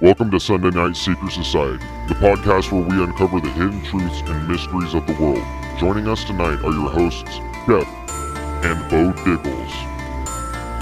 Welcome 0.00 0.32
to 0.32 0.40
Sunday 0.40 0.70
Night 0.70 0.96
Secret 0.96 1.30
Society, 1.30 1.78
the 2.08 2.14
podcast 2.14 2.72
where 2.72 2.82
we 2.82 3.00
uncover 3.00 3.38
the 3.38 3.48
hidden 3.50 3.80
truths 3.84 4.22
and 4.26 4.48
mysteries 4.48 4.92
of 4.92 5.06
the 5.06 5.12
world. 5.12 5.44
Joining 5.78 6.08
us 6.08 6.24
tonight 6.24 6.58
are 6.64 6.72
your 6.72 6.90
hosts, 6.90 7.36
Chef 7.64 7.86
and 8.64 8.90
Bo 8.90 9.12
Diggles. 9.24 9.70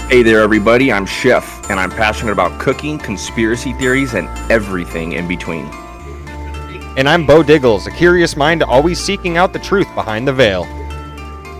Hey 0.09 0.23
there, 0.23 0.39
everybody. 0.39 0.91
I'm 0.91 1.05
Chef, 1.05 1.69
and 1.69 1.79
I'm 1.79 1.91
passionate 1.91 2.31
about 2.31 2.59
cooking, 2.59 2.97
conspiracy 2.97 3.73
theories, 3.73 4.15
and 4.15 4.27
everything 4.51 5.11
in 5.11 5.27
between. 5.27 5.67
And 6.97 7.07
I'm 7.07 7.27
Bo 7.27 7.43
Diggles, 7.43 7.85
a 7.85 7.91
curious 7.91 8.35
mind 8.35 8.63
always 8.63 8.99
seeking 8.99 9.37
out 9.37 9.53
the 9.53 9.59
truth 9.59 9.93
behind 9.93 10.27
the 10.27 10.33
veil. 10.33 10.65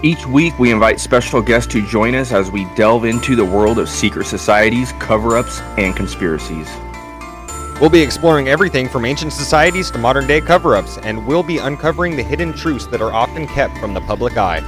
Each 0.02 0.26
week, 0.26 0.58
we 0.58 0.72
invite 0.72 1.00
special 1.00 1.40
guests 1.40 1.72
to 1.74 1.86
join 1.86 2.16
us 2.16 2.32
as 2.32 2.50
we 2.50 2.66
delve 2.76 3.06
into 3.06 3.36
the 3.36 3.46
world 3.46 3.78
of 3.78 3.88
secret 3.88 4.26
societies, 4.26 4.92
cover 4.94 5.38
ups, 5.38 5.62
and 5.78 5.96
conspiracies. 5.96 6.68
We'll 7.84 7.90
be 7.90 8.02
exploring 8.02 8.48
everything 8.48 8.88
from 8.88 9.04
ancient 9.04 9.34
societies 9.34 9.92
to 9.92 9.98
modern 9.98 10.26
day 10.26 10.40
cover 10.40 10.78
ups, 10.78 10.98
and 11.00 11.28
we'll 11.28 11.44
be 11.44 11.58
uncovering 11.58 12.16
the 12.16 12.24
hidden 12.24 12.54
truths 12.54 12.88
that 12.88 13.02
are 13.02 13.12
often 13.12 13.46
kept 13.46 13.78
from 13.78 13.94
the 13.94 14.00
public 14.00 14.38
eye. 14.38 14.62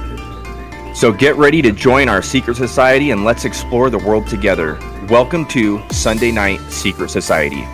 So 0.94 1.12
get 1.12 1.34
ready 1.36 1.62
to 1.62 1.72
join 1.72 2.10
our 2.10 2.20
secret 2.20 2.58
society 2.58 3.12
and 3.12 3.24
let's 3.24 3.46
explore 3.46 3.88
the 3.88 3.96
world 3.96 4.26
together. 4.26 4.78
Welcome 5.08 5.46
to 5.46 5.82
Sunday 5.88 6.30
Night 6.30 6.60
Secret 6.70 7.08
Society. 7.08 7.66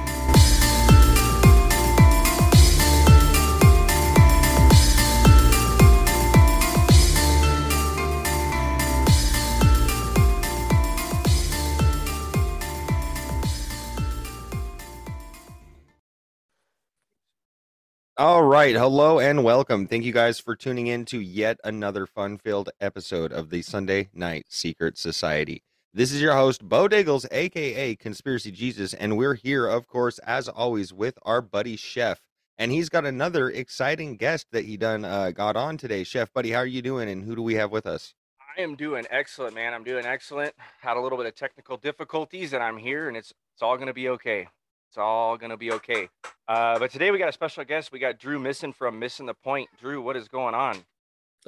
All 18.19 18.43
right. 18.43 18.77
Hello 18.77 19.19
and 19.19 19.43
welcome. 19.43 19.87
Thank 19.87 20.05
you 20.05 20.13
guys 20.13 20.39
for 20.39 20.55
tuning 20.55 20.87
in 20.87 21.07
to 21.07 21.19
yet 21.19 21.59
another 21.65 22.05
fun 22.05 22.37
filled 22.37 22.69
episode 22.79 23.33
of 23.33 23.49
the 23.49 23.63
Sunday 23.63 24.11
Night 24.13 24.45
Secret 24.51 24.99
Society. 24.99 25.63
This 25.95 26.13
is 26.13 26.21
your 26.21 26.35
host, 26.35 26.63
Bo 26.69 26.89
Diggles, 26.89 27.25
aka 27.33 27.97
Conspiracy 27.97 28.51
Jesus, 28.51 28.93
and 28.93 29.17
we're 29.17 29.33
here, 29.33 29.67
of 29.67 29.89
course, 29.89 30.19
as 30.19 30.47
always, 30.47 30.93
with 30.93 31.19
our 31.23 31.41
buddy 31.41 31.75
Chef. 31.75 32.21
And 32.59 32.71
he's 32.71 32.91
got 32.91 33.07
another 33.07 33.49
exciting 33.49 34.19
guest 34.19 34.49
that 34.53 34.67
he 34.67 34.77
done 34.77 35.07
uh, 35.07 35.31
got 35.31 35.57
on 35.57 35.79
today. 35.79 36.05
Chef, 36.05 36.31
buddy, 36.35 36.51
how 36.51 36.59
are 36.59 36.67
you 36.67 36.83
doing? 36.83 37.09
And 37.09 37.25
who 37.25 37.35
do 37.35 37.43
we 37.43 37.55
have 37.55 37.73
with 37.73 37.87
us? 37.87 38.13
I 38.59 38.61
am 38.61 38.77
doing 38.77 39.07
excellent, 39.09 39.55
man. 39.55 39.73
I'm 39.73 39.85
doing 39.85 40.05
excellent. 40.05 40.53
Had 40.83 40.99
a 40.99 41.01
little 41.01 41.17
bit 41.17 41.29
of 41.29 41.35
technical 41.35 41.79
difficulties, 41.79 42.53
and 42.53 42.63
I'm 42.63 42.77
here, 42.77 43.09
and 43.09 43.17
it's 43.17 43.33
it's 43.55 43.63
all 43.63 43.79
gonna 43.79 43.95
be 43.95 44.11
okay. 44.11 44.49
It's 44.93 44.99
all 44.99 45.39
gonna 45.39 45.57
be 45.57 45.73
okay. 45.73 46.11
Uh, 46.47 46.79
but 46.79 46.91
today 46.91 47.11
we 47.11 47.17
got 47.19 47.31
a 47.31 47.33
special 47.33 47.65
guest. 47.65 47.93
We 47.93 47.99
got 47.99 48.19
Drew 48.19 48.39
Missen 48.39 48.75
from 48.75 49.01
Missen 49.01 49.25
the 49.25 49.33
Point. 49.33 49.71
Drew, 49.81 50.03
what 50.03 50.19
is 50.19 50.29
going 50.29 50.55
on? 50.55 50.85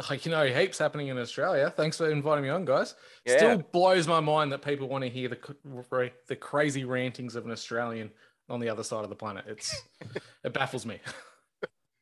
Like 0.09 0.25
you 0.25 0.31
know, 0.33 0.47
heaps 0.47 0.79
happening 0.79 1.09
in 1.09 1.19
Australia. 1.19 1.69
Thanks 1.69 1.99
for 1.99 2.11
inviting 2.11 2.43
me 2.45 2.49
on, 2.49 2.65
guys. 2.65 2.95
Yeah. 3.27 3.37
Still 3.37 3.59
blows 3.59 4.09
my 4.09 4.21
mind 4.21 4.51
that 4.53 4.63
people 4.63 4.89
want 4.89 5.05
to 5.05 5.11
hear 5.11 5.29
the 5.29 6.11
the 6.27 6.37
crazy 6.37 6.87
rantings 6.87 7.37
of 7.37 7.45
an 7.45 7.53
Australian 7.53 8.13
on 8.49 8.61
the 8.61 8.71
other 8.71 8.83
side 8.83 9.05
of 9.05 9.11
the 9.11 9.15
planet. 9.15 9.45
It's 9.47 9.83
it 10.43 10.55
baffles 10.55 10.87
me. 10.87 10.99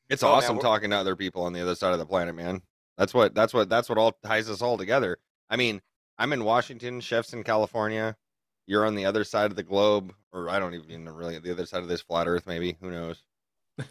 It's 0.08 0.22
Oh, 0.22 0.28
awesome 0.28 0.58
we're- 0.58 0.62
talking 0.62 0.90
to 0.90 0.96
other 0.96 1.16
people 1.16 1.42
on 1.42 1.52
the 1.52 1.60
other 1.60 1.74
side 1.74 1.92
of 1.92 1.98
the 1.98 2.06
planet, 2.06 2.36
man. 2.36 2.62
That's 2.96 3.12
what 3.12 3.34
that's 3.34 3.52
what 3.52 3.68
that's 3.68 3.88
what 3.88 3.98
all 3.98 4.12
ties 4.24 4.48
us 4.48 4.62
all 4.62 4.78
together. 4.78 5.18
I 5.50 5.56
mean, 5.56 5.82
I'm 6.18 6.32
in 6.32 6.44
Washington, 6.44 7.00
chefs 7.00 7.32
in 7.32 7.42
California. 7.42 8.16
You're 8.66 8.86
on 8.86 8.94
the 8.94 9.04
other 9.06 9.24
side 9.24 9.50
of 9.50 9.56
the 9.56 9.62
globe, 9.62 10.14
or 10.32 10.48
I 10.48 10.58
don't 10.58 10.74
even 10.74 11.04
know 11.04 11.12
really 11.12 11.38
the 11.38 11.50
other 11.52 11.66
side 11.66 11.82
of 11.82 11.88
this 11.88 12.00
flat 12.00 12.26
Earth, 12.28 12.46
maybe. 12.46 12.76
Who 12.80 12.90
knows? 12.90 13.22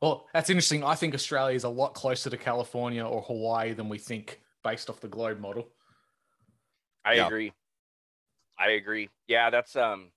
Well, 0.00 0.26
that's 0.34 0.50
interesting. 0.50 0.82
I 0.82 0.96
think 0.96 1.14
Australia 1.14 1.54
is 1.54 1.62
a 1.62 1.68
lot 1.68 1.94
closer 1.94 2.28
to 2.28 2.36
California 2.36 3.04
or 3.06 3.22
Hawaii 3.22 3.72
than 3.72 3.88
we 3.88 3.98
think, 3.98 4.40
based 4.64 4.90
off 4.90 5.00
the 5.00 5.06
globe 5.06 5.38
model. 5.38 5.68
I 7.04 7.14
Yeah. 7.14 7.26
agree. 7.26 7.52
I 8.58 8.70
agree. 8.70 9.10
Yeah, 9.28 9.48
that's 9.50 9.76
um, 9.76 10.10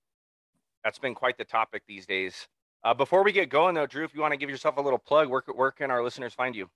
that's 0.83 0.97
been 0.97 1.13
quite 1.13 1.37
the 1.37 1.45
topic 1.45 1.83
these 1.87 2.07
days. 2.07 2.47
Uh, 2.83 2.95
before 2.95 3.23
we 3.23 3.31
get 3.31 3.49
going 3.49 3.75
though, 3.75 3.85
Drew, 3.85 4.03
if 4.03 4.13
you 4.15 4.21
want 4.21 4.33
to 4.33 4.37
give 4.37 4.49
yourself 4.49 4.77
a 4.77 4.81
little 4.81 4.97
plug, 4.99 5.29
where, 5.29 5.43
c- 5.45 5.53
where 5.53 5.71
can 5.71 5.91
our 5.91 6.03
listeners 6.03 6.33
find 6.33 6.55
you? 6.55 6.67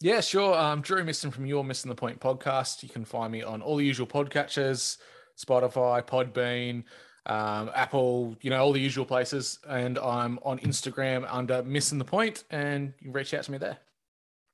Yeah, 0.00 0.20
sure. 0.20 0.56
Um, 0.56 0.80
Drew 0.80 1.04
Missen 1.04 1.32
from 1.32 1.46
Your 1.46 1.62
Missen 1.64 1.86
the 1.88 1.94
Point 1.94 2.20
podcast. 2.20 2.82
You 2.82 2.88
can 2.88 3.04
find 3.04 3.30
me 3.32 3.42
on 3.42 3.62
all 3.62 3.76
the 3.76 3.84
usual 3.84 4.06
podcatchers, 4.06 4.98
Spotify, 5.38 6.02
Podbean, 6.04 6.84
um, 7.26 7.70
Apple, 7.74 8.36
you 8.40 8.50
know, 8.50 8.58
all 8.62 8.72
the 8.72 8.80
usual 8.80 9.04
places. 9.04 9.58
And 9.68 9.98
I'm 9.98 10.38
on 10.42 10.58
Instagram 10.58 11.26
under 11.30 11.62
Missen 11.62 11.98
the 11.98 12.04
Point, 12.04 12.44
and 12.50 12.92
you 12.98 13.04
can 13.06 13.12
reach 13.12 13.32
out 13.34 13.44
to 13.44 13.52
me 13.52 13.58
there. 13.58 13.78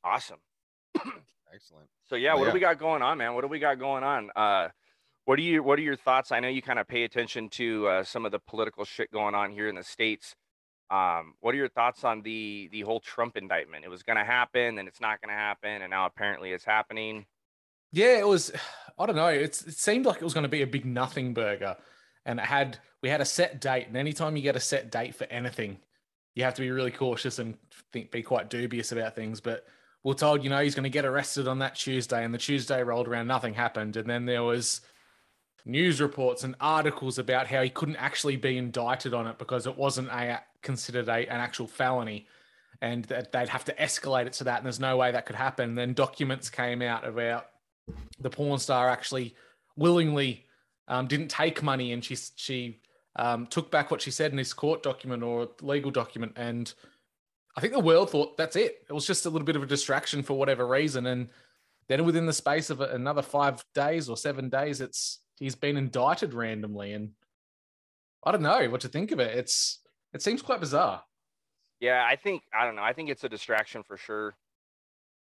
Awesome. 0.04 0.38
Excellent. 1.54 1.88
So 2.08 2.16
yeah, 2.16 2.32
Oh, 2.34 2.38
what 2.38 2.44
yeah. 2.44 2.50
do 2.50 2.54
we 2.54 2.60
got 2.60 2.78
going 2.78 3.02
on, 3.02 3.18
man? 3.18 3.34
What 3.34 3.42
do 3.42 3.48
we 3.48 3.58
got 3.58 3.78
going 3.78 4.04
on? 4.04 4.30
Uh, 4.36 4.68
what 5.24 5.38
are 5.38 5.42
you 5.42 5.62
What 5.62 5.78
are 5.78 5.82
your 5.82 5.96
thoughts? 5.96 6.32
I 6.32 6.40
know 6.40 6.48
you 6.48 6.60
kind 6.60 6.78
of 6.78 6.86
pay 6.86 7.04
attention 7.04 7.48
to 7.50 7.86
uh, 7.88 8.02
some 8.04 8.26
of 8.26 8.32
the 8.32 8.38
political 8.40 8.84
shit 8.84 9.10
going 9.10 9.34
on 9.34 9.50
here 9.52 9.68
in 9.68 9.74
the 9.74 9.82
states. 9.84 10.34
Um, 10.90 11.34
what 11.40 11.54
are 11.54 11.56
your 11.58 11.70
thoughts 11.70 12.04
on 12.04 12.20
the 12.22 12.68
the 12.72 12.82
whole 12.82 13.00
Trump 13.00 13.36
indictment? 13.36 13.84
It 13.84 13.88
was 13.88 14.02
going 14.02 14.18
to 14.18 14.24
happen, 14.24 14.78
and 14.78 14.86
it's 14.86 15.00
not 15.00 15.20
going 15.22 15.30
to 15.30 15.40
happen, 15.40 15.80
and 15.80 15.90
now 15.90 16.04
apparently 16.06 16.52
it's 16.52 16.64
happening. 16.64 17.24
Yeah, 17.94 18.18
it 18.18 18.26
was. 18.26 18.52
I 18.98 19.06
don't 19.06 19.16
know. 19.16 19.26
It 19.26 19.56
seemed 19.56 20.06
like 20.06 20.18
it 20.18 20.24
was 20.24 20.34
going 20.34 20.44
to 20.44 20.48
be 20.48 20.62
a 20.62 20.68
big 20.68 20.84
nothing 20.84 21.34
burger, 21.34 21.76
and 22.26 22.38
it 22.38 22.44
had 22.44 22.78
we 23.02 23.08
had 23.08 23.20
a 23.20 23.24
set 23.24 23.60
date. 23.60 23.88
And 23.88 23.96
anytime 23.96 24.36
you 24.36 24.42
get 24.42 24.54
a 24.54 24.60
set 24.60 24.90
date 24.92 25.16
for 25.16 25.24
anything, 25.24 25.78
you 26.34 26.44
have 26.44 26.54
to 26.54 26.62
be 26.62 26.70
really 26.70 26.92
cautious 26.92 27.40
and 27.40 27.56
think 27.92 28.12
be 28.12 28.22
quite 28.22 28.50
dubious 28.50 28.92
about 28.92 29.16
things. 29.16 29.40
But 29.40 29.66
we're 30.04 30.14
told, 30.14 30.44
you 30.44 30.50
know, 30.50 30.60
he's 30.60 30.76
going 30.76 30.84
to 30.84 30.90
get 30.90 31.04
arrested 31.04 31.48
on 31.48 31.58
that 31.60 31.74
Tuesday, 31.74 32.24
and 32.24 32.32
the 32.32 32.38
Tuesday 32.38 32.82
rolled 32.84 33.08
around, 33.08 33.26
nothing 33.26 33.54
happened, 33.54 33.96
and 33.96 34.08
then 34.08 34.26
there 34.26 34.44
was 34.44 34.80
news 35.64 36.00
reports 36.00 36.44
and 36.44 36.54
articles 36.60 37.18
about 37.18 37.48
how 37.48 37.62
he 37.62 37.70
couldn't 37.70 37.96
actually 37.96 38.36
be 38.36 38.58
indicted 38.58 39.14
on 39.14 39.26
it 39.26 39.38
because 39.38 39.66
it 39.66 39.76
wasn't 39.76 40.08
a 40.08 40.40
considered 40.62 41.08
a, 41.08 41.26
an 41.26 41.40
actual 41.40 41.66
felony 41.66 42.26
and 42.82 43.06
that 43.06 43.32
they'd 43.32 43.48
have 43.48 43.64
to 43.64 43.72
escalate 43.76 44.26
it 44.26 44.34
to 44.34 44.44
that 44.44 44.58
and 44.58 44.66
there's 44.66 44.78
no 44.78 44.96
way 44.98 45.10
that 45.10 45.24
could 45.24 45.36
happen 45.36 45.74
then 45.74 45.94
documents 45.94 46.50
came 46.50 46.82
out 46.82 47.06
about 47.06 47.46
the 48.20 48.30
porn 48.30 48.58
star 48.58 48.88
actually 48.88 49.34
willingly 49.76 50.46
um, 50.88 51.06
didn't 51.06 51.28
take 51.28 51.62
money 51.62 51.92
and 51.92 52.04
she 52.04 52.16
she 52.36 52.80
um, 53.16 53.46
took 53.46 53.70
back 53.70 53.90
what 53.90 54.02
she 54.02 54.10
said 54.10 54.30
in 54.30 54.36
this 54.36 54.52
court 54.52 54.82
document 54.82 55.22
or 55.22 55.48
legal 55.62 55.90
document. 55.90 56.32
And 56.36 56.72
i 57.56 57.60
think 57.60 57.72
the 57.72 57.80
world 57.80 58.10
thought 58.10 58.36
that's 58.36 58.56
it. 58.56 58.84
It 58.88 58.92
was 58.92 59.06
just 59.06 59.26
a 59.26 59.30
little 59.30 59.46
bit 59.46 59.56
of 59.56 59.62
a 59.62 59.66
distraction 59.66 60.22
for 60.22 60.34
whatever 60.34 60.66
reason. 60.66 61.06
And 61.06 61.28
then 61.88 62.04
within 62.04 62.26
the 62.26 62.32
space 62.32 62.70
of 62.70 62.80
another 62.80 63.22
five 63.22 63.64
days 63.74 64.08
or 64.08 64.16
seven 64.16 64.48
days 64.48 64.80
it's 64.80 65.20
he's 65.38 65.54
been 65.54 65.76
indicted 65.76 66.34
randomly. 66.34 66.92
And 66.92 67.12
i 68.24 68.32
don't 68.32 68.42
know 68.42 68.68
what 68.70 68.80
to 68.82 68.88
think 68.88 69.12
of 69.12 69.20
it. 69.20 69.36
It's 69.36 69.80
it 70.12 70.22
seems 70.22 70.42
quite 70.42 70.60
bizarre. 70.60 71.02
Yeah, 71.80 72.04
I 72.08 72.16
think 72.16 72.42
I 72.54 72.64
don't 72.64 72.76
know. 72.76 72.82
I 72.82 72.92
think 72.92 73.10
it's 73.10 73.24
a 73.24 73.28
distraction 73.28 73.82
for 73.82 73.96
sure. 73.96 74.36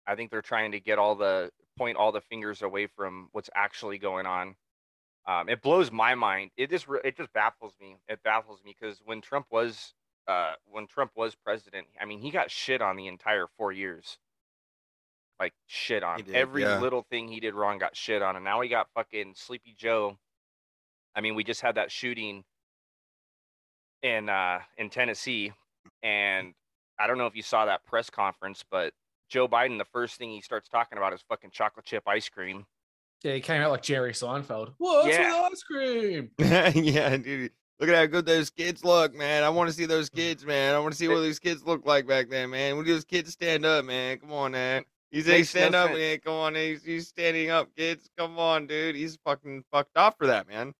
I 0.06 0.14
think 0.14 0.30
they're 0.30 0.42
trying 0.42 0.72
to 0.72 0.80
get 0.80 0.98
all 0.98 1.14
the 1.14 1.50
point 1.78 1.96
all 1.96 2.12
the 2.12 2.20
fingers 2.20 2.62
away 2.62 2.86
from 2.86 3.28
what's 3.32 3.50
actually 3.54 3.98
going 3.98 4.26
on. 4.26 4.56
Um, 5.26 5.48
it 5.48 5.62
blows 5.62 5.92
my 5.92 6.14
mind. 6.14 6.50
It 6.56 6.70
just 6.70 6.86
it 7.04 7.16
just 7.16 7.32
baffles 7.32 7.74
me. 7.80 7.96
It 8.08 8.22
baffles 8.22 8.60
me 8.64 8.74
because 8.78 9.00
when 9.04 9.20
Trump 9.20 9.46
was 9.50 9.94
uh, 10.26 10.54
when 10.66 10.86
Trump 10.86 11.12
was 11.14 11.34
president, 11.34 11.86
I 12.00 12.04
mean, 12.04 12.20
he 12.20 12.30
got 12.30 12.50
shit 12.50 12.82
on 12.82 12.96
the 12.96 13.06
entire 13.06 13.46
four 13.56 13.72
years. 13.72 14.18
Like 15.38 15.52
shit 15.66 16.02
on 16.02 16.18
did, 16.18 16.34
every 16.34 16.62
yeah. 16.62 16.80
little 16.80 17.06
thing 17.10 17.28
he 17.28 17.40
did 17.40 17.54
wrong 17.54 17.78
got 17.78 17.94
shit 17.94 18.22
on, 18.22 18.36
and 18.36 18.44
now 18.44 18.60
he 18.60 18.68
got 18.68 18.88
fucking 18.94 19.34
Sleepy 19.36 19.74
Joe. 19.78 20.18
I 21.14 21.20
mean, 21.20 21.34
we 21.34 21.44
just 21.44 21.60
had 21.60 21.76
that 21.76 21.92
shooting 21.92 22.44
in 24.02 24.28
uh, 24.28 24.60
in 24.76 24.90
Tennessee, 24.90 25.52
and 26.02 26.54
I 26.98 27.06
don't 27.06 27.18
know 27.18 27.26
if 27.26 27.36
you 27.36 27.42
saw 27.42 27.66
that 27.66 27.84
press 27.84 28.10
conference, 28.10 28.64
but 28.68 28.92
Joe 29.28 29.48
Biden, 29.48 29.78
the 29.78 29.84
first 29.86 30.16
thing 30.16 30.30
he 30.30 30.40
starts 30.40 30.68
talking 30.68 30.98
about 30.98 31.12
is 31.12 31.22
fucking 31.28 31.50
chocolate 31.50 31.84
chip 31.86 32.04
ice 32.06 32.28
cream. 32.28 32.66
yeah 33.22 33.34
he 33.34 33.40
came 33.40 33.60
out 33.62 33.70
like 33.70 33.82
jerry 33.82 34.12
seinfeld 34.12 34.72
what's 34.78 35.08
Yeah. 35.08 35.42
with 35.42 35.52
ice 35.52 35.62
cream 35.62 36.30
yeah, 36.84 37.16
dude. 37.16 37.52
Look 37.80 37.88
at 37.90 37.94
how 37.94 38.06
good 38.06 38.26
those 38.26 38.50
kids 38.50 38.84
look, 38.84 39.14
man. 39.14 39.44
I 39.44 39.48
want 39.50 39.70
to 39.70 39.72
see 39.72 39.86
those 39.86 40.08
kids, 40.10 40.44
man. 40.44 40.74
I 40.74 40.80
want 40.80 40.90
to 40.92 40.98
see 40.98 41.06
what 41.06 41.16
those 41.20 41.38
kids 41.38 41.62
look 41.64 41.86
like 41.86 42.08
back 42.08 42.28
then, 42.28 42.50
man. 42.50 42.76
When 42.76 42.84
those 42.84 43.04
kids 43.04 43.30
stand 43.32 43.64
up, 43.64 43.84
man. 43.84 44.18
Come 44.18 44.32
on, 44.32 44.50
man. 44.50 44.82
He 45.12 45.22
said 45.22 45.30
Makes 45.34 45.54
no 45.54 45.60
stand 45.60 45.74
up, 45.76 45.86
sense. 45.90 45.98
man. 45.98 46.18
Come 46.24 46.34
on, 46.34 46.54
he's, 46.56 46.82
he's 46.84 47.06
standing 47.06 47.50
up, 47.50 47.68
kids. 47.76 48.10
Come 48.18 48.36
on, 48.36 48.66
dude. 48.66 48.96
He's 48.96 49.16
fucking 49.24 49.62
fucked 49.70 49.96
off 49.96 50.16
for 50.18 50.26
that, 50.26 50.48
man. 50.48 50.72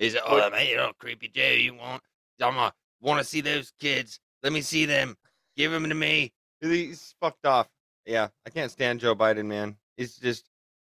He's 0.00 0.14
like, 0.14 0.24
oh 0.26 0.50
man, 0.50 0.66
you 0.66 0.76
know, 0.76 0.90
creepy 0.98 1.28
Joe. 1.28 1.50
You 1.50 1.74
want? 1.74 2.02
I'm 2.42 2.58
uh, 2.58 2.70
want 3.00 3.20
to 3.20 3.24
see 3.24 3.40
those 3.40 3.72
kids. 3.78 4.18
Let 4.42 4.52
me 4.52 4.60
see 4.60 4.86
them. 4.86 5.16
Give 5.56 5.70
them 5.70 5.88
to 5.88 5.94
me. 5.94 6.32
He's 6.70 7.14
fucked 7.20 7.46
off. 7.46 7.68
Yeah, 8.06 8.28
I 8.46 8.50
can't 8.50 8.70
stand 8.70 9.00
Joe 9.00 9.14
Biden, 9.14 9.46
man. 9.46 9.76
He's 9.96 10.16
just 10.16 10.48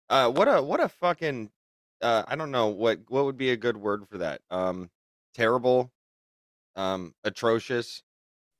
uh, 0.10 0.31
what 0.31 0.48
a 0.48 0.62
what 0.62 0.80
a 0.80 0.90
fucking 0.90 1.50
uh, 2.02 2.24
I 2.28 2.36
don't 2.36 2.52
know 2.52 2.68
what 2.68 3.00
what 3.10 3.25
would 3.25 3.38
be 3.38 3.52
a 3.52 3.58
good 3.58 3.78
word 3.78 4.08
for 4.10 4.19
that. 4.19 4.42
Um, 4.50 4.90
terrible, 5.34 5.92
um, 6.75 7.14
atrocious. 7.24 8.02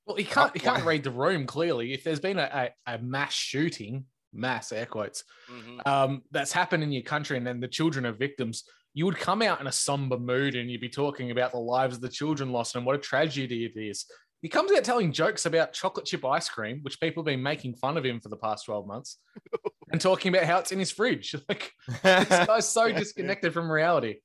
Well, 0.06 0.16
he 0.16 0.24
can't. 0.24 0.54
He 0.54 0.60
can't 0.60 0.86
read 0.86 1.04
the 1.04 1.12
room 1.12 1.46
clearly. 1.46 1.94
If 1.94 2.04
there's 2.04 2.20
been 2.22 2.40
a, 2.40 2.72
a, 2.88 2.96
a 2.96 2.98
mass 3.00 3.34
shooting, 3.34 4.06
mass 4.34 4.72
air 4.72 4.86
quotes, 4.86 5.24
Mhm. 5.52 5.86
um, 5.86 6.24
that's 6.32 6.54
happened 6.54 6.84
in 6.84 6.92
your 6.92 7.04
country, 7.04 7.38
and 7.38 7.46
then 7.46 7.60
the 7.60 7.68
children 7.68 8.06
are 8.06 8.14
victims, 8.14 8.64
you 8.94 9.06
would 9.06 9.18
come 9.18 9.42
out 9.42 9.60
in 9.60 9.68
a 9.68 9.72
somber 9.72 10.18
mood 10.18 10.56
and 10.56 10.72
you'd 10.72 10.82
be 10.82 10.90
talking 10.90 11.30
about 11.32 11.52
the 11.52 11.60
lives 11.60 11.96
of 11.98 12.02
the 12.02 12.10
children 12.10 12.52
lost 12.52 12.76
and 12.76 12.86
what 12.86 12.96
a 12.96 13.00
tragedy 13.00 13.66
it 13.66 13.78
is. 13.78 14.06
He 14.42 14.50
comes 14.50 14.72
out 14.72 14.84
telling 14.84 15.12
jokes 15.12 15.46
about 15.46 15.74
chocolate 15.74 16.06
chip 16.06 16.24
ice 16.24 16.48
cream, 16.48 16.80
which 16.84 17.00
people 17.00 17.22
have 17.22 17.26
been 17.26 17.42
making 17.42 17.76
fun 17.76 17.98
of 17.98 18.06
him 18.06 18.20
for 18.20 18.30
the 18.30 18.38
past 18.38 18.66
12 18.66 18.86
months, 18.86 19.18
and 19.92 20.00
talking 20.00 20.34
about 20.34 20.48
how 20.48 20.60
it's 20.60 20.72
in 20.72 20.80
his 20.80 20.92
fridge. 20.92 21.36
Like, 21.50 21.74
this 22.04 22.28
guy's 22.48 22.70
so 22.70 22.92
disconnected 22.92 23.54
from 23.54 23.72
reality. 23.72 24.18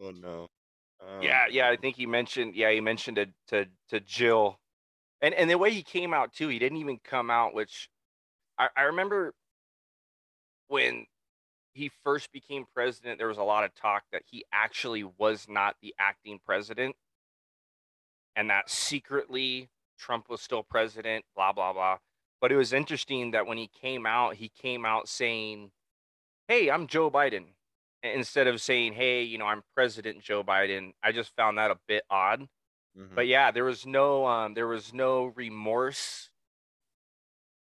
Oh 0.00 0.10
no. 0.10 0.48
Oh, 1.00 1.20
yeah, 1.20 1.46
yeah. 1.50 1.68
I 1.68 1.76
think 1.76 1.96
he 1.96 2.06
mentioned. 2.06 2.54
Yeah, 2.54 2.70
he 2.70 2.80
mentioned 2.80 3.18
it 3.18 3.30
to 3.48 3.66
to 3.88 4.00
Jill, 4.00 4.60
and 5.20 5.34
and 5.34 5.48
the 5.48 5.58
way 5.58 5.70
he 5.70 5.82
came 5.82 6.12
out 6.12 6.32
too. 6.32 6.48
He 6.48 6.58
didn't 6.58 6.78
even 6.78 6.98
come 7.02 7.30
out. 7.30 7.54
Which 7.54 7.88
I, 8.58 8.68
I 8.76 8.82
remember 8.82 9.34
when 10.68 11.06
he 11.72 11.90
first 12.04 12.32
became 12.32 12.64
president. 12.74 13.18
There 13.18 13.28
was 13.28 13.38
a 13.38 13.42
lot 13.42 13.64
of 13.64 13.74
talk 13.74 14.04
that 14.12 14.22
he 14.26 14.44
actually 14.52 15.04
was 15.18 15.46
not 15.48 15.76
the 15.82 15.94
acting 15.98 16.38
president, 16.44 16.96
and 18.36 18.48
that 18.50 18.70
secretly 18.70 19.68
Trump 19.98 20.28
was 20.28 20.40
still 20.40 20.62
president. 20.62 21.24
Blah 21.34 21.52
blah 21.52 21.72
blah. 21.72 21.98
But 22.40 22.52
it 22.52 22.56
was 22.56 22.72
interesting 22.72 23.30
that 23.32 23.46
when 23.46 23.58
he 23.58 23.66
came 23.68 24.06
out, 24.06 24.34
he 24.36 24.48
came 24.50 24.84
out 24.84 25.08
saying, 25.08 25.72
"Hey, 26.48 26.70
I'm 26.70 26.86
Joe 26.86 27.10
Biden." 27.10 27.46
instead 28.02 28.46
of 28.46 28.60
saying, 28.60 28.92
"Hey, 28.92 29.22
you 29.24 29.36
know, 29.36 29.46
I'm 29.46 29.64
President 29.74 30.22
Joe 30.22 30.44
Biden," 30.44 30.92
I 31.02 31.10
just 31.10 31.34
found 31.34 31.58
that 31.58 31.72
a 31.72 31.78
bit 31.88 32.04
odd. 32.08 32.46
Mhm. 32.96 33.14
But 33.16 33.26
yeah, 33.26 33.50
there 33.50 33.64
was 33.64 33.84
no, 33.84 34.24
um, 34.26 34.54
there 34.54 34.68
was 34.68 34.92
no 34.94 35.24
remorse. 35.24 36.30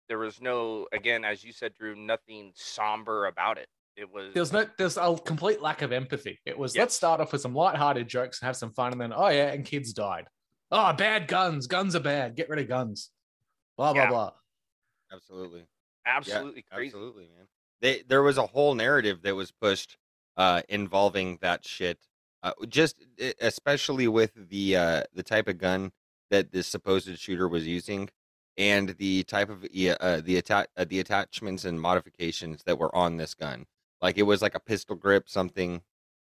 There 0.08 0.18
was 0.18 0.40
no, 0.40 0.86
again, 0.92 1.24
as 1.24 1.42
you 1.42 1.52
said, 1.52 1.72
Drew, 1.74 1.96
nothing 1.96 2.52
somber 2.54 3.26
about 3.26 3.56
it. 3.56 3.68
It 3.96 4.10
was, 4.10 4.34
There's 4.34 4.52
no, 4.52 4.68
there's 4.76 4.98
a 4.98 5.16
complete 5.24 5.62
lack 5.62 5.80
of 5.80 5.90
empathy. 5.90 6.38
It 6.44 6.58
was 6.58 6.74
Yes. 6.74 6.82
let's 6.82 6.96
start 6.96 7.20
off 7.20 7.32
with 7.32 7.40
some 7.40 7.54
light-hearted 7.54 8.06
jokes 8.06 8.40
and 8.42 8.46
have 8.46 8.56
some 8.56 8.72
fun, 8.72 8.92
and 8.92 9.00
then 9.00 9.12
oh 9.14 9.28
yeah, 9.28 9.52
and 9.52 9.64
kids 9.64 9.94
died. 9.94 10.28
Oh, 10.70 10.92
bad 10.92 11.28
guns. 11.28 11.66
Guns 11.66 11.94
are 11.94 12.00
bad. 12.00 12.36
Get 12.36 12.48
rid 12.48 12.58
of 12.58 12.68
guns. 12.68 13.10
Blah 13.76 13.92
blah 13.92 14.02
Yeah. 14.04 14.08
blah. 14.08 14.32
absolutely. 15.12 15.66
absolutely 16.04 16.62
crazy. 16.62 16.88
Absolutely, 16.88 17.24
man. 17.36 17.46
They 17.80 18.02
there 18.08 18.22
was 18.22 18.38
a 18.38 18.46
whole 18.46 18.74
narrative 18.74 19.22
that 19.22 19.34
was 19.34 19.52
pushed 19.52 19.96
uh 20.36 20.62
involving 20.68 21.38
that 21.42 21.64
shit. 21.64 21.98
Uh, 22.42 22.52
just 22.68 23.04
especially 23.40 24.06
with 24.08 24.32
the 24.50 24.76
uh 24.76 25.02
the 25.14 25.22
type 25.22 25.48
of 25.48 25.58
gun 25.58 25.92
that 26.30 26.52
this 26.52 26.66
supposed 26.66 27.18
shooter 27.18 27.48
was 27.48 27.66
using 27.66 28.08
and 28.56 28.90
the 28.98 29.22
type 29.24 29.50
of 29.50 29.66
yeah, 29.72 29.96
uh, 30.00 30.20
the 30.20 30.38
atta- 30.38 30.68
uh, 30.76 30.84
the 30.84 30.98
attachments 31.00 31.64
and 31.64 31.80
modifications 31.80 32.62
that 32.64 32.78
were 32.78 32.94
on 32.94 33.16
this 33.16 33.34
gun. 33.34 33.66
Like 34.00 34.18
it 34.18 34.22
was 34.22 34.42
like 34.42 34.54
a 34.54 34.60
pistol 34.60 34.96
grip 34.96 35.28
something 35.28 35.82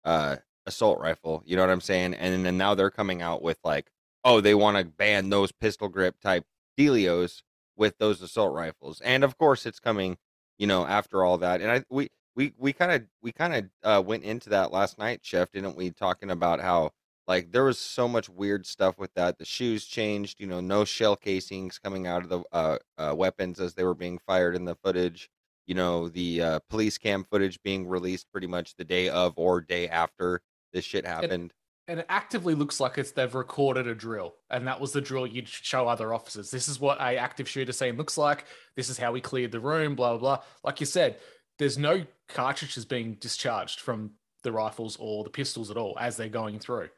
uh 0.05 0.37
assault 0.67 0.99
rifle, 1.00 1.43
you 1.46 1.56
know 1.56 1.62
what 1.62 1.70
I'm 1.70 1.81
saying? 1.81 2.14
And 2.14 2.44
then 2.44 2.56
now 2.58 2.75
they're 2.75 2.90
coming 2.90 3.23
out 3.23 3.43
with 3.43 3.58
like 3.64 3.90
oh, 4.28 4.40
they 4.42 4.54
want 4.54 4.76
to 4.76 4.84
ban 4.84 5.30
those 5.30 5.52
pistol 5.52 5.88
grip 5.88 6.20
type 6.20 6.44
dealios 6.78 7.42
with 7.76 7.96
those 7.98 8.20
assault 8.20 8.52
rifles. 8.52 9.00
And 9.00 9.25
of 9.25 9.38
course 9.38 9.64
it's 9.64 9.80
coming, 9.80 10.19
you 10.58 10.66
know, 10.66 10.86
after 10.86 11.25
all 11.25 11.38
that. 11.38 11.62
And 11.62 11.70
I 11.70 11.84
we 11.88 12.10
we 12.36 12.52
we 12.58 12.72
kind 12.75 12.92
of 12.92 13.04
we 13.22 13.32
kind 13.32 13.54
of 13.54 13.64
uh, 13.82 14.02
went 14.02 14.25
into 14.25 14.50
that 14.50 14.70
last 14.70 14.98
night, 14.98 15.20
chef, 15.22 15.50
didn't 15.50 15.76
we? 15.76 15.90
Talking 15.90 16.30
about 16.30 16.60
how 16.60 16.90
like 17.26 17.52
there 17.52 17.64
was 17.64 17.78
so 17.78 18.06
much 18.06 18.28
weird 18.28 18.66
stuff 18.66 18.98
with 18.98 19.12
that. 19.14 19.38
The 19.38 19.44
shoes 19.46 19.86
changed, 19.86 20.40
you 20.40 20.46
know, 20.46 20.60
no 20.60 20.84
shell 20.84 21.16
casings 21.16 21.78
coming 21.78 22.06
out 22.06 22.22
of 22.22 22.28
the 22.28 22.42
uh, 22.52 22.78
uh, 22.98 23.14
weapons 23.16 23.60
as 23.60 23.75
they 23.75 23.84
were 23.84 23.94
being 23.94 24.19
fired 24.19 24.54
in 24.56 24.64
the 24.66 24.75
footage. 24.76 25.30
You 25.66 25.75
know, 25.75 26.08
the 26.08 26.42
uh, 26.42 26.60
police 26.70 26.98
cam 26.98 27.25
footage 27.25 27.62
being 27.62 27.86
released 27.88 28.30
pretty 28.32 28.46
much 28.46 28.75
the 28.76 28.84
day 28.84 29.08
of 29.08 29.34
or 29.36 29.60
day 29.60 29.88
after 29.88 30.40
this 30.72 30.84
shit 30.84 31.06
happened. 31.06 31.52
And 31.88 32.00
it 32.00 32.06
actively 32.08 32.55
looks 32.55 32.81
like 32.81 32.99
it's 32.99 33.12
they've 33.12 33.35
recorded 33.35 33.87
a 33.87 33.94
drill, 33.94 34.35
and 34.50 34.67
that 34.69 34.81
was 34.81 34.93
the 34.93 35.00
drill 35.00 35.26
you'd 35.26 35.49
show 35.49 35.88
other 35.88 36.12
officers. 36.12 36.50
This 36.50 36.69
is 36.69 36.79
what 36.79 37.00
a 37.00 37.17
active 37.17 37.49
shooter 37.49 37.73
scene 37.73 37.96
looks 37.96 38.19
like. 38.19 38.44
This 38.76 38.90
is 38.90 38.99
how 38.99 39.11
we 39.11 39.23
cleared 39.23 39.52
the 39.52 39.61
room. 39.61 39.94
Blah 39.94 40.11
blah 40.11 40.19
blah. 40.19 40.44
Like 40.62 40.81
you 40.81 40.87
said, 40.87 41.17
there's 41.58 41.79
no 41.79 42.05
cartridges 42.29 42.85
being 42.85 43.14
discharged 43.14 43.81
from 43.81 44.12
the 44.43 44.52
rifles 44.52 44.96
or 45.00 45.25
the 45.25 45.31
pistols 45.31 45.70
at 45.70 45.76
all 45.76 45.96
as 45.99 46.17
they're 46.17 46.29
going 46.29 46.58
through. 46.58 46.90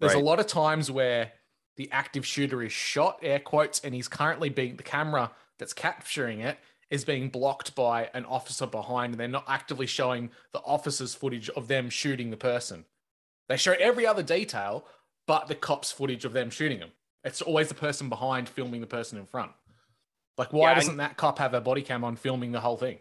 There's 0.00 0.14
a 0.14 0.20
lot 0.20 0.38
of 0.38 0.46
times 0.46 0.90
where 0.90 1.32
the 1.76 1.90
active 1.90 2.24
shooter 2.24 2.62
is 2.62 2.72
shot, 2.72 3.18
air 3.22 3.40
quotes, 3.40 3.80
and 3.80 3.94
he's 3.94 4.08
currently 4.08 4.48
being 4.48 4.76
the 4.76 4.82
camera 4.82 5.32
that's 5.58 5.72
capturing 5.72 6.40
it 6.40 6.58
is 6.90 7.04
being 7.04 7.28
blocked 7.28 7.74
by 7.74 8.08
an 8.14 8.24
officer 8.24 8.66
behind, 8.66 9.12
and 9.12 9.20
they're 9.20 9.28
not 9.28 9.44
actively 9.48 9.86
showing 9.86 10.30
the 10.52 10.60
officer's 10.60 11.14
footage 11.14 11.50
of 11.50 11.68
them 11.68 11.90
shooting 11.90 12.30
the 12.30 12.36
person. 12.36 12.84
They 13.48 13.56
show 13.56 13.72
every 13.78 14.06
other 14.06 14.22
detail, 14.22 14.86
but 15.26 15.48
the 15.48 15.54
cops' 15.54 15.90
footage 15.92 16.24
of 16.24 16.32
them 16.32 16.50
shooting 16.50 16.78
him. 16.78 16.92
It's 17.24 17.42
always 17.42 17.68
the 17.68 17.74
person 17.74 18.08
behind 18.08 18.48
filming 18.48 18.80
the 18.80 18.86
person 18.86 19.18
in 19.18 19.26
front. 19.26 19.52
Like, 20.36 20.52
why 20.52 20.70
Yeah, 20.70 20.74
doesn't 20.74 20.98
that 20.98 21.16
cop 21.16 21.38
have 21.38 21.54
a 21.54 21.60
body 21.60 21.82
cam 21.82 22.04
on 22.04 22.16
filming 22.16 22.52
the 22.52 22.60
whole 22.60 22.76
thing? 22.76 23.00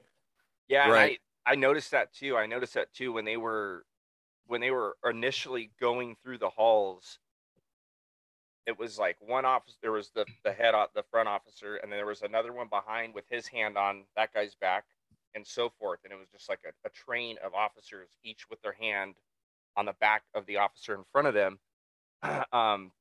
Yeah, 0.68 0.90
Right. 0.90 1.20
I 1.46 1.52
I 1.54 1.56
noticed 1.56 1.92
that 1.92 2.14
too. 2.14 2.36
I 2.38 2.46
noticed 2.46 2.74
that 2.74 2.94
too 2.94 3.14
when 3.14 3.26
they 3.26 3.38
were 3.38 3.86
when 4.48 4.62
they 4.62 4.72
were 4.72 4.98
initially 5.06 5.72
going 5.80 6.16
through 6.18 6.40
the 6.40 6.50
halls. 6.50 7.20
It 8.66 8.78
was 8.78 9.00
like 9.00 9.18
one 9.22 9.46
officer. 9.46 9.78
There 9.82 9.92
was 9.92 10.10
the 10.12 10.26
the 10.44 10.52
head 10.54 10.76
o- 10.76 10.90
the 10.94 11.04
front 11.04 11.30
officer, 11.30 11.78
and 11.78 11.92
then 11.92 11.98
there 11.98 12.06
was 12.06 12.22
another 12.22 12.52
one 12.54 12.68
behind 12.68 13.14
with 13.14 13.28
his 13.30 13.48
hand 13.48 13.78
on 13.78 14.06
that 14.16 14.34
guy's 14.34 14.56
back, 14.56 14.86
and 15.36 15.46
so 15.48 15.70
forth. 15.70 16.02
And 16.04 16.12
it 16.12 16.18
was 16.18 16.30
just 16.30 16.50
like 16.50 16.60
a, 16.66 16.74
a 16.86 16.90
train 16.92 17.38
of 17.44 17.54
officers, 17.54 18.10
each 18.24 18.50
with 18.50 18.62
their 18.62 18.74
hand 18.74 19.16
on 19.78 19.86
the 19.86 19.94
back 20.02 20.24
of 20.34 20.46
the 20.48 20.58
officer 20.58 20.94
in 20.96 21.04
front 21.12 21.28
of 21.28 21.34
them. 21.34 21.60
um, 22.52 22.92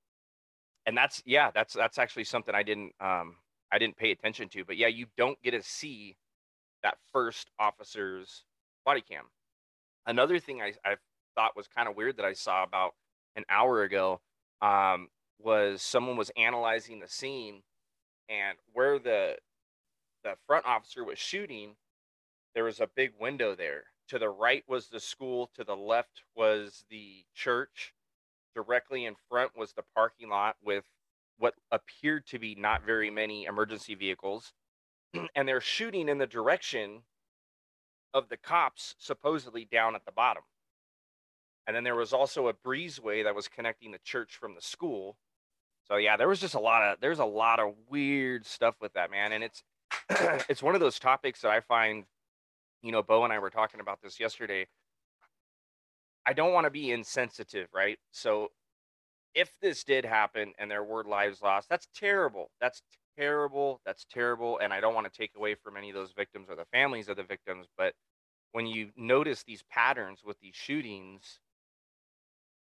and 0.87 0.97
that's 0.97 1.23
yeah, 1.27 1.51
that's 1.53 1.75
that's 1.75 1.99
actually 1.99 2.25
something 2.25 2.55
I 2.55 2.63
didn't 2.63 2.93
um 3.01 3.37
I 3.73 3.79
didn't 3.79 3.97
pay 3.97 4.13
attention 4.13 4.49
to. 4.51 4.65
But 4.65 4.77
yeah, 4.77 4.87
you 4.87 5.07
don't 5.17 5.41
get 5.43 5.51
to 5.53 5.63
see 5.63 6.17
that 6.85 6.99
first 7.13 7.51
officer's 7.59 8.45
body 8.85 9.01
cam. 9.01 9.25
Another 10.07 10.39
thing 10.39 10.63
I, 10.63 10.75
I 10.85 10.97
thought 11.35 11.57
was 11.57 11.67
kind 11.67 11.89
of 11.89 11.97
weird 11.97 12.19
that 12.19 12.25
I 12.27 12.35
saw 12.35 12.63
about 12.63 12.95
an 13.35 13.45
hour 13.51 13.83
ago 13.83 14.21
um, 14.63 15.09
was 15.41 15.83
someone 15.83 16.17
was 16.17 16.31
analyzing 16.37 17.01
the 17.01 17.09
scene 17.09 17.63
and 18.29 18.57
where 18.73 18.99
the 18.99 19.37
the 20.25 20.35
front 20.47 20.67
officer 20.67 21.05
was 21.05 21.19
shooting, 21.19 21.77
there 22.55 22.65
was 22.65 22.81
a 22.81 22.89
big 22.97 23.13
window 23.21 23.55
there. 23.55 23.85
To 24.09 24.19
the 24.19 24.29
right 24.29 24.65
was 24.69 24.89
the 24.89 25.01
school, 25.01 25.51
to 25.57 25.65
the 25.65 25.77
left 25.77 26.23
was 26.35 26.85
the 26.91 27.25
church. 27.35 27.93
Directly 28.55 29.05
in 29.05 29.15
front 29.29 29.57
was 29.57 29.73
the 29.73 29.85
parking 29.95 30.29
lot 30.29 30.57
with 30.65 30.85
what 31.39 31.55
appeared 31.71 32.27
to 32.29 32.39
be 32.39 32.55
not 32.55 32.85
very 32.85 33.11
many 33.11 33.45
emergency 33.45 33.95
vehicles 33.95 34.53
and 35.35 35.47
they're 35.47 35.61
shooting 35.61 36.09
in 36.09 36.19
the 36.19 36.27
direction 36.27 37.03
of 38.15 38.29
the 38.29 38.37
cops 38.37 38.95
supposedly 38.99 39.67
down 39.71 39.95
at 39.95 40.05
the 40.05 40.13
bottom. 40.13 40.43
And 41.67 41.75
then 41.75 41.85
there 41.85 41.97
was 41.97 42.13
also 42.13 42.49
a 42.49 42.55
breezeway 42.55 43.25
that 43.25 43.35
was 43.35 43.49
connecting 43.49 43.91
the 43.91 43.99
church 44.05 44.37
from 44.37 44.55
the 44.55 44.63
school. 44.63 45.17
So 45.89 45.97
yeah, 45.97 46.17
there 46.17 46.29
was 46.29 46.41
just 46.41 46.55
a 46.55 46.61
lot 46.61 46.83
of 46.83 47.01
there's 47.01 47.19
a 47.19 47.25
lot 47.25 47.59
of 47.61 47.75
weird 47.89 48.47
stuff 48.47 48.77
with 48.81 48.93
that, 48.95 49.11
man. 49.11 49.33
And 49.33 49.45
it's 49.45 49.63
it's 50.49 50.63
one 50.63 50.75
of 50.75 50.81
those 50.81 50.99
topics 50.99 51.41
that 51.43 51.51
I 51.51 51.61
find, 51.61 52.05
you 52.83 52.93
know, 52.93 53.03
Bo 53.03 53.25
and 53.25 53.33
I 53.33 53.39
were 53.39 53.51
talking 53.51 53.81
about 53.81 54.01
this 54.03 54.21
yesterday. 54.21 54.67
I 56.27 56.33
don't 56.33 56.53
want 56.53 56.65
to 56.65 56.71
be 56.71 56.91
insensitive, 56.93 57.69
right? 57.75 57.99
So 58.11 58.49
if 59.35 59.51
this 59.61 59.85
did 59.85 60.05
happen 60.05 60.53
and 60.59 60.71
there 60.71 60.83
were 60.83 61.05
lives 61.05 61.43
lost, 61.43 61.69
that's 61.69 61.89
terrible. 61.95 62.51
That's 62.61 62.83
terrible. 63.19 63.81
That's 63.87 64.07
terrible. 64.11 64.59
And 64.59 64.73
I 64.73 64.81
don't 64.81 64.95
want 64.95 65.13
to 65.13 65.17
take 65.17 65.33
away 65.37 65.55
from 65.55 65.77
any 65.77 65.91
of 65.91 65.95
those 65.95 66.13
victims 66.13 66.49
or 66.49 66.57
the 66.57 66.65
families 66.73 67.09
of 67.09 67.17
the 67.17 67.23
victims. 67.23 67.67
But 67.77 67.95
when 68.53 68.67
you 68.67 68.91
notice 68.97 69.43
these 69.43 69.63
patterns 69.71 70.21
with 70.25 70.39
these 70.41 70.55
shootings, 70.55 71.39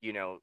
you 0.01 0.13
know, 0.13 0.39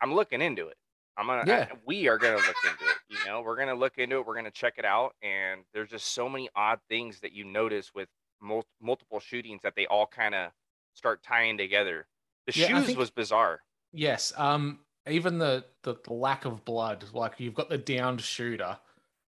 I'm 0.00 0.14
looking 0.14 0.42
into 0.42 0.68
it. 0.68 0.76
I'm 1.18 1.26
gonna. 1.26 1.44
Yeah. 1.46 1.68
I- 1.72 1.76
we 1.84 2.08
are 2.08 2.16
gonna 2.18 2.36
look 2.36 2.56
into 2.64 2.84
it. 2.84 2.96
You 3.10 3.18
know, 3.26 3.40
we're 3.42 3.56
gonna 3.56 3.74
look 3.74 3.98
into 3.98 4.16
it. 4.18 4.26
We're 4.26 4.36
gonna 4.36 4.50
check 4.50 4.74
it 4.78 4.84
out. 4.84 5.14
And 5.22 5.62
there's 5.74 5.90
just 5.90 6.12
so 6.12 6.28
many 6.28 6.48
odd 6.54 6.78
things 6.88 7.20
that 7.20 7.32
you 7.32 7.44
notice 7.44 7.92
with 7.94 8.08
mul- 8.40 8.66
multiple 8.80 9.18
shootings 9.20 9.60
that 9.62 9.74
they 9.76 9.86
all 9.86 10.06
kind 10.06 10.34
of 10.34 10.52
start 10.94 11.22
tying 11.22 11.58
together. 11.58 12.06
The 12.46 12.58
Yeah, 12.58 12.68
shoes 12.68 12.86
think- 12.86 12.98
was 12.98 13.10
bizarre. 13.10 13.60
Yes. 13.92 14.32
Um, 14.36 14.80
even 15.08 15.38
the, 15.38 15.64
the 15.82 15.96
the 16.04 16.12
lack 16.12 16.44
of 16.44 16.64
blood, 16.64 17.04
like 17.12 17.40
you've 17.40 17.54
got 17.54 17.68
the 17.70 17.78
downed 17.78 18.20
shooter, 18.20 18.78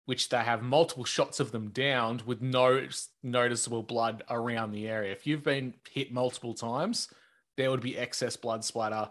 which 0.06 0.30
they 0.30 0.38
have 0.38 0.62
multiple 0.62 1.04
shots 1.06 1.40
of 1.40 1.52
them 1.52 1.70
downed 1.72 2.22
with 2.24 2.42
no 2.42 2.88
noticeable 3.24 3.82
blood 3.84 4.24
around 4.30 4.72
the 4.72 4.88
area. 4.88 5.12
If 5.12 5.26
you've 5.26 5.44
been 5.44 5.74
hit 5.92 6.12
multiple 6.14 6.54
times, 6.54 7.12
there 7.58 7.72
would 7.72 7.82
be 7.82 7.98
excess 7.98 8.36
blood 8.36 8.64
splatter 8.64 9.10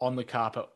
on 0.00 0.16
the 0.16 0.24
carpet 0.24 0.66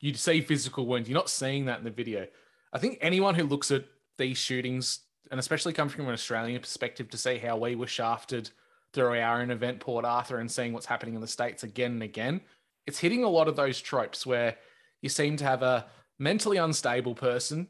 you'd 0.00 0.16
see 0.16 0.40
physical 0.40 0.86
wounds. 0.86 1.08
You're 1.08 1.18
not 1.18 1.30
seeing 1.30 1.66
that 1.66 1.78
in 1.78 1.84
the 1.84 1.90
video. 1.90 2.26
I 2.72 2.78
think 2.78 2.98
anyone 3.00 3.34
who 3.34 3.44
looks 3.44 3.70
at 3.70 3.84
these 4.18 4.38
shootings, 4.38 5.00
and 5.30 5.38
especially 5.38 5.72
coming 5.72 5.92
from 5.92 6.06
an 6.06 6.12
Australian 6.12 6.60
perspective, 6.60 7.10
to 7.10 7.18
see 7.18 7.38
how 7.38 7.56
we 7.56 7.74
were 7.74 7.86
shafted 7.86 8.50
through 8.92 9.20
our 9.20 9.40
own 9.40 9.50
event, 9.50 9.80
Port 9.80 10.04
Arthur, 10.04 10.38
and 10.38 10.50
seeing 10.50 10.72
what's 10.72 10.86
happening 10.86 11.14
in 11.14 11.20
the 11.20 11.28
States 11.28 11.62
again 11.62 11.92
and 11.92 12.02
again, 12.02 12.40
it's 12.86 12.98
hitting 12.98 13.22
a 13.24 13.28
lot 13.28 13.46
of 13.46 13.56
those 13.56 13.80
tropes 13.80 14.26
where 14.26 14.56
you 15.02 15.08
seem 15.08 15.36
to 15.36 15.44
have 15.44 15.62
a 15.62 15.86
mentally 16.18 16.56
unstable 16.56 17.14
person 17.14 17.68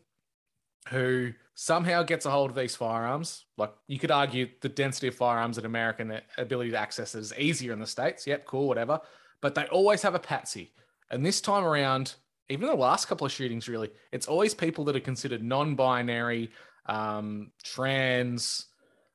who 0.88 1.32
somehow 1.54 2.02
gets 2.02 2.24
a 2.24 2.30
hold 2.30 2.50
of 2.50 2.56
these 2.56 2.74
firearms. 2.74 3.44
Like 3.58 3.72
you 3.86 3.98
could 3.98 4.10
argue 4.10 4.48
the 4.62 4.68
density 4.68 5.08
of 5.08 5.14
firearms 5.14 5.58
in 5.58 5.66
America 5.66 6.02
and 6.02 6.10
the 6.10 6.22
ability 6.38 6.70
to 6.70 6.78
access 6.78 7.14
it 7.14 7.18
is 7.18 7.34
easier 7.38 7.72
in 7.72 7.78
the 7.78 7.86
States. 7.86 8.26
Yep, 8.26 8.46
cool, 8.46 8.66
whatever. 8.66 9.00
But 9.42 9.54
they 9.54 9.66
always 9.66 10.02
have 10.02 10.14
a 10.14 10.18
patsy. 10.18 10.72
And 11.10 11.24
this 11.24 11.40
time 11.40 11.64
around, 11.64 12.14
even 12.48 12.68
the 12.68 12.74
last 12.74 13.06
couple 13.06 13.26
of 13.26 13.32
shootings, 13.32 13.68
really, 13.68 13.90
it's 14.12 14.28
always 14.28 14.54
people 14.54 14.84
that 14.84 14.96
are 14.96 15.00
considered 15.00 15.42
non 15.42 15.74
binary, 15.74 16.50
um, 16.86 17.52
trans, 17.62 18.66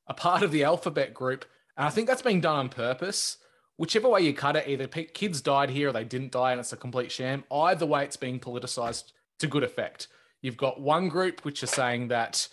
a 0.08 0.14
part 0.14 0.44
of 0.44 0.52
the 0.52 0.64
alphabet 0.64 1.14
group. 1.14 1.46
And 1.78 1.86
I 1.86 1.90
think 1.90 2.08
that's 2.08 2.22
being 2.22 2.42
done 2.42 2.56
on 2.56 2.70
purpose. 2.70 3.38
Whichever 3.78 4.08
way 4.08 4.22
you 4.22 4.34
cut 4.34 4.56
it, 4.56 4.68
either 4.68 4.88
kids 4.88 5.42
died 5.42 5.70
here 5.70 5.90
or 5.90 5.92
they 5.92 6.06
didn't 6.06 6.32
die 6.32 6.52
and 6.52 6.60
it's 6.60 6.72
a 6.72 6.78
complete 6.78 7.12
sham. 7.12 7.44
Either 7.52 7.86
way, 7.86 8.06
it's 8.06 8.16
being 8.16 8.40
politicized 8.40 9.12
to 9.40 9.48
good 9.48 9.64
effect. 9.64 10.08
You've 10.42 10.56
got 10.56 10.80
one 10.80 11.10
group 11.10 11.44
which 11.44 11.62
are 11.62 11.68
saying 11.68 12.08
that 12.08 12.48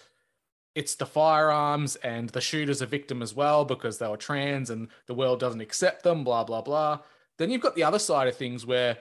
it's 0.75 0.95
the 0.97 1.07
firearms 1.07 1.97
and 1.97 2.31
the 2.31 2.41
shooter's 2.41 2.83
a 2.83 2.87
victim 2.87 3.23
as 3.23 3.35
well 3.35 3.65
because 3.65 3.99
they 3.99 4.09
were 4.09 4.17
trans 4.17 4.71
and 4.71 4.89
the 5.07 5.15
world 5.15 5.39
doesn't 5.39 5.61
accept 5.61 6.03
them, 6.03 6.25
blah, 6.25 6.43
blah, 6.43 6.63
blah. 6.63 7.01
Then 7.39 7.51
you've 7.51 7.61
got 7.61 7.77
the 7.77 7.85
other 7.85 7.99
side 7.99 8.29
of 8.29 8.37
things 8.37 8.67
where 8.67 8.99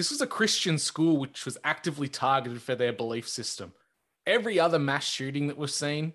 this 0.00 0.10
was 0.10 0.22
a 0.22 0.26
Christian 0.26 0.78
school 0.78 1.18
which 1.18 1.44
was 1.44 1.58
actively 1.62 2.08
targeted 2.08 2.62
for 2.62 2.74
their 2.74 2.90
belief 2.90 3.28
system. 3.28 3.74
Every 4.26 4.58
other 4.58 4.78
mass 4.78 5.04
shooting 5.04 5.46
that 5.48 5.58
we've 5.58 5.70
seen, 5.70 6.14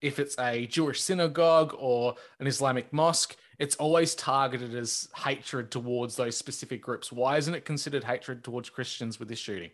if 0.00 0.18
it's 0.18 0.36
a 0.40 0.66
Jewish 0.66 1.00
synagogue 1.00 1.72
or 1.78 2.16
an 2.40 2.48
Islamic 2.48 2.92
mosque, 2.92 3.36
it's 3.60 3.76
always 3.76 4.16
targeted 4.16 4.74
as 4.74 5.08
hatred 5.14 5.70
towards 5.70 6.16
those 6.16 6.36
specific 6.36 6.82
groups. 6.82 7.12
Why 7.12 7.36
isn't 7.36 7.54
it 7.54 7.64
considered 7.64 8.02
hatred 8.02 8.42
towards 8.42 8.70
Christians 8.70 9.20
with 9.20 9.28
this 9.28 9.38
shooting? 9.38 9.70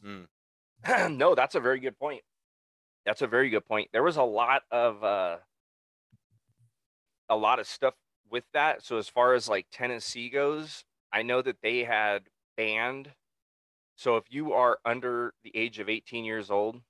Hmm. 0.00 0.22
no, 1.16 1.34
that's 1.34 1.56
a 1.56 1.60
very 1.60 1.80
good 1.80 1.98
point. 1.98 2.22
That's 3.04 3.22
a 3.22 3.26
very 3.26 3.50
good 3.50 3.66
point. 3.66 3.88
There 3.92 4.04
was 4.04 4.18
a 4.18 4.22
lot 4.22 4.62
of 4.70 5.02
uh, 5.02 5.38
a 7.28 7.36
lot 7.36 7.58
of 7.58 7.66
stuff 7.66 7.94
with 8.30 8.44
that. 8.52 8.84
So 8.84 8.98
as 8.98 9.08
far 9.08 9.34
as 9.34 9.48
like 9.48 9.66
Tennessee 9.72 10.30
goes, 10.30 10.84
I 11.12 11.22
know 11.22 11.42
that 11.42 11.56
they 11.62 11.84
had 11.84 12.22
banned. 12.56 13.10
So 13.96 14.16
if 14.16 14.24
you 14.30 14.52
are 14.52 14.78
under 14.84 15.34
the 15.44 15.52
age 15.54 15.78
of 15.78 15.88
18 15.88 16.24
years 16.24 16.50
old, 16.50 16.80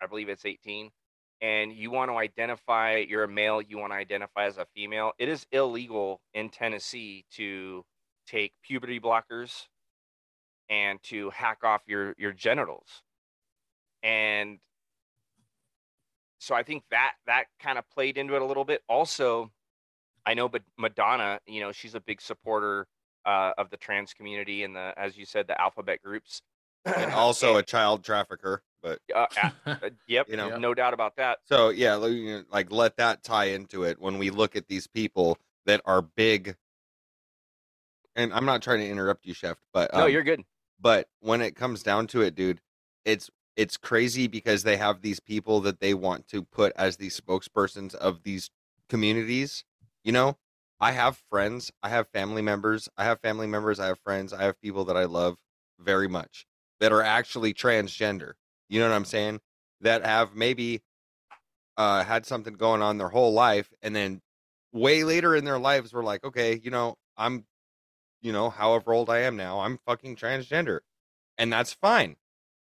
I 0.00 0.06
believe 0.06 0.28
it's 0.28 0.46
18, 0.46 0.90
and 1.40 1.72
you 1.72 1.90
want 1.90 2.10
to 2.10 2.16
identify 2.16 2.96
you're 2.96 3.24
a 3.24 3.28
male, 3.28 3.60
you 3.60 3.78
want 3.78 3.92
to 3.92 3.96
identify 3.96 4.46
as 4.46 4.58
a 4.58 4.66
female, 4.74 5.12
it 5.18 5.28
is 5.28 5.46
illegal 5.52 6.20
in 6.34 6.48
Tennessee 6.48 7.24
to 7.32 7.84
take 8.26 8.52
puberty 8.62 9.00
blockers 9.00 9.66
and 10.70 11.02
to 11.02 11.30
hack 11.30 11.58
off 11.64 11.82
your 11.86 12.14
your 12.18 12.32
genitals 12.32 13.02
and 14.02 14.58
so 16.38 16.54
i 16.54 16.62
think 16.62 16.82
that 16.90 17.12
that 17.26 17.44
kind 17.60 17.78
of 17.78 17.88
played 17.90 18.16
into 18.16 18.34
it 18.34 18.42
a 18.42 18.44
little 18.44 18.64
bit 18.64 18.82
also 18.88 19.50
i 20.26 20.34
know 20.34 20.48
but 20.48 20.62
madonna 20.78 21.38
you 21.46 21.60
know 21.60 21.72
she's 21.72 21.94
a 21.94 22.00
big 22.00 22.20
supporter 22.20 22.86
uh, 23.24 23.52
of 23.56 23.70
the 23.70 23.76
trans 23.76 24.12
community 24.12 24.64
and 24.64 24.74
the 24.74 24.92
as 24.96 25.16
you 25.16 25.24
said 25.24 25.46
the 25.46 25.60
alphabet 25.60 26.02
groups 26.02 26.42
and 26.84 27.12
also 27.14 27.50
And- 27.50 27.58
a 27.58 27.62
child 27.62 28.04
trafficker. 28.04 28.62
But 28.82 28.98
uh, 29.14 29.26
uh, 29.66 29.90
yep 30.08 30.28
You 30.28 30.36
know. 30.36 30.58
no 30.58 30.74
doubt 30.74 30.92
about 30.92 31.14
that 31.18 31.38
so 31.44 31.68
yeah, 31.68 31.94
like, 31.94 32.12
know, 32.14 32.42
like 32.50 32.72
let 32.72 32.96
that 32.96 33.22
tie 33.22 33.44
into 33.44 33.84
it 33.84 34.00
when 34.00 34.18
we 34.18 34.30
look 34.30 34.56
at 34.56 34.66
these 34.66 34.88
people 34.88 35.38
that 35.66 35.80
are 35.84 36.02
big. 36.02 36.56
And 38.16 38.32
I'm 38.34 38.44
not 38.44 38.60
trying 38.60 38.80
to 38.80 38.88
interrupt 38.88 39.24
you, 39.24 39.34
chef, 39.34 39.56
but 39.72 39.94
no 39.94 40.06
um, 40.06 40.10
you're 40.10 40.24
good 40.24 40.42
but 40.82 41.08
when 41.20 41.40
it 41.40 41.54
comes 41.54 41.82
down 41.82 42.08
to 42.08 42.20
it, 42.20 42.34
dude, 42.34 42.60
it's 43.04 43.30
it's 43.56 43.76
crazy 43.76 44.26
because 44.26 44.64
they 44.64 44.76
have 44.76 45.00
these 45.02 45.20
people 45.20 45.60
that 45.60 45.78
they 45.80 45.94
want 45.94 46.26
to 46.28 46.42
put 46.42 46.72
as 46.74 46.96
these 46.96 47.18
spokespersons 47.18 47.94
of 47.94 48.24
these 48.24 48.50
communities. 48.88 49.64
You 50.04 50.12
know, 50.12 50.36
I 50.80 50.92
have 50.92 51.22
friends, 51.30 51.70
I 51.82 51.90
have 51.90 52.08
family 52.08 52.42
members, 52.42 52.88
I 52.96 53.04
have 53.04 53.20
family 53.20 53.46
members, 53.46 53.78
I 53.78 53.86
have 53.86 54.00
friends, 54.00 54.32
I 54.32 54.42
have 54.42 54.60
people 54.60 54.84
that 54.86 54.96
I 54.96 55.04
love 55.04 55.38
very 55.78 56.08
much 56.08 56.46
that 56.80 56.92
are 56.92 57.02
actually 57.02 57.54
transgender. 57.54 58.32
You 58.68 58.80
know 58.80 58.88
what 58.88 58.96
I'm 58.96 59.04
saying? 59.04 59.40
That 59.80 60.04
have 60.04 60.34
maybe 60.34 60.82
uh 61.76 62.04
had 62.04 62.26
something 62.26 62.54
going 62.54 62.82
on 62.82 62.98
their 62.98 63.08
whole 63.08 63.32
life 63.32 63.72
and 63.82 63.96
then 63.96 64.20
way 64.72 65.04
later 65.04 65.34
in 65.36 65.44
their 65.44 65.58
lives 65.58 65.92
were 65.92 66.02
like, 66.02 66.24
okay, 66.24 66.60
you 66.62 66.70
know, 66.70 66.96
I'm 67.16 67.44
you 68.22 68.32
know, 68.32 68.50
however 68.50 68.92
old 68.92 69.10
I 69.10 69.20
am 69.20 69.36
now, 69.36 69.60
I'm 69.60 69.78
fucking 69.86 70.16
transgender. 70.16 70.80
And 71.38 71.52
that's 71.52 71.72
fine. 71.72 72.16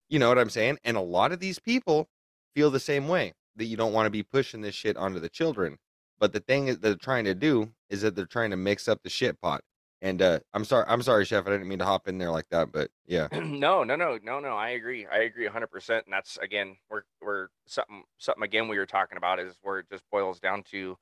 You 0.10 0.20
know 0.20 0.30
what 0.30 0.40
I'm 0.40 0.50
saying? 0.50 0.80
And 0.84 0.98
a 0.98 1.02
lot 1.02 1.32
of 1.32 1.40
these 1.40 1.60
people 1.60 2.10
feel 2.56 2.72
the 2.72 2.80
same 2.80 3.08
way 3.08 3.34
that 3.56 3.66
you 3.66 3.78
don't 3.78 3.94
want 3.94 4.08
to 4.08 4.12
be 4.12 4.24
pushing 4.24 4.62
this 4.62 4.75
shit 4.75 4.98
onto 4.98 5.20
the 5.20 5.30
children. 5.30 5.78
But 6.24 6.32
the 6.32 6.39
thing 6.39 6.68
that 6.68 6.82
they're 6.82 6.96
trying 6.96 7.25
to 7.25 7.36
do 7.36 7.74
is 7.89 8.01
that 8.03 8.15
they're 8.15 8.25
trying 8.25 8.51
to 8.51 8.56
mix 8.56 8.88
up 8.88 9.03
the 9.03 9.10
shit 9.10 9.42
pot. 9.42 9.62
And 10.01 10.22
uh, 10.22 10.39
I'm 10.53 10.63
sorry, 10.63 10.86
I'm 10.88 11.01
sorry, 11.01 11.25
chef. 11.25 11.46
I 11.46 11.50
didn't 11.50 11.68
mean 11.68 11.80
to 11.80 11.86
hop 11.86 12.08
in 12.08 12.18
there 12.18 12.32
like 12.32 12.48
that, 12.51 12.72
but 12.72 12.92
yeah, 13.06 13.27
no, 13.34 13.84
no, 13.84 13.98
no, 13.98 14.18
no, 14.24 14.39
no. 14.39 14.56
I 14.56 14.70
agree. 14.70 15.06
I 15.06 15.24
agree 15.24 15.44
100. 15.44 15.68
percent 15.68 16.06
And 16.06 16.13
that's 16.13 16.38
again, 16.38 16.77
we're 16.89 17.01
we're 17.22 17.50
something 17.68 18.06
something 18.20 18.42
again 18.42 18.70
we 18.70 18.77
were 18.77 18.86
talking 18.86 19.18
about 19.18 19.42
is 19.42 19.58
where 19.63 19.80
it 19.80 19.88
just 19.92 20.06
boils 20.13 20.39
down 20.39 20.63
to 20.72 20.98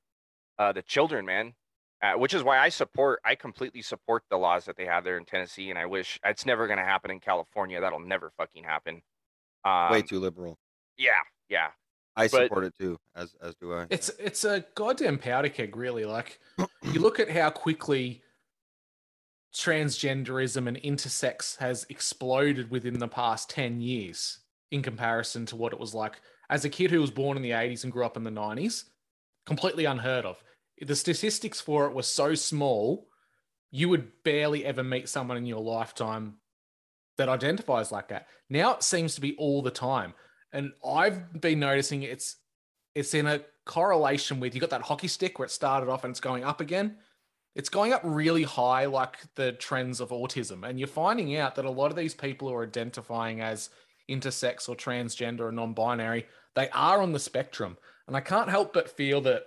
uh, 0.58 0.72
the 0.72 0.82
children, 0.82 1.24
man. 1.24 1.54
Uh, 2.02 2.14
which 2.14 2.34
is 2.34 2.42
why 2.42 2.58
I 2.58 2.70
support. 2.70 3.20
I 3.24 3.36
completely 3.36 3.84
support 3.84 4.24
the 4.32 4.38
laws 4.38 4.66
that 4.66 4.76
they 4.76 4.86
have 4.86 5.04
there 5.04 5.20
in 5.20 5.26
Tennessee, 5.26 5.70
and 5.70 5.78
I 5.78 5.86
wish 5.86 6.20
it's 6.26 6.48
never 6.48 6.66
going 6.66 6.80
to 6.80 6.84
happen 6.84 7.12
in 7.12 7.20
California. 7.20 7.80
That'll 7.80 8.00
never 8.00 8.32
fucking 8.38 8.64
happen. 8.64 9.04
Um, 9.64 9.92
way 9.92 10.02
too 10.02 10.20
liberal. 10.20 10.58
Yeah, 10.98 11.12
yeah. 11.48 11.68
I 12.16 12.28
but- 12.28 12.44
support 12.44 12.66
it 12.66 12.74
too, 12.80 12.98
as 13.16 13.36
as 13.42 13.56
do 13.56 13.74
I. 13.74 13.88
It's 13.90 14.10
it's 14.20 14.44
a 14.44 14.66
goddamn 14.76 15.18
powder 15.18 15.50
keg, 15.50 15.76
really. 15.76 16.06
Like 16.06 16.40
you 16.84 17.00
look 17.00 17.20
at 17.20 17.30
how 17.30 17.50
quickly 17.50 18.24
transgenderism 19.54 20.68
and 20.68 20.78
intersex 20.78 21.58
has 21.58 21.86
exploded 21.90 22.72
within 22.72 23.00
the 23.00 23.08
past 23.08 23.50
10 23.50 23.82
years 23.82 24.40
in 24.72 24.82
comparison 24.82 25.46
to 25.46 25.56
what 25.56 25.74
it 25.74 25.80
was 25.80 25.94
like 25.94 26.22
as 26.50 26.64
a 26.64 26.70
kid 26.70 26.90
who 26.90 27.02
was 27.02 27.12
born 27.12 27.36
in 27.36 27.44
the 27.44 27.52
80s 27.52 27.84
and 27.84 27.92
grew 27.92 28.06
up 28.06 28.16
in 28.16 28.24
the 28.24 28.32
90s 28.32 28.86
completely 29.46 29.86
unheard 29.86 30.26
of 30.26 30.42
the 30.80 30.96
statistics 30.96 31.60
for 31.60 31.86
it 31.86 31.94
were 31.94 32.02
so 32.02 32.34
small 32.34 33.08
you 33.72 33.90
would 33.90 34.10
barely 34.24 34.66
ever 34.66 34.84
meet 34.84 35.10
someone 35.10 35.38
in 35.38 35.46
your 35.46 35.60
lifetime 35.60 36.36
that 37.18 37.28
identifies 37.28 37.92
like 37.92 38.08
that 38.08 38.28
now 38.50 38.74
it 38.74 38.84
seems 38.84 39.16
to 39.16 39.22
be 39.22 39.36
all 39.36 39.62
the 39.62 39.70
time 39.70 40.14
and 40.54 40.72
i've 40.86 41.40
been 41.40 41.60
noticing 41.60 42.04
it's 42.04 42.38
it's 42.96 43.14
in 43.14 43.28
a 43.28 43.42
correlation 43.66 44.40
with 44.40 44.54
you 44.54 44.62
got 44.62 44.70
that 44.72 44.82
hockey 44.82 45.08
stick 45.08 45.40
where 45.40 45.46
it 45.46 45.52
started 45.52 45.90
off 45.90 46.04
and 46.04 46.12
it's 46.12 46.20
going 46.20 46.44
up 46.44 46.62
again. 46.62 46.98
It's 47.56 47.70
going 47.70 47.94
up 47.94 48.02
really 48.04 48.44
high 48.44 48.86
like 48.86 49.18
the 49.36 49.52
trends 49.54 50.00
of 50.00 50.10
autism. 50.10 50.68
And 50.68 50.80
you're 50.80 50.88
finding 50.88 51.36
out 51.36 51.56
that 51.56 51.66
a 51.66 51.70
lot 51.70 51.92
of 51.92 51.98
these 51.98 52.14
people 52.14 52.48
who 52.48 52.56
are 52.56 52.64
identifying 52.64 53.42
as 53.42 53.70
intersex 54.10 54.68
or 54.68 54.76
transgender 54.76 55.42
or 55.42 55.52
non-binary 55.52 56.26
they 56.54 56.68
are 56.72 57.02
on 57.02 57.14
the 57.14 57.20
spectrum. 57.20 57.78
And 58.08 58.18
i 58.18 58.20
can't 58.20 58.50
help 58.50 58.74
but 58.74 58.90
feel 58.90 59.22
that 59.22 59.44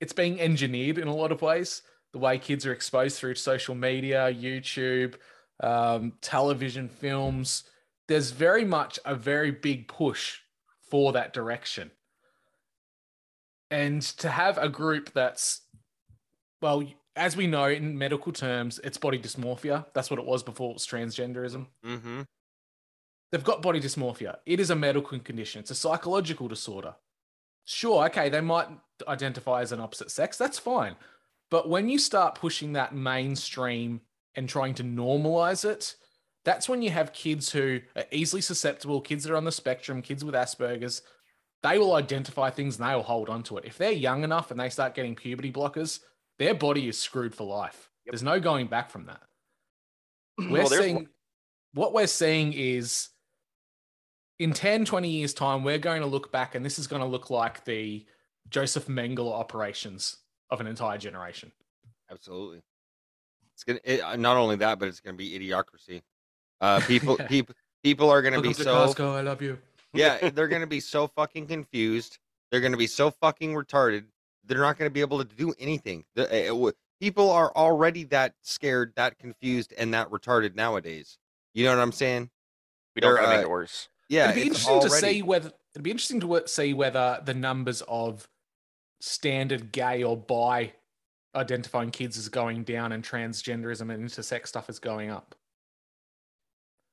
it's 0.00 0.12
being 0.12 0.40
engineered 0.40 0.98
in 0.98 1.06
a 1.06 1.14
lot 1.14 1.30
of 1.30 1.42
ways 1.42 1.82
the 2.12 2.18
way 2.18 2.38
kids 2.38 2.66
are 2.66 2.72
exposed 2.72 3.18
through 3.18 3.36
social 3.36 3.76
media 3.76 4.34
youtube 4.34 5.14
um, 5.62 6.14
television 6.20 6.88
films 6.88 7.64
there's 8.12 8.30
very 8.30 8.66
much 8.66 8.98
a 9.06 9.14
very 9.14 9.50
big 9.50 9.88
push 9.88 10.40
for 10.90 11.12
that 11.12 11.32
direction. 11.32 11.90
And 13.70 14.02
to 14.02 14.28
have 14.28 14.58
a 14.58 14.68
group 14.68 15.14
that's 15.14 15.62
well 16.60 16.82
as 17.16 17.38
we 17.38 17.46
know 17.46 17.64
in 17.64 17.96
medical 17.96 18.30
terms 18.30 18.78
it's 18.84 18.98
body 18.98 19.18
dysmorphia. 19.18 19.86
That's 19.94 20.10
what 20.10 20.20
it 20.20 20.26
was 20.26 20.42
before 20.42 20.72
it 20.72 20.74
was 20.74 20.86
transgenderism. 20.86 21.68
Mm-hmm. 21.86 22.22
they've 23.30 23.42
got 23.42 23.62
body 23.62 23.80
dysmorphia. 23.80 24.36
It 24.44 24.60
is 24.60 24.68
a 24.68 24.76
medical 24.76 25.18
condition. 25.18 25.60
It's 25.60 25.70
a 25.70 25.74
psychological 25.74 26.48
disorder. 26.48 26.96
Sure 27.64 28.04
okay 28.04 28.28
they 28.28 28.42
might 28.42 28.68
identify 29.08 29.62
as 29.62 29.72
an 29.72 29.80
opposite 29.80 30.10
sex. 30.10 30.36
That's 30.36 30.58
fine. 30.58 30.96
But 31.50 31.66
when 31.66 31.88
you 31.88 31.98
start 31.98 32.34
pushing 32.34 32.74
that 32.74 32.94
mainstream 32.94 34.02
and 34.34 34.50
trying 34.50 34.74
to 34.74 34.84
normalize 34.84 35.64
it 35.64 35.96
that's 36.44 36.68
when 36.68 36.82
you 36.82 36.90
have 36.90 37.12
kids 37.12 37.50
who 37.50 37.80
are 37.96 38.04
easily 38.10 38.42
susceptible 38.42 39.00
kids 39.00 39.24
that 39.24 39.32
are 39.32 39.36
on 39.36 39.44
the 39.44 39.52
spectrum 39.52 40.02
kids 40.02 40.24
with 40.24 40.34
asperger's 40.34 41.02
they 41.62 41.78
will 41.78 41.94
identify 41.94 42.50
things 42.50 42.78
and 42.78 42.88
they 42.88 42.94
will 42.94 43.02
hold 43.02 43.28
on 43.28 43.42
to 43.42 43.56
it 43.56 43.64
if 43.64 43.78
they're 43.78 43.92
young 43.92 44.24
enough 44.24 44.50
and 44.50 44.58
they 44.58 44.68
start 44.68 44.94
getting 44.94 45.14
puberty 45.14 45.52
blockers 45.52 46.00
their 46.38 46.54
body 46.54 46.88
is 46.88 46.98
screwed 46.98 47.34
for 47.34 47.44
life 47.44 47.88
Yep. 48.04 48.12
there's 48.12 48.22
no 48.22 48.40
going 48.40 48.66
back 48.66 48.90
from 48.90 49.06
that 49.06 49.22
We're 50.38 50.62
Well, 50.62 50.66
seeing 50.66 51.08
what 51.74 51.92
we're 51.92 52.06
seeing 52.06 52.52
is 52.52 53.10
in 54.38 54.52
10, 54.52 54.84
20 54.84 55.08
years' 55.08 55.34
time, 55.34 55.62
we're 55.62 55.78
going 55.78 56.00
to 56.00 56.06
look 56.06 56.32
back 56.32 56.54
and 56.54 56.64
this 56.64 56.78
is 56.78 56.86
going 56.86 57.00
to 57.00 57.06
look 57.06 57.30
like 57.30 57.64
the 57.64 58.04
Joseph 58.48 58.86
Mengele 58.86 59.32
operations 59.32 60.16
of 60.50 60.60
an 60.60 60.66
entire 60.66 60.98
generation. 60.98 61.52
Absolutely. 62.10 62.60
It's 63.54 63.64
gonna 63.64 63.78
it, 63.84 64.18
not 64.18 64.36
only 64.36 64.56
that, 64.56 64.78
but 64.78 64.88
it's 64.88 65.00
gonna 65.00 65.16
be 65.16 65.38
idiocracy. 65.38 66.02
Uh, 66.62 66.80
people, 66.86 67.16
Yeah. 67.18 67.26
people, 67.26 67.54
people 67.82 68.08
are 68.08 68.22
gonna 68.22 68.40
be 68.40 68.48
Welcome 68.48 68.64
to 68.64 68.70
so 68.70 68.94
Costco, 68.94 69.16
I 69.16 69.20
love 69.20 69.42
you. 69.42 69.58
yeah, 69.92 70.30
they're 70.30 70.48
gonna 70.48 70.66
be 70.66 70.80
so 70.80 71.08
fucking 71.08 71.48
confused. 71.48 72.18
They're 72.50 72.60
gonna 72.60 72.78
be 72.78 72.86
so 72.86 73.10
fucking 73.10 73.52
retarded. 73.52 74.04
They're 74.46 74.60
not 74.60 74.78
gonna 74.78 74.90
be 74.90 75.00
able 75.00 75.22
to 75.22 75.36
do 75.36 75.52
anything. 75.58 76.04
The, 76.14 76.30
uh, 76.30 76.54
it 76.68 76.76
people 77.00 77.30
are 77.30 77.52
already 77.54 78.04
that 78.04 78.34
scared, 78.42 78.92
that 78.96 79.18
confused, 79.18 79.74
and 79.76 79.92
that 79.92 80.08
retarded 80.10 80.54
nowadays. 80.54 81.18
You 81.52 81.64
know 81.64 81.76
what 81.76 81.82
I'm 81.82 81.92
saying? 81.92 82.30
we 82.94 83.00
don't 83.00 83.14
they're, 83.14 83.22
gotta 83.22 83.36
make 83.36 83.44
uh, 83.44 83.48
it 83.48 83.50
worse. 83.50 83.88
Yeah, 84.08 84.30
it'd 84.30 84.34
be 84.36 84.40
it's 84.50 84.66
interesting 84.68 84.80
to 84.80 84.86
already- 84.88 85.06
see 85.14 85.22
whether 85.22 85.52
it'd 85.74 85.82
be 85.82 85.90
interesting 85.90 86.20
to 86.20 86.26
wo- 86.26 86.46
see 86.46 86.74
whether 86.74 87.20
the 87.24 87.34
numbers 87.34 87.82
of 87.88 88.28
standard 89.00 89.72
gay 89.72 90.02
or 90.02 90.16
bi 90.16 90.72
identifying 91.34 91.90
kids 91.90 92.16
is 92.16 92.28
going 92.28 92.62
down 92.62 92.92
and 92.92 93.02
transgenderism 93.02 93.92
and 93.92 94.08
intersex 94.08 94.48
stuff 94.48 94.68
is 94.68 94.78
going 94.78 95.10
up. 95.10 95.34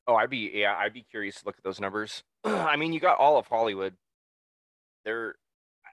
Oh, 0.09 0.15
I'd 0.15 0.31
be 0.31 0.49
yeah, 0.55 0.75
I'd 0.75 0.91
be 0.93 1.03
curious 1.03 1.39
to 1.39 1.45
look 1.45 1.55
at 1.59 1.63
those 1.63 1.79
numbers. 1.79 2.23
I 2.43 2.75
mean, 2.77 2.93
you 2.93 2.99
got 2.99 3.19
all 3.19 3.37
of 3.37 3.45
Hollywood. 3.45 3.93
They're 5.05 5.35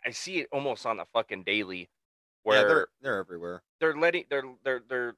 I 0.07 0.11
see 0.11 0.39
it 0.39 0.49
almost 0.51 0.87
on 0.87 0.97
the 0.97 1.05
fucking 1.13 1.43
daily 1.43 1.81
yeah, 1.81 1.87
where 2.43 2.67
they're 2.67 2.87
they're 3.03 3.19
everywhere. 3.19 3.63
they're 3.79 3.95
letting 3.95 4.25
their 4.31 4.43
their 4.65 4.81
their 4.89 5.17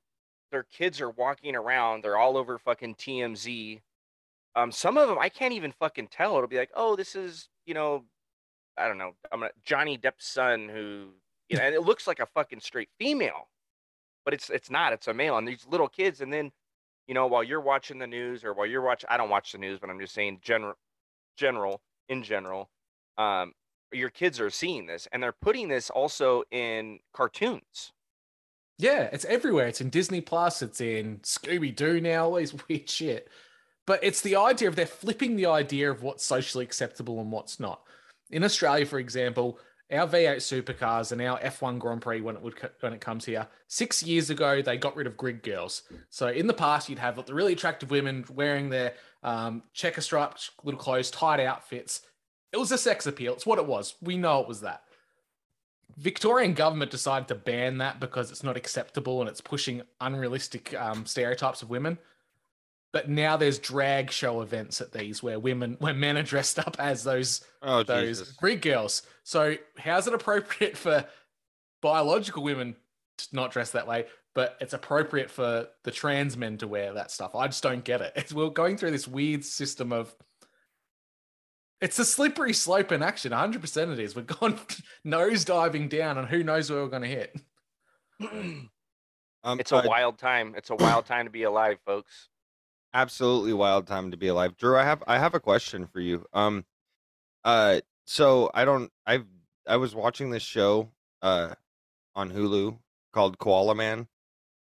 their 0.50 0.64
kids 0.64 1.00
are 1.00 1.10
walking 1.10 1.54
around. 1.54 2.02
They're 2.02 2.16
all 2.16 2.36
over 2.36 2.58
fucking 2.58 2.96
TMZ. 2.96 3.80
Um, 4.56 4.72
some 4.72 4.98
of 4.98 5.08
them 5.08 5.16
I 5.20 5.28
can't 5.28 5.54
even 5.54 5.70
fucking 5.70 6.08
tell. 6.08 6.34
It'll 6.36 6.48
be 6.48 6.58
like, 6.58 6.72
oh, 6.74 6.96
this 6.96 7.14
is 7.14 7.48
you 7.66 7.74
know, 7.74 8.02
I 8.76 8.88
don't 8.88 8.98
know, 8.98 9.12
I'm 9.30 9.40
gonna, 9.40 9.52
Johnny 9.64 9.96
Depp's 9.96 10.26
son 10.26 10.68
who 10.68 11.10
you 11.48 11.56
know, 11.56 11.62
and 11.62 11.72
it 11.72 11.82
looks 11.82 12.08
like 12.08 12.18
a 12.18 12.26
fucking 12.26 12.58
straight 12.58 12.88
female, 12.98 13.46
but 14.24 14.34
it's 14.34 14.50
it's 14.50 14.70
not. 14.70 14.92
It's 14.92 15.06
a 15.06 15.14
male, 15.14 15.38
and 15.38 15.46
these 15.46 15.68
little 15.70 15.88
kids, 15.88 16.20
and 16.20 16.32
then 16.32 16.50
you 17.08 17.14
know, 17.14 17.26
while 17.26 17.42
you're 17.42 17.60
watching 17.60 17.98
the 17.98 18.06
news 18.06 18.44
or 18.44 18.52
while 18.52 18.66
you're 18.66 18.82
watching, 18.82 19.08
I 19.10 19.16
don't 19.16 19.30
watch 19.30 19.52
the 19.52 19.58
news, 19.58 19.80
but 19.80 19.88
I'm 19.90 19.98
just 19.98 20.14
saying 20.14 20.40
general, 20.42 20.74
general 21.36 21.80
in 22.08 22.22
general, 22.22 22.68
um, 23.16 23.52
your 23.92 24.10
kids 24.10 24.38
are 24.38 24.50
seeing 24.50 24.86
this, 24.86 25.08
and 25.10 25.22
they're 25.22 25.32
putting 25.32 25.68
this 25.68 25.88
also 25.88 26.42
in 26.50 26.98
cartoons. 27.14 27.92
Yeah, 28.78 29.08
it's 29.12 29.24
everywhere. 29.24 29.66
It's 29.66 29.80
in 29.80 29.90
Disney 29.90 30.20
Plus. 30.20 30.62
It's 30.62 30.80
in 30.80 31.18
Scooby 31.18 31.74
Doo 31.74 32.00
now. 32.00 32.26
All 32.26 32.34
these 32.34 32.54
weird 32.68 32.88
shit. 32.88 33.28
But 33.86 34.00
it's 34.04 34.20
the 34.20 34.36
idea 34.36 34.68
of 34.68 34.76
they're 34.76 34.86
flipping 34.86 35.34
the 35.34 35.46
idea 35.46 35.90
of 35.90 36.02
what's 36.02 36.24
socially 36.24 36.64
acceptable 36.64 37.20
and 37.20 37.32
what's 37.32 37.58
not. 37.58 37.80
In 38.30 38.44
Australia, 38.44 38.84
for 38.84 38.98
example, 38.98 39.58
our 39.90 40.06
V8 40.06 40.36
supercars 40.36 41.12
and 41.12 41.22
our 41.22 41.38
F1 41.40 41.78
Grand 41.78 42.02
Prix 42.02 42.20
when 42.20 42.36
it 42.36 42.42
would 42.42 42.54
when 42.80 42.92
it 42.92 43.00
comes 43.00 43.24
here, 43.24 43.46
six 43.66 44.02
years 44.02 44.30
ago 44.30 44.60
they 44.60 44.76
got 44.76 44.96
rid 44.96 45.06
of 45.06 45.16
grid 45.16 45.42
girls. 45.42 45.82
So 46.10 46.28
in 46.28 46.46
the 46.46 46.54
past, 46.54 46.88
you'd 46.88 46.98
have 46.98 47.24
the 47.24 47.34
really 47.34 47.54
attractive 47.54 47.90
women 47.90 48.24
wearing 48.34 48.68
their 48.68 48.94
um, 49.22 49.62
checker 49.72 50.00
striped 50.00 50.50
little 50.62 50.80
clothes, 50.80 51.10
tight 51.10 51.40
outfits. 51.40 52.02
It 52.52 52.58
was 52.58 52.72
a 52.72 52.78
sex 52.78 53.06
appeal. 53.06 53.32
It's 53.32 53.46
what 53.46 53.58
it 53.58 53.66
was. 53.66 53.94
We 54.02 54.16
know 54.16 54.40
it 54.40 54.48
was 54.48 54.60
that. 54.60 54.82
Victorian 55.96 56.54
government 56.54 56.90
decided 56.90 57.26
to 57.28 57.34
ban 57.34 57.78
that 57.78 57.98
because 57.98 58.30
it's 58.30 58.44
not 58.44 58.56
acceptable 58.56 59.20
and 59.20 59.28
it's 59.28 59.40
pushing 59.40 59.82
unrealistic 60.00 60.74
um, 60.74 61.04
stereotypes 61.06 61.62
of 61.62 61.70
women. 61.70 61.98
But 62.92 63.08
now 63.08 63.36
there's 63.36 63.58
drag 63.58 64.10
show 64.10 64.40
events 64.40 64.80
at 64.80 64.92
these 64.92 65.22
where 65.22 65.38
women, 65.38 65.76
where 65.78 65.92
men 65.92 66.16
are 66.16 66.22
dressed 66.22 66.58
up 66.58 66.76
as 66.78 67.04
those 67.04 67.44
Oh 67.62 67.82
those 67.82 68.20
Jesus! 68.20 68.32
grid 68.32 68.62
girls. 68.62 69.02
So 69.24 69.56
how's 69.76 70.06
it 70.06 70.14
appropriate 70.14 70.76
for 70.76 71.04
biological 71.82 72.42
women 72.42 72.76
to 73.18 73.26
not 73.32 73.52
dress 73.52 73.72
that 73.72 73.86
way, 73.86 74.06
but 74.34 74.56
it's 74.60 74.72
appropriate 74.72 75.30
for 75.30 75.68
the 75.84 75.90
trans 75.90 76.36
men 76.36 76.56
to 76.58 76.66
wear 76.66 76.94
that 76.94 77.10
stuff? 77.10 77.34
I 77.34 77.46
just 77.48 77.62
don't 77.62 77.84
get 77.84 78.00
it. 78.00 78.12
It's, 78.16 78.32
we're 78.32 78.48
going 78.50 78.78
through 78.78 78.92
this 78.92 79.08
weird 79.08 79.44
system 79.44 79.92
of. 79.92 80.14
It's 81.80 81.98
a 81.98 82.04
slippery 82.04 82.54
slope 82.54 82.90
in 82.90 83.04
action. 83.04 83.30
100% 83.30 83.92
it 83.92 84.00
is. 84.00 84.16
We're 84.16 84.22
gone 84.22 84.58
nose 85.04 85.44
diving 85.44 85.88
down, 85.88 86.18
and 86.18 86.26
who 86.26 86.42
knows 86.42 86.70
where 86.70 86.82
we're 86.82 86.88
going 86.88 87.02
to 87.02 87.08
hit. 87.08 87.40
Um, 89.44 89.60
It's 89.60 89.70
a 89.70 89.76
uh, 89.76 89.86
wild 89.86 90.18
time. 90.18 90.54
It's 90.56 90.70
a 90.70 90.74
wild 90.74 91.06
time 91.06 91.26
to 91.26 91.30
be 91.30 91.44
alive, 91.44 91.78
folks. 91.86 92.28
Absolutely 92.94 93.52
wild 93.52 93.86
time 93.86 94.10
to 94.10 94.16
be 94.16 94.28
alive. 94.28 94.56
Drew, 94.56 94.76
I 94.76 94.84
have 94.84 95.02
I 95.06 95.18
have 95.18 95.34
a 95.34 95.40
question 95.40 95.86
for 95.86 96.00
you. 96.00 96.24
Um, 96.32 96.64
uh, 97.44 97.80
so 98.06 98.50
I 98.54 98.64
don't 98.64 98.90
I've 99.06 99.26
I 99.66 99.76
was 99.76 99.94
watching 99.94 100.30
this 100.30 100.42
show 100.42 100.90
uh 101.22 101.54
on 102.14 102.30
Hulu 102.32 102.78
called 103.12 103.38
Koala 103.38 103.74
Man, 103.74 104.08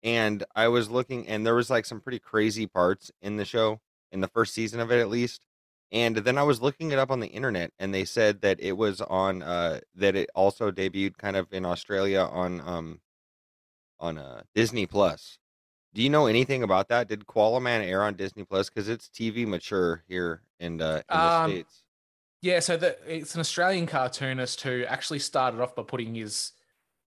and 0.03 0.45
I 0.55 0.69
was 0.69 0.91
looking 0.91 1.27
and 1.29 1.47
there 1.47 1.55
was 1.55 1.71
like 1.71 1.87
some 1.87 2.01
pretty 2.01 2.19
crazy 2.19 2.67
parts 2.67 3.11
in 3.23 3.37
the 3.37 3.45
show 3.45 3.81
in 4.13 4.21
the 4.21 4.29
first 4.29 4.55
season 4.55 4.81
of 4.81 4.93
it 4.93 5.01
at 5.01 5.11
least. 5.11 5.47
And 5.93 6.17
then 6.17 6.39
I 6.39 6.43
was 6.43 6.63
looking 6.63 6.91
it 6.91 6.99
up 6.99 7.11
on 7.11 7.21
the 7.21 7.29
internet, 7.29 7.71
and 7.79 7.95
they 7.95 8.05
said 8.05 8.41
that 8.41 8.59
it 8.61 8.73
was 8.73 9.01
on 9.01 9.43
uh 9.43 9.81
that 9.97 10.17
it 10.17 10.31
also 10.35 10.71
debuted 10.71 11.17
kind 11.19 11.37
of 11.37 11.53
in 11.53 11.65
Australia 11.65 12.21
on 12.21 12.61
um 12.61 13.01
on 14.01 14.19
uh 14.19 14.43
Disney 14.55 14.87
Plus. 14.87 15.39
Do 15.95 16.03
you 16.03 16.11
know 16.11 16.27
anything 16.27 16.63
about 16.65 16.89
that? 16.89 17.09
Did 17.09 17.27
Koala 17.27 17.61
Man 17.61 17.81
air 17.83 18.03
on 18.03 18.15
Disney 18.15 18.45
Plus? 18.45 18.69
Because 18.69 18.89
it's 18.89 19.09
TV 19.09 19.47
mature 19.47 20.03
here 20.09 20.43
in 20.59 20.81
uh, 20.83 20.97
in 20.97 21.03
the 21.09 21.17
Um, 21.33 21.51
states. 21.51 21.83
Yeah, 22.43 22.61
so 22.61 22.77
the, 22.77 22.99
it's 23.11 23.35
an 23.35 23.41
Australian 23.41 23.87
cartoonist 23.87 24.61
who 24.61 24.85
actually 24.87 25.21
started 25.21 25.61
off 25.61 25.75
by 25.75 25.83
putting 25.85 26.15
his 26.15 26.53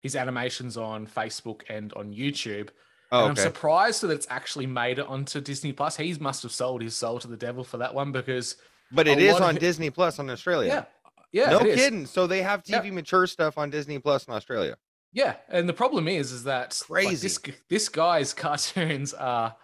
his 0.03 0.15
animations 0.15 0.77
on 0.77 1.07
Facebook 1.07 1.63
and 1.69 1.93
on 1.95 2.13
YouTube. 2.15 2.69
Oh, 3.13 3.19
and 3.21 3.27
I'm 3.27 3.33
okay. 3.33 3.43
surprised 3.43 4.03
that 4.03 4.11
it's 4.11 4.27
actually 4.31 4.67
made 4.67 4.99
it 4.99 5.07
onto 5.07 5.41
Disney 5.41 5.73
Plus. 5.73 5.97
He 5.97 6.15
must 6.15 6.43
have 6.45 6.53
sold 6.53 6.81
his 6.83 6.97
soul 6.97 7.19
to 7.19 7.29
the 7.29 7.37
devil 7.37 7.65
for 7.65 7.77
that 7.79 7.93
one 7.93 8.13
because 8.13 8.57
But 8.93 9.09
it 9.09 9.19
is 9.19 9.35
on 9.41 9.57
it- 9.57 9.61
Disney 9.61 9.91
Plus 9.91 10.19
on 10.21 10.31
Australia. 10.31 10.87
yeah, 11.33 11.45
yeah, 11.45 11.51
no 11.51 11.59
it 11.61 11.67
is. 11.67 11.77
kidding. 11.77 12.07
So 12.07 12.27
they 12.29 12.43
have 12.43 12.63
Yeah. 12.67 12.81
TV 12.83 12.93
mature 12.93 13.27
stuff 13.27 13.59
on 13.59 13.69
Disney 13.71 13.99
Plus 13.99 14.27
in 14.27 14.33
Australia. 14.35 14.77
Yeah, 15.13 15.37
and 15.49 15.69
the 15.69 15.73
problem 15.73 16.09
is, 16.09 16.33
is 16.33 16.45
that 16.45 16.81
like, 17.07 17.19
this 17.19 17.39
this 17.69 17.89
guy's 17.89 18.35
cartoons 18.45 19.15
are 19.15 19.57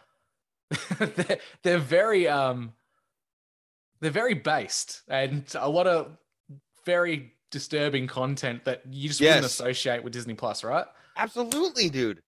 they're, 0.98 1.38
they're 1.62 1.78
very 1.78 2.26
um 2.28 2.72
they're 4.00 4.10
very 4.10 4.34
based 4.34 5.02
and 5.08 5.44
a 5.58 5.68
lot 5.68 5.86
of 5.86 6.16
very 6.84 7.32
disturbing 7.50 8.06
content 8.06 8.64
that 8.64 8.82
you 8.90 9.08
just 9.08 9.20
wouldn't 9.20 9.44
associate 9.46 10.02
with 10.02 10.12
Disney 10.12 10.34
Plus, 10.34 10.64
right? 10.64 10.86
Absolutely, 11.16 11.90
dude. 11.90 12.22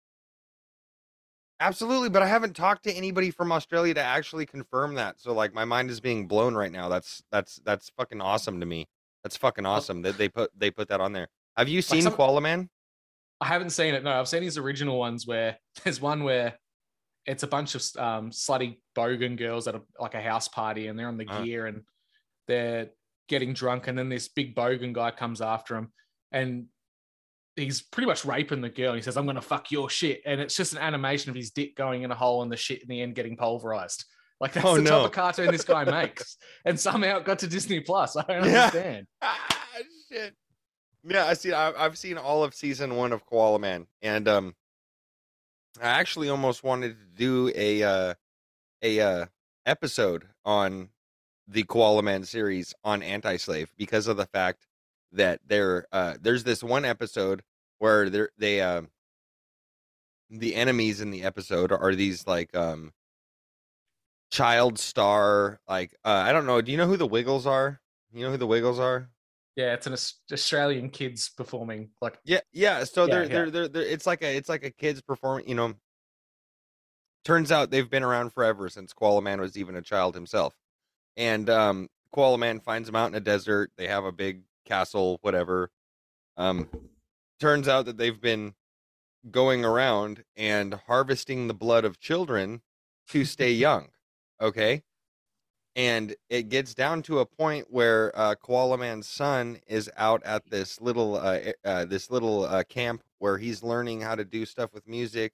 Absolutely, 1.61 2.11
but 2.11 2.23
I 2.23 2.27
haven't 2.27 2.55
talked 2.55 2.85
to 2.85 2.93
anybody 2.93 3.31
from 3.31 3.51
Australia 3.51 3.95
to 3.95 4.03
actually 4.03 4.45
confirm 4.45 4.95
that. 4.97 5.21
So 5.21 5.33
like 5.33 5.55
my 5.55 5.65
mind 5.65 5.89
is 5.91 6.01
being 6.01 6.27
blown 6.27 6.55
right 6.55 6.71
now. 6.71 6.89
That's 6.89 7.23
that's 7.31 7.61
that's 7.65 7.91
fucking 7.97 8.21
awesome 8.21 8.61
to 8.61 8.67
me. 8.67 8.87
That's 9.23 9.37
fucking 9.37 9.65
awesome 9.65 10.03
that 10.03 10.19
they 10.19 10.29
put 10.29 10.51
they 10.59 10.71
put 10.71 10.89
that 10.89 11.01
on 11.01 11.13
there. 11.13 11.29
Have 11.57 11.69
you 11.69 11.81
seen 11.81 12.03
some- 12.03 12.13
Koala 12.13 12.41
Man? 12.41 12.69
I 13.41 13.47
haven't 13.47 13.71
seen 13.71 13.95
it. 13.95 14.03
No, 14.05 14.13
I've 14.13 14.29
seen 14.29 14.43
his 14.43 14.59
original 14.59 14.99
ones 14.99 15.27
where 15.27 15.57
there's 15.85 16.01
one 16.01 16.25
where 16.25 16.59
it's 17.27 17.43
a 17.43 17.47
bunch 17.47 17.75
of 17.75 17.83
um, 17.99 18.31
slutty 18.31 18.79
bogan 18.97 19.37
girls 19.37 19.67
at 19.67 19.75
a, 19.75 19.83
like 19.99 20.15
a 20.15 20.21
house 20.21 20.49
party 20.49 20.87
and 20.89 20.99
they're 20.99 21.09
on 21.09 21.17
the 21.17 21.27
Uh. 21.29 21.43
gear 21.43 21.67
and 21.67 21.83
they're 22.49 22.91
getting 23.29 23.55
drunk 23.55 23.89
and 23.89 23.97
then 23.99 24.09
this 24.11 24.29
big 24.29 24.55
bogan 24.55 24.93
guy 24.93 25.11
comes 25.11 25.41
after 25.41 25.77
him 25.77 25.91
and 26.33 26.67
he's 27.57 27.81
pretty 27.81 28.07
much 28.07 28.25
raping 28.25 28.61
the 28.61 28.69
girl. 28.69 28.93
He 28.95 29.01
says, 29.01 29.17
"I'm 29.17 29.25
gonna 29.27 29.41
fuck 29.41 29.71
your 29.71 29.89
shit," 29.89 30.21
and 30.27 30.41
it's 30.41 30.57
just 30.57 30.73
an 30.73 30.79
animation 30.81 31.31
of 31.31 31.37
his 31.37 31.51
dick 31.53 31.77
going 31.77 32.03
in 32.03 32.11
a 32.11 32.15
hole 32.15 32.43
and 32.43 32.51
the 32.53 32.57
shit 32.57 32.83
in 32.83 32.89
the 32.89 33.01
end 33.01 33.15
getting 33.15 33.37
pulverized. 33.37 34.05
Like 34.41 34.53
that's 34.53 34.67
Oh, 34.67 34.75
the 34.77 34.83
no. 34.83 34.91
type 34.91 35.07
of 35.07 35.13
cartoon 35.13 35.53
this 35.53 35.65
guy 35.65 35.85
makes, 36.03 36.37
and 36.67 36.79
somehow 36.79 37.19
it 37.19 37.25
got 37.25 37.39
to 37.39 37.47
Disney 37.47 37.81
Plus. 37.81 38.17
I 38.17 38.23
don't 38.25 38.45
Yeah. 38.51 38.65
understand. 38.67 39.07
Ah, 39.23 39.57
shit. 40.13 40.35
Yeah, 41.07 41.27
I 41.27 41.35
see. 41.35 41.53
I've, 41.53 41.99
seen 41.99 42.17
all 42.17 42.43
of 42.43 42.55
season 42.55 42.97
one 42.97 43.13
of 43.13 43.27
Koala 43.27 43.59
Man, 43.59 43.87
and 44.01 44.27
um, 44.27 44.55
I 45.81 45.89
actually 45.89 46.31
almost 46.31 46.65
wanted 46.65 46.97
to 46.99 47.07
do 47.17 47.53
a 47.55 47.83
uh, 47.83 48.15
a 48.81 49.01
uh, 49.01 49.27
episode 49.67 50.25
on 50.47 50.89
the 51.47 51.65
Koala 51.65 52.03
Man 52.03 52.25
series 52.25 52.75
on 52.85 53.03
anti-slave 53.03 53.71
because 53.77 54.07
of 54.07 54.17
the 54.17 54.25
fact 54.25 54.67
that 55.13 55.41
there 55.47 55.87
uh, 55.93 56.15
there's 56.21 56.45
this 56.45 56.63
one 56.63 56.87
episode 56.87 57.43
where 57.79 58.09
they 58.09 58.27
they 58.39 58.61
um 58.63 58.89
the 60.31 60.55
enemies 60.55 61.03
in 61.03 61.11
the 61.11 61.23
episode 61.23 61.71
are 61.71 61.95
these 61.95 62.27
like 62.27 62.57
um 62.57 62.93
child 64.31 64.79
star 64.79 65.61
like 65.69 65.95
uh, 66.03 66.23
I 66.27 66.33
don't 66.33 66.47
know. 66.47 66.63
Do 66.63 66.73
you 66.73 66.79
know 66.79 66.87
who 66.87 66.97
the 66.97 67.07
Wiggles 67.07 67.47
are? 67.47 67.81
You 68.13 68.25
know 68.25 68.31
who 68.31 68.39
the 68.39 68.47
Wiggles 68.47 68.79
are? 68.79 69.11
Yeah, 69.57 69.75
it's 69.75 69.87
an 69.87 69.95
Australian 70.33 70.91
kids 70.91 71.29
performing 71.29 71.91
like 72.01 72.19
Yeah, 72.25 72.41
yeah. 72.53 72.85
So 72.85 73.07
Yeah, 73.07 73.15
they're, 73.15 73.23
yeah. 73.23 73.29
they're 73.29 73.51
they're 73.51 73.69
they're 73.69 73.83
it's 73.83 74.07
like 74.07 74.23
a 74.23 74.37
it's 74.37 74.49
like 74.49 74.65
a 74.65 74.71
kids 74.71 75.01
performing. 75.01 75.49
You 75.49 75.55
know, 75.55 75.75
turns 77.25 77.51
out 77.53 77.71
they've 77.71 77.91
been 77.91 78.03
around 78.03 78.33
forever 78.33 78.69
since 78.69 78.93
Koala 78.93 79.23
Man 79.23 79.41
was 79.41 79.57
even 79.57 79.77
a 79.77 79.83
child 79.83 80.15
himself. 80.15 80.55
And 81.17 81.49
um, 81.49 81.89
Koala 82.13 82.39
Man 82.39 82.61
finds 82.61 82.87
them 82.87 82.97
out 82.97 83.09
in 83.09 83.15
a 83.15 83.21
desert. 83.21 83.71
They 83.77 83.87
have 83.87 84.05
a 84.05 84.13
big 84.13 84.43
castle, 84.65 85.19
whatever. 85.23 85.71
Um, 86.37 86.69
turns 87.41 87.69
out 87.69 87.87
that 87.87 87.97
they've 87.97 88.21
been 88.21 88.55
going 89.31 89.65
around 89.65 90.25
and 90.37 90.75
harvesting 90.87 91.49
the 91.49 91.55
blood 91.55 91.85
of 91.85 91.99
children 91.99 92.63
to 93.09 93.25
stay 93.25 93.53
young. 93.53 93.89
Okay. 94.41 94.83
And 95.77 96.15
it 96.29 96.51
gets 96.51 96.73
down 96.75 97.03
to 97.03 97.19
a 97.19 97.27
point 97.27 97.67
where 97.69 98.13
uh, 98.15 98.37
Koala 98.37 98.79
Man's 98.79 99.09
son 99.09 99.59
is 99.67 99.91
out 99.97 100.23
at 100.25 100.49
this 100.49 100.81
little 100.81 101.17
uh, 101.17 101.41
uh, 101.65 101.85
this 101.85 102.11
little 102.11 102.45
uh, 102.45 102.63
camp 102.63 103.03
where 103.19 103.39
he's 103.39 103.63
learning 103.63 104.01
how 104.01 104.15
to 104.15 104.25
do 104.25 104.47
stuff 104.47 104.73
with 104.73 104.87
music, 104.87 105.33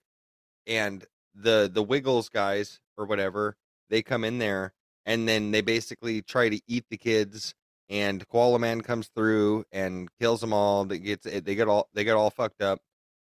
and 0.66 1.04
the 1.34 1.70
the 1.72 1.82
Wiggles 1.82 2.28
guys 2.30 2.80
or 2.96 3.04
whatever 3.04 3.56
they 3.90 4.02
come 4.02 4.24
in 4.24 4.38
there 4.38 4.72
and 5.06 5.28
then 5.28 5.50
they 5.50 5.60
basically 5.60 6.22
try 6.22 6.48
to 6.48 6.60
eat 6.66 6.84
the 6.90 6.96
kids 6.96 7.54
and 7.90 8.26
Koala 8.28 8.60
Man 8.60 8.80
comes 8.82 9.08
through 9.08 9.64
and 9.72 10.08
kills 10.20 10.40
them 10.40 10.52
all. 10.52 10.84
They 10.84 10.98
gets 10.98 11.24
they 11.24 11.40
get 11.56 11.66
all 11.68 11.88
they 11.92 12.04
get 12.04 12.14
all 12.14 12.30
fucked 12.30 12.62
up. 12.62 12.80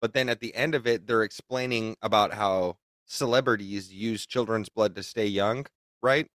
But 0.02 0.12
then 0.12 0.28
at 0.28 0.40
the 0.40 0.54
end 0.54 0.74
of 0.74 0.86
it, 0.86 1.06
they're 1.06 1.22
explaining 1.22 1.96
about 2.02 2.34
how 2.34 2.76
celebrities 3.06 3.92
use 3.92 4.26
children's 4.26 4.68
blood 4.68 4.94
to 4.96 5.02
stay 5.02 5.26
young, 5.26 5.66
right? 6.02 6.26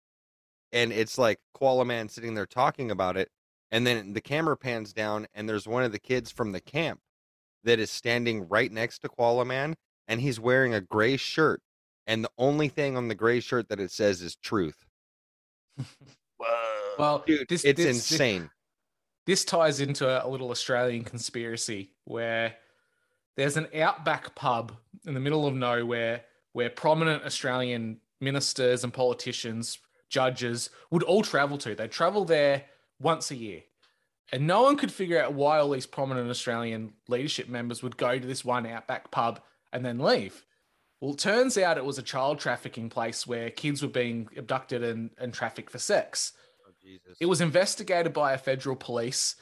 And 0.75 0.93
it's 0.93 1.17
like 1.17 1.39
Koala 1.55 1.87
Man 1.87 2.09
sitting 2.09 2.35
there 2.35 2.47
talking 2.47 2.91
about 2.91 3.17
it, 3.17 3.31
and 3.71 3.87
then 3.87 4.13
the 4.13 4.21
camera 4.21 4.57
pans 4.57 4.93
down, 4.93 5.27
and 5.33 5.49
there's 5.49 5.67
one 5.67 5.85
of 5.85 5.93
the 5.93 5.99
kids 5.99 6.31
from 6.31 6.53
the 6.53 6.61
camp 6.61 7.01
that 7.63 7.79
is 7.79 7.91
standing 7.91 8.47
right 8.49 8.71
next 8.71 8.99
to 8.99 9.09
Koala 9.09 9.45
Man, 9.45 9.77
and 10.09 10.21
he's 10.21 10.39
wearing 10.39 10.75
a 10.75 10.81
gray 10.81 11.17
shirt, 11.17 11.63
and 12.07 12.23
the 12.23 12.31
only 12.37 12.69
thing 12.69 12.97
on 12.97 13.09
the 13.09 13.15
gray 13.15 13.41
shirt 13.41 13.69
that 13.69 13.81
it 13.81 13.91
says 13.91 14.21
is 14.21 14.37
truth. 14.37 14.85
Whoa. 16.37 16.47
Well, 16.99 17.25
Dude, 17.27 17.49
this, 17.49 17.65
it's 17.65 17.79
this, 17.79 18.11
insane. 18.11 18.51
This 19.27 19.45
ties 19.45 19.81
into 19.81 20.09
a, 20.09 20.27
a 20.27 20.29
little 20.29 20.51
Australian 20.51 21.05
conspiracy 21.05 21.93
where 22.05 22.57
there's 23.37 23.57
an 23.57 23.69
outback 23.75 24.35
pub 24.35 24.73
in 25.07 25.15
the 25.15 25.21
middle 25.21 25.47
of 25.47 25.55
nowhere 25.55 26.23
where 26.53 26.71
prominent 26.71 27.25
Australian 27.25 28.01
ministers 28.21 28.85
and 28.85 28.93
politicians, 28.93 29.79
judges 30.09 30.71
would 30.90 31.03
all 31.03 31.23
travel 31.23 31.59
to. 31.59 31.75
They'd 31.75 31.90
travel 31.90 32.25
there 32.25 32.64
once 33.01 33.31
a 33.31 33.37
year. 33.37 33.62
And 34.33 34.47
no 34.47 34.62
one 34.62 34.77
could 34.77 34.93
figure 34.93 35.23
out 35.23 35.35
why 35.35 35.59
all 35.59 35.71
these 35.71 35.87
prominent 35.87 36.31
Australian 36.31 36.95
leadership 37.09 37.49
members 37.49 37.83
would 37.83 37.97
go 37.97 38.19
to 38.19 38.27
this 38.27 38.45
one 38.45 38.67
outback 38.67 39.11
pub 39.11 39.40
and 39.73 39.85
then 39.85 39.99
leave. 39.99 40.45
Well, 41.01 41.12
it 41.12 41.19
turns 41.19 41.59
out 41.59 41.77
it 41.77 41.85
was 41.85 41.99
a 41.99 42.03
child 42.03 42.38
trafficking 42.38 42.88
place 42.88 43.27
where 43.27 43.51
kids 43.51 43.83
were 43.83 43.88
being 43.88 44.29
abducted 44.37 44.83
and, 44.83 45.11
and 45.19 45.35
trafficked 45.35 45.71
for 45.71 45.79
sex. 45.79 46.33
Oh. 46.67 47.12
It 47.21 47.27
was 47.27 47.40
investigated 47.40 48.12
by 48.12 48.33
a 48.33 48.38
federal 48.38 48.77
police, 48.77 49.37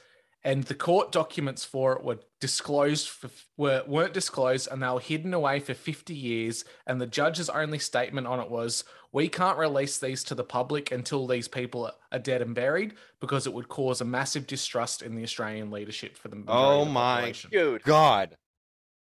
and 0.44 0.64
the 0.64 0.74
court 0.74 1.12
documents 1.12 1.64
for 1.64 1.92
it 1.92 2.02
were 2.02 2.18
disclosed 2.40 3.08
for, 3.08 3.30
were 3.56 3.82
weren't 3.86 4.12
disclosed, 4.14 4.68
and 4.70 4.82
they 4.82 4.88
were 4.88 5.00
hidden 5.00 5.32
away 5.34 5.60
for 5.60 5.74
50 5.74 6.14
years. 6.14 6.64
And 6.86 7.00
the 7.00 7.06
judge's 7.06 7.48
only 7.48 7.78
statement 7.78 8.26
on 8.26 8.40
it 8.40 8.50
was, 8.50 8.84
"We 9.12 9.28
can't 9.28 9.58
release 9.58 9.98
these 9.98 10.24
to 10.24 10.34
the 10.34 10.44
public 10.44 10.90
until 10.90 11.26
these 11.26 11.46
people 11.48 11.90
are 12.10 12.18
dead 12.18 12.42
and 12.42 12.54
buried, 12.54 12.94
because 13.20 13.46
it 13.46 13.52
would 13.52 13.68
cause 13.68 14.00
a 14.00 14.04
massive 14.04 14.46
distrust 14.46 15.02
in 15.02 15.14
the 15.14 15.22
Australian 15.22 15.70
leadership 15.70 16.16
for 16.16 16.28
the 16.28 16.42
Oh 16.48 16.84
the 16.84 16.90
my 16.90 17.32
dude, 17.50 17.82
God. 17.84 18.36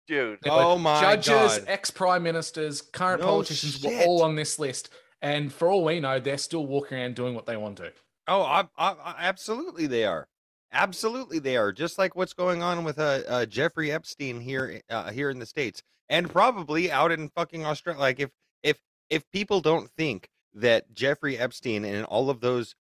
dude. 0.07 0.39
Yeah, 0.43 0.51
but 0.51 0.65
Oh 0.65 0.77
my 0.77 0.99
judges, 1.01 1.59
God. 1.59 1.63
ex 1.67 1.91
prime 1.91 2.23
ministers, 2.23 2.81
current 2.81 3.21
No 3.21 3.27
politicians 3.27 3.83
were 3.83 4.03
all 4.05 4.23
on 4.23 4.35
this 4.35 4.59
list, 4.59 4.89
and 5.21 5.53
for 5.53 5.69
all 5.69 5.83
we 5.85 5.99
know, 5.99 6.19
they're 6.19 6.37
still 6.37 6.65
walking 6.65 6.97
around 6.97 7.15
doing 7.15 7.35
what 7.35 7.45
they 7.45 7.57
want 7.57 7.77
to. 7.77 7.93
Oh, 8.27 8.41
I, 8.43 8.67
I, 8.77 8.91
I, 8.91 9.15
absolutely 9.19 9.87
they 9.87 10.05
are. 10.05 10.27
Absolutely 10.71 11.39
they 11.39 11.57
are. 11.57 11.71
Just 11.71 11.97
like 11.97 12.15
what's 12.15 12.33
going 12.33 12.61
on 12.61 12.83
with 12.83 12.99
uh, 12.99 13.21
uh 13.27 13.45
Jeffrey 13.45 13.91
Epstein 13.91 14.39
here 14.39 14.81
uh, 14.89 15.11
here 15.11 15.29
in 15.29 15.39
the 15.39 15.45
states, 15.45 15.81
and 16.07 16.29
probably 16.29 16.91
out 16.91 17.11
in 17.11 17.29
fucking 17.29 17.65
Australia. 17.65 17.99
Like 17.99 18.19
if 18.19 18.29
if 18.61 18.79
if 19.09 19.29
people 19.31 19.61
don't 19.61 19.89
think 19.89 20.29
that 20.53 20.93
Jeffrey 20.93 21.37
Epstein 21.37 21.85
and 21.85 22.05
all 22.05 22.29
of 22.29 22.41
those 22.41 22.75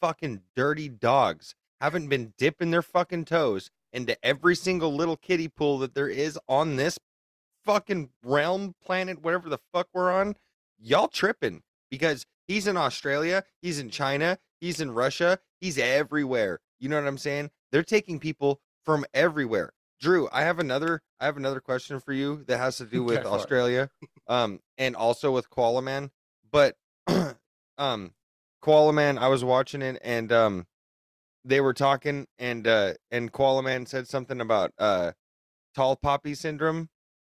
fucking 0.00 0.42
dirty 0.56 0.88
dogs 0.88 1.54
haven't 1.80 2.08
been 2.08 2.34
dipping 2.36 2.70
their 2.70 2.82
fucking 2.82 3.24
toes 3.24 3.70
into 3.92 4.16
every 4.24 4.54
single 4.54 4.94
little 4.94 5.16
kiddie 5.16 5.48
pool 5.48 5.78
that 5.78 5.94
there 5.94 6.08
is 6.08 6.38
on 6.48 6.76
this 6.76 6.98
fucking 7.64 8.10
realm 8.24 8.74
planet, 8.84 9.22
whatever 9.22 9.48
the 9.48 9.58
fuck 9.72 9.88
we're 9.92 10.12
on, 10.12 10.34
y'all 10.78 11.08
tripping 11.08 11.62
because 11.90 12.26
he's 12.46 12.66
in 12.66 12.76
Australia, 12.76 13.44
he's 13.60 13.78
in 13.78 13.90
China, 13.90 14.38
he's 14.60 14.80
in 14.80 14.90
Russia, 14.90 15.38
he's 15.60 15.78
everywhere. 15.78 16.60
You 16.82 16.88
know 16.88 17.00
what 17.00 17.06
I'm 17.06 17.16
saying? 17.16 17.50
They're 17.70 17.84
taking 17.84 18.18
people 18.18 18.60
from 18.84 19.04
everywhere. 19.14 19.72
Drew, 20.00 20.28
I 20.32 20.42
have 20.42 20.58
another 20.58 21.00
I 21.20 21.26
have 21.26 21.36
another 21.36 21.60
question 21.60 22.00
for 22.00 22.12
you 22.12 22.42
that 22.48 22.58
has 22.58 22.78
to 22.78 22.84
do 22.84 23.04
with. 23.04 23.24
Australia, 23.24 23.88
um, 24.26 24.58
and 24.76 24.96
also 24.96 25.30
with 25.30 25.48
Koala 25.48 25.80
Man. 25.80 26.10
But 26.50 26.74
um, 27.78 28.12
Koala 28.60 28.92
Man, 28.92 29.16
I 29.16 29.28
was 29.28 29.44
watching 29.44 29.80
it 29.80 30.00
and 30.02 30.32
um, 30.32 30.66
they 31.44 31.60
were 31.60 31.72
talking 31.72 32.26
and 32.40 32.66
uh, 32.66 32.94
and 33.12 33.30
Koala 33.30 33.62
Man 33.62 33.86
said 33.86 34.08
something 34.08 34.40
about 34.40 34.72
uh, 34.76 35.12
tall 35.76 35.94
poppy 35.94 36.34
syndrome, 36.34 36.88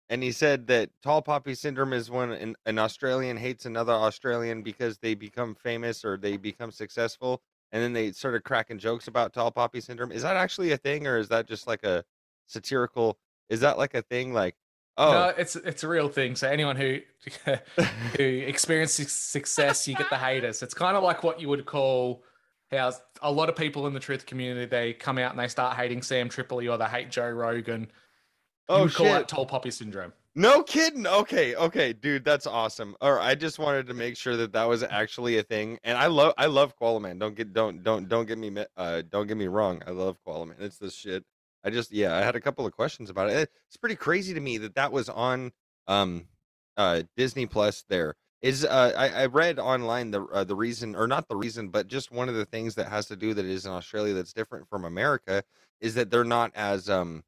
and 0.09 0.21
he 0.21 0.31
said 0.31 0.67
that 0.67 0.91
tall 1.01 1.23
poppy 1.23 1.55
syndrome 1.55 1.93
is 1.93 2.11
when 2.11 2.31
an, 2.31 2.55
an 2.67 2.77
Australian 2.77 3.37
hates 3.37 3.65
another 3.65 3.93
Australian 3.93 4.61
because 4.61 4.99
they 4.99 5.15
become 5.15 5.55
famous 5.55 6.05
or 6.05 6.17
they 6.17 6.37
become 6.37 6.69
successful, 6.71 7.41
and 7.71 7.83
then 7.83 7.93
they 7.93 8.11
started 8.11 8.43
cracking 8.43 8.79
jokes 8.79 9.07
about 9.07 9.33
tall 9.33 9.51
poppy 9.51 9.81
syndrome. 9.81 10.11
Is 10.11 10.23
that 10.23 10.35
actually 10.35 10.71
a 10.71 10.77
thing, 10.77 11.07
or 11.07 11.17
is 11.17 11.29
that 11.29 11.47
just 11.47 11.67
like 11.67 11.83
a 11.83 12.03
satirical? 12.47 13.17
Is 13.49 13.61
that 13.61 13.77
like 13.77 13.93
a 13.93 14.01
thing? 14.01 14.33
Like, 14.33 14.55
oh, 14.97 15.11
No, 15.11 15.27
it's 15.37 15.55
it's 15.55 15.83
a 15.83 15.87
real 15.87 16.09
thing. 16.09 16.35
So 16.35 16.47
anyone 16.49 16.75
who 16.75 16.99
who 18.17 18.23
experiences 18.23 19.11
success, 19.11 19.87
you 19.87 19.95
get 19.95 20.09
the 20.09 20.17
haters. 20.17 20.63
It's 20.63 20.73
kind 20.73 20.97
of 20.97 21.03
like 21.03 21.23
what 21.23 21.39
you 21.39 21.49
would 21.49 21.65
call 21.65 22.23
how 22.71 22.93
a 23.21 23.31
lot 23.31 23.49
of 23.49 23.55
people 23.55 23.87
in 23.87 23.93
the 23.93 23.99
truth 23.99 24.25
community 24.25 24.65
they 24.65 24.93
come 24.93 25.17
out 25.17 25.31
and 25.31 25.39
they 25.39 25.47
start 25.47 25.75
hating 25.75 26.03
Sam 26.03 26.29
Tripoli 26.29 26.67
or 26.67 26.77
they 26.77 26.85
hate 26.85 27.09
Joe 27.09 27.29
Rogan. 27.29 27.81
You 27.81 27.87
oh 28.69 28.83
would 28.83 28.93
call 28.93 29.07
shit! 29.07 29.15
that 29.15 29.27
tall 29.27 29.45
poppy 29.45 29.71
syndrome. 29.71 30.13
No 30.39 30.63
kidding. 30.63 31.05
Okay, 31.05 31.53
okay, 31.53 31.91
dude, 31.91 32.23
that's 32.23 32.47
awesome. 32.47 32.95
All 33.01 33.15
right, 33.15 33.27
I 33.31 33.35
just 33.35 33.59
wanted 33.59 33.87
to 33.87 33.93
make 33.93 34.15
sure 34.15 34.37
that 34.37 34.53
that 34.53 34.69
was 34.69 34.83
actually 34.83 35.37
a 35.37 35.43
thing. 35.43 35.77
And 35.83 35.97
I 35.97 36.05
love, 36.05 36.33
I 36.37 36.45
love 36.45 36.77
Koala 36.77 37.01
Man. 37.01 37.19
Don't 37.19 37.35
get, 37.35 37.51
don't, 37.51 37.83
don't, 37.83 38.07
don't 38.07 38.25
get 38.25 38.37
me, 38.37 38.55
uh, 38.77 39.01
don't 39.09 39.27
get 39.27 39.35
me 39.35 39.47
wrong. 39.47 39.83
I 39.85 39.91
love 39.91 40.17
Koala 40.23 40.45
Man. 40.45 40.55
It's 40.61 40.77
this 40.77 40.95
shit. 40.95 41.25
I 41.65 41.69
just, 41.69 41.91
yeah, 41.91 42.15
I 42.15 42.21
had 42.21 42.37
a 42.37 42.39
couple 42.39 42.65
of 42.65 42.71
questions 42.71 43.09
about 43.09 43.29
it. 43.29 43.51
It's 43.67 43.75
pretty 43.75 43.97
crazy 43.97 44.33
to 44.33 44.39
me 44.39 44.57
that 44.59 44.75
that 44.75 44.93
was 44.93 45.09
on, 45.09 45.51
um, 45.87 46.25
uh, 46.77 47.01
Disney 47.17 47.45
Plus. 47.45 47.83
There 47.89 48.15
is, 48.41 48.63
uh, 48.63 48.93
I, 48.95 49.09
I 49.09 49.25
read 49.25 49.59
online 49.59 50.11
the 50.11 50.23
uh, 50.23 50.45
the 50.45 50.55
reason, 50.55 50.95
or 50.95 51.05
not 51.05 51.27
the 51.27 51.35
reason, 51.35 51.67
but 51.67 51.87
just 51.87 52.13
one 52.13 52.29
of 52.29 52.35
the 52.35 52.45
things 52.45 52.75
that 52.75 52.87
has 52.87 53.07
to 53.07 53.17
do 53.17 53.33
that 53.33 53.43
is 53.43 53.65
in 53.65 53.73
Australia 53.73 54.13
that's 54.13 54.31
different 54.31 54.69
from 54.69 54.85
America 54.85 55.43
is 55.81 55.95
that 55.95 56.09
they're 56.09 56.23
not 56.23 56.53
as, 56.55 56.89
um, 56.89 57.25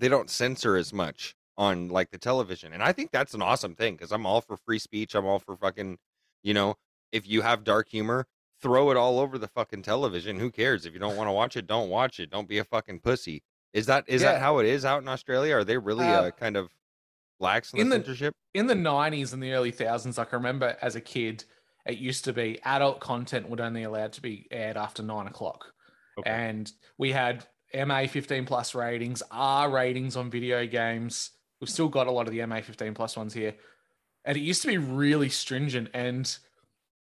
they 0.00 0.08
don't 0.08 0.30
censor 0.30 0.76
as 0.76 0.92
much 0.92 1.34
on 1.58 1.88
like 1.88 2.10
the 2.10 2.16
television 2.18 2.72
and 2.72 2.82
i 2.82 2.92
think 2.92 3.10
that's 3.10 3.34
an 3.34 3.42
awesome 3.42 3.74
thing 3.74 3.94
because 3.94 4.12
i'm 4.12 4.24
all 4.24 4.40
for 4.40 4.56
free 4.56 4.78
speech 4.78 5.14
i'm 5.14 5.26
all 5.26 5.38
for 5.38 5.56
fucking 5.56 5.98
you 6.42 6.54
know 6.54 6.74
if 7.12 7.28
you 7.28 7.42
have 7.42 7.64
dark 7.64 7.88
humor 7.88 8.26
throw 8.62 8.90
it 8.90 8.96
all 8.96 9.18
over 9.18 9.36
the 9.36 9.48
fucking 9.48 9.82
television 9.82 10.38
who 10.38 10.50
cares 10.50 10.86
if 10.86 10.94
you 10.94 10.98
don't 10.98 11.16
want 11.16 11.28
to 11.28 11.32
watch 11.32 11.56
it 11.56 11.66
don't 11.66 11.90
watch 11.90 12.18
it 12.18 12.30
don't 12.30 12.48
be 12.48 12.58
a 12.58 12.64
fucking 12.64 13.00
pussy 13.00 13.42
is 13.74 13.84
that 13.86 14.04
is 14.06 14.22
that 14.22 14.40
how 14.40 14.58
it 14.58 14.66
is 14.66 14.84
out 14.84 15.02
in 15.02 15.08
australia 15.08 15.54
are 15.56 15.64
they 15.64 15.76
really 15.76 16.06
uh, 16.06 16.22
Uh, 16.22 16.30
kind 16.30 16.56
of 16.56 16.70
lax 17.40 17.72
in, 17.74 17.80
in 17.80 17.88
the 17.90 17.96
censorship 17.96 18.34
in 18.54 18.66
the 18.66 18.74
90s 18.74 19.32
and 19.32 19.42
the 19.42 19.52
early 19.52 19.70
thousands, 19.70 20.18
like 20.18 20.32
I 20.32 20.36
remember 20.36 20.76
as 20.82 20.96
a 20.96 21.00
kid, 21.00 21.44
it 21.86 21.98
used 21.98 22.24
to 22.24 22.32
be 22.32 22.58
adult 22.64 23.00
content 23.00 23.48
would 23.48 23.60
only 23.60 23.84
allowed 23.84 24.12
to 24.14 24.22
be 24.22 24.46
aired 24.50 24.76
after 24.76 25.02
nine 25.02 25.26
o'clock. 25.26 25.72
Okay. 26.18 26.30
And 26.30 26.70
we 26.98 27.12
had 27.12 27.46
MA 27.74 28.06
15 28.06 28.46
plus 28.46 28.74
ratings, 28.74 29.22
R 29.30 29.70
ratings 29.70 30.16
on 30.16 30.30
video 30.30 30.66
games. 30.66 31.30
We've 31.60 31.70
still 31.70 31.88
got 31.88 32.06
a 32.06 32.10
lot 32.10 32.26
of 32.26 32.32
the 32.32 32.44
MA 32.46 32.60
15 32.60 32.94
plus 32.94 33.16
ones 33.16 33.34
here. 33.34 33.54
And 34.24 34.36
it 34.36 34.40
used 34.40 34.62
to 34.62 34.68
be 34.68 34.78
really 34.78 35.28
stringent. 35.28 35.88
And 35.94 36.36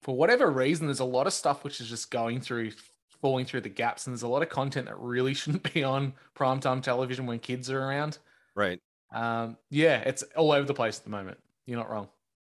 for 0.03 0.17
whatever 0.17 0.51
reason, 0.51 0.87
there's 0.87 1.01
a 1.01 1.05
lot 1.05 1.27
of 1.27 1.33
stuff 1.33 1.65
which 1.65 1.81
is 1.81 1.88
just 1.88 2.11
going 2.11 2.41
through, 2.41 2.73
falling 3.21 3.47
through 3.47 3.61
the 3.62 3.69
gaps. 3.69 4.07
And 4.07 4.12
there's 4.15 4.23
a 4.23 4.29
lot 4.29 4.43
of 4.43 4.49
content 4.49 4.87
that 4.87 4.99
really 4.99 5.35
shouldn't 5.41 5.73
be 5.73 5.85
on 5.85 6.15
primetime 6.35 6.83
television 6.83 7.27
when 7.27 7.38
kids 7.38 7.71
are 7.71 7.81
around. 7.81 8.19
right 8.55 8.81
Um, 9.15 9.57
yeah, 9.71 9.99
it's 10.01 10.23
all 10.37 10.53
over 10.53 10.67
the 10.67 10.75
place 10.75 10.99
at 10.99 11.05
the 11.05 11.11
moment. 11.11 11.38
You're 11.67 11.79
not 11.79 11.91
wrong. 11.91 12.09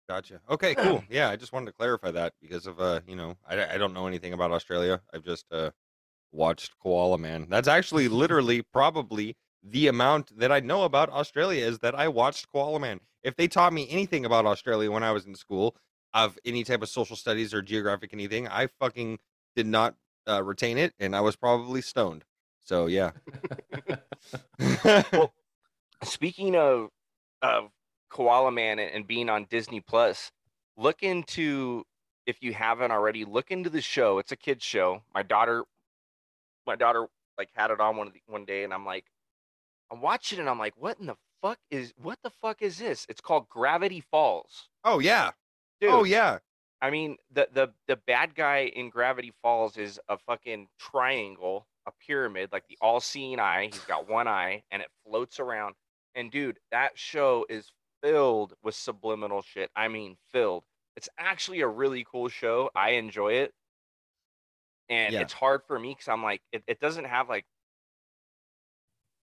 gotcha 0.09 0.39
okay 0.49 0.73
cool 0.75 1.03
yeah 1.09 1.29
i 1.29 1.35
just 1.35 1.53
wanted 1.53 1.67
to 1.67 1.71
clarify 1.73 2.11
that 2.11 2.33
because 2.41 2.67
of 2.67 2.79
uh 2.81 2.99
you 3.07 3.15
know 3.15 3.35
i, 3.47 3.75
I 3.75 3.77
don't 3.77 3.93
know 3.93 4.07
anything 4.07 4.33
about 4.33 4.51
australia 4.51 5.01
i've 5.13 5.23
just 5.23 5.45
uh 5.51 5.71
watched 6.33 6.77
koala 6.79 7.17
man 7.17 7.47
that's 7.49 7.67
actually 7.67 8.07
literally 8.07 8.61
probably 8.61 9.35
the 9.63 9.87
amount 9.87 10.37
that 10.37 10.51
i 10.51 10.59
know 10.59 10.83
about 10.83 11.09
australia 11.09 11.65
is 11.65 11.79
that 11.79 11.95
i 11.95 12.07
watched 12.07 12.51
koala 12.51 12.79
man 12.79 12.99
if 13.23 13.35
they 13.35 13.47
taught 13.47 13.73
me 13.73 13.87
anything 13.89 14.25
about 14.25 14.45
Australia 14.45 14.91
when 14.91 15.03
I 15.03 15.11
was 15.11 15.25
in 15.25 15.35
school 15.35 15.75
of 16.13 16.37
any 16.43 16.63
type 16.63 16.81
of 16.81 16.89
social 16.89 17.15
studies 17.15 17.53
or 17.53 17.61
geographic 17.61 18.13
anything, 18.13 18.47
I 18.47 18.67
fucking 18.67 19.19
did 19.55 19.67
not 19.67 19.95
uh, 20.27 20.43
retain 20.43 20.77
it, 20.77 20.93
and 20.99 21.15
I 21.15 21.21
was 21.21 21.35
probably 21.35 21.81
stoned. 21.81 22.25
So 22.63 22.87
yeah. 22.87 23.11
Well, 24.83 25.33
Speaking 26.03 26.55
of 26.55 26.89
of 27.41 27.71
Koala 28.09 28.51
Man 28.51 28.77
and, 28.77 29.07
being 29.07 29.29
on 29.29 29.47
Disney 29.49 29.79
Plus, 29.79 30.31
look 30.77 31.01
into 31.01 31.83
if 32.27 32.37
you 32.41 32.53
haven't 32.53 32.91
already, 32.91 33.25
look 33.25 33.49
into 33.49 33.69
the 33.69 33.81
show. 33.81 34.19
It's 34.19 34.31
a 34.31 34.35
kids 34.35 34.63
show. 34.63 35.01
My 35.13 35.23
daughter, 35.23 35.63
my 36.67 36.75
daughter 36.75 37.07
like 37.37 37.49
had 37.55 37.71
it 37.71 37.79
on 37.79 37.97
one 37.97 38.07
of 38.07 38.13
the, 38.13 38.21
one 38.27 38.45
day, 38.45 38.63
and 38.63 38.73
I'm 38.73 38.85
like, 38.85 39.05
I'm 39.91 40.01
watching 40.01 40.37
it, 40.37 40.41
and 40.41 40.49
I'm 40.49 40.59
like, 40.59 40.73
what 40.77 40.99
in 40.99 41.05
the 41.07 41.15
fuck 41.41 41.59
is 41.69 41.93
what 42.01 42.17
the 42.23 42.29
fuck 42.29 42.61
is 42.61 42.77
this? 42.79 43.05
It's 43.09 43.21
called 43.21 43.49
Gravity 43.49 44.01
Falls. 44.11 44.69
oh 44.83 44.99
yeah. 44.99 45.31
Dude, 45.79 45.91
Oh 45.91 46.03
yeah. 46.03 46.37
I 46.81 46.89
mean, 46.89 47.17
the 47.31 47.47
the 47.51 47.73
the 47.87 47.95
bad 48.07 48.33
guy 48.35 48.71
in 48.75 48.89
Gravity 48.89 49.33
Falls 49.41 49.77
is 49.77 49.99
a 50.09 50.17
fucking 50.17 50.67
triangle, 50.79 51.67
a 51.87 51.91
pyramid, 52.05 52.49
like 52.51 52.65
the 52.67 52.77
all-seeing 52.81 53.39
eye. 53.39 53.65
He's 53.71 53.83
got 53.85 54.09
one 54.09 54.27
eye, 54.27 54.63
and 54.71 54.81
it 54.81 54.87
floats 55.05 55.39
around. 55.39 55.75
And 56.15 56.31
dude, 56.31 56.57
that 56.71 56.97
show 56.97 57.45
is 57.49 57.71
filled 58.03 58.53
with 58.63 58.75
subliminal 58.75 59.41
shit. 59.43 59.69
I 59.75 59.87
mean, 59.89 60.17
filled. 60.31 60.63
It's 60.97 61.07
actually 61.17 61.61
a 61.61 61.67
really 61.67 62.03
cool 62.09 62.29
show. 62.29 62.69
I 62.75 62.91
enjoy 62.91 63.33
it, 63.33 63.53
and 64.89 65.13
Yeah. 65.13 65.21
it's 65.21 65.33
hard 65.33 65.61
for 65.67 65.77
me 65.79 65.89
because 65.89 66.07
I'm 66.07 66.23
like, 66.23 66.41
it, 66.51 66.63
it 66.67 66.79
doesn't 66.79 67.05
have 67.05 67.29
like 67.29 67.45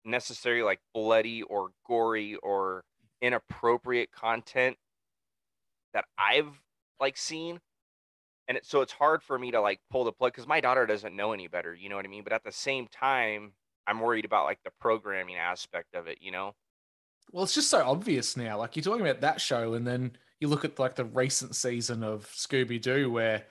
necessarily 0.04 0.62
like 0.62 0.80
bloody 0.94 1.42
or 1.42 1.70
gory 1.86 2.36
or 2.36 2.84
inappropriate 3.20 4.10
content 4.12 4.76
that 5.94 6.04
I've 6.18 6.60
like 7.00 7.16
seen. 7.16 7.60
And 8.48 8.56
it, 8.56 8.66
so 8.66 8.80
it's 8.80 8.92
hard 8.92 9.22
for 9.22 9.38
me 9.38 9.50
to 9.52 9.60
like 9.60 9.80
pull 9.90 10.04
the 10.04 10.12
plug 10.12 10.32
because 10.32 10.48
my 10.48 10.60
daughter 10.60 10.86
doesn't 10.86 11.14
know 11.14 11.32
any 11.32 11.46
better, 11.46 11.74
you 11.74 11.88
know 11.88 11.96
what 11.96 12.04
I 12.04 12.08
mean? 12.08 12.24
But 12.24 12.32
at 12.32 12.44
the 12.44 12.52
same 12.52 12.88
time, 12.88 13.52
I'm 13.86 14.00
worried 14.00 14.24
about 14.24 14.44
like 14.44 14.58
the 14.64 14.72
programming 14.80 15.36
aspect 15.36 15.94
of 15.94 16.06
it, 16.06 16.18
you 16.20 16.32
know? 16.32 16.54
Well, 17.30 17.44
it's 17.44 17.54
just 17.54 17.70
so 17.70 17.82
obvious 17.84 18.36
now. 18.36 18.58
Like 18.58 18.76
you're 18.76 18.82
talking 18.82 19.06
about 19.06 19.20
that 19.20 19.40
show, 19.40 19.74
and 19.74 19.86
then 19.86 20.12
you 20.40 20.48
look 20.48 20.64
at 20.64 20.78
like 20.78 20.96
the 20.96 21.04
recent 21.04 21.54
season 21.54 22.02
of 22.02 22.28
Scooby 22.32 22.80
Doo, 22.80 23.10
where 23.10 23.44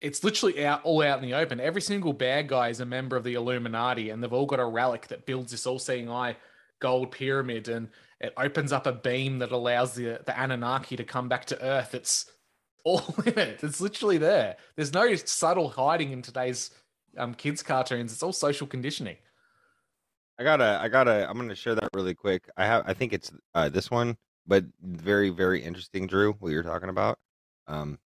it's 0.00 0.22
literally 0.22 0.64
out 0.64 0.82
all 0.84 1.02
out 1.02 1.22
in 1.22 1.28
the 1.28 1.36
open. 1.36 1.60
Every 1.60 1.80
single 1.80 2.12
bad 2.12 2.48
guy 2.48 2.68
is 2.68 2.80
a 2.80 2.86
member 2.86 3.16
of 3.16 3.24
the 3.24 3.34
Illuminati, 3.34 4.10
and 4.10 4.22
they've 4.22 4.32
all 4.32 4.46
got 4.46 4.60
a 4.60 4.64
relic 4.64 5.08
that 5.08 5.26
builds 5.26 5.50
this 5.50 5.66
all-seeing 5.66 6.08
eye 6.10 6.36
gold 6.80 7.10
pyramid, 7.10 7.68
and 7.68 7.88
it 8.20 8.32
opens 8.36 8.72
up 8.72 8.86
a 8.86 8.92
beam 8.92 9.38
that 9.38 9.52
allows 9.52 9.94
the 9.94 10.20
the 10.24 10.40
Anunnaki 10.40 10.96
to 10.96 11.04
come 11.04 11.28
back 11.28 11.46
to 11.46 11.62
Earth. 11.62 11.94
It's 11.94 12.30
all 12.84 13.14
in 13.26 13.38
it. 13.38 13.62
It's 13.62 13.80
literally 13.80 14.18
there. 14.18 14.56
There's 14.76 14.92
no 14.92 15.14
subtle 15.16 15.68
hiding 15.68 16.12
in 16.12 16.22
today's 16.22 16.70
um, 17.16 17.34
kids' 17.34 17.62
cartoons. 17.62 18.12
It's 18.12 18.22
all 18.22 18.32
social 18.32 18.66
conditioning. 18.66 19.16
I 20.38 20.44
gotta, 20.44 20.78
I 20.80 20.88
gotta, 20.88 21.28
I'm 21.28 21.36
gonna 21.36 21.54
share 21.54 21.74
that 21.74 21.88
really 21.94 22.14
quick. 22.14 22.48
I 22.56 22.64
have, 22.64 22.84
I 22.86 22.94
think 22.94 23.12
it's 23.12 23.32
uh, 23.56 23.68
this 23.68 23.90
one, 23.90 24.16
but 24.46 24.64
very, 24.82 25.30
very 25.30 25.60
interesting, 25.60 26.06
Drew, 26.06 26.34
what 26.34 26.52
you're 26.52 26.62
talking 26.62 26.90
about. 26.90 27.18
Um, 27.66 27.98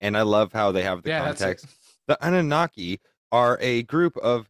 and 0.00 0.16
I 0.16 0.22
love 0.22 0.52
how 0.52 0.72
they 0.72 0.82
have 0.82 1.02
the 1.02 1.10
yeah, 1.10 1.24
context. 1.24 1.66
The 2.06 2.16
Anunnaki 2.26 3.00
are 3.32 3.58
a 3.60 3.82
group 3.84 4.16
of 4.18 4.48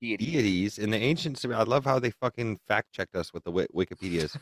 Deity. 0.00 0.26
deities 0.26 0.78
in 0.78 0.90
the 0.90 0.98
ancient. 0.98 1.42
I 1.46 1.62
love 1.62 1.84
how 1.84 1.98
they 1.98 2.10
fucking 2.10 2.58
fact 2.68 2.92
checked 2.92 3.16
us 3.16 3.32
with 3.32 3.44
the 3.44 3.50
Wi- 3.50 3.68
Wikipedia's. 3.74 4.36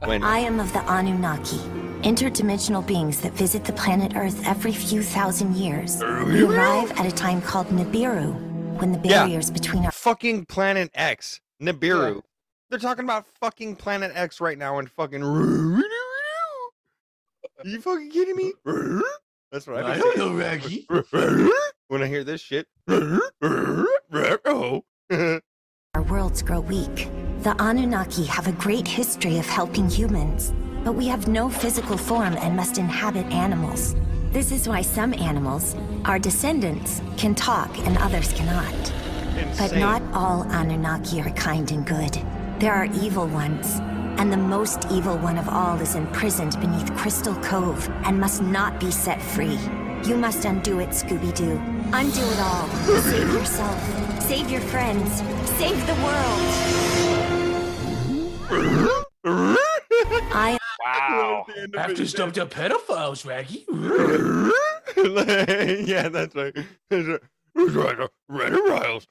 When 0.04 0.22
I 0.24 0.38
am 0.38 0.58
of 0.60 0.72
the 0.72 0.80
Anunnaki, 0.80 1.56
interdimensional 2.02 2.84
beings 2.86 3.20
that 3.22 3.32
visit 3.32 3.64
the 3.64 3.72
planet 3.72 4.12
Earth 4.16 4.44
every 4.46 4.72
few 4.72 5.02
thousand 5.02 5.56
years. 5.56 6.00
We 6.02 6.42
arrive 6.44 6.90
at 6.92 7.06
a 7.06 7.12
time 7.12 7.40
called 7.40 7.68
Nibiru, 7.68 8.34
when 8.80 8.92
the 8.92 8.98
Yeah. 9.08 9.24
barriers 9.24 9.50
between 9.50 9.84
our 9.84 9.92
fucking 9.92 10.46
Planet 10.46 10.90
X, 10.94 11.40
Nibiru, 11.62 12.22
they're 12.68 12.78
talking 12.80 13.04
about 13.04 13.26
fucking 13.40 13.76
Planet 13.76 14.10
X 14.14 14.40
right 14.40 14.58
now 14.58 14.78
and 14.78 14.90
fucking. 14.90 15.22
Are 17.58 17.64
you 17.64 17.80
fucking 17.80 18.10
kidding 18.10 18.36
me? 18.36 18.52
That's 19.52 19.66
what 19.66 19.84
I 19.84 19.98
don't 19.98 20.18
know, 20.18 20.34
Raggy. 20.34 20.86
when 21.88 22.02
I 22.02 22.06
hear 22.06 22.24
this 22.24 22.40
shit. 22.40 22.66
Oh. 22.88 24.82
our 25.94 26.02
worlds 26.02 26.42
grow 26.42 26.60
weak. 26.60 27.08
The 27.40 27.54
Anunnaki 27.60 28.24
have 28.24 28.48
a 28.48 28.52
great 28.52 28.88
history 28.88 29.38
of 29.38 29.46
helping 29.46 29.88
humans, 29.88 30.52
but 30.84 30.92
we 30.92 31.06
have 31.06 31.28
no 31.28 31.48
physical 31.48 31.96
form 31.96 32.34
and 32.34 32.56
must 32.56 32.78
inhabit 32.78 33.26
animals. 33.26 33.94
This 34.32 34.52
is 34.52 34.68
why 34.68 34.82
some 34.82 35.14
animals, 35.14 35.76
our 36.04 36.18
descendants, 36.18 37.00
can 37.16 37.34
talk 37.34 37.78
and 37.86 37.96
others 37.98 38.32
cannot. 38.32 38.74
But 39.58 39.76
not 39.76 40.02
all 40.12 40.42
Anunnaki 40.50 41.20
are 41.20 41.30
kind 41.30 41.70
and 41.70 41.86
good. 41.86 42.20
There 42.58 42.72
are 42.72 42.86
evil 42.86 43.26
ones. 43.26 43.80
And 44.18 44.32
the 44.32 44.36
most 44.36 44.86
evil 44.90 45.16
one 45.18 45.38
of 45.38 45.48
all 45.48 45.78
is 45.80 45.94
imprisoned 45.94 46.58
beneath 46.60 46.94
Crystal 46.96 47.34
Cove 47.36 47.88
and 48.04 48.18
must 48.18 48.42
not 48.42 48.80
be 48.80 48.90
set 48.90 49.20
free. 49.20 49.58
You 50.04 50.16
must 50.16 50.44
undo 50.44 50.80
it, 50.80 50.90
Scooby 50.90 51.34
Doo. 51.34 51.60
Undo 51.92 52.20
it 52.22 52.40
all. 52.40 52.68
Save 53.02 53.32
yourself. 53.32 54.22
Save 54.22 54.50
your 54.50 54.60
friends. 54.62 55.20
Save 55.58 55.86
the 55.86 55.94
world. 56.04 56.40
I 60.32 60.58
Wow. 60.84 61.46
Have 61.74 61.94
to 61.94 62.06
stop 62.06 62.32
the 62.32 62.46
pedophiles, 62.46 63.26
Raggy. 63.26 63.64
yeah, 65.90 66.08
that's 66.08 66.34
right. 66.34 66.54
That's 66.90 67.06
right. 67.08 67.20
Who's 67.56 67.74
right? 67.74 67.96
Red 68.28 68.52
Riles. 68.52 69.06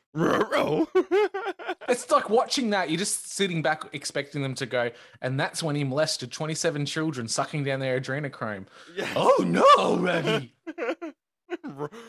It's 1.90 2.10
like 2.12 2.30
watching 2.30 2.70
that. 2.70 2.90
You're 2.90 3.00
just 3.00 3.32
sitting 3.34 3.62
back 3.62 3.84
expecting 3.92 4.42
them 4.44 4.54
to 4.56 4.66
go, 4.68 4.92
and 5.22 5.40
that's 5.40 5.62
when 5.64 5.76
he 5.76 5.84
molested 5.84 6.32
27 6.32 6.86
children, 6.86 7.28
sucking 7.28 7.64
down 7.64 7.80
their 7.80 8.00
adrenochrome. 8.00 8.68
Oh 9.16 9.44
no, 9.46 9.98
Raggy. 9.98 10.54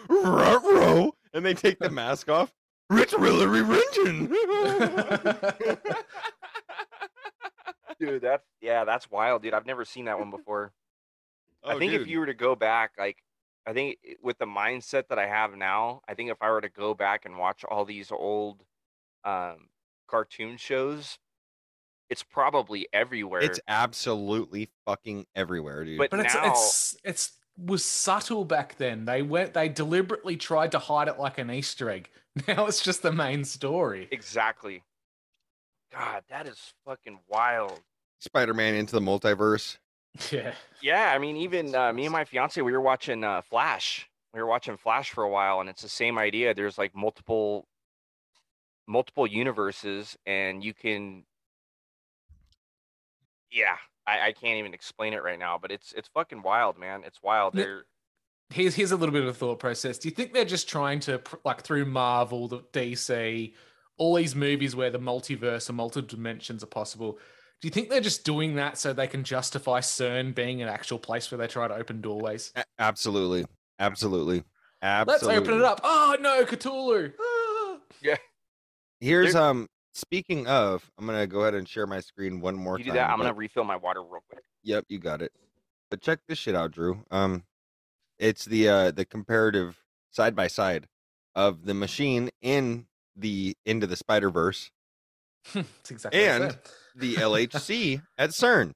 Ruh-roh. 0.09 1.13
And 1.35 1.45
they 1.45 1.53
take 1.53 1.79
the 1.79 1.91
mask 1.91 2.31
off. 2.31 2.51
Rich 2.89 3.11
Hillary 3.11 3.61
Renton. 3.61 4.29
Dude, 7.99 8.23
that's 8.23 8.45
yeah, 8.61 8.85
that's 8.85 9.11
wild, 9.11 9.43
dude. 9.43 9.53
I've 9.55 9.67
never 9.67 9.85
seen 9.85 10.05
that 10.07 10.19
one 10.19 10.31
before. 10.31 10.73
Oh, 11.63 11.71
I 11.71 11.75
Oh, 11.75 11.79
think 11.79 11.93
if 11.95 12.07
you 12.07 12.21
were 12.21 12.27
to 12.27 12.35
go 12.35 12.55
back, 12.55 12.93
like, 12.99 13.17
I 13.67 13.73
think 13.73 13.99
with 14.23 14.39
the 14.39 14.47
mindset 14.47 15.09
that 15.09 15.19
I 15.19 15.27
have 15.27 15.57
now, 15.57 16.01
I 16.09 16.15
think 16.15 16.31
if 16.31 16.41
I 16.41 16.51
were 16.51 16.61
to 16.61 16.69
go 16.69 16.95
back 16.95 17.25
and 17.25 17.37
watch 17.37 17.65
all 17.65 17.85
these 17.85 18.13
old 18.13 18.63
um, 19.25 19.69
cartoon 20.07 20.57
shows, 20.57 21.19
it's 22.09 22.23
probably 22.23 22.87
everywhere. 22.93 23.41
It's 23.41 23.59
absolutely 23.67 24.71
fucking 24.87 25.27
everywhere, 25.35 25.85
dude. 25.85 25.99
But 25.99 26.11
But 26.11 26.21
it's 26.21 26.35
now, 26.35 26.51
it's 26.51 26.97
it's 27.05 27.33
was 27.59 27.85
subtle 27.85 28.45
back 28.45 28.77
then. 28.77 29.05
They 29.05 29.23
went 29.23 29.55
they 29.55 29.69
deliberately 29.69 30.37
tried 30.37 30.73
to 30.73 30.79
hide 30.79 31.09
it 31.09 31.19
like 31.19 31.39
an 31.39 31.51
Easter 31.51 31.91
egg. 31.91 32.11
Now 32.47 32.67
it's 32.67 32.83
just 32.83 33.01
the 33.01 33.13
main 33.13 33.45
story. 33.47 34.09
exactly. 34.11 34.83
God, 35.91 36.23
that 36.29 36.47
is 36.47 36.75
fucking 36.85 37.21
wild. 37.29 37.81
Spider-Man 38.21 38.75
into 38.75 38.93
the 38.93 39.01
multiverse. 39.01 39.79
Yeah. 40.33 40.53
Yeah, 40.83 41.13
I 41.13 41.19
mean, 41.19 41.37
even 41.37 41.75
uh, 41.75 41.93
me 41.93 42.05
and 42.05 42.13
my 42.13 42.25
fiance, 42.25 42.61
we 42.61 42.73
were 42.73 42.81
watching 42.81 43.25
uh, 43.25 43.43
Flash. 43.43 44.09
We 44.35 44.41
were 44.41 44.47
watching 44.47 44.77
Flash 44.77 45.11
for 45.11 45.25
a 45.25 45.31
while, 45.31 45.61
and 45.61 45.69
it's 45.69 45.83
the 45.83 45.89
same 45.89 46.19
idea. 46.19 46.55
There's 46.55 46.79
like 46.79 46.95
multiple, 46.95 47.67
multiple 48.87 49.27
universes, 49.27 50.17
and 50.27 50.63
you 50.63 50.75
can. 50.75 51.25
Yeah, 53.51 53.77
I, 54.07 54.29
I 54.29 54.33
can't 54.33 54.59
even 54.59 54.75
explain 54.75 55.15
it 55.15 55.23
right 55.23 55.39
now, 55.39 55.59
but 55.61 55.71
it's 55.71 55.93
it's 55.93 56.09
fucking 56.09 56.43
wild, 56.43 56.79
man. 56.79 57.03
It's 57.05 57.23
wild. 57.23 57.55
Yeah. 57.55 57.65
They're 57.65 57.85
Here's 58.51 58.77
here's 58.77 58.93
a 58.93 58.97
little 58.97 59.13
bit 59.13 59.23
of 59.23 59.29
a 59.29 59.35
thought 59.35 59.59
process. 59.59 59.99
Do 59.99 60.09
you 60.09 60.15
think 60.15 60.33
they're 60.33 60.45
just 60.45 60.69
trying 60.69 61.01
to 61.01 61.21
like 61.45 61.63
through 61.63 61.85
Marvel, 61.87 62.47
the 62.47 62.61
DC, 62.73 63.53
all 63.99 64.15
these 64.15 64.37
movies 64.37 64.77
where 64.77 64.91
the 64.91 65.01
multiverse 65.01 65.69
or 65.69 65.73
multi 65.73 66.03
dimensions 66.03 66.63
are 66.63 66.69
possible? 66.69 67.19
Do 67.63 67.69
you 67.69 67.71
think 67.73 67.89
they're 67.89 68.01
just 68.01 68.25
doing 68.25 68.57
that 68.57 68.77
so 68.79 68.93
they 68.93 69.07
can 69.07 69.25
justify 69.25 69.81
CERN 69.81 70.35
being 70.35 70.61
an 70.63 70.69
actual 70.69 70.99
place 70.99 71.31
where 71.31 71.39
they 71.39 71.47
try 71.47 71.67
to 71.67 71.75
open 71.75 72.01
doorways? 72.01 72.53
A- 72.55 72.65
absolutely. 72.79 73.47
Absolutely. 73.79 74.45
Let's 74.83 75.23
open 75.23 75.55
it 75.55 75.63
up. 75.63 75.81
Oh 75.83 76.17
no, 76.21 76.45
Cthulhu. 76.45 77.13
Ah. 77.21 78.17
Here's 79.01 79.33
There- 79.33 79.43
um 79.43 79.69
speaking 79.95 80.47
of, 80.47 80.89
I'm 80.99 81.07
gonna 81.07 81.27
go 81.27 81.41
ahead 81.41 81.55
and 81.55 81.69
share 81.69 81.87
my 81.87 82.01
screen 82.01 82.41
one 82.41 82.55
more 82.57 82.79
you 82.79 82.85
time. 82.85 82.93
do 82.95 82.99
that. 82.99 83.11
I'm 83.11 83.19
gonna 83.19 83.33
refill 83.35 83.65
my 83.65 83.77
water 83.77 84.03
real 84.03 84.23
quick. 84.31 84.45
Yep, 84.63 84.85
you 84.89 84.99
got 84.99 85.23
it. 85.23 85.33
But 85.91 86.01
check 86.03 86.21
this 86.29 86.39
shit 86.39 86.55
out, 86.55 86.73
Drew. 86.73 87.05
Um 87.11 87.45
it's 88.19 88.45
the 88.45 88.69
uh 88.69 88.91
the 88.91 89.05
comparative 89.05 89.83
side 90.11 90.35
by 90.37 90.47
side 90.47 90.87
of 91.35 91.65
the 91.67 91.75
machine 91.75 92.31
in 92.43 92.87
the 93.17 93.57
into 93.67 93.87
the 93.87 93.97
Spider 93.97 94.31
Verse, 94.31 94.71
That's 95.55 95.91
exactly 95.91 96.21
what 96.21 96.29
I 96.31 96.35
And- 96.35 96.53
said. 96.53 96.61
The 96.97 97.15
LHC 97.17 98.03
at 98.19 98.31
CERN. 98.31 98.73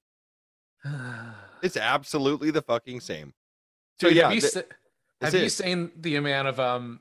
It's 1.62 1.76
absolutely 1.76 2.50
the 2.50 2.62
fucking 2.62 3.00
same. 3.00 3.34
So 4.00 4.08
Dude, 4.08 4.16
yeah, 4.16 4.22
have 4.24 4.34
you, 4.34 4.40
th- 4.40 4.52
se- 4.54 4.64
have 5.20 5.34
you 5.34 5.48
seen 5.50 5.90
the 5.94 6.16
amount 6.16 6.48
of 6.48 6.58
um 6.58 7.00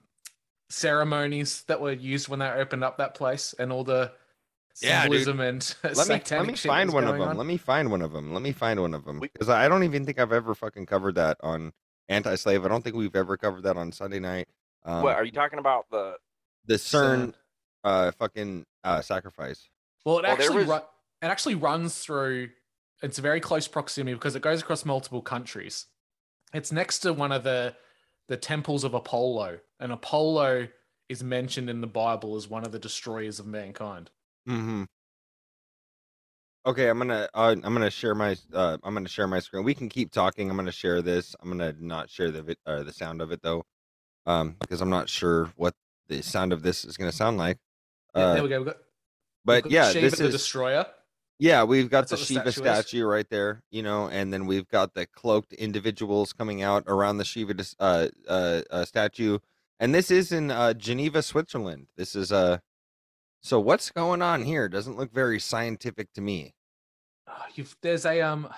ceremonies 0.69 1.63
that 1.67 1.79
were 1.81 1.93
used 1.93 2.27
when 2.27 2.39
they 2.39 2.47
opened 2.49 2.83
up 2.83 2.97
that 2.97 3.15
place 3.15 3.55
and 3.57 3.71
all 3.71 3.83
the 3.85 4.11
Yeah, 4.81 5.03
symbolism 5.03 5.39
and 5.39 5.75
let 5.83 6.09
me 6.09 6.21
let 6.29 6.45
me 6.45 6.55
find 6.55 6.91
one 6.93 7.05
of 7.05 7.17
them. 7.17 7.29
on? 7.29 7.37
Let 7.37 7.45
me 7.47 7.55
find 7.57 7.89
one 7.89 8.01
of 8.01 8.11
them. 8.11 8.33
Let 8.33 8.41
me 8.41 8.51
find 8.51 8.81
one 8.81 8.93
of 8.93 9.05
them 9.05 9.19
because 9.21 9.47
I 9.49 9.67
don't 9.69 9.83
even 9.83 10.05
think 10.05 10.19
I've 10.19 10.33
ever 10.33 10.53
fucking 10.53 10.85
covered 10.85 11.15
that 11.15 11.37
on 11.41 11.71
anti-slave. 12.09 12.65
I 12.65 12.67
don't 12.67 12.83
think 12.83 12.95
we've 12.97 13.15
ever 13.15 13.37
covered 13.37 13.63
that 13.63 13.77
on 13.77 13.91
Sunday 13.93 14.19
night. 14.19 14.47
Um, 14.83 15.03
what 15.03 15.15
are 15.15 15.23
you 15.23 15.31
talking 15.31 15.59
about? 15.59 15.85
The 15.89 16.15
the 16.65 16.75
CERN 16.75 17.27
CERN. 17.29 17.33
uh 17.85 18.11
fucking 18.19 18.65
uh 18.83 19.01
sacrifice. 19.01 19.69
Well, 20.05 20.19
it 20.19 20.23
Well, 20.23 20.35
there 20.35 20.45
actually 20.45 20.65
was- 20.65 20.81
ru- 20.81 20.87
it 21.21 21.25
actually 21.25 21.55
runs 21.55 21.97
through. 21.99 22.49
It's 23.01 23.17
a 23.17 23.21
very 23.21 23.39
close 23.39 23.67
proximity 23.67 24.13
because 24.13 24.35
it 24.35 24.41
goes 24.41 24.61
across 24.61 24.85
multiple 24.85 25.21
countries. 25.21 25.87
It's 26.53 26.71
next 26.71 26.99
to 26.99 27.13
one 27.13 27.31
of 27.31 27.43
the 27.43 27.75
the 28.27 28.37
temples 28.37 28.83
of 28.83 28.93
Apollo, 28.93 29.59
and 29.79 29.91
Apollo 29.91 30.67
is 31.07 31.23
mentioned 31.23 31.69
in 31.69 31.81
the 31.81 31.87
Bible 31.87 32.35
as 32.35 32.47
one 32.47 32.65
of 32.65 32.71
the 32.71 32.79
destroyers 32.79 33.39
of 33.39 33.47
mankind. 33.47 34.11
Mm-hmm. 34.47 34.83
Okay, 36.65 36.89
I'm 36.89 36.97
gonna 36.97 37.27
uh, 37.33 37.55
I'm 37.63 37.73
gonna 37.73 37.89
share 37.89 38.13
my 38.13 38.35
uh, 38.53 38.77
I'm 38.83 38.93
gonna 38.93 39.09
share 39.09 39.27
my 39.27 39.39
screen. 39.39 39.63
We 39.63 39.73
can 39.73 39.89
keep 39.89 40.11
talking. 40.11 40.49
I'm 40.49 40.57
gonna 40.57 40.71
share 40.71 41.01
this. 41.01 41.35
I'm 41.41 41.49
gonna 41.49 41.73
not 41.79 42.09
share 42.09 42.31
the 42.31 42.43
vid- 42.43 42.57
uh, 42.65 42.83
the 42.83 42.93
sound 42.93 43.21
of 43.21 43.31
it 43.31 43.41
though, 43.41 43.63
um, 44.25 44.55
because 44.59 44.81
I'm 44.81 44.89
not 44.89 45.09
sure 45.09 45.51
what 45.55 45.73
the 46.09 46.21
sound 46.21 46.53
of 46.53 46.61
this 46.61 46.83
is 46.85 46.97
gonna 46.97 47.11
sound 47.11 47.37
like. 47.37 47.57
Yeah, 48.15 48.21
Uh, 48.21 48.33
there 48.33 48.43
we 48.43 48.49
go. 48.49 48.57
We've 48.59 48.65
got, 48.67 48.77
but 49.45 49.71
yeah, 49.71 49.89
Shiva 49.91 50.09
this 50.09 50.19
the 50.19 50.25
is 50.25 50.33
destroyer. 50.33 50.85
Yeah. 51.39 51.63
We've 51.63 51.89
got 51.89 52.07
That's 52.07 52.21
the 52.21 52.25
Shiva 52.25 52.51
statue 52.51 52.61
statue 52.61 53.05
right 53.05 53.29
there, 53.29 53.63
you 53.71 53.81
know, 53.81 54.07
and 54.09 54.31
then 54.31 54.45
we've 54.45 54.67
got 54.67 54.93
the 54.93 55.05
cloaked 55.07 55.53
individuals 55.53 56.33
coming 56.33 56.61
out 56.61 56.83
around 56.87 57.17
the 57.17 57.25
Shiva 57.25 57.55
uh, 57.79 58.07
uh, 58.27 58.61
uh, 58.69 58.85
statue, 58.85 59.39
and 59.79 59.95
this 59.95 60.11
is 60.11 60.31
in 60.31 60.51
uh, 60.51 60.73
Geneva, 60.73 61.21
Switzerland. 61.21 61.87
This 61.97 62.15
is 62.15 62.31
uh, 62.31 62.59
so 63.41 63.59
what's 63.59 63.89
going 63.91 64.21
on 64.21 64.43
here? 64.43 64.67
Doesn't 64.67 64.97
look 64.97 65.13
very 65.13 65.39
scientific 65.39 66.13
to 66.13 66.21
me. 66.21 66.53
Oh, 67.27 67.45
you've 67.55 67.75
there's 67.81 68.05
a 68.05 68.21
um 68.21 68.49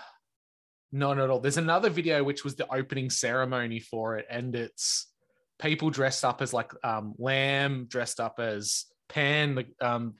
no 0.91 1.13
not 1.13 1.23
at 1.23 1.29
all 1.29 1.39
there's 1.39 1.57
another 1.57 1.89
video 1.89 2.23
which 2.23 2.43
was 2.43 2.55
the 2.55 2.73
opening 2.73 3.09
ceremony 3.09 3.79
for 3.79 4.17
it 4.17 4.25
and 4.29 4.55
it's 4.55 5.07
people 5.59 5.89
dressed 5.89 6.25
up 6.25 6.41
as 6.41 6.53
like 6.53 6.71
um 6.83 7.13
lamb 7.17 7.85
dressed 7.89 8.19
up 8.19 8.39
as 8.39 8.85
pan 9.09 9.55
the 9.55 9.65
um 9.81 10.15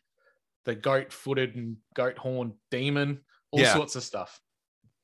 the 0.66 0.76
goat 0.76 1.12
footed 1.12 1.56
and 1.56 1.78
goat 1.96 2.18
horned 2.18 2.54
demon 2.70 3.20
all 3.52 3.60
Yeah. 3.60 3.74
sorts 3.74 3.96
of 3.96 4.04
stuff 4.04 4.40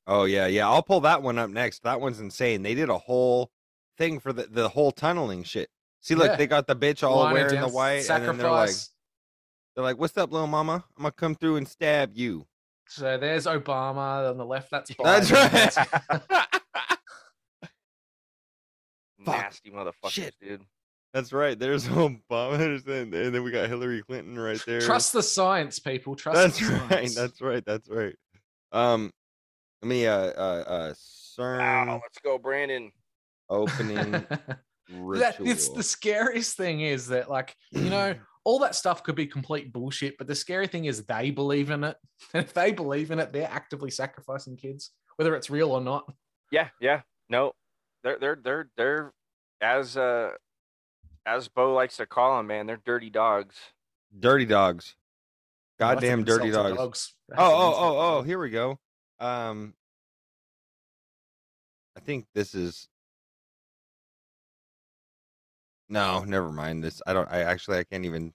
Oh 0.10 0.24
yeah, 0.24 0.48
yeah. 0.48 0.66
I'll 0.70 0.82
pull 0.84 1.02
that 1.02 1.22
one 1.22 1.38
up 1.38 1.50
next. 1.50 1.84
That 1.84 2.00
one's 2.00 2.22
insane. 2.22 2.64
They 2.64 2.74
did 2.76 2.90
a 2.90 2.98
whole 2.98 3.52
thing 3.98 4.22
for 4.22 4.32
the 4.32 4.44
the 4.44 4.70
whole 4.70 4.94
tunneling 4.94 5.44
shit. 5.44 5.70
See, 6.00 6.16
look, 6.16 6.28
Yeah. 6.28 6.36
they 6.38 6.48
got 6.48 6.66
the 6.66 6.78
bitch 6.78 7.04
all 7.06 7.18
Lining 7.24 7.34
wearing 7.34 7.56
the 7.56 7.62
down, 7.68 7.74
white, 7.74 8.10
and 8.10 8.24
then 8.26 8.38
they're 8.38 8.50
like, 8.50 8.70
they're 9.76 9.84
like, 9.84 9.98
"What's 9.98 10.16
up, 10.18 10.32
little 10.32 10.48
mama? 10.48 10.86
I'm 10.96 11.02
gonna 11.04 11.12
come 11.12 11.36
through 11.36 11.58
and 11.58 11.68
stab 11.68 12.12
you." 12.16 12.48
so 12.88 13.18
there's 13.18 13.48
obama 13.48 14.30
on 14.30 14.38
the 14.38 14.46
left 14.46 14.72
that's 14.72 14.92
That's 15.04 15.30
right. 15.30 15.76
nasty 19.20 19.72
motherfuckers, 19.72 20.10
Shit. 20.10 20.36
dude. 20.40 20.62
That's 21.14 21.32
right. 21.34 21.58
There's 21.58 21.88
Obama, 21.88 22.60
and 22.88 23.14
and 23.14 23.34
then 23.36 23.44
we 23.44 23.52
got 23.52 23.68
Hillary 23.70 24.02
Clinton 24.04 24.38
right 24.38 24.62
there. 24.66 24.82
trust 24.82 25.14
the 25.14 25.24
science 25.24 25.80
people 25.80 26.16
trust 26.16 26.36
That's 26.38 26.60
the 26.60 26.74
right. 26.90 26.90
science. 26.90 27.16
That's 27.16 27.42
right. 27.42 27.64
That's 27.66 27.90
right. 27.90 28.16
Um, 28.72 29.12
let 29.82 29.90
me 29.90 30.06
uh 30.08 30.14
uh 30.18 30.64
uh 30.68 30.94
CERN 30.94 31.62
Ow, 31.62 31.94
let's 32.04 32.18
go, 32.24 32.38
Brandon. 32.38 32.92
opening 33.50 34.12
that, 34.12 34.60
ritual. 34.92 35.48
it's 35.48 35.70
the 35.70 35.84
scariest 35.84 36.58
thing 36.58 36.82
is 36.82 37.08
that 37.08 37.30
like 37.30 37.56
you 37.72 37.90
know 37.90 38.14
all 38.44 38.60
that 38.60 38.76
stuff 38.76 39.04
could 39.04 39.16
be 39.16 39.26
complete 39.28 39.72
bullshit 39.72 40.18
but 40.18 40.26
the 40.28 40.36
scary 40.36 40.68
thing 40.68 40.86
is 40.86 41.06
they 41.06 41.30
believe 41.32 41.70
in 41.70 41.84
it 41.84 41.96
and 42.34 42.44
if 42.44 42.54
they 42.54 42.72
believe 42.72 43.12
in 43.12 43.20
it 43.20 43.32
they're 43.32 43.50
actively 43.52 43.92
sacrificing 43.92 44.58
kids 44.58 44.92
whether 45.18 45.36
it's 45.36 45.50
real 45.50 45.72
or 45.72 45.82
not 45.82 46.12
Yeah, 46.52 46.70
yeah. 46.82 47.02
No, 47.30 47.54
they're 48.04 48.18
they're 48.20 48.40
they're 48.44 48.70
they're 48.78 49.14
as 49.62 49.96
uh 49.98 50.32
as 51.28 51.48
Bo 51.50 51.74
likes 51.74 51.98
to 51.98 52.06
call 52.06 52.38
them, 52.38 52.48
man. 52.48 52.66
They're 52.66 52.82
dirty 52.84 53.10
dogs. 53.10 53.56
dirty 54.18 54.46
dogs. 54.46 54.96
Goddamn 55.78 56.20
an 56.20 56.26
dirty 56.26 56.48
insult 56.48 56.70
to 56.70 56.76
dogs. 56.76 57.14
Oh, 57.38 57.38
oh, 57.38 57.76
oh, 57.78 57.98
oh, 58.00 58.22
here 58.24 58.40
we 58.40 58.50
go. 58.50 58.80
Um 59.20 59.74
I 61.96 62.00
think 62.00 62.26
this 62.34 62.56
is 62.56 62.88
No, 65.90 66.24
never 66.24 66.52
mind. 66.52 66.84
This 66.84 67.02
I 67.06 67.14
don't 67.14 67.30
I 67.30 67.42
actually 67.44 67.80
I 67.80 67.84
can't 67.84 68.06
even 68.06 68.34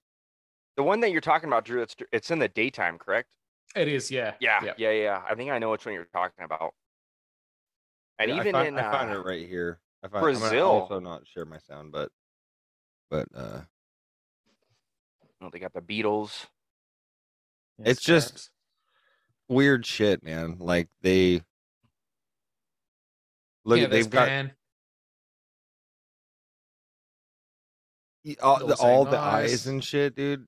The 0.76 0.82
one 0.82 1.00
that 1.00 1.10
you're 1.10 1.20
talking 1.20 1.48
about, 1.48 1.64
Drew, 1.64 1.82
it's 1.82 1.96
it's 2.12 2.30
in 2.30 2.38
the 2.38 2.48
daytime, 2.48 2.98
correct? 2.98 3.28
it 3.74 3.88
is 3.88 4.10
yeah 4.10 4.34
Yeah, 4.38 4.62
yeah. 4.62 4.74
yeah, 4.76 4.90
yeah. 4.90 5.22
I 5.28 5.34
think 5.34 5.50
I 5.50 5.58
know 5.58 5.70
which 5.70 5.86
one 5.86 5.94
you're 5.94 6.04
talking 6.12 6.44
about. 6.44 6.74
And 8.18 8.30
Yeah, 8.30 8.36
even 8.36 8.54
I 8.54 8.64
found, 8.64 8.68
in 8.68 8.84
I 8.84 8.92
found 8.92 9.10
uh, 9.10 9.18
it 9.18 9.24
right 9.24 9.48
here. 9.48 9.80
I 10.04 10.08
found 10.08 10.26
I'm 10.26 10.38
Brazil. 10.38 10.66
also 10.68 11.00
not 11.00 11.26
share 11.26 11.44
my 11.46 11.58
sound, 11.58 11.92
but 11.92 12.10
but 13.12 13.28
uh 13.36 13.60
oh, 15.42 15.50
they 15.52 15.58
got 15.58 15.74
the 15.74 15.82
beetles. 15.82 16.46
Yeah, 17.78 17.90
It's 17.90 18.00
just- 18.00 18.28
scarabs. 18.28 18.50
weird 19.50 19.84
shit, 19.86 20.22
man. 20.24 20.56
Like 20.58 20.88
they 21.02 21.42
look 23.66 23.78
yeah, 23.78 23.84
at 23.84 23.90
they've 23.90 24.08
got 24.08 24.28
Pan. 24.28 24.52
all 28.40 28.66
the 28.66 28.76
all 28.76 29.04
the 29.04 29.18
eyes 29.18 29.52
eyes. 29.52 29.66
and 29.66 29.84
shit, 29.84 30.14
dude. 30.16 30.46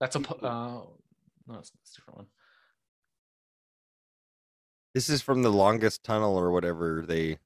that's 0.00 0.16
a 0.16 0.20
uh 0.20 0.22
no 1.46 1.58
it's, 1.58 1.70
it's 1.82 1.92
a 1.92 2.00
different 2.00 2.16
one 2.18 2.26
This 4.94 5.10
is 5.10 5.20
from 5.20 5.42
the 5.42 5.50
longest 5.52 6.02
tunnel 6.02 6.36
or 6.38 6.50
whatever 6.50 7.04
they. 7.06 7.38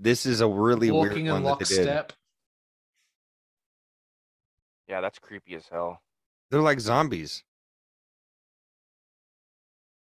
This 0.00 0.26
is 0.26 0.40
a 0.40 0.48
really 0.48 0.90
walking 0.90 1.24
weird 1.24 1.36
in 1.36 1.42
one 1.44 1.58
that 1.58 1.58
they 1.68 1.76
did. 1.76 1.86
lockstep 1.86 2.12
Yeah, 4.88 5.00
that's 5.00 5.18
creepy 5.18 5.54
as 5.54 5.68
hell. 5.68 6.00
They're 6.50 6.62
like 6.62 6.80
zombies. 6.80 7.44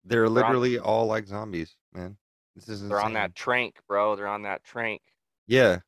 They're 0.05 0.27
on- 0.27 0.33
literally 0.35 0.79
all 0.79 1.07
like 1.07 1.27
zombies, 1.27 1.77
man. 1.93 2.17
This 2.55 2.69
is 2.69 2.89
They're 2.89 3.01
on 3.01 3.15
that 3.15 3.35
trank, 3.35 3.77
bro. 3.89 4.17
They're 4.17 4.27
on 4.27 4.43
that 4.43 4.65
trank. 4.65 5.03
Yeah, 5.47 5.81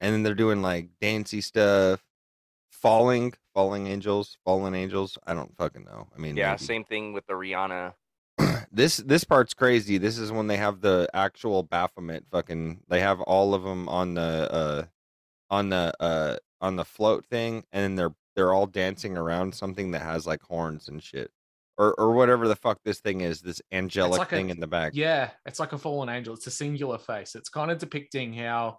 and 0.00 0.12
then 0.12 0.22
they're 0.22 0.34
doing 0.34 0.62
like 0.62 0.88
dancey 1.00 1.40
stuff, 1.40 2.02
falling, 2.70 3.34
falling 3.54 3.86
angels, 3.86 4.38
fallen 4.44 4.74
angels. 4.74 5.18
I 5.26 5.34
don't 5.34 5.56
fucking 5.56 5.84
know. 5.84 6.08
I 6.14 6.18
mean, 6.18 6.36
Yeah, 6.36 6.52
maybe. 6.52 6.64
same 6.64 6.84
thing 6.84 7.12
with 7.12 7.26
the 7.26 7.34
Rihanna. 7.34 7.94
this 8.72 8.96
this 8.98 9.24
part's 9.24 9.54
crazy. 9.54 9.98
This 9.98 10.18
is 10.18 10.32
when 10.32 10.46
they 10.46 10.56
have 10.56 10.80
the 10.80 11.08
actual 11.14 11.62
Baphomet. 11.62 12.24
Fucking, 12.30 12.82
they 12.88 13.00
have 13.00 13.20
all 13.20 13.54
of 13.54 13.62
them 13.62 13.88
on 13.88 14.14
the 14.14 14.20
uh 14.52 14.84
on 15.50 15.68
the 15.68 15.92
uh 16.00 16.36
on 16.60 16.76
the 16.76 16.84
float 16.84 17.24
thing, 17.26 17.64
and 17.72 17.82
then 17.82 17.94
they're 17.96 18.14
they're 18.36 18.52
all 18.52 18.66
dancing 18.66 19.16
around 19.16 19.54
something 19.54 19.90
that 19.90 20.02
has 20.02 20.26
like 20.26 20.42
horns 20.42 20.88
and 20.88 21.02
shit, 21.02 21.30
or 21.78 21.94
or 21.98 22.12
whatever 22.12 22.48
the 22.48 22.56
fuck 22.56 22.78
this 22.84 23.00
thing 23.00 23.20
is. 23.20 23.40
This 23.40 23.60
angelic 23.72 24.18
like 24.18 24.32
a- 24.32 24.36
thing 24.36 24.50
in 24.50 24.60
the 24.60 24.66
back. 24.66 24.92
Yeah, 24.94 25.30
it's 25.46 25.60
like 25.60 25.72
a 25.72 25.78
fallen 25.78 26.08
angel. 26.08 26.34
It's 26.34 26.46
a 26.46 26.50
singular 26.50 26.98
face. 26.98 27.34
It's 27.34 27.48
kind 27.48 27.70
of 27.70 27.78
depicting 27.78 28.32
how, 28.32 28.78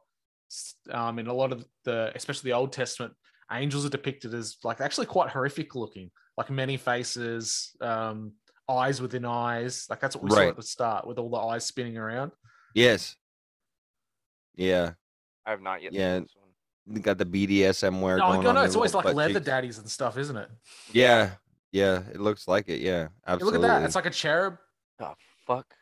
um, 0.89 1.19
in 1.19 1.27
a 1.27 1.33
lot 1.33 1.51
of 1.51 1.65
the, 1.83 2.11
especially 2.15 2.51
the 2.51 2.57
Old 2.57 2.71
Testament, 2.71 3.13
angels 3.51 3.85
are 3.85 3.89
depicted 3.89 4.33
as 4.33 4.57
like 4.63 4.79
actually 4.81 5.07
quite 5.07 5.29
horrific 5.29 5.75
looking, 5.75 6.11
like 6.37 6.49
many 6.49 6.77
faces, 6.77 7.75
um, 7.81 8.33
eyes 8.69 9.01
within 9.01 9.25
eyes. 9.25 9.85
Like 9.89 9.99
that's 9.99 10.15
what 10.15 10.23
we 10.23 10.31
saw 10.31 10.49
at 10.49 10.55
the 10.55 10.63
start 10.63 11.05
with 11.05 11.17
all 11.19 11.29
the 11.29 11.37
eyes 11.37 11.65
spinning 11.65 11.97
around. 11.97 12.31
Yes. 12.73 13.15
Yeah, 14.55 14.91
I 15.45 15.51
have 15.51 15.61
not 15.61 15.81
yet. 15.81 15.93
Yeah, 15.93 16.19
seen 16.85 16.93
this 16.93 16.95
one. 16.95 16.95
they 16.95 17.01
got 17.01 17.17
the 17.17 17.25
BDSM 17.61 18.01
wear 18.01 18.17
No, 18.17 18.27
going 18.27 18.43
no, 18.43 18.49
on. 18.49 18.55
no, 18.55 18.61
it's 18.63 18.75
always 18.75 18.93
like 18.93 19.13
leather 19.13 19.33
cheeks. 19.35 19.45
daddies 19.45 19.77
and 19.77 19.89
stuff, 19.89 20.17
isn't 20.17 20.37
it? 20.37 20.49
Yeah, 20.91 21.31
yeah, 21.71 22.03
it 22.11 22.19
looks 22.19 22.47
like 22.47 22.69
it. 22.69 22.81
Yeah, 22.81 23.03
Hey, 23.07 23.09
absolutely. 23.33 23.59
look 23.59 23.69
at 23.71 23.79
that. 23.79 23.85
It's 23.85 23.95
like 23.95 24.05
a 24.05 24.09
cherub. 24.11 24.57
The 24.99 25.13
fuck. 25.47 25.73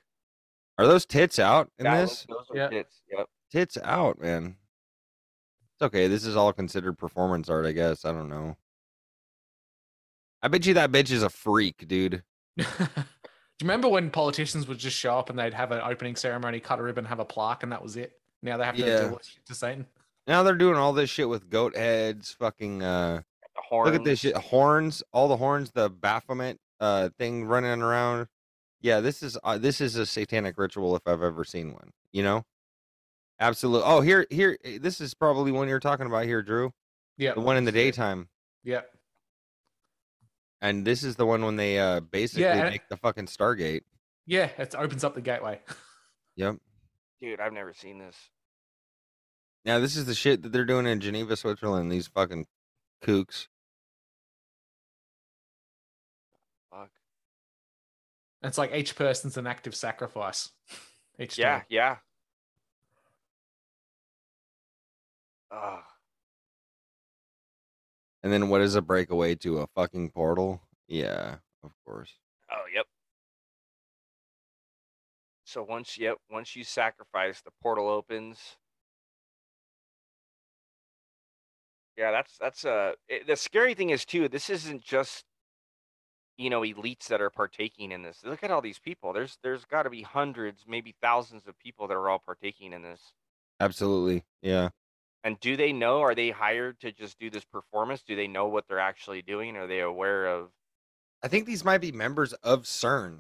Are 0.78 0.88
those 0.88 1.06
tits 1.06 1.40
out 1.40 1.70
in 1.78 1.86
Yeah, 1.86 2.02
this? 2.02 2.26
those 2.30 2.46
are 2.52 2.56
Yeah. 2.58 2.68
tits. 2.70 3.02
Yep. 3.12 3.28
tits 3.52 3.78
out, 3.84 4.20
man. 4.22 4.56
It's 5.76 5.82
okay. 5.84 6.08
This 6.08 6.26
is 6.26 6.36
all 6.36 6.54
considered 6.54 6.98
performance 6.98 7.50
art, 7.50 7.66
I 7.66 7.72
guess. 7.72 8.06
I 8.06 8.12
don't 8.12 8.30
know. 8.30 8.56
I 10.42 10.48
bet 10.48 10.66
you 10.66 10.74
that 10.76 10.92
bitch 10.92 11.12
is 11.12 11.24
a 11.24 11.30
freak, 11.30 11.86
dude. 11.88 12.24
Do 12.58 12.66
you 13.66 13.68
remember 13.68 13.90
when 13.90 14.10
politicians 14.10 14.68
would 14.70 14.78
just 14.78 14.96
show 14.96 15.18
up 15.20 15.30
and 15.30 15.38
they'd 15.38 15.54
have 15.54 15.72
an 15.74 15.82
opening 15.82 16.16
ceremony, 16.16 16.62
cut 16.62 16.80
a 16.80 16.84
ribbon, 16.84 17.04
have 17.06 17.20
a 17.20 17.26
plaque, 17.26 17.64
and 17.64 17.72
that 17.74 17.84
was 17.84 17.98
it? 17.98 18.14
Now 18.42 18.56
they 18.56 18.64
have 18.64 18.76
to 18.76 18.82
Yeah. 18.82 19.00
deal 19.02 19.10
with 19.16 19.26
shit 19.26 19.46
to 19.48 19.56
Satan. 19.56 19.86
Now 20.30 20.44
they're 20.44 20.54
doing 20.56 20.76
all 20.78 20.94
this 20.94 21.10
shit 21.10 21.28
with 21.28 21.50
goat 21.50 21.76
heads, 21.76 22.32
fucking 22.40 22.84
uh 22.84 23.24
horns. 23.58 23.88
look 23.88 23.96
at 24.00 24.06
this 24.06 24.20
shit. 24.20 24.38
Horns, 24.38 25.02
all 25.12 25.28
the 25.28 25.38
horns, 25.38 25.72
the 25.72 25.90
Baphomet 25.90 26.60
uh 26.80 27.10
thing 27.18 27.46
running 27.46 27.82
around. 27.82 28.28
yeah, 28.80 29.00
this 29.00 29.24
is 29.24 29.38
uh, 29.44 29.58
this 29.58 29.82
is 29.82 29.96
a 29.96 30.06
satanic 30.06 30.58
ritual 30.60 30.96
if 30.96 31.02
I've 31.08 31.24
ever 31.24 31.44
seen 31.44 31.74
one. 31.74 31.90
You 32.14 32.22
know, 32.24 32.46
absolutely. 33.40 33.90
Oh, 33.92 34.02
here, 34.02 34.28
here, 34.30 34.58
eh, 34.64 34.78
this 34.80 35.02
is 35.02 35.14
probably 35.16 35.52
one 35.52 35.68
you're 35.68 35.80
talking 35.80 36.06
about 36.06 36.26
here, 36.26 36.44
Drew. 36.44 36.72
Yeah. 37.18 37.34
The 37.34 37.42
one 37.42 37.58
in 37.58 37.66
the 37.66 37.72
daytime, 37.72 38.30
Yeah. 38.64 38.82
and 40.62 40.86
this 40.86 41.04
is 41.04 41.16
the 41.16 41.26
one 41.26 41.44
when 41.44 41.56
they 41.56 41.80
uh 41.80 42.02
basically 42.02 42.46
and- 42.46 42.70
make 42.70 42.88
the 42.88 42.98
fucking 42.98 43.26
Stargate. 43.26 43.82
Yeah. 44.28 44.50
It 44.60 44.76
opens 44.76 45.04
up 45.04 45.16
the 45.16 45.22
gateway. 45.22 45.60
Yep. 46.36 46.56
Dude, 47.20 47.42
I've 47.42 47.52
never 47.52 47.74
seen 47.74 47.98
this. 48.00 48.16
Now 49.66 49.80
this 49.80 49.96
is 49.96 50.06
the 50.06 50.16
shit 50.16 50.42
that 50.44 50.52
they're 50.52 50.66
doing 50.66 50.86
in 50.88 51.00
Geneva, 51.00 51.36
Switzerland. 51.36 51.92
These 51.92 52.08
fucking 52.08 52.46
kooks. 53.04 53.48
Fuck. 56.72 56.90
It's 58.42 58.58
like 58.58 58.74
each 58.74 58.96
person's 58.96 59.38
an 59.38 59.48
active 59.48 59.76
sacrifice. 59.76 60.50
Each 61.20 61.38
Yeah, 61.38 61.58
time. 61.58 61.66
yeah. 61.70 61.98
Ah, 65.52 65.84
And 68.24 68.32
then 68.32 68.50
what 68.50 68.62
is 68.62 68.76
a 68.76 68.82
breakaway 68.82 69.36
to 69.36 69.60
a 69.60 69.68
fucking 69.68 70.12
portal? 70.12 70.62
Yeah, 70.88 71.38
of 71.64 71.72
course. 71.86 72.14
oh, 72.52 72.64
yep. 72.74 72.86
So 75.46 75.64
once, 75.64 75.98
yep, 75.98 76.18
once 76.30 76.56
you 76.56 76.64
sacrifice, 76.64 77.42
the 77.42 77.52
portal 77.62 77.90
opens. 77.90 78.38
Yeah, 82.00 82.12
that's 82.12 82.38
that's 82.38 82.64
uh 82.64 82.94
it, 83.10 83.28
the 83.28 83.36
scary 83.36 83.74
thing 83.74 83.90
is 83.90 84.06
too. 84.06 84.30
This 84.30 84.50
isn't 84.50 84.82
just 84.82 85.26
you 86.38 86.50
know 86.50 86.62
elites 86.62 87.08
that 87.08 87.20
are 87.20 87.30
partaking 87.30 87.92
in 87.92 88.04
this. 88.04 88.22
Look 88.24 88.42
at 88.42 88.52
all 88.52 88.62
these 88.62 88.80
people. 88.80 89.12
There's 89.12 89.38
there's 89.44 89.66
got 89.66 89.84
to 89.84 89.90
be 89.90 90.02
hundreds, 90.02 90.64
maybe 90.66 90.96
thousands 91.02 91.46
of 91.46 91.60
people 91.60 91.90
that 91.90 91.96
are 91.96 92.10
all 92.10 92.20
partaking 92.26 92.72
in 92.72 92.84
this. 92.84 93.02
Absolutely. 93.60 94.24
Yeah. 94.42 94.70
And 95.26 95.38
do 95.42 95.58
they 95.58 95.74
know? 95.74 96.00
Are 96.00 96.16
they 96.16 96.30
hired 96.30 96.80
to 96.80 96.94
just 96.94 97.20
do 97.20 97.30
this 97.30 97.44
performance? 97.44 98.02
Do 98.02 98.16
they 98.16 98.28
know 98.28 98.48
what 98.48 98.70
they're 98.70 98.80
actually 98.80 99.22
doing? 99.22 99.58
Are 99.58 99.68
they 99.68 99.82
aware 99.82 100.28
of? 100.28 100.52
I 101.22 101.28
think 101.28 101.46
these 101.46 101.66
might 101.66 101.82
be 101.82 101.92
members 101.92 102.32
of 102.32 102.64
CERN. 102.64 103.20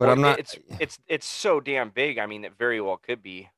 But 0.00 0.06
Well, 0.06 0.16
I'm 0.16 0.20
not. 0.20 0.40
It's 0.40 0.58
it's 0.80 0.98
it's 1.06 1.26
so 1.26 1.60
damn 1.60 1.90
big. 1.90 2.18
I 2.18 2.26
mean, 2.26 2.44
it 2.44 2.54
very 2.58 2.80
well 2.80 2.96
could 2.96 3.22
be. 3.22 3.48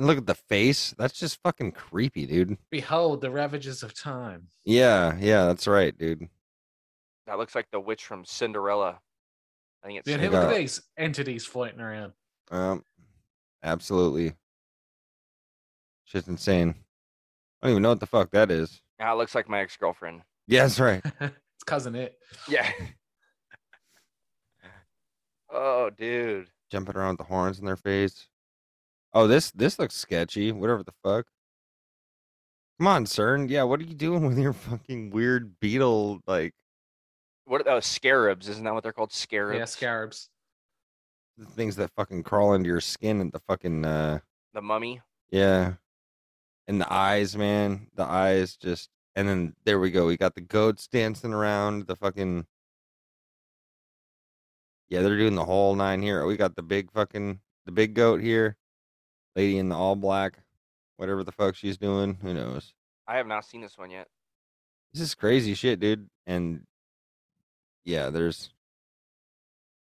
Look 0.00 0.16
at 0.16 0.26
the 0.26 0.34
face. 0.34 0.94
That's 0.96 1.18
just 1.18 1.42
fucking 1.42 1.72
creepy, 1.72 2.24
dude. 2.24 2.56
Behold 2.70 3.20
the 3.20 3.30
ravages 3.30 3.82
of 3.82 3.92
time. 3.92 4.48
Yeah, 4.64 5.14
yeah, 5.20 5.44
that's 5.44 5.66
right, 5.66 5.96
dude. 5.96 6.26
That 7.26 7.36
looks 7.36 7.54
like 7.54 7.66
the 7.70 7.80
witch 7.80 8.06
from 8.06 8.24
Cinderella. 8.24 8.98
I 9.82 9.86
think 9.86 9.98
it's 9.98 10.06
Then 10.06 10.20
They 10.20 10.28
look 10.28 10.50
at 10.50 10.56
these 10.56 10.80
entities 10.96 11.44
floating 11.44 11.80
around. 11.80 12.14
Um, 12.50 12.82
absolutely. 13.62 14.32
Shit's 16.06 16.28
insane. 16.28 16.74
I 17.62 17.66
don't 17.66 17.72
even 17.72 17.82
know 17.82 17.90
what 17.90 18.00
the 18.00 18.06
fuck 18.06 18.30
that 18.30 18.50
is. 18.50 18.80
Yeah, 18.98 19.12
it 19.12 19.16
looks 19.16 19.34
like 19.34 19.50
my 19.50 19.60
ex 19.60 19.76
girlfriend. 19.76 20.22
Yeah, 20.46 20.62
that's 20.62 20.80
right. 20.80 21.04
it's 21.20 21.64
cousin 21.66 21.94
it. 21.94 22.16
Yeah. 22.48 22.68
oh, 25.52 25.90
dude. 25.90 26.48
Jumping 26.70 26.96
around 26.96 27.10
with 27.10 27.18
the 27.18 27.24
horns 27.24 27.58
in 27.58 27.66
their 27.66 27.76
face. 27.76 28.29
Oh, 29.12 29.26
this 29.26 29.50
this 29.50 29.78
looks 29.78 29.94
sketchy. 29.96 30.52
Whatever 30.52 30.82
the 30.82 30.92
fuck. 31.02 31.26
Come 32.78 32.86
on, 32.86 33.04
CERN. 33.04 33.50
Yeah, 33.50 33.64
what 33.64 33.80
are 33.80 33.84
you 33.84 33.94
doing 33.94 34.24
with 34.26 34.38
your 34.38 34.52
fucking 34.52 35.10
weird 35.10 35.58
beetle? 35.60 36.20
Like 36.26 36.54
What 37.44 37.60
are 37.60 37.64
those 37.64 37.86
scarabs? 37.86 38.48
Isn't 38.48 38.64
that 38.64 38.74
what 38.74 38.82
they're 38.82 38.92
called? 38.92 39.12
Scarabs. 39.12 39.58
Yeah, 39.58 39.64
scarabs. 39.66 40.28
the 41.36 41.46
things 41.46 41.76
that 41.76 41.90
fucking 41.96 42.22
crawl 42.22 42.54
into 42.54 42.68
your 42.68 42.80
skin 42.80 43.20
and 43.20 43.32
the 43.32 43.40
fucking 43.40 43.84
uh 43.84 44.20
The 44.54 44.62
mummy. 44.62 45.00
Yeah. 45.30 45.74
And 46.68 46.80
the 46.80 46.92
eyes, 46.92 47.36
man. 47.36 47.88
The 47.94 48.04
eyes 48.04 48.56
just 48.56 48.90
and 49.16 49.28
then 49.28 49.54
there 49.64 49.80
we 49.80 49.90
go. 49.90 50.06
We 50.06 50.16
got 50.16 50.34
the 50.36 50.40
goats 50.40 50.86
dancing 50.86 51.34
around, 51.34 51.86
the 51.88 51.96
fucking 51.96 52.46
Yeah, 54.88 55.02
they're 55.02 55.16
doing 55.18 55.34
the 55.34 55.44
whole 55.44 55.74
nine 55.74 56.00
here. 56.02 56.24
We 56.26 56.36
got 56.36 56.54
the 56.56 56.62
big 56.62 56.92
fucking 56.92 57.40
the 57.66 57.72
big 57.72 57.94
goat 57.94 58.20
here. 58.20 58.56
Lady 59.36 59.58
in 59.58 59.68
the 59.68 59.76
all 59.76 59.96
black. 59.96 60.38
Whatever 60.96 61.24
the 61.24 61.32
fuck 61.32 61.54
she's 61.54 61.78
doing. 61.78 62.18
Who 62.22 62.34
knows? 62.34 62.74
I 63.08 63.16
have 63.16 63.26
not 63.26 63.44
seen 63.44 63.60
this 63.62 63.78
one 63.78 63.90
yet. 63.90 64.08
This 64.92 65.02
is 65.02 65.14
crazy 65.14 65.54
shit, 65.54 65.80
dude. 65.80 66.08
And 66.26 66.66
yeah, 67.84 68.10
there's 68.10 68.50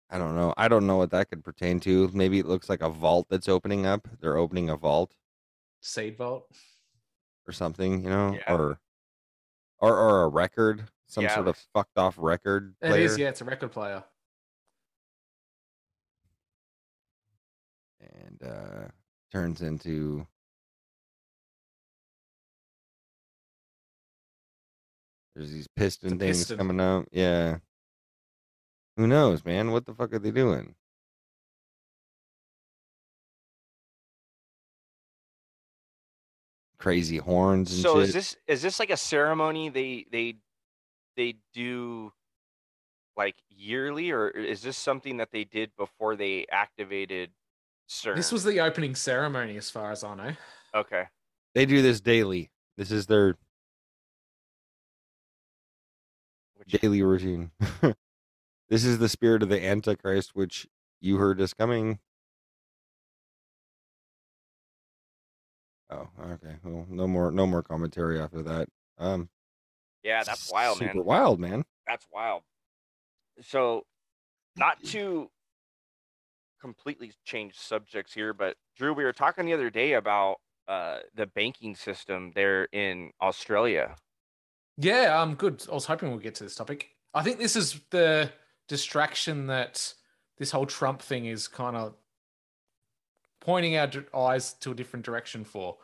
I 0.09 0.17
don't 0.17 0.35
know. 0.35 0.53
I 0.57 0.67
don't 0.67 0.87
know 0.87 0.97
what 0.97 1.11
that 1.11 1.29
could 1.29 1.43
pertain 1.43 1.79
to. 1.81 2.09
Maybe 2.13 2.39
it 2.39 2.45
looks 2.47 2.69
like 2.69 2.81
a 2.81 2.89
vault 2.89 3.27
that's 3.29 3.47
opening 3.49 3.85
up. 3.85 4.07
They're 4.19 4.37
opening 4.37 4.69
a 4.69 4.75
vault. 4.75 5.15
Seed 5.81 6.17
vault. 6.17 6.47
or 7.47 7.51
something, 7.51 8.03
you 8.03 8.09
know, 8.09 8.33
Yeah. 8.33 8.53
or 8.53 8.79
or 9.79 9.97
or 9.97 10.23
a 10.23 10.27
record, 10.27 10.83
some 11.07 11.23
Yeah, 11.23 11.33
sort 11.33 11.47
of 11.47 11.57
fucked 11.73 11.97
off 11.97 12.15
record 12.19 12.75
It 12.81 12.89
player, 12.89 13.05
is, 13.05 13.17
yeah, 13.17 13.29
it's 13.29 13.41
a 13.41 13.45
record 13.45 13.71
player. 13.71 14.03
and 17.99 18.43
uh 18.43 18.87
turns 19.31 19.61
into 19.61 20.25
there's 25.35 25.51
these 25.51 25.67
piston 25.75 26.17
things 26.19 26.37
piston. 26.39 26.57
coming 26.57 26.79
out. 26.79 27.07
Yeah, 27.11 27.57
who 28.97 29.07
knows, 29.07 29.45
man? 29.45 29.71
What 29.71 29.85
the 29.85 29.93
fuck 29.93 30.13
are 30.13 30.19
they 30.19 30.31
doing? 30.31 30.75
Crazy 36.77 37.17
horns 37.17 37.71
and 37.73 37.81
So 37.81 37.99
shit. 37.99 38.09
is 38.09 38.13
this 38.13 38.37
is 38.47 38.61
this 38.61 38.79
like 38.79 38.89
a 38.89 38.97
ceremony 38.97 39.69
they 39.69 40.05
they 40.11 40.35
they 41.17 41.35
do 41.53 42.13
like 43.17 43.35
yearly 43.49 44.11
or 44.11 44.29
is 44.29 44.61
this 44.61 44.77
something 44.77 45.17
that 45.17 45.31
they 45.31 45.43
did 45.43 45.75
before 45.77 46.15
they 46.15 46.45
activated 46.49 47.31
CERN? 47.89 48.15
This 48.15 48.31
was 48.31 48.43
the 48.43 48.59
opening 48.59 48.95
ceremony, 48.95 49.57
as 49.57 49.69
far 49.69 49.91
as 49.91 50.03
I 50.03 50.15
know. 50.15 50.31
okay. 50.75 51.05
They 51.55 51.65
do 51.65 51.81
this 51.81 51.99
daily. 51.99 52.51
This 52.77 52.91
is 52.91 53.07
their 53.07 53.35
Which, 56.55 56.79
daily 56.79 57.01
routine. 57.01 57.51
this 58.69 58.85
is 58.85 58.99
the 58.99 59.09
spirit 59.09 59.41
of 59.41 59.49
the 59.49 59.63
Antichrist, 59.63 60.35
which 60.35 60.67
you 61.01 61.17
heard 61.17 61.41
is 61.41 61.53
coming. 61.53 61.99
Oh, 65.89 66.07
okay. 66.33 66.57
Well, 66.63 66.85
no 66.87 67.07
more, 67.07 67.31
no 67.31 67.47
more 67.47 67.63
commentary 67.63 68.21
after 68.21 68.43
that. 68.43 68.69
Um, 68.99 69.29
yeah, 70.03 70.23
that's 70.23 70.51
wild, 70.51 70.77
super 70.77 70.93
man. 70.93 71.05
wild, 71.05 71.39
man. 71.39 71.65
That's 71.87 72.05
wild. 72.13 72.43
So, 73.41 73.85
not 74.55 74.83
to 74.85 75.31
completely 76.59 77.11
change 77.25 77.55
subjects 77.55 78.13
here, 78.13 78.33
but 78.33 78.55
Drew, 78.77 78.93
we 78.93 79.03
were 79.03 79.13
talking 79.13 79.45
the 79.45 79.53
other 79.53 79.69
day 79.69 79.93
about 79.93 80.37
uh, 80.67 80.99
the 81.15 81.25
banking 81.27 81.75
system 81.75 82.31
there 82.35 82.65
in 82.65 83.11
Australia. 83.21 83.95
Yeah, 84.77 85.19
um, 85.19 85.35
good. 85.35 85.65
I 85.69 85.73
was 85.73 85.85
hoping 85.85 86.09
we'll 86.09 86.19
get 86.19 86.35
to 86.35 86.43
this 86.43 86.55
topic. 86.55 86.89
I 87.13 87.23
think 87.23 87.39
this 87.39 87.55
is 87.55 87.81
the 87.89 88.31
distraction 88.67 89.47
that 89.47 89.93
this 90.37 90.51
whole 90.51 90.65
Trump 90.65 91.01
thing 91.01 91.25
is 91.25 91.47
kind 91.47 91.75
of 91.75 91.95
pointing 93.41 93.77
our 93.77 93.89
eyes 94.15 94.53
to 94.53 94.71
a 94.71 94.75
different 94.75 95.05
direction 95.05 95.43
for. 95.43 95.77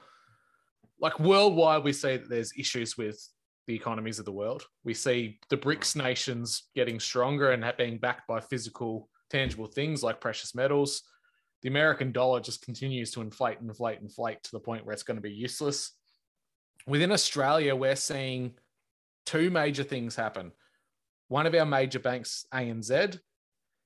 Like 1.00 1.20
worldwide, 1.20 1.84
we 1.84 1.92
see 1.94 2.18
that 2.18 2.30
there's 2.30 2.54
issues 2.58 2.98
with 2.98 3.20
the 3.68 3.76
economies 3.76 4.20
of 4.20 4.26
the 4.26 4.32
world. 4.32 4.64
We 4.84 4.94
see 4.94 5.40
the 5.50 5.58
BRICS 5.58 5.96
nations 5.96 6.70
getting 6.76 7.00
stronger 7.00 7.52
and 7.52 7.66
being 7.78 7.98
backed 7.98 8.28
by 8.28 8.40
physical, 8.40 9.10
tangible 9.30 9.68
things 9.68 10.04
like 10.04 10.22
precious 10.22 10.56
metals. 10.56 11.04
The 11.62 11.70
American 11.70 12.12
dollar 12.12 12.40
just 12.40 12.62
continues 12.64 13.12
to 13.12 13.22
inflate, 13.22 13.60
and 13.60 13.70
inflate, 13.70 14.00
and 14.00 14.10
inflate 14.10 14.44
to 14.44 14.52
the 14.52 14.60
point 14.60 14.86
where 14.86 14.94
it's 14.94 15.04
going 15.04 15.18
to 15.18 15.22
be 15.22 15.32
useless. 15.32 15.92
Within 16.88 17.12
Australia, 17.12 17.76
we're 17.76 17.96
seeing 17.96 18.54
two 19.26 19.50
major 19.50 19.84
things 19.84 20.16
happen. 20.16 20.52
One 21.28 21.48
of 21.48 21.56
our 21.56 21.66
major 21.66 22.00
banks, 22.00 22.46
ANZ, 22.54 23.20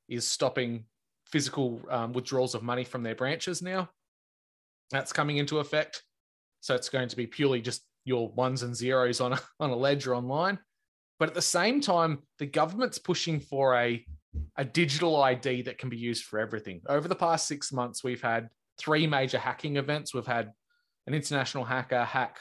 is 0.10 0.28
stopping 0.28 0.86
physical 1.26 1.80
um, 1.90 2.12
withdrawals 2.12 2.56
of 2.56 2.64
money 2.64 2.84
from 2.84 3.04
their 3.04 3.16
branches 3.16 3.62
now. 3.62 3.90
That's 4.92 5.14
coming 5.14 5.38
into 5.38 5.60
effect. 5.60 6.04
So 6.62 6.76
it's 6.76 6.90
going 6.90 7.08
to 7.10 7.16
be 7.16 7.28
purely 7.28 7.62
just 7.62 7.84
your 8.04 8.30
ones 8.30 8.64
and 8.64 8.76
zeros 8.76 9.22
on 9.22 9.34
a, 9.34 9.40
on 9.60 9.70
a 9.70 9.76
ledger 9.76 10.16
online. 10.16 10.60
But 11.20 11.30
at 11.30 11.36
the 11.36 11.42
same 11.42 11.82
time, 11.82 12.20
the 12.40 12.46
government's 12.46 12.98
pushing 12.98 13.40
for 13.40 13.76
a, 13.76 14.06
a 14.58 14.66
digital 14.66 15.22
ID 15.22 15.64
that 15.64 15.78
can 15.78 15.90
be 15.90 15.98
used 15.98 16.26
for 16.26 16.40
everything. 16.40 16.82
Over 16.88 17.08
the 17.08 17.16
past 17.16 17.48
six 17.48 17.72
months, 17.72 18.04
we've 18.04 18.22
had 18.22 18.50
three 18.78 19.08
major 19.08 19.38
hacking 19.38 19.78
events. 19.78 20.14
We've 20.14 20.26
had 20.26 20.52
an 21.08 21.14
international 21.14 21.64
hacker 21.64 22.04
hack 22.04 22.38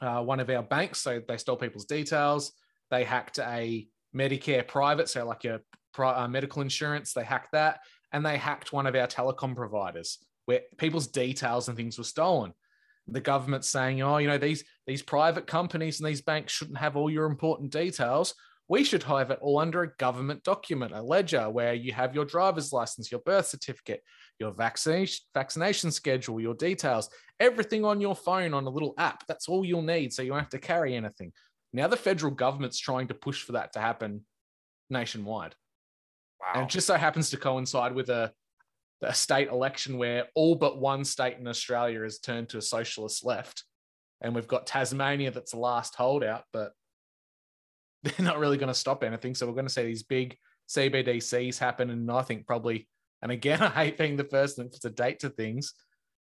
uh, 0.00 0.22
one 0.22 0.40
of 0.40 0.50
our 0.50 0.62
banks. 0.62 1.00
So 1.00 1.20
they 1.26 1.36
stole 1.36 1.56
people's 1.56 1.86
details. 1.86 2.52
They 2.90 3.04
hacked 3.04 3.38
a 3.38 3.86
Medicare 4.14 4.66
private, 4.66 5.08
so 5.08 5.24
like 5.24 5.44
your 5.44 5.60
uh, 5.98 6.28
medical 6.28 6.62
insurance. 6.62 7.12
They 7.12 7.24
hacked 7.24 7.52
that, 7.52 7.80
and 8.12 8.24
they 8.24 8.36
hacked 8.36 8.72
one 8.72 8.86
of 8.86 8.94
our 8.94 9.06
telecom 9.06 9.56
providers, 9.56 10.18
where 10.44 10.60
people's 10.78 11.06
details 11.06 11.68
and 11.68 11.76
things 11.76 11.98
were 11.98 12.04
stolen. 12.04 12.52
The 13.06 13.20
government's 13.20 13.68
saying, 13.68 14.00
oh, 14.02 14.18
you 14.18 14.28
know, 14.28 14.38
these 14.38 14.64
these 14.86 15.02
private 15.02 15.46
companies 15.46 16.00
and 16.00 16.08
these 16.08 16.22
banks 16.22 16.52
shouldn't 16.52 16.78
have 16.78 16.96
all 16.96 17.10
your 17.10 17.26
important 17.26 17.72
details. 17.72 18.34
We 18.68 18.82
should 18.82 19.02
have 19.02 19.30
it 19.30 19.38
all 19.42 19.58
under 19.58 19.82
a 19.82 19.94
government 19.96 20.42
document, 20.42 20.92
a 20.92 21.02
ledger 21.02 21.50
where 21.50 21.74
you 21.74 21.92
have 21.92 22.14
your 22.14 22.24
driver's 22.24 22.72
license, 22.72 23.10
your 23.10 23.20
birth 23.20 23.46
certificate, 23.46 24.02
your 24.38 24.52
vaccination 24.52 25.22
vaccination 25.34 25.90
schedule, 25.90 26.40
your 26.40 26.54
details, 26.54 27.10
everything 27.38 27.84
on 27.84 28.00
your 28.00 28.16
phone 28.16 28.54
on 28.54 28.64
a 28.64 28.70
little 28.70 28.94
app. 28.96 29.26
That's 29.26 29.48
all 29.48 29.64
you'll 29.64 29.82
need, 29.82 30.12
so 30.12 30.22
you 30.22 30.30
don't 30.30 30.38
have 30.38 30.48
to 30.50 30.58
carry 30.58 30.94
anything. 30.96 31.32
Now 31.74 31.88
the 31.88 31.96
federal 31.96 32.32
government's 32.32 32.78
trying 32.78 33.08
to 33.08 33.14
push 33.14 33.42
for 33.42 33.52
that 33.52 33.72
to 33.74 33.80
happen 33.80 34.24
nationwide. 34.88 35.54
Wow. 36.40 36.52
And 36.54 36.62
it 36.64 36.70
just 36.70 36.86
so 36.86 36.94
happens 36.94 37.30
to 37.30 37.36
coincide 37.36 37.94
with 37.94 38.08
a, 38.08 38.32
a 39.02 39.14
state 39.14 39.48
election 39.48 39.98
where 39.98 40.26
all 40.34 40.54
but 40.54 40.78
one 40.78 41.04
state 41.04 41.36
in 41.38 41.46
Australia 41.46 42.00
has 42.02 42.18
turned 42.18 42.48
to 42.50 42.58
a 42.58 42.62
socialist 42.62 43.24
left. 43.24 43.64
And 44.20 44.34
we've 44.34 44.48
got 44.48 44.66
Tasmania 44.66 45.30
that's 45.32 45.52
the 45.52 45.58
last 45.58 45.94
holdout, 45.94 46.44
but 46.52 46.72
they're 48.04 48.26
not 48.26 48.38
really 48.38 48.58
going 48.58 48.68
to 48.68 48.74
stop 48.74 49.02
anything. 49.02 49.34
So 49.34 49.46
we're 49.46 49.54
going 49.54 49.66
to 49.66 49.72
see 49.72 49.84
these 49.84 50.02
big 50.02 50.36
CBDCs 50.68 51.58
happen. 51.58 51.90
And 51.90 52.10
I 52.10 52.22
think 52.22 52.46
probably, 52.46 52.86
and 53.22 53.32
again, 53.32 53.62
I 53.62 53.70
hate 53.70 53.98
being 53.98 54.16
the 54.16 54.24
first 54.24 54.60
to 54.82 54.90
date 54.90 55.20
to 55.20 55.30
things, 55.30 55.72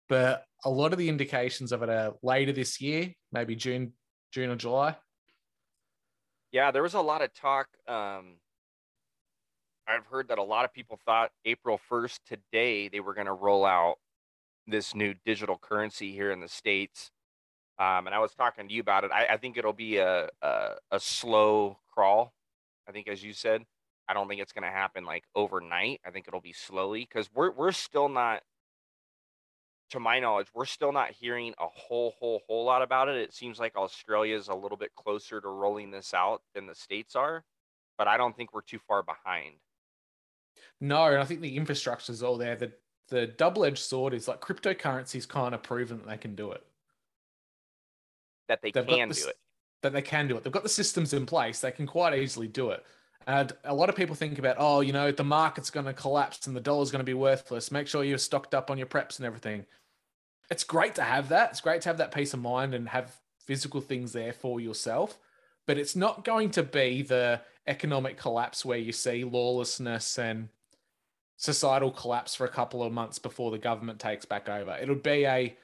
but 0.07 0.43
a 0.63 0.69
lot 0.69 0.93
of 0.93 0.99
the 0.99 1.09
indications 1.09 1.71
of 1.71 1.83
it 1.83 1.89
are 1.89 2.13
later 2.23 2.53
this 2.53 2.79
year, 2.79 3.13
maybe 3.31 3.55
June, 3.55 3.93
June 4.31 4.49
or 4.49 4.55
July. 4.55 4.95
Yeah, 6.51 6.71
there 6.71 6.83
was 6.83 6.93
a 6.93 7.01
lot 7.01 7.21
of 7.21 7.33
talk. 7.33 7.67
Um, 7.87 8.37
I've 9.85 10.05
heard 10.05 10.29
that 10.29 10.37
a 10.37 10.43
lot 10.43 10.63
of 10.63 10.73
people 10.73 10.97
thought 11.05 11.31
April 11.45 11.79
1st 11.91 12.19
today 12.25 12.87
they 12.87 13.01
were 13.01 13.13
going 13.13 13.27
to 13.27 13.33
roll 13.33 13.65
out 13.65 13.95
this 14.65 14.95
new 14.95 15.13
digital 15.25 15.57
currency 15.57 16.13
here 16.13 16.31
in 16.31 16.39
the 16.39 16.47
states. 16.47 17.11
Um, 17.79 18.07
and 18.07 18.15
I 18.15 18.19
was 18.19 18.33
talking 18.33 18.67
to 18.67 18.73
you 18.73 18.81
about 18.81 19.03
it. 19.03 19.11
I, 19.11 19.27
I 19.27 19.37
think 19.37 19.55
it'll 19.55 19.71
be 19.71 19.97
a, 19.97 20.29
a, 20.41 20.69
a 20.91 20.99
slow 20.99 21.77
crawl. 21.93 22.33
I 22.87 22.91
think, 22.91 23.07
as 23.07 23.23
you 23.23 23.33
said, 23.33 23.65
I 24.07 24.13
don't 24.13 24.27
think 24.27 24.41
it's 24.41 24.53
going 24.53 24.63
to 24.63 24.69
happen 24.69 25.05
like 25.05 25.25
overnight. 25.35 25.99
I 26.05 26.09
think 26.09 26.27
it'll 26.27 26.41
be 26.41 26.53
slowly 26.53 27.01
because 27.01 27.29
we're 27.33 27.51
we're 27.51 27.71
still 27.71 28.09
not, 28.09 28.41
to 29.91 29.99
my 29.99 30.19
knowledge, 30.19 30.47
we're 30.55 30.65
still 30.65 30.91
not 30.91 31.11
hearing 31.11 31.53
a 31.59 31.67
whole 31.67 32.15
whole 32.17 32.41
whole 32.47 32.65
lot 32.65 32.81
about 32.81 33.09
it. 33.09 33.17
It 33.17 33.33
seems 33.33 33.59
like 33.59 33.75
Australia 33.75 34.35
is 34.35 34.47
a 34.47 34.55
little 34.55 34.77
bit 34.77 34.95
closer 34.95 35.39
to 35.39 35.47
rolling 35.47 35.91
this 35.91 36.13
out 36.13 36.41
than 36.55 36.65
the 36.65 36.75
states 36.75 37.15
are, 37.15 37.43
but 37.97 38.07
I 38.07 38.17
don't 38.17 38.35
think 38.35 38.53
we're 38.53 38.61
too 38.61 38.79
far 38.87 39.03
behind. 39.03 39.55
No, 40.81 41.03
and 41.03 41.17
I 41.17 41.25
think 41.25 41.41
the 41.41 41.57
infrastructure 41.57 42.11
is 42.11 42.23
all 42.23 42.37
there. 42.37 42.55
The 42.55 42.71
the 43.09 43.27
double 43.27 43.65
edged 43.65 43.77
sword 43.79 44.13
is 44.13 44.27
like 44.27 44.41
cryptocurrencies 44.41 45.27
kind 45.27 45.53
of 45.53 45.61
proven 45.63 45.97
that 45.97 46.07
they 46.07 46.17
can 46.17 46.35
do 46.35 46.51
it. 46.51 46.63
That 48.47 48.61
they 48.61 48.71
They've 48.71 48.85
can 48.85 49.09
the 49.09 49.15
do 49.15 49.27
it. 49.27 49.37
That 49.81 49.93
they 49.93 50.01
can 50.01 50.27
do 50.27 50.37
it. 50.37 50.43
They've 50.43 50.53
got 50.53 50.63
the 50.63 50.69
systems 50.69 51.13
in 51.13 51.25
place. 51.25 51.59
They 51.59 51.71
can 51.71 51.85
quite 51.85 52.17
easily 52.17 52.47
do 52.47 52.71
it. 52.71 52.83
And 53.27 53.51
a 53.65 53.75
lot 53.75 53.89
of 53.89 53.95
people 53.95 54.15
think 54.15 54.39
about, 54.39 54.55
oh, 54.57 54.79
you 54.79 54.93
know, 54.93 55.11
the 55.11 55.23
market's 55.23 55.69
going 55.69 55.85
to 55.85 55.93
collapse 55.93 56.47
and 56.47 56.55
the 56.55 56.61
dollar's 56.61 56.91
going 56.91 57.01
to 57.01 57.05
be 57.05 57.13
worthless. 57.13 57.71
Make 57.71 57.87
sure 57.87 58.03
you're 58.03 58.17
stocked 58.17 58.55
up 58.55 58.71
on 58.71 58.77
your 58.77 58.87
preps 58.87 59.17
and 59.17 59.25
everything. 59.25 59.65
It's 60.49 60.63
great 60.63 60.95
to 60.95 61.03
have 61.03 61.27
that. 61.29 61.51
It's 61.51 61.59
great 61.59 61.81
to 61.81 61.89
have 61.89 61.97
that 61.97 62.13
peace 62.13 62.33
of 62.33 62.39
mind 62.39 62.73
and 62.73 62.87
have 62.87 63.13
physical 63.45 63.81
things 63.81 64.13
there 64.13 64.31
for 64.31 64.61
yourself. 64.61 65.19
But 65.65 65.77
it's 65.77 65.95
not 65.95 66.23
going 66.23 66.51
to 66.51 66.63
be 66.63 67.01
the 67.01 67.41
economic 67.67 68.17
collapse 68.17 68.63
where 68.63 68.77
you 68.77 68.93
see 68.93 69.25
lawlessness 69.25 70.17
and 70.17 70.47
societal 71.35 71.91
collapse 71.91 72.33
for 72.33 72.45
a 72.45 72.49
couple 72.49 72.81
of 72.81 72.93
months 72.93 73.19
before 73.19 73.51
the 73.51 73.57
government 73.57 73.99
takes 73.99 74.23
back 74.23 74.47
over. 74.47 74.77
It'll 74.81 74.95
be 74.95 75.25
a 75.25 75.57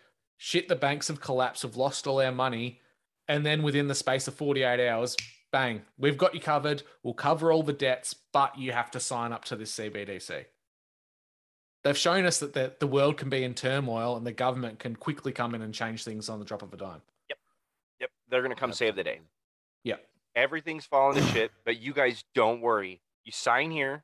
shit, 0.43 0.67
the 0.67 0.75
banks 0.75 1.07
have 1.07 1.21
collapsed, 1.21 1.63
we've 1.63 1.77
lost 1.77 2.05
all 2.05 2.19
our 2.21 2.31
money. 2.31 2.81
And 3.29 3.45
then 3.45 3.63
within 3.63 3.87
the 3.87 3.95
space 3.95 4.27
of 4.27 4.33
48 4.33 4.85
hours, 4.89 5.15
bang, 5.53 5.81
we've 5.97 6.17
got 6.17 6.33
you 6.35 6.41
covered. 6.41 6.83
We'll 7.01 7.13
cover 7.13 7.49
all 7.53 7.63
the 7.63 7.71
debts, 7.71 8.13
but 8.33 8.57
you 8.57 8.73
have 8.73 8.91
to 8.91 8.99
sign 8.99 9.31
up 9.31 9.45
to 9.45 9.55
this 9.55 9.73
CBDC. 9.73 10.43
They've 11.85 11.97
shown 11.97 12.25
us 12.25 12.39
that 12.39 12.51
the, 12.51 12.73
the 12.79 12.87
world 12.87 13.15
can 13.15 13.29
be 13.29 13.45
in 13.45 13.53
turmoil 13.53 14.17
and 14.17 14.27
the 14.27 14.33
government 14.33 14.79
can 14.79 14.97
quickly 14.97 15.31
come 15.31 15.55
in 15.55 15.61
and 15.61 15.73
change 15.73 16.03
things 16.03 16.27
on 16.27 16.39
the 16.39 16.45
drop 16.45 16.61
of 16.61 16.73
a 16.73 16.77
dime. 16.77 17.01
Yep, 17.29 17.37
Yep. 18.01 18.09
they're 18.29 18.41
gonna 18.41 18.55
come 18.55 18.73
save 18.73 18.97
the 18.97 19.03
day. 19.05 19.21
Yeah. 19.85 19.95
Everything's 20.35 20.85
falling 20.85 21.21
to 21.23 21.27
shit, 21.31 21.51
but 21.63 21.79
you 21.79 21.93
guys 21.93 22.25
don't 22.35 22.59
worry. 22.59 23.01
You 23.23 23.31
sign 23.31 23.71
here, 23.71 24.03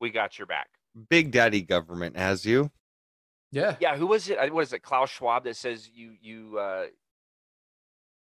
we 0.00 0.08
got 0.08 0.38
your 0.38 0.46
back. 0.46 0.68
Big 1.10 1.30
Daddy 1.30 1.60
government 1.60 2.16
has 2.16 2.46
you. 2.46 2.70
Yeah. 3.52 3.76
Yeah, 3.80 3.96
who 3.96 4.06
was 4.06 4.28
it? 4.30 4.38
Uh, 4.38 4.48
What 4.48 4.62
is 4.62 4.72
it? 4.72 4.82
Klaus 4.82 5.10
Schwab 5.10 5.44
that 5.44 5.56
says 5.56 5.88
you 5.92 6.14
you 6.20 6.58
uh 6.58 6.86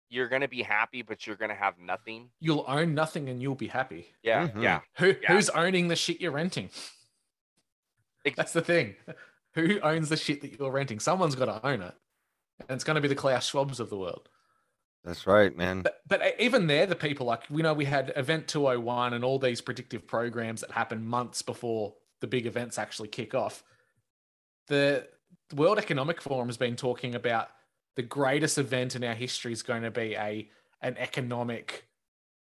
you're 0.08 0.28
gonna 0.28 0.48
be 0.48 0.62
happy, 0.62 1.02
but 1.02 1.26
you're 1.26 1.36
gonna 1.36 1.54
have 1.54 1.78
nothing. 1.78 2.30
You'll 2.40 2.64
own 2.68 2.94
nothing 2.94 3.28
and 3.28 3.40
you'll 3.40 3.54
be 3.54 3.68
happy. 3.68 4.08
Yeah, 4.22 4.48
Mhm. 4.48 4.62
yeah. 4.62 4.80
Who 4.98 5.14
Yeah. 5.22 5.32
who's 5.32 5.48
owning 5.50 5.88
the 5.88 5.96
shit 5.96 6.20
you're 6.20 6.32
renting? 6.32 6.70
Ex- 8.24 8.36
That's 8.36 8.52
the 8.52 8.62
thing. 8.62 8.96
Who 9.54 9.80
owns 9.80 10.08
the 10.08 10.16
shit 10.16 10.40
that 10.42 10.58
you're 10.58 10.70
renting? 10.70 10.98
Someone's 10.98 11.34
got 11.34 11.44
to 11.44 11.66
own 11.66 11.82
it, 11.82 11.94
and 12.60 12.70
it's 12.70 12.84
going 12.84 12.94
to 12.94 13.02
be 13.02 13.08
the 13.08 13.14
Klaus 13.14 13.50
Schwabs 13.50 13.80
of 13.80 13.90
the 13.90 13.98
world. 13.98 14.30
That's 15.04 15.26
right, 15.26 15.54
man. 15.54 15.82
But 15.82 16.00
but 16.06 16.22
e, 16.22 16.32
even 16.38 16.68
there, 16.68 16.86
the 16.86 16.94
people 16.96 17.26
like 17.26 17.42
we 17.50 17.60
know 17.60 17.74
we 17.74 17.84
had 17.84 18.12
Event 18.16 18.48
201 18.48 19.12
and 19.12 19.24
all 19.24 19.38
these 19.38 19.60
predictive 19.60 20.06
programs 20.06 20.60
that 20.62 20.70
happen 20.70 21.04
months 21.06 21.42
before 21.42 21.94
the 22.20 22.26
big 22.26 22.46
events 22.46 22.78
actually 22.78 23.08
kick 23.08 23.34
off. 23.34 23.62
The 24.68 25.08
World 25.54 25.78
Economic 25.78 26.20
Forum 26.20 26.48
has 26.48 26.56
been 26.56 26.76
talking 26.76 27.14
about 27.14 27.48
the 27.96 28.02
greatest 28.02 28.58
event 28.58 28.96
in 28.96 29.04
our 29.04 29.14
history 29.14 29.52
is 29.52 29.62
going 29.62 29.82
to 29.82 29.90
be 29.90 30.14
a 30.14 30.48
an 30.80 30.96
economic 30.98 31.86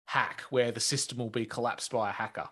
hack 0.06 0.42
where 0.50 0.72
the 0.72 0.80
system 0.80 1.18
will 1.18 1.30
be 1.30 1.46
collapsed 1.46 1.92
by 1.92 2.10
a 2.10 2.14
hacker. 2.14 2.50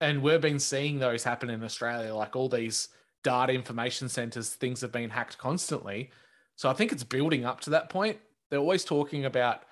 And 0.00 0.22
we've 0.22 0.40
been 0.40 0.58
seeing 0.58 0.98
those 0.98 1.24
happen 1.24 1.50
in 1.50 1.62
Australia, 1.62 2.14
like 2.14 2.36
all 2.36 2.48
these 2.48 2.88
data 3.24 3.52
information 3.52 4.08
centers, 4.08 4.50
things 4.50 4.80
have 4.80 4.92
been 4.92 5.10
hacked 5.10 5.38
constantly. 5.38 6.10
So 6.56 6.68
I 6.68 6.72
think 6.72 6.92
it's 6.92 7.04
building 7.04 7.44
up 7.44 7.60
to 7.62 7.70
that 7.70 7.88
point. 7.90 8.18
They're 8.50 8.58
always 8.58 8.84
talking 8.84 9.24
about 9.24 9.62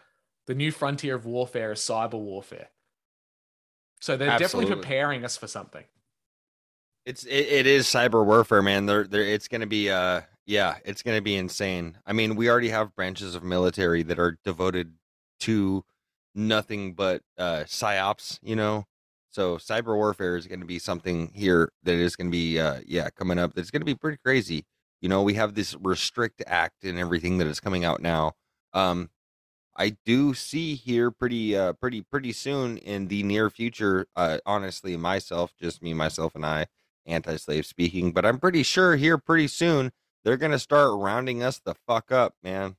the 0.47 0.55
new 0.55 0.71
frontier 0.71 1.15
of 1.15 1.27
warfare 1.27 1.73
is 1.73 1.81
cyber 1.81 2.15
warfare. 2.15 2.69
So 4.01 4.17
they're 4.17 4.39
definitely 4.39 4.73
preparing 4.75 5.25
us 5.25 5.37
for 5.37 5.47
something. 5.47 5.85
It's 7.07 7.25
it, 7.25 7.47
it 7.47 7.67
is 7.69 7.87
cyber 7.87 8.27
warfare, 8.27 8.63
man. 8.63 8.87
They're, 8.87 9.07
they're 9.07 9.23
it's 9.23 9.49
gonna 9.49 9.67
be 9.67 9.91
uh 9.91 10.23
yeah, 10.45 10.77
it's 10.85 11.03
gonna 11.03 11.23
be 11.23 11.37
insane. 11.37 11.99
I 12.05 12.13
mean, 12.13 12.35
we 12.37 12.51
already 12.51 12.69
have 12.71 12.95
branches 12.97 13.35
of 13.37 13.45
military 13.45 14.03
that 14.05 14.19
are 14.19 14.39
devoted 14.45 14.95
to 15.41 15.85
nothing 16.35 16.95
but 16.95 17.23
uh 17.39 17.65
psyops, 17.67 18.39
you 18.43 18.57
know. 18.57 18.87
So 19.31 19.57
cyber 19.57 19.95
warfare 19.97 20.37
is 20.37 20.49
gonna 20.49 20.65
be 20.65 20.81
something 20.81 21.31
here 21.33 21.71
that 21.85 21.95
is 21.95 22.17
gonna 22.17 22.31
be 22.31 22.59
uh 22.59 22.81
yeah 22.87 23.09
coming 23.11 23.39
up. 23.39 23.55
That's 23.55 23.71
gonna 23.71 23.85
be 23.85 23.95
pretty 23.95 24.19
crazy. 24.25 24.65
You 25.01 25.09
know, 25.09 25.23
we 25.23 25.35
have 25.35 25.55
this 25.55 25.77
restrict 25.81 26.43
act 26.47 26.83
and 26.85 26.99
everything 26.99 27.39
that 27.39 27.47
is 27.47 27.61
coming 27.61 27.85
out 27.85 28.03
now. 28.03 28.33
Um, 28.73 29.11
I 29.77 29.97
do 30.07 30.35
see 30.35 30.75
here 30.75 31.11
pretty 31.11 31.57
uh 31.57 31.75
pretty 31.75 32.03
pretty 32.03 32.33
soon 32.33 32.79
in 32.79 33.09
the 33.09 33.23
near 33.23 33.51
future. 33.51 34.07
Uh, 34.17 34.39
honestly, 34.47 34.97
myself, 34.97 35.53
just 35.61 35.83
me, 35.83 35.95
myself, 35.95 36.35
and 36.35 36.45
I 36.47 36.67
anti-slave 37.07 37.67
speaking, 37.67 38.13
but 38.13 38.25
I'm 38.27 38.39
pretty 38.39 38.63
sure 38.63 38.97
here 38.97 39.19
pretty 39.19 39.49
soon 39.49 39.93
they're 40.25 40.37
gonna 40.37 40.59
start 40.59 40.99
rounding 40.99 41.43
us 41.43 41.59
the 41.59 41.75
fuck 41.87 42.11
up, 42.11 42.35
man. 42.43 42.77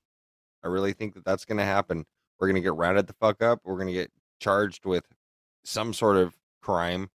I 0.63 0.67
really 0.67 0.93
think 0.93 1.13
that 1.13 1.25
that's 1.25 1.45
gonna 1.45 1.65
happen. 1.65 2.05
We're 2.39 2.47
gonna 2.47 2.61
get 2.61 2.73
rounded 2.73 3.07
the 3.07 3.13
fuck 3.13 3.41
up. 3.41 3.61
We're 3.63 3.77
gonna 3.77 3.93
get 3.93 4.11
charged 4.39 4.85
with 4.85 5.05
some 5.63 5.93
sort 5.93 6.17
of 6.17 6.35
crime, 6.61 7.09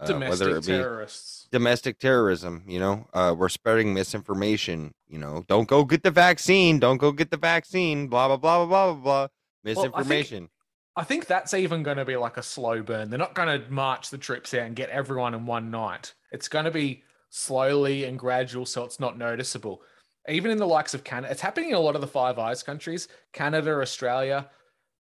uh, 0.00 0.06
Domestic 0.06 0.30
whether 0.46 0.56
it 0.56 0.66
be 0.66 0.72
terrorists. 0.72 1.48
domestic 1.52 1.98
terrorism. 1.98 2.64
You 2.66 2.78
know, 2.80 3.06
uh, 3.12 3.34
we're 3.36 3.48
spreading 3.48 3.94
misinformation. 3.94 4.94
You 5.08 5.18
know, 5.18 5.44
don't 5.48 5.68
go 5.68 5.84
get 5.84 6.02
the 6.02 6.10
vaccine. 6.10 6.78
Don't 6.78 6.96
go 6.98 7.12
get 7.12 7.30
the 7.30 7.36
vaccine. 7.36 8.08
Blah 8.08 8.28
blah 8.28 8.36
blah 8.36 8.66
blah 8.66 8.92
blah 8.92 9.02
blah. 9.02 9.28
Misinformation. 9.62 10.48
I 10.96 11.02
think 11.02 11.26
that's 11.26 11.54
even 11.54 11.82
going 11.82 11.96
to 11.96 12.04
be 12.04 12.16
like 12.16 12.36
a 12.36 12.42
slow 12.42 12.82
burn. 12.82 13.10
They're 13.10 13.18
not 13.18 13.34
going 13.34 13.60
to 13.60 13.70
march 13.70 14.10
the 14.10 14.18
troops 14.18 14.54
out 14.54 14.62
and 14.62 14.76
get 14.76 14.90
everyone 14.90 15.34
in 15.34 15.44
one 15.44 15.70
night. 15.70 16.14
It's 16.30 16.48
going 16.48 16.66
to 16.66 16.70
be 16.70 17.02
slowly 17.30 18.04
and 18.04 18.18
gradual 18.18 18.64
so 18.64 18.84
it's 18.84 19.00
not 19.00 19.18
noticeable. 19.18 19.82
Even 20.28 20.50
in 20.50 20.58
the 20.58 20.66
likes 20.66 20.94
of 20.94 21.04
Canada, 21.04 21.32
it's 21.32 21.40
happening 21.40 21.70
in 21.70 21.76
a 21.76 21.80
lot 21.80 21.96
of 21.96 22.00
the 22.00 22.06
Five 22.06 22.38
Eyes 22.38 22.62
countries, 22.62 23.08
Canada, 23.32 23.80
Australia. 23.80 24.48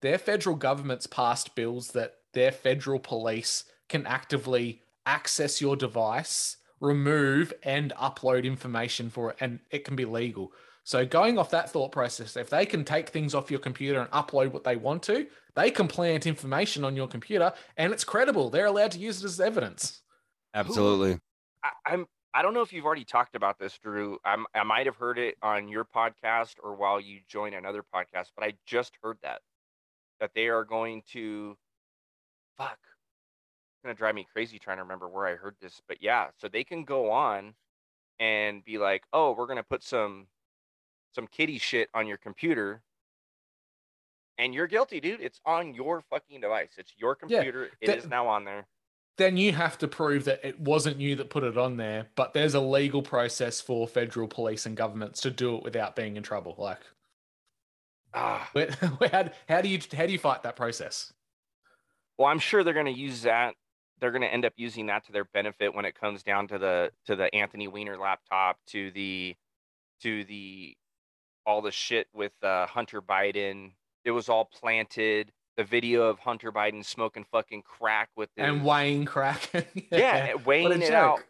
Their 0.03 0.19
federal 0.19 0.57
governments 0.57 1.07
passed 1.07 1.55
bills 1.55 1.89
that 1.93 2.15
their 2.35 2.53
federal 2.53 2.99
police 2.99 3.65
can 3.89 4.07
actively 4.07 4.83
access 5.07 5.61
your 5.61 5.77
device 5.77 6.57
remove 6.81 7.53
and 7.63 7.93
upload 7.95 8.45
information 8.45 9.09
for 9.11 9.31
it, 9.31 9.37
and 9.41 9.61
it 9.71 9.85
can 9.85 9.97
be 9.97 10.05
legal. 10.05 10.53
So 10.85 11.05
going 11.05 11.39
off 11.39 11.51
that 11.51 11.71
thought 11.71 11.91
process, 11.91 12.37
if 12.37 12.51
they 12.51 12.67
can 12.67 12.85
take 12.85 13.09
things 13.09 13.35
off 13.35 13.51
your 13.51 13.61
computer 13.61 14.01
and 14.01 14.11
upload 14.11 14.53
what 14.53 14.65
they 14.65 14.77
want 14.77 15.03
to, 15.05 15.27
they 15.57 15.71
can 15.71 15.89
plant 15.89 16.27
information 16.27 16.85
on 16.85 16.95
your 16.95 17.09
computer, 17.09 17.53
and 17.77 17.93
it's 17.93 18.05
credible. 18.05 18.51
They're 18.51 18.67
allowed 18.67 18.93
to 18.93 18.99
use 18.99 19.23
it 19.23 19.27
as 19.27 19.41
evidence. 19.41 20.03
Absolutely. 20.55 21.19
I, 21.65 21.71
I'm 21.87 22.07
I 22.37 22.43
don't 22.43 22.53
know 22.53 22.61
if 22.61 22.71
you've 22.71 22.85
already 22.85 23.07
talked 23.07 23.35
about 23.35 23.59
this, 23.59 23.79
Drew. 23.79 24.19
I'm, 24.23 24.45
I 24.55 24.63
might 24.63 24.85
have 24.85 24.97
heard 24.97 25.19
it 25.19 25.37
on 25.41 25.69
your 25.69 25.87
podcast 25.87 26.57
or 26.63 26.75
while 26.75 27.01
you 27.01 27.21
join 27.29 27.55
another 27.55 27.83
podcast, 27.83 28.27
but 28.37 28.45
I 28.45 28.53
just 28.67 28.93
heard 29.03 29.17
that 29.23 29.41
that 30.21 30.33
they 30.35 30.49
are 30.49 30.65
going 30.65 31.03
to 31.13 31.57
fuck. 32.59 32.79
It's 32.79 33.83
gonna 33.83 33.95
drive 33.95 34.15
me 34.15 34.27
crazy 34.31 34.59
trying 34.59 34.77
to 34.77 34.83
remember 34.83 35.09
where 35.09 35.27
I 35.27 35.37
heard 35.37 35.57
this, 35.63 35.81
but 35.89 36.03
yeah, 36.03 36.29
so 36.39 36.49
they 36.49 36.63
can 36.63 36.85
go 36.85 37.11
on 37.11 37.55
and 38.19 38.63
be 38.65 38.77
like, 38.77 39.05
"Oh, 39.15 39.33
we're 39.33 39.47
gonna 39.47 39.63
put 39.63 39.83
some 39.83 40.27
some 41.15 41.27
kitty 41.27 41.57
shit 41.59 41.89
on 41.95 42.07
your 42.07 42.19
computer." 42.19 42.83
And 44.39 44.55
you're 44.55 44.67
guilty, 44.67 45.01
dude. 45.01 45.21
It's 45.21 45.41
on 45.47 45.75
your 45.75 46.03
fucking 46.11 46.41
device. 46.41 46.71
It's 46.77 46.93
your 46.97 47.17
Yeah, 47.27 47.39
computer. 47.39 47.71
It 47.81 47.91
is 47.91 48.07
now 48.07 48.27
on 48.29 48.45
there. 48.45 48.67
Then 49.17 49.39
you 49.39 49.53
have 49.53 49.79
to 49.79 49.89
prove 49.89 50.25
that 50.25 50.45
it 50.45 50.61
wasn't 50.61 51.01
you 51.01 51.17
that 51.17 51.31
put 51.31 51.43
it 51.43 51.57
on 51.57 51.79
there, 51.79 52.09
but 52.17 52.35
there's 52.35 52.55
a 52.55 52.61
legal 52.61 53.01
process 53.03 53.63
for 53.63 53.89
federal 53.89 54.29
police 54.29 54.67
and 54.67 54.77
governments 54.77 55.23
to 55.23 55.31
do 55.31 55.57
it 55.57 55.63
without 55.63 55.97
being 55.97 56.17
in 56.17 56.23
trouble. 56.23 56.55
Like, 56.59 56.81
Ah. 58.13 58.51
how, 59.11 59.31
how 59.49 59.61
do 59.63 59.69
you 59.69 59.79
how 59.95 60.07
do 60.07 60.13
you 60.13 60.19
fight 60.19 60.43
that 60.43 60.57
process? 60.57 61.13
Well, 62.19 62.29
I'm 62.29 62.39
sure 62.39 62.65
they're 62.65 62.75
going 62.75 62.87
to 62.87 62.93
use 62.93 63.23
that. 63.23 63.55
They're 64.01 64.11
going 64.11 64.23
to 64.23 64.33
end 64.33 64.45
up 64.45 64.53
using 64.57 64.87
that 64.87 65.05
to 65.07 65.13
their 65.13 65.25
benefit 65.25 65.75
when 65.75 65.85
it 65.87 65.99
comes 65.99 66.23
down 66.23 66.49
to 66.49 66.59
the 66.59 66.93
to 67.07 67.17
the 67.17 67.35
Anthony 67.35 67.69
Weiner 67.69 67.97
laptop, 67.99 68.59
to 68.69 68.91
the 68.91 69.35
to 70.03 70.25
the 70.25 70.77
all 71.47 71.63
the 71.63 71.71
shit 71.71 72.09
with 72.13 72.33
uh, 72.43 72.67
Hunter 72.67 73.01
Biden. 73.01 73.73
It 74.07 74.13
was 74.13 74.29
all 74.31 74.47
planted. 74.47 75.33
The 75.57 75.65
video 75.65 76.03
of 76.05 76.19
Hunter 76.21 76.53
Biden 76.53 76.85
smoking 76.85 77.25
fucking 77.33 77.63
crack 77.63 78.09
with 78.17 78.31
his, 78.37 78.45
And 78.49 78.65
weighing 78.65 79.05
crack. 79.05 79.51
yeah, 79.91 80.35
weighing 80.47 80.81
it 80.81 80.93
out. 80.95 81.21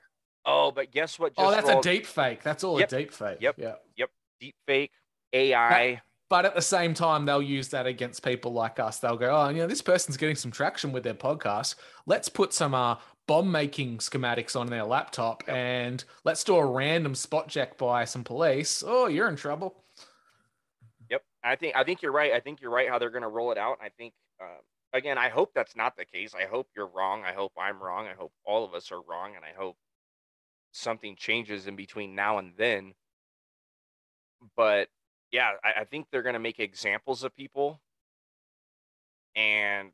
Oh, 0.45 0.71
but 0.71 0.93
guess 0.93 1.19
what? 1.19 1.35
Just 1.35 1.45
Oh, 1.45 1.51
that's 1.51 1.69
rolled? 1.69 1.85
a 1.87 1.91
deep 1.91 2.07
fake. 2.07 2.43
That's 2.43 2.63
all 2.63 2.79
Yep. 2.79 2.93
a 2.93 2.97
deep 2.99 3.13
fake. 3.13 3.39
Yep. 3.41 3.59
Yep. 3.59 3.83
Yep. 3.97 4.11
deep 4.41 4.55
fake 4.67 4.93
AI. 5.33 6.03
But 6.29 6.45
at 6.45 6.55
the 6.57 6.61
same 6.63 6.93
time, 6.93 7.25
they'll 7.25 7.41
use 7.41 7.69
that 7.69 7.87
against 7.87 8.25
people 8.25 8.53
like 8.53 8.79
us. 8.81 8.99
They'll 8.99 9.17
go, 9.17 9.31
oh, 9.31 9.49
you 9.49 9.59
know, 9.59 9.67
this 9.69 9.81
person's 9.81 10.17
getting 10.17 10.35
some 10.37 10.51
traction 10.51 10.91
with 10.93 11.05
their 11.05 11.15
podcast. 11.15 11.77
Let's 12.05 12.29
put 12.29 12.53
some 12.53 12.75
uh, 12.75 12.97
bomb 13.29 13.51
making 13.51 13.99
schematics 13.99 14.57
on 14.59 14.67
their 14.67 14.83
laptop 14.85 15.45
and 15.49 16.05
let's 16.25 16.43
do 16.45 16.57
a 16.57 16.67
random 16.67 17.15
spot 17.15 17.49
check 17.49 17.79
by 17.79 18.05
some 18.05 18.25
police. 18.25 18.83
Oh, 18.85 19.07
you're 19.07 19.29
in 19.29 19.37
trouble. 19.37 19.77
I 21.47 21.57
think 21.57 21.77
I 21.77 21.85
think 21.85 22.03
you're 22.03 22.13
right. 22.13 22.33
I 22.33 22.41
think 22.41 22.61
you're 22.61 22.71
right 22.71 22.89
how 22.89 22.99
they're 22.99 23.11
going 23.11 23.23
to 23.23 23.29
roll 23.29 23.53
it 23.53 23.59
out. 23.59 23.79
I 23.81 23.89
think 23.91 24.15
um, 24.41 24.49
again, 24.93 25.17
I 25.19 25.29
hope 25.29 25.53
that's 25.55 25.77
not 25.77 25.97
the 25.97 26.05
case. 26.05 26.35
I 26.35 26.47
hope 26.47 26.69
you're 26.77 26.89
wrong. 26.89 27.23
I 27.25 27.33
hope 27.33 27.53
I'm 27.57 27.81
wrong. 27.83 28.07
I 28.07 28.15
hope 28.15 28.33
all 28.45 28.65
of 28.65 28.75
us 28.75 28.91
are 28.91 29.01
wrong, 29.01 29.37
and 29.37 29.45
I 29.45 29.57
hope 29.57 29.77
something 30.73 31.15
changes 31.17 31.67
in 31.67 31.77
between 31.77 32.15
now 32.15 32.39
and 32.39 32.53
then. 32.57 32.95
But 34.57 34.89
yeah, 35.31 35.53
I, 35.63 35.83
I 35.83 35.85
think 35.85 36.07
they're 36.11 36.23
going 36.23 36.35
to 36.35 36.41
make 36.41 36.59
examples 36.59 37.23
of 37.23 37.35
people, 37.37 37.81
and 39.37 39.91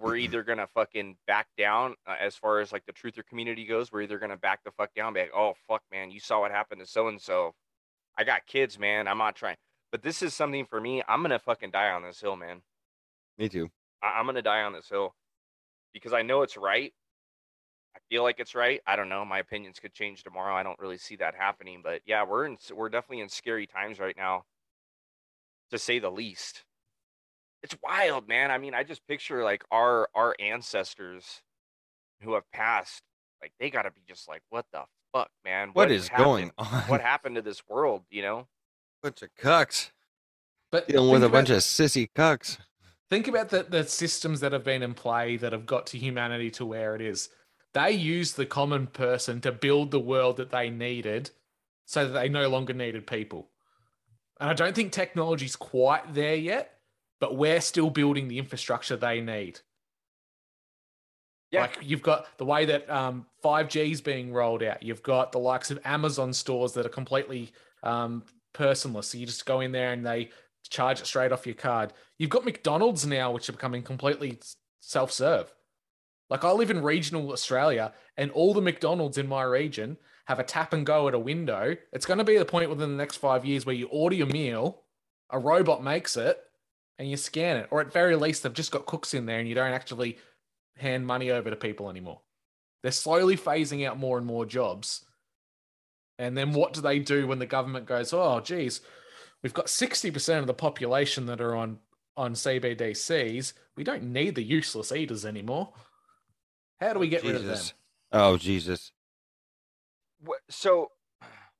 we're 0.00 0.16
either 0.24 0.44
going 0.44 0.58
to 0.58 0.68
fucking 0.68 1.16
back 1.26 1.48
down 1.58 1.96
uh, 2.06 2.16
as 2.20 2.36
far 2.36 2.60
as 2.60 2.72
like 2.72 2.86
the 2.86 2.92
truther 2.92 3.26
community 3.26 3.66
goes. 3.66 3.90
We're 3.90 4.02
either 4.02 4.18
going 4.18 4.30
to 4.30 4.36
back 4.36 4.62
the 4.64 4.70
fuck 4.70 4.94
down, 4.94 5.14
be 5.14 5.20
like, 5.20 5.32
oh 5.34 5.54
fuck, 5.66 5.82
man, 5.90 6.12
you 6.12 6.20
saw 6.20 6.40
what 6.40 6.52
happened 6.52 6.80
to 6.80 6.86
so 6.86 7.08
and 7.08 7.20
so. 7.20 7.54
I 8.16 8.22
got 8.22 8.46
kids, 8.46 8.78
man. 8.78 9.08
I'm 9.08 9.18
not 9.18 9.34
trying. 9.34 9.56
But 9.94 10.02
this 10.02 10.22
is 10.22 10.34
something 10.34 10.66
for 10.66 10.80
me. 10.80 11.04
I'm 11.06 11.22
gonna 11.22 11.38
fucking 11.38 11.70
die 11.70 11.92
on 11.92 12.02
this 12.02 12.20
hill, 12.20 12.34
man. 12.34 12.62
Me 13.38 13.48
too. 13.48 13.70
I- 14.02 14.18
I'm 14.18 14.26
gonna 14.26 14.42
die 14.42 14.64
on 14.64 14.72
this 14.72 14.88
hill 14.88 15.14
because 15.92 16.12
I 16.12 16.22
know 16.22 16.42
it's 16.42 16.56
right. 16.56 16.92
I 17.94 18.00
feel 18.10 18.24
like 18.24 18.40
it's 18.40 18.56
right. 18.56 18.80
I 18.88 18.96
don't 18.96 19.08
know. 19.08 19.24
My 19.24 19.38
opinions 19.38 19.78
could 19.78 19.94
change 19.94 20.24
tomorrow. 20.24 20.52
I 20.52 20.64
don't 20.64 20.80
really 20.80 20.98
see 20.98 21.14
that 21.18 21.36
happening. 21.36 21.80
But 21.80 22.02
yeah, 22.06 22.24
we're 22.24 22.44
in. 22.46 22.58
We're 22.74 22.88
definitely 22.88 23.20
in 23.20 23.28
scary 23.28 23.68
times 23.68 24.00
right 24.00 24.16
now, 24.16 24.46
to 25.70 25.78
say 25.78 26.00
the 26.00 26.10
least. 26.10 26.64
It's 27.62 27.76
wild, 27.80 28.26
man. 28.26 28.50
I 28.50 28.58
mean, 28.58 28.74
I 28.74 28.82
just 28.82 29.06
picture 29.06 29.44
like 29.44 29.62
our 29.70 30.08
our 30.12 30.34
ancestors 30.40 31.40
who 32.20 32.34
have 32.34 32.50
passed. 32.50 33.04
Like 33.40 33.52
they 33.60 33.70
gotta 33.70 33.92
be 33.92 34.02
just 34.08 34.26
like, 34.26 34.42
what 34.50 34.66
the 34.72 34.86
fuck, 35.12 35.30
man? 35.44 35.70
what 35.72 35.92
is 35.92 36.08
happened? 36.08 36.24
going 36.24 36.50
on? 36.58 36.82
What 36.88 37.00
happened 37.00 37.36
to 37.36 37.42
this 37.42 37.62
world? 37.68 38.02
You 38.10 38.22
know. 38.22 38.48
Bunch 39.04 39.20
of 39.20 39.28
cucks 39.36 39.90
But 40.72 40.88
dealing 40.88 41.12
with 41.12 41.22
a 41.22 41.28
bunch 41.28 41.50
of 41.50 41.58
sissy 41.58 42.08
cucks. 42.16 42.56
Think 43.10 43.28
about 43.28 43.50
the, 43.50 43.62
the 43.62 43.84
systems 43.84 44.40
that 44.40 44.52
have 44.52 44.64
been 44.64 44.82
in 44.82 44.94
play 44.94 45.36
that 45.36 45.52
have 45.52 45.66
got 45.66 45.86
to 45.88 45.98
humanity 45.98 46.50
to 46.52 46.64
where 46.64 46.94
it 46.94 47.02
is. 47.02 47.28
They 47.74 47.90
used 47.90 48.36
the 48.36 48.46
common 48.46 48.86
person 48.86 49.42
to 49.42 49.52
build 49.52 49.90
the 49.90 50.00
world 50.00 50.38
that 50.38 50.50
they 50.50 50.70
needed 50.70 51.30
so 51.84 52.06
that 52.06 52.18
they 52.18 52.30
no 52.30 52.48
longer 52.48 52.72
needed 52.72 53.06
people. 53.06 53.50
And 54.40 54.48
I 54.48 54.54
don't 54.54 54.74
think 54.74 54.90
technology's 54.90 55.54
quite 55.54 56.14
there 56.14 56.34
yet, 56.34 56.78
but 57.20 57.36
we're 57.36 57.60
still 57.60 57.90
building 57.90 58.28
the 58.28 58.38
infrastructure 58.38 58.96
they 58.96 59.20
need. 59.20 59.60
Yeah. 61.50 61.62
Like 61.62 61.78
you've 61.82 62.02
got 62.02 62.38
the 62.38 62.46
way 62.46 62.64
that 62.64 62.88
um, 62.88 63.26
5G 63.44 63.92
is 63.92 64.00
being 64.00 64.32
rolled 64.32 64.62
out. 64.62 64.82
You've 64.82 65.02
got 65.02 65.30
the 65.30 65.38
likes 65.38 65.70
of 65.70 65.78
Amazon 65.84 66.32
stores 66.32 66.72
that 66.72 66.86
are 66.86 66.90
completely 66.90 67.52
um, 67.82 68.24
personless. 68.54 69.04
So 69.04 69.18
you 69.18 69.26
just 69.26 69.46
go 69.46 69.60
in 69.60 69.72
there 69.72 69.92
and 69.92 70.06
they 70.06 70.30
charge 70.70 71.00
it 71.00 71.06
straight 71.06 71.32
off 71.32 71.46
your 71.46 71.54
card. 71.54 71.92
You've 72.18 72.30
got 72.30 72.44
McDonald's 72.44 73.06
now, 73.06 73.32
which 73.32 73.48
are 73.48 73.52
becoming 73.52 73.82
completely 73.82 74.38
self 74.80 75.12
serve. 75.12 75.52
Like 76.30 76.44
I 76.44 76.52
live 76.52 76.70
in 76.70 76.82
regional 76.82 77.32
Australia, 77.32 77.92
and 78.16 78.30
all 78.30 78.54
the 78.54 78.62
McDonald's 78.62 79.18
in 79.18 79.28
my 79.28 79.42
region 79.42 79.98
have 80.26 80.38
a 80.38 80.44
tap 80.44 80.72
and 80.72 80.86
go 80.86 81.06
at 81.06 81.14
a 81.14 81.18
window. 81.18 81.76
It's 81.92 82.06
going 82.06 82.18
to 82.18 82.24
be 82.24 82.38
the 82.38 82.46
point 82.46 82.70
within 82.70 82.90
the 82.90 82.96
next 82.96 83.16
five 83.16 83.44
years 83.44 83.66
where 83.66 83.74
you 83.74 83.88
order 83.88 84.16
your 84.16 84.26
meal, 84.26 84.82
a 85.30 85.38
robot 85.38 85.84
makes 85.84 86.16
it, 86.16 86.38
and 86.98 87.10
you 87.10 87.16
scan 87.16 87.58
it. 87.58 87.68
Or 87.70 87.80
at 87.80 87.92
very 87.92 88.16
least, 88.16 88.42
they've 88.42 88.52
just 88.52 88.72
got 88.72 88.86
cooks 88.86 89.12
in 89.12 89.26
there, 89.26 89.38
and 89.38 89.48
you 89.48 89.54
don't 89.54 89.72
actually 89.72 90.16
hand 90.76 91.06
money 91.06 91.30
over 91.30 91.50
to 91.50 91.56
people 91.56 91.90
anymore. 91.90 92.20
They're 92.82 92.92
slowly 92.92 93.36
phasing 93.36 93.86
out 93.86 93.98
more 93.98 94.18
and 94.18 94.26
more 94.26 94.46
jobs. 94.46 95.04
And 96.18 96.36
then 96.36 96.52
what 96.52 96.72
do 96.72 96.80
they 96.80 96.98
do 96.98 97.26
when 97.26 97.38
the 97.38 97.46
government 97.46 97.86
goes, 97.86 98.12
oh, 98.12 98.40
geez, 98.40 98.80
we've 99.42 99.54
got 99.54 99.66
60% 99.66 100.38
of 100.38 100.46
the 100.46 100.54
population 100.54 101.26
that 101.26 101.40
are 101.40 101.54
on, 101.54 101.78
on 102.16 102.34
CBDCs. 102.34 103.52
We 103.76 103.84
don't 103.84 104.04
need 104.12 104.36
the 104.36 104.42
useless 104.42 104.92
eaters 104.92 105.24
anymore. 105.24 105.72
How 106.80 106.92
do 106.92 106.98
we 106.98 107.08
get 107.08 107.24
rid 107.24 107.36
of 107.36 107.44
them? 107.44 107.58
Oh 108.12 108.36
Jesus. 108.36 108.92
so 110.48 110.90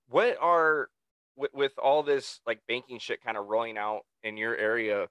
what 0.09 0.37
are 0.41 0.89
with, 1.37 1.53
with 1.53 1.73
all 1.83 2.03
this 2.03 2.41
like 2.47 2.61
banking 2.69 2.99
shit 2.99 3.23
kind 3.23 3.37
of 3.37 3.47
rolling 3.47 3.77
out 3.77 4.03
in 4.23 4.37
your 4.37 4.57
area 4.57 5.09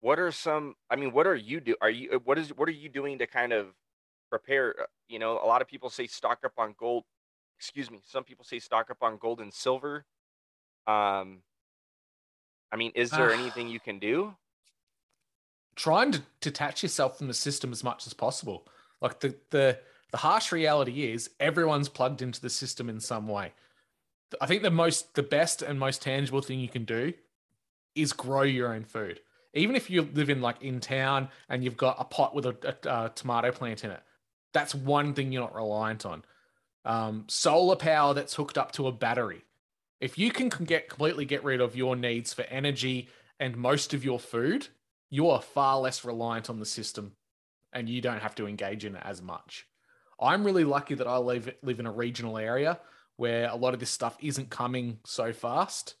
what 0.00 0.18
are 0.18 0.30
some 0.30 0.74
i 0.90 0.96
mean 0.96 1.12
what 1.12 1.26
are 1.26 1.34
you 1.34 1.60
do 1.60 1.74
are 1.80 1.90
you 1.90 2.20
what 2.24 2.38
is 2.38 2.50
what 2.50 2.68
are 2.68 2.72
you 2.72 2.88
doing 2.88 3.18
to 3.18 3.26
kind 3.26 3.52
of 3.52 3.66
prepare 4.30 4.74
uh, 4.80 4.84
you 5.08 5.18
know 5.18 5.32
a 5.32 5.46
lot 5.46 5.60
of 5.60 5.68
people 5.68 5.90
say 5.90 6.06
stock 6.06 6.38
up 6.44 6.52
on 6.58 6.74
gold 6.78 7.04
excuse 7.58 7.90
me 7.90 8.00
some 8.06 8.24
people 8.24 8.44
say 8.44 8.58
stock 8.58 8.90
up 8.90 8.98
on 9.02 9.16
gold 9.18 9.40
and 9.40 9.52
silver 9.52 10.04
um 10.86 11.38
i 12.72 12.76
mean 12.76 12.92
is 12.94 13.10
there 13.10 13.32
anything 13.32 13.68
you 13.68 13.80
can 13.80 13.98
do 13.98 14.34
trying 15.76 16.10
to 16.10 16.22
detach 16.40 16.82
yourself 16.82 17.18
from 17.18 17.28
the 17.28 17.34
system 17.34 17.70
as 17.70 17.84
much 17.84 18.06
as 18.06 18.14
possible. 18.14 18.66
Like 19.00 19.20
the 19.20 19.36
the 19.50 19.78
the 20.10 20.18
harsh 20.18 20.50
reality 20.50 21.12
is 21.12 21.30
everyone's 21.38 21.88
plugged 21.88 22.22
into 22.22 22.40
the 22.40 22.50
system 22.50 22.88
in 22.88 22.98
some 22.98 23.28
way. 23.28 23.52
I 24.40 24.46
think 24.46 24.62
the 24.62 24.70
most 24.70 25.14
the 25.14 25.22
best 25.22 25.62
and 25.62 25.78
most 25.78 26.02
tangible 26.02 26.40
thing 26.40 26.58
you 26.58 26.68
can 26.68 26.84
do 26.84 27.12
is 27.94 28.12
grow 28.12 28.42
your 28.42 28.74
own 28.74 28.84
food. 28.84 29.20
Even 29.54 29.76
if 29.76 29.88
you 29.88 30.02
live 30.02 30.28
in 30.28 30.40
like 30.40 30.60
in 30.62 30.80
town 30.80 31.28
and 31.48 31.62
you've 31.62 31.76
got 31.76 31.96
a 31.98 32.04
pot 32.04 32.34
with 32.34 32.46
a, 32.46 32.76
a, 32.84 33.04
a 33.04 33.08
tomato 33.14 33.52
plant 33.52 33.84
in 33.84 33.90
it, 33.90 34.02
that's 34.52 34.74
one 34.74 35.14
thing 35.14 35.32
you're 35.32 35.42
not 35.42 35.54
reliant 35.54 36.04
on. 36.04 36.24
Um, 36.86 37.24
solar 37.26 37.74
power 37.74 38.14
that's 38.14 38.34
hooked 38.34 38.56
up 38.56 38.70
to 38.72 38.86
a 38.86 38.92
battery. 38.92 39.42
If 40.00 40.18
you 40.18 40.30
can 40.30 40.48
get 40.48 40.88
completely 40.88 41.24
get 41.24 41.42
rid 41.42 41.60
of 41.60 41.74
your 41.74 41.96
needs 41.96 42.32
for 42.32 42.42
energy 42.42 43.08
and 43.40 43.56
most 43.56 43.92
of 43.92 44.04
your 44.04 44.20
food, 44.20 44.68
you 45.10 45.28
are 45.28 45.42
far 45.42 45.80
less 45.80 46.04
reliant 46.04 46.48
on 46.48 46.60
the 46.60 46.64
system 46.64 47.16
and 47.72 47.88
you 47.88 48.00
don't 48.00 48.22
have 48.22 48.36
to 48.36 48.46
engage 48.46 48.84
in 48.84 48.94
it 48.94 49.02
as 49.04 49.20
much. 49.20 49.66
I'm 50.20 50.44
really 50.44 50.62
lucky 50.62 50.94
that 50.94 51.08
I 51.08 51.16
live 51.16 51.52
live 51.62 51.80
in 51.80 51.86
a 51.86 51.92
regional 51.92 52.38
area 52.38 52.78
where 53.16 53.48
a 53.48 53.56
lot 53.56 53.74
of 53.74 53.80
this 53.80 53.90
stuff 53.90 54.16
isn't 54.20 54.50
coming 54.50 55.00
so 55.04 55.32
fast 55.32 55.96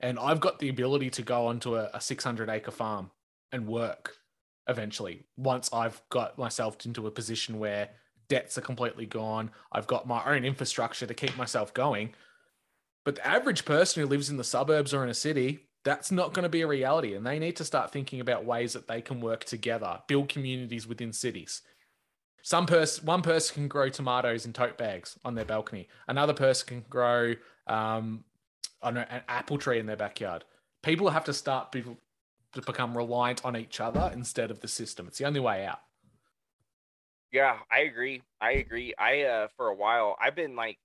and 0.00 0.18
I've 0.18 0.40
got 0.40 0.58
the 0.58 0.70
ability 0.70 1.10
to 1.10 1.22
go 1.22 1.48
onto 1.48 1.76
a, 1.76 1.90
a 1.92 2.00
600 2.00 2.48
acre 2.48 2.70
farm 2.70 3.10
and 3.52 3.66
work 3.66 4.16
eventually 4.68 5.26
once 5.36 5.68
I've 5.72 6.00
got 6.08 6.38
myself 6.38 6.86
into 6.86 7.06
a 7.06 7.10
position 7.10 7.58
where 7.58 7.90
debts 8.30 8.56
are 8.56 8.62
completely 8.62 9.04
gone. 9.04 9.50
I've 9.72 9.88
got 9.88 10.06
my 10.06 10.24
own 10.24 10.46
infrastructure 10.46 11.06
to 11.06 11.12
keep 11.12 11.36
myself 11.36 11.74
going. 11.74 12.14
But 13.04 13.16
the 13.16 13.26
average 13.26 13.66
person 13.66 14.00
who 14.00 14.08
lives 14.08 14.30
in 14.30 14.38
the 14.38 14.44
suburbs 14.44 14.94
or 14.94 15.02
in 15.02 15.10
a 15.10 15.14
city, 15.14 15.66
that's 15.84 16.12
not 16.12 16.32
going 16.32 16.44
to 16.44 16.48
be 16.48 16.62
a 16.62 16.66
reality. 16.66 17.14
And 17.14 17.26
they 17.26 17.38
need 17.38 17.56
to 17.56 17.64
start 17.64 17.92
thinking 17.92 18.20
about 18.20 18.44
ways 18.46 18.72
that 18.72 18.88
they 18.88 19.02
can 19.02 19.20
work 19.20 19.44
together, 19.44 20.00
build 20.06 20.28
communities 20.28 20.86
within 20.86 21.12
cities. 21.12 21.62
Some 22.42 22.66
person, 22.66 23.04
one 23.04 23.20
person 23.20 23.54
can 23.54 23.68
grow 23.68 23.88
tomatoes 23.90 24.46
in 24.46 24.52
tote 24.52 24.78
bags 24.78 25.18
on 25.24 25.34
their 25.34 25.44
balcony. 25.44 25.88
Another 26.08 26.32
person 26.32 26.66
can 26.68 26.84
grow, 26.88 27.34
um, 27.66 28.24
I 28.82 28.90
know, 28.92 29.04
an 29.10 29.22
apple 29.28 29.58
tree 29.58 29.78
in 29.78 29.86
their 29.86 29.96
backyard. 29.96 30.44
People 30.82 31.10
have 31.10 31.24
to 31.24 31.34
start 31.34 31.72
be, 31.72 31.82
to 32.52 32.62
become 32.62 32.96
reliant 32.96 33.44
on 33.44 33.56
each 33.56 33.80
other 33.80 34.10
instead 34.14 34.50
of 34.50 34.60
the 34.60 34.68
system. 34.68 35.08
It's 35.08 35.18
the 35.18 35.26
only 35.26 35.40
way 35.40 35.66
out. 35.66 35.80
Yeah, 37.32 37.58
I 37.70 37.80
agree. 37.80 38.22
I 38.40 38.52
agree. 38.52 38.94
I 38.98 39.22
uh 39.22 39.48
for 39.56 39.68
a 39.68 39.74
while 39.74 40.16
I've 40.20 40.34
been 40.34 40.56
like 40.56 40.78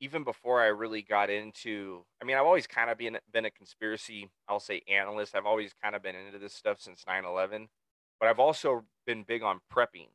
even 0.00 0.24
before 0.24 0.62
I 0.62 0.66
really 0.68 1.02
got 1.02 1.30
into 1.30 2.04
I 2.22 2.24
mean, 2.26 2.36
I've 2.36 2.46
always 2.46 2.66
kind 2.66 2.90
of 2.90 2.98
been 2.98 3.18
been 3.32 3.46
a 3.46 3.50
conspiracy, 3.50 4.30
I'll 4.48 4.60
say 4.60 4.82
analyst. 4.88 5.34
I've 5.36 5.46
always 5.46 5.72
kind 5.82 5.94
of 5.96 6.02
been 6.02 6.16
into 6.16 6.38
this 6.38 6.54
stuff 6.54 6.80
since 6.80 7.04
9/11, 7.06 7.68
but 8.20 8.28
I've 8.28 8.40
also 8.40 8.84
been 9.06 9.24
big 9.24 9.42
on 9.42 9.60
prepping. 9.72 10.08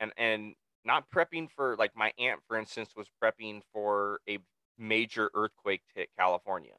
And 0.00 0.12
and 0.18 0.54
not 0.84 1.10
prepping 1.10 1.50
for 1.50 1.76
like 1.78 1.96
my 1.96 2.12
aunt 2.18 2.40
for 2.48 2.58
instance 2.58 2.90
was 2.96 3.08
prepping 3.22 3.62
for 3.72 4.20
a 4.28 4.38
major 4.78 5.30
earthquake 5.34 5.82
to 5.88 6.00
hit 6.00 6.10
California. 6.18 6.76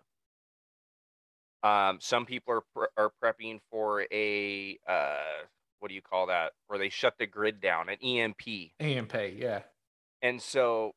Um, 1.63 1.99
some 1.99 2.25
people 2.25 2.53
are 2.53 2.61
pre- 2.73 2.87
are 2.97 3.11
prepping 3.21 3.59
for 3.69 4.05
a 4.11 4.77
uh, 4.87 5.43
what 5.79 5.89
do 5.89 5.95
you 5.95 6.01
call 6.01 6.27
that? 6.27 6.51
Where 6.67 6.79
they 6.79 6.89
shut 6.89 7.15
the 7.17 7.27
grid 7.27 7.59
down, 7.61 7.89
an 7.89 7.97
EMP. 8.03 8.71
EMP, 8.79 9.13
yeah. 9.35 9.61
And 10.21 10.41
so, 10.41 10.93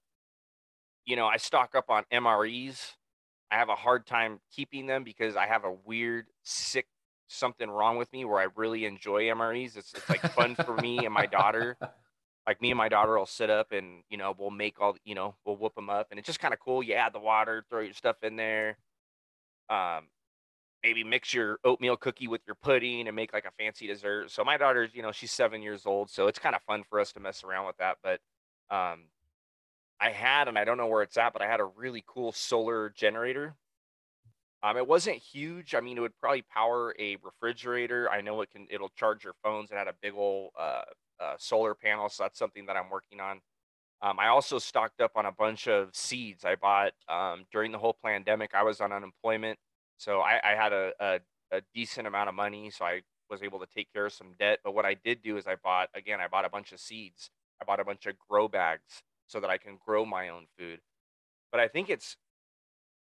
you 1.05 1.17
know, 1.17 1.27
I 1.27 1.37
stock 1.37 1.75
up 1.75 1.87
on 1.89 2.05
MREs. 2.13 2.93
I 3.51 3.57
have 3.57 3.69
a 3.69 3.75
hard 3.75 4.07
time 4.07 4.41
keeping 4.55 4.87
them 4.87 5.05
because 5.05 5.37
I 5.37 5.47
have 5.47 5.65
a 5.65 5.73
weird, 5.85 6.27
sick 6.43 6.87
something 7.29 7.69
wrong 7.69 7.97
with 7.97 8.13
me 8.13 8.25
where 8.25 8.41
I 8.41 8.47
really 8.57 8.85
enjoy 8.85 9.25
MREs. 9.25 9.77
It's, 9.77 9.93
it's 9.95 10.09
like 10.09 10.21
fun 10.33 10.55
for 10.55 10.77
me 10.77 11.05
and 11.05 11.13
my 11.13 11.27
daughter. 11.27 11.77
Like 12.45 12.61
me 12.61 12.73
and 12.73 12.79
my 12.79 12.89
daughter 12.89 13.17
will 13.17 13.25
sit 13.25 13.51
up 13.51 13.71
and 13.71 14.03
you 14.11 14.17
know 14.17 14.35
we'll 14.37 14.51
make 14.51 14.81
all 14.81 14.97
you 15.05 15.15
know 15.15 15.37
we'll 15.47 15.55
whoop 15.55 15.77
them 15.77 15.89
up 15.89 16.09
and 16.11 16.19
it's 16.19 16.27
just 16.27 16.41
kind 16.41 16.53
of 16.53 16.59
cool. 16.59 16.83
You 16.83 16.95
add 16.95 17.13
the 17.13 17.21
water, 17.21 17.65
throw 17.71 17.79
your 17.83 17.93
stuff 17.93 18.17
in 18.25 18.35
there. 18.35 18.79
Um, 19.71 20.09
maybe 20.83 21.05
mix 21.05 21.33
your 21.33 21.59
oatmeal 21.65 21.97
cookie 21.97 22.29
with 22.29 22.41
your 22.47 22.57
pudding 22.57 23.07
and 23.07 23.15
make 23.15 23.33
like 23.33 23.45
a 23.45 23.51
fancy 23.53 23.87
dessert. 23.87 24.31
So 24.31 24.45
my 24.45 24.57
daughter's, 24.57 24.91
you 24.95 25.03
know, 25.03 25.13
she's 25.13 25.31
seven 25.31 25.63
years 25.63 25.87
old, 25.87 26.11
so 26.11 26.27
it's 26.27 26.39
kind 26.39 26.55
of 26.55 26.63
fun 26.63 26.83
for 26.89 26.99
us 27.01 27.13
to 27.13 27.21
mess 27.21 27.45
around 27.45 27.67
with 27.67 27.77
that. 27.79 27.99
But 28.03 28.21
um, 28.71 29.05
I 30.01 30.11
had, 30.11 30.49
and 30.49 30.59
I 30.59 30.65
don't 30.65 30.77
know 30.77 30.89
where 30.89 31.03
it's 31.03 31.17
at, 31.17 31.33
but 31.33 31.43
I 31.43 31.47
had 31.47 31.61
a 31.61 31.65
really 31.65 32.03
cool 32.07 32.33
solar 32.33 32.91
generator. 32.91 33.55
Um, 34.65 34.77
it 34.77 34.87
wasn't 34.87 35.17
huge. 35.17 35.75
I 35.75 35.81
mean, 35.81 35.99
it 35.99 36.01
would 36.01 36.17
probably 36.19 36.43
power 36.43 36.95
a 36.99 37.17
refrigerator. 37.23 38.09
I 38.11 38.21
know 38.21 38.41
it 38.43 38.51
can. 38.51 38.67
It'll 38.71 38.91
charge 38.91 39.25
your 39.25 39.35
phones. 39.43 39.71
It 39.73 39.77
had 39.77 39.89
a 39.89 39.95
big 40.01 40.15
old 40.15 40.51
uh, 40.59 40.83
uh, 41.21 41.35
solar 41.39 41.75
panel, 41.75 42.09
so 42.09 42.23
that's 42.25 42.39
something 42.39 42.67
that 42.67 42.77
I'm 42.77 42.91
working 42.91 43.21
on. 43.21 43.41
Um, 44.03 44.19
I 44.19 44.29
also 44.29 44.59
stocked 44.59 45.01
up 45.01 45.13
on 45.15 45.27
a 45.27 45.33
bunch 45.33 45.69
of 45.69 45.95
seeds 45.95 46.45
I 46.45 46.57
bought 46.57 46.93
um, 47.09 47.45
during 47.53 47.71
the 47.71 47.79
whole 47.79 47.97
pandemic. 48.05 48.51
I 48.55 48.63
was 48.65 48.81
on 48.81 48.93
unemployment. 48.93 49.59
So 49.99 50.21
I, 50.21 50.41
I 50.45 50.55
had 50.55 50.73
a, 50.73 50.93
a, 51.01 51.21
a 51.53 51.61
decent 51.75 52.07
amount 52.07 52.29
of 52.29 52.35
money, 52.35 52.71
so 52.71 52.85
I 52.85 53.03
was 53.31 53.43
able 53.43 53.61
to 53.61 53.67
take 53.67 53.93
care 53.93 54.07
of 54.07 54.13
some 54.13 54.35
debt. 54.39 54.61
But 54.65 54.75
what 54.75 54.85
I 54.85 54.95
did 54.95 55.23
do 55.23 55.37
is 55.37 55.47
I 55.47 55.57
bought 55.57 55.89
again, 55.95 56.21
I 56.21 56.29
bought 56.29 56.45
a 56.45 56.51
bunch 56.51 56.73
of 56.73 56.81
seeds. 56.81 57.31
I 57.61 57.65
bought 57.65 57.81
a 57.81 57.85
bunch 57.85 58.07
of 58.07 58.15
grow 58.29 58.49
bags 58.49 59.03
so 59.27 59.41
that 59.41 59.51
I 59.51 59.57
can 59.57 59.79
grow 59.85 60.05
my 60.05 60.29
own 60.29 60.47
food. 60.59 60.81
But 61.51 61.61
I 61.61 61.69
think 61.69 61.89
it's 61.89 62.17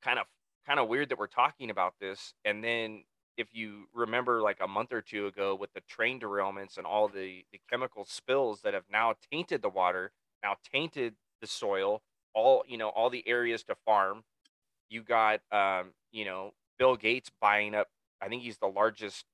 kind 0.04 0.20
of 0.20 0.26
kind 0.66 0.80
of 0.80 0.88
weird 0.88 1.10
that 1.10 1.18
we're 1.18 1.28
talking 1.28 1.70
about 1.70 1.96
this. 2.00 2.34
And 2.44 2.64
then 2.64 3.04
if 3.38 3.48
you 3.54 3.86
remember 3.94 4.42
like 4.42 4.58
a 4.62 4.68
month 4.68 4.94
or 4.94 5.02
two 5.02 5.28
ago 5.28 5.56
with 5.56 5.74
the 5.74 5.82
train 5.82 6.20
derailments 6.20 6.78
and 6.78 6.86
all 6.86 7.08
the, 7.08 7.44
the 7.52 7.60
chemical 7.70 8.06
spills 8.06 8.62
that 8.62 8.74
have 8.74 8.86
now 8.92 9.14
tainted 9.32 9.62
the 9.62 9.70
water, 9.70 10.12
now 10.44 10.56
tainted 10.72 11.16
the 11.42 11.48
soil, 11.48 12.02
all 12.34 12.64
you 12.68 12.78
know, 12.78 12.90
all 12.90 13.10
the 13.10 13.28
areas 13.28 13.64
to 13.64 13.76
farm. 13.86 14.24
You 14.90 15.02
got 15.02 15.42
um, 15.52 15.92
you 16.12 16.26
know, 16.26 16.54
Bill 16.78 16.96
Gates 16.96 17.30
buying 17.42 17.76
up. 17.76 17.88
I 18.22 18.28
think 18.28 18.44
he's 18.44 18.58
the 18.58 18.68
largest 18.68 19.26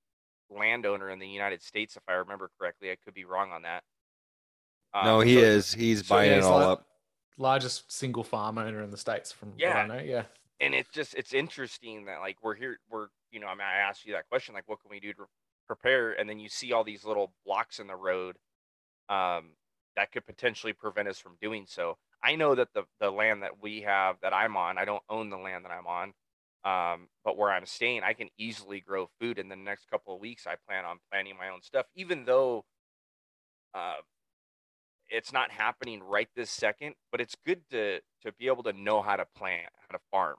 landowner 0.49 1.09
in 1.09 1.19
the 1.19 1.27
United 1.27 1.61
States, 1.61 1.95
if 1.95 2.03
I 2.07 2.13
remember 2.13 2.49
correctly. 2.59 2.91
I 2.91 2.97
could 3.03 3.13
be 3.13 3.25
wrong 3.25 3.51
on 3.51 3.61
that. 3.63 3.83
Um, 4.93 5.05
no, 5.05 5.19
he 5.21 5.35
so, 5.35 5.41
is. 5.41 5.73
He's 5.73 6.05
so 6.05 6.15
buying 6.15 6.31
it 6.31 6.43
all 6.43 6.59
up. 6.59 6.85
Largest 7.37 7.91
single 7.91 8.23
farm 8.23 8.57
owner 8.57 8.81
in 8.83 8.91
the 8.91 8.97
states, 8.97 9.31
from 9.31 9.53
yeah. 9.57 9.83
what 9.87 9.91
I 9.91 9.97
know. 9.97 10.03
Yeah, 10.03 10.23
and 10.59 10.73
it's 10.73 10.89
just 10.89 11.15
it's 11.15 11.33
interesting 11.33 12.05
that 12.05 12.19
like 12.19 12.37
we're 12.43 12.55
here, 12.55 12.77
we're 12.89 13.07
you 13.31 13.39
know, 13.39 13.47
I 13.47 13.51
mean, 13.51 13.61
I 13.61 13.77
asked 13.77 14.05
you 14.05 14.13
that 14.13 14.27
question, 14.29 14.53
like, 14.53 14.67
what 14.67 14.81
can 14.81 14.91
we 14.91 14.99
do 14.99 15.13
to 15.13 15.25
prepare? 15.67 16.11
And 16.11 16.29
then 16.29 16.39
you 16.39 16.49
see 16.49 16.73
all 16.73 16.83
these 16.83 17.05
little 17.05 17.33
blocks 17.45 17.79
in 17.79 17.87
the 17.87 17.95
road 17.95 18.35
um, 19.09 19.51
that 19.95 20.11
could 20.11 20.25
potentially 20.25 20.73
prevent 20.73 21.07
us 21.07 21.17
from 21.17 21.37
doing 21.41 21.65
so. 21.67 21.97
I 22.23 22.35
know 22.35 22.53
that 22.55 22.67
the 22.73 22.83
the 22.99 23.09
land 23.09 23.43
that 23.43 23.61
we 23.61 23.81
have 23.81 24.17
that 24.21 24.33
I'm 24.33 24.55
on, 24.57 24.77
I 24.77 24.85
don't 24.85 25.03
own 25.09 25.29
the 25.29 25.37
land 25.37 25.65
that 25.65 25.71
I'm 25.71 25.87
on. 25.87 26.13
Um, 26.63 27.07
but 27.25 27.37
where 27.37 27.49
I'm 27.49 27.65
staying, 27.65 28.03
I 28.03 28.13
can 28.13 28.29
easily 28.37 28.81
grow 28.81 29.09
food. 29.19 29.39
In 29.39 29.49
the 29.49 29.55
next 29.55 29.89
couple 29.89 30.13
of 30.13 30.21
weeks, 30.21 30.45
I 30.45 30.55
plan 30.67 30.85
on 30.85 30.97
planting 31.11 31.35
my 31.37 31.49
own 31.49 31.61
stuff, 31.61 31.87
even 31.95 32.23
though 32.25 32.65
uh, 33.73 33.95
it's 35.09 35.33
not 35.33 35.49
happening 35.49 36.03
right 36.03 36.29
this 36.35 36.51
second. 36.51 36.93
But 37.11 37.19
it's 37.19 37.35
good 37.45 37.61
to 37.71 37.99
to 38.23 38.31
be 38.37 38.47
able 38.47 38.63
to 38.63 38.73
know 38.73 39.01
how 39.01 39.15
to 39.15 39.25
plant, 39.35 39.69
how 39.87 39.97
to 39.97 40.03
farm. 40.11 40.35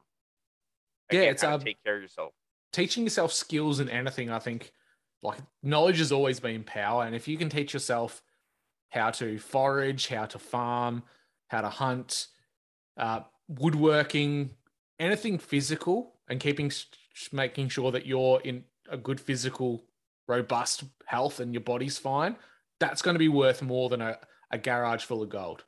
Again, 1.11 1.25
yeah, 1.25 1.31
it's 1.31 1.43
um, 1.43 1.61
take 1.61 1.83
care 1.85 1.97
of 1.97 2.03
yourself. 2.03 2.33
Teaching 2.73 3.03
yourself 3.03 3.33
skills 3.33 3.81
in 3.81 3.89
anything, 3.89 4.31
I 4.31 4.39
think, 4.39 4.73
like 5.23 5.39
knowledge 5.63 5.99
has 5.99 6.13
always 6.13 6.39
been 6.39 6.63
power, 6.63 7.05
and 7.05 7.17
if 7.17 7.27
you 7.27 7.37
can 7.37 7.49
teach 7.49 7.75
yourself 7.75 8.23
how 8.91 9.11
to 9.11 9.39
forage, 9.39 10.07
how 10.07 10.27
to 10.27 10.39
farm, 10.39 11.03
how 11.49 11.63
to 11.63 11.69
hunt, 11.69 12.29
uh, 12.97 13.21
woodworking, 13.49 14.51
anything 15.01 15.39
physical 15.39 16.12
and 16.33 16.41
keeping 16.41 16.73
making 17.31 17.69
sure 17.69 17.93
that 17.93 18.07
you're 18.07 18.41
in 18.41 18.65
a 18.91 18.97
good 18.97 19.21
physical 19.21 19.85
robust 20.27 20.83
health 21.05 21.41
and 21.41 21.53
your 21.53 21.61
body's 21.61 21.99
fine 21.99 22.35
that's 22.81 23.03
going 23.03 23.15
to 23.15 23.19
be 23.19 23.29
worth 23.29 23.61
more 23.61 23.91
than 23.91 24.01
a, 24.01 24.19
a 24.51 24.57
garage 24.57 25.05
full 25.05 25.23
of 25.23 25.29
gold 25.29 25.65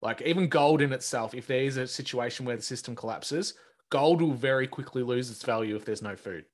like 0.00 0.22
even 0.22 0.48
gold 0.48 0.80
in 0.80 0.92
itself 0.92 1.34
if 1.34 1.46
there 1.46 1.62
is 1.62 1.76
a 1.76 1.86
situation 1.86 2.46
where 2.46 2.56
the 2.56 2.62
system 2.62 2.96
collapses 2.96 3.54
gold 3.90 4.22
will 4.22 4.32
very 4.32 4.66
quickly 4.66 5.02
lose 5.02 5.30
its 5.30 5.44
value 5.44 5.76
if 5.76 5.84
there's 5.84 6.02
no 6.02 6.16
food 6.16 6.46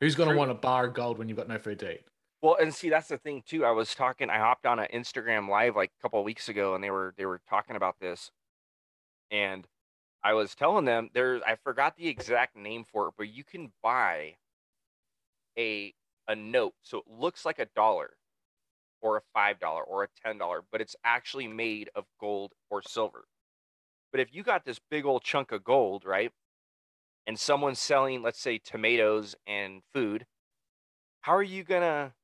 who's 0.00 0.14
going 0.14 0.30
to 0.30 0.36
want 0.36 0.50
a 0.50 0.54
bar 0.54 0.86
of 0.86 0.94
gold 0.94 1.18
when 1.18 1.28
you've 1.28 1.38
got 1.38 1.48
no 1.48 1.58
food 1.58 1.78
to 1.78 1.92
eat 1.92 2.04
well, 2.40 2.56
and 2.60 2.74
see, 2.74 2.90
that's 2.90 3.06
the 3.06 3.18
thing 3.18 3.44
too. 3.46 3.64
I 3.64 3.70
was 3.70 3.94
talking. 3.94 4.28
I 4.28 4.38
hopped 4.38 4.66
on 4.66 4.80
an 4.80 4.88
Instagram 4.92 5.48
live 5.48 5.76
like 5.76 5.92
a 5.96 6.02
couple 6.02 6.18
of 6.18 6.24
weeks 6.24 6.48
ago, 6.48 6.74
and 6.74 6.82
they 6.82 6.90
were 6.90 7.14
they 7.16 7.24
were 7.24 7.40
talking 7.48 7.76
about 7.76 8.00
this, 8.00 8.32
and 9.30 9.64
I 10.24 10.34
was 10.34 10.54
telling 10.54 10.84
them 10.84 11.10
there's 11.14 11.42
I 11.46 11.56
forgot 11.56 11.96
the 11.96 12.08
exact 12.08 12.56
name 12.56 12.84
for 12.84 13.08
it, 13.08 13.14
but 13.18 13.28
you 13.28 13.44
can 13.44 13.72
buy 13.82 14.36
a 15.58 15.94
a 16.28 16.36
note 16.36 16.74
so 16.82 16.98
it 16.98 17.04
looks 17.08 17.44
like 17.44 17.58
a 17.58 17.66
dollar 17.74 18.10
or 19.00 19.16
a 19.16 19.22
five 19.34 19.58
dollar 19.58 19.82
or 19.82 20.04
a 20.04 20.08
ten 20.24 20.38
dollar, 20.38 20.62
but 20.70 20.80
it's 20.80 20.96
actually 21.04 21.48
made 21.48 21.90
of 21.94 22.04
gold 22.20 22.52
or 22.70 22.82
silver. 22.82 23.24
But 24.12 24.20
if 24.20 24.32
you 24.34 24.42
got 24.42 24.64
this 24.64 24.78
big 24.90 25.04
old 25.04 25.22
chunk 25.24 25.52
of 25.52 25.64
gold, 25.64 26.04
right, 26.04 26.32
and 27.26 27.38
someone's 27.38 27.80
selling, 27.80 28.22
let's 28.22 28.40
say, 28.40 28.58
tomatoes 28.58 29.34
and 29.46 29.82
food, 29.94 30.26
how 31.22 31.34
are 31.34 31.42
you 31.42 31.64
gonna 31.64 32.14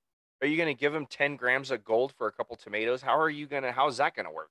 are 0.41 0.47
you 0.47 0.57
gonna 0.57 0.75
give 0.75 0.93
them 0.93 1.07
10 1.07 1.37
grams 1.37 1.71
of 1.71 1.85
gold 1.85 2.13
for 2.17 2.29
a 2.29 2.33
couple 2.33 2.57
tomatoes? 2.57 3.03
How 3.03 3.19
are 3.19 3.31
you 3.31 3.47
gonna 3.47 3.73
how's 3.73 3.97
that 3.99 4.15
gonna 4.15 4.33
work? 4.33 4.51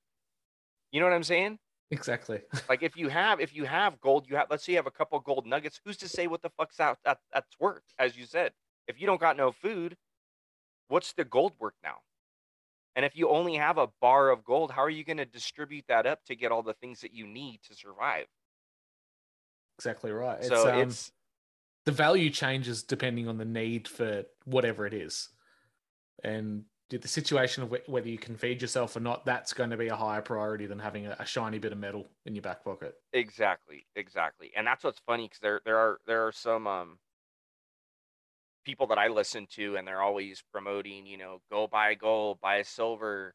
You 0.92 1.00
know 1.00 1.06
what 1.06 1.14
I'm 1.14 1.24
saying? 1.24 1.58
Exactly. 1.90 2.40
like 2.68 2.82
if 2.82 2.96
you 2.96 3.08
have 3.08 3.40
if 3.40 3.54
you 3.54 3.64
have 3.64 4.00
gold, 4.00 4.26
you 4.28 4.36
have 4.36 4.48
let's 4.50 4.64
say 4.64 4.72
you 4.72 4.78
have 4.78 4.86
a 4.86 4.90
couple 4.90 5.18
gold 5.20 5.46
nuggets. 5.46 5.80
Who's 5.84 5.96
to 5.98 6.08
say 6.08 6.26
what 6.26 6.42
the 6.42 6.50
fuck's 6.50 6.76
that, 6.76 6.98
that 7.04 7.18
that's 7.32 7.58
worth? 7.58 7.82
As 7.98 8.16
you 8.16 8.26
said, 8.26 8.52
if 8.86 9.00
you 9.00 9.06
don't 9.06 9.20
got 9.20 9.36
no 9.36 9.52
food, 9.52 9.96
what's 10.88 11.12
the 11.12 11.24
gold 11.24 11.52
worth 11.58 11.76
now? 11.82 11.96
And 12.96 13.04
if 13.04 13.16
you 13.16 13.28
only 13.28 13.54
have 13.54 13.78
a 13.78 13.88
bar 14.00 14.30
of 14.30 14.44
gold, 14.44 14.72
how 14.72 14.82
are 14.82 14.90
you 14.90 15.04
going 15.04 15.18
to 15.18 15.24
distribute 15.24 15.84
that 15.88 16.04
up 16.04 16.24
to 16.24 16.34
get 16.34 16.50
all 16.50 16.62
the 16.62 16.74
things 16.74 17.00
that 17.02 17.14
you 17.14 17.26
need 17.26 17.60
to 17.68 17.74
survive? 17.76 18.26
Exactly 19.78 20.10
right. 20.10 20.44
So 20.44 20.54
it's, 20.54 20.64
um, 20.64 20.80
it's 20.80 21.12
the 21.84 21.92
value 21.92 22.28
changes 22.28 22.82
depending 22.82 23.28
on 23.28 23.38
the 23.38 23.44
need 23.44 23.86
for 23.86 24.24
whatever 24.44 24.84
it 24.84 24.92
is. 24.92 25.28
And 26.24 26.64
the 26.90 27.08
situation 27.08 27.62
of 27.62 27.74
whether 27.86 28.08
you 28.08 28.16
can 28.18 28.36
feed 28.36 28.62
yourself 28.62 28.96
or 28.96 29.00
not, 29.00 29.26
that's 29.26 29.52
going 29.52 29.70
to 29.70 29.76
be 29.76 29.88
a 29.88 29.96
higher 29.96 30.22
priority 30.22 30.64
than 30.66 30.78
having 30.78 31.06
a, 31.06 31.26
shiny 31.26 31.58
bit 31.58 31.72
of 31.72 31.78
metal 31.78 32.06
in 32.24 32.34
your 32.34 32.42
back 32.42 32.64
pocket. 32.64 32.94
Exactly, 33.12 33.84
exactly, 33.94 34.52
and 34.56 34.66
that's 34.66 34.84
what's 34.84 35.00
funny 35.00 35.24
because 35.24 35.40
there 35.40 35.60
there 35.66 35.76
are 35.76 35.98
there 36.06 36.26
are 36.26 36.32
some 36.32 36.66
um 36.66 36.98
people 38.64 38.86
that 38.86 38.98
I 38.98 39.08
listen 39.08 39.46
to, 39.52 39.76
and 39.76 39.86
they're 39.86 40.02
always 40.02 40.42
promoting, 40.52 41.06
you 41.06 41.18
know, 41.18 41.40
go 41.50 41.66
buy 41.66 41.94
gold, 41.94 42.40
buy 42.40 42.62
silver, 42.62 43.34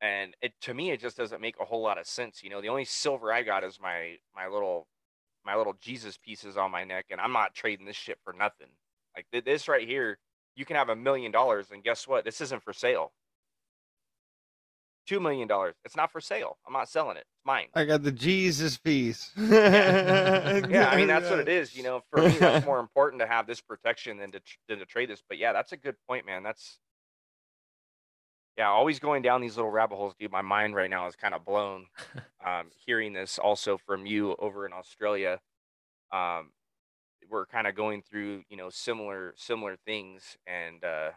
and 0.00 0.34
it 0.42 0.52
to 0.62 0.74
me 0.74 0.90
it 0.90 1.00
just 1.00 1.16
doesn't 1.16 1.40
make 1.40 1.56
a 1.60 1.64
whole 1.64 1.82
lot 1.82 1.98
of 1.98 2.06
sense. 2.06 2.42
You 2.42 2.50
know, 2.50 2.60
the 2.60 2.68
only 2.68 2.84
silver 2.84 3.32
I 3.32 3.42
got 3.42 3.64
is 3.64 3.80
my 3.80 4.16
my 4.34 4.46
little 4.46 4.86
my 5.44 5.56
little 5.56 5.74
Jesus 5.80 6.16
pieces 6.18 6.56
on 6.56 6.70
my 6.70 6.84
neck, 6.84 7.06
and 7.10 7.20
I'm 7.20 7.32
not 7.32 7.54
trading 7.54 7.86
this 7.86 7.96
shit 7.96 8.18
for 8.22 8.32
nothing. 8.32 8.68
Like 9.16 9.44
this 9.44 9.66
right 9.66 9.86
here, 9.88 10.18
you 10.56 10.64
can 10.64 10.76
have 10.76 10.88
a 10.88 10.96
million 10.96 11.30
dollars, 11.30 11.66
and 11.70 11.84
guess 11.84 12.08
what? 12.08 12.24
This 12.24 12.40
isn't 12.40 12.62
for 12.62 12.72
sale. 12.72 13.12
Two 15.06 15.20
million 15.20 15.46
dollars. 15.46 15.74
It's 15.84 15.96
not 15.96 16.10
for 16.10 16.20
sale. 16.20 16.58
I'm 16.66 16.72
not 16.72 16.88
selling 16.88 17.16
it. 17.16 17.20
It's 17.20 17.44
mine. 17.44 17.66
I 17.74 17.84
got 17.84 18.02
the 18.02 18.10
Jesus 18.10 18.76
piece. 18.76 19.30
yeah. 19.38 20.66
yeah, 20.68 20.88
I 20.88 20.96
mean 20.96 21.06
that's 21.06 21.30
what 21.30 21.38
it 21.38 21.48
is. 21.48 21.76
You 21.76 21.84
know, 21.84 22.02
for 22.10 22.22
me, 22.22 22.36
that's 22.38 22.66
more 22.66 22.80
important 22.80 23.20
to 23.20 23.26
have 23.28 23.46
this 23.46 23.60
protection 23.60 24.18
than 24.18 24.32
to 24.32 24.40
than 24.68 24.80
to 24.80 24.86
trade 24.86 25.08
this. 25.08 25.22
But 25.28 25.38
yeah, 25.38 25.52
that's 25.52 25.70
a 25.70 25.76
good 25.76 25.94
point, 26.08 26.26
man. 26.26 26.42
That's 26.42 26.80
yeah, 28.56 28.68
always 28.68 28.98
going 28.98 29.22
down 29.22 29.42
these 29.42 29.56
little 29.56 29.70
rabbit 29.70 29.96
holes, 29.96 30.14
dude. 30.18 30.32
My 30.32 30.42
mind 30.42 30.74
right 30.74 30.88
now 30.88 31.06
is 31.06 31.16
kind 31.16 31.34
of 31.34 31.44
blown. 31.44 31.86
Um, 32.46 32.68
hearing 32.86 33.12
this 33.12 33.40
also 33.40 33.76
from 33.76 34.06
you 34.06 34.36
over 34.38 34.66
in 34.66 34.72
Australia, 34.72 35.40
um, 36.12 36.52
we're 37.30 37.46
kind 37.46 37.66
of 37.66 37.74
going 37.74 38.02
through, 38.02 38.42
you 38.48 38.56
know, 38.56 38.70
similar 38.70 39.34
similar 39.36 39.76
things, 39.84 40.36
and 40.46 40.84
uh, 40.84 41.10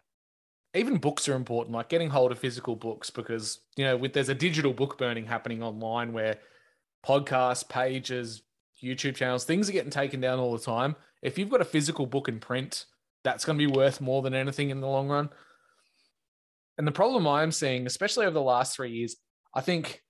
even 0.74 0.98
books 0.98 1.28
are 1.28 1.36
important. 1.36 1.76
Like 1.76 1.90
getting 1.90 2.10
hold 2.10 2.32
of 2.32 2.40
physical 2.40 2.76
books 2.76 3.10
because 3.10 3.60
you 3.76 3.86
know, 3.86 3.98
with 3.98 4.14
there's 4.14 4.30
a 4.30 4.36
digital 4.36 4.74
book 4.74 4.98
burning 4.98 5.26
happening 5.26 5.64
online 5.64 6.14
where 6.14 6.38
podcasts, 7.06 7.68
pages, 7.68 8.42
YouTube 8.84 9.16
channels, 9.16 9.46
things 9.46 9.70
are 9.70 9.74
getting 9.74 9.92
taken 9.92 10.22
down 10.22 10.40
all 10.40 10.54
the 10.54 10.64
time. 10.64 10.96
If 11.22 11.38
you've 11.38 11.50
got 11.50 11.62
a 11.62 11.66
physical 11.66 12.06
book 12.06 12.30
in 12.30 12.40
print, 12.40 12.86
that's 13.24 13.46
going 13.46 13.58
to 13.58 13.68
be 13.68 13.72
worth 13.72 14.02
more 14.02 14.22
than 14.22 14.34
anything 14.34 14.70
in 14.70 14.82
the 14.82 14.88
long 14.88 15.08
run. 15.08 15.30
And 16.78 16.88
the 16.88 16.92
problem 16.94 17.28
I'm 17.28 17.52
seeing, 17.52 17.86
especially 17.86 18.26
over 18.26 18.34
the 18.34 18.42
last 18.42 18.76
three 18.76 18.92
years, 18.92 19.18
I 19.54 19.62
think 19.62 20.02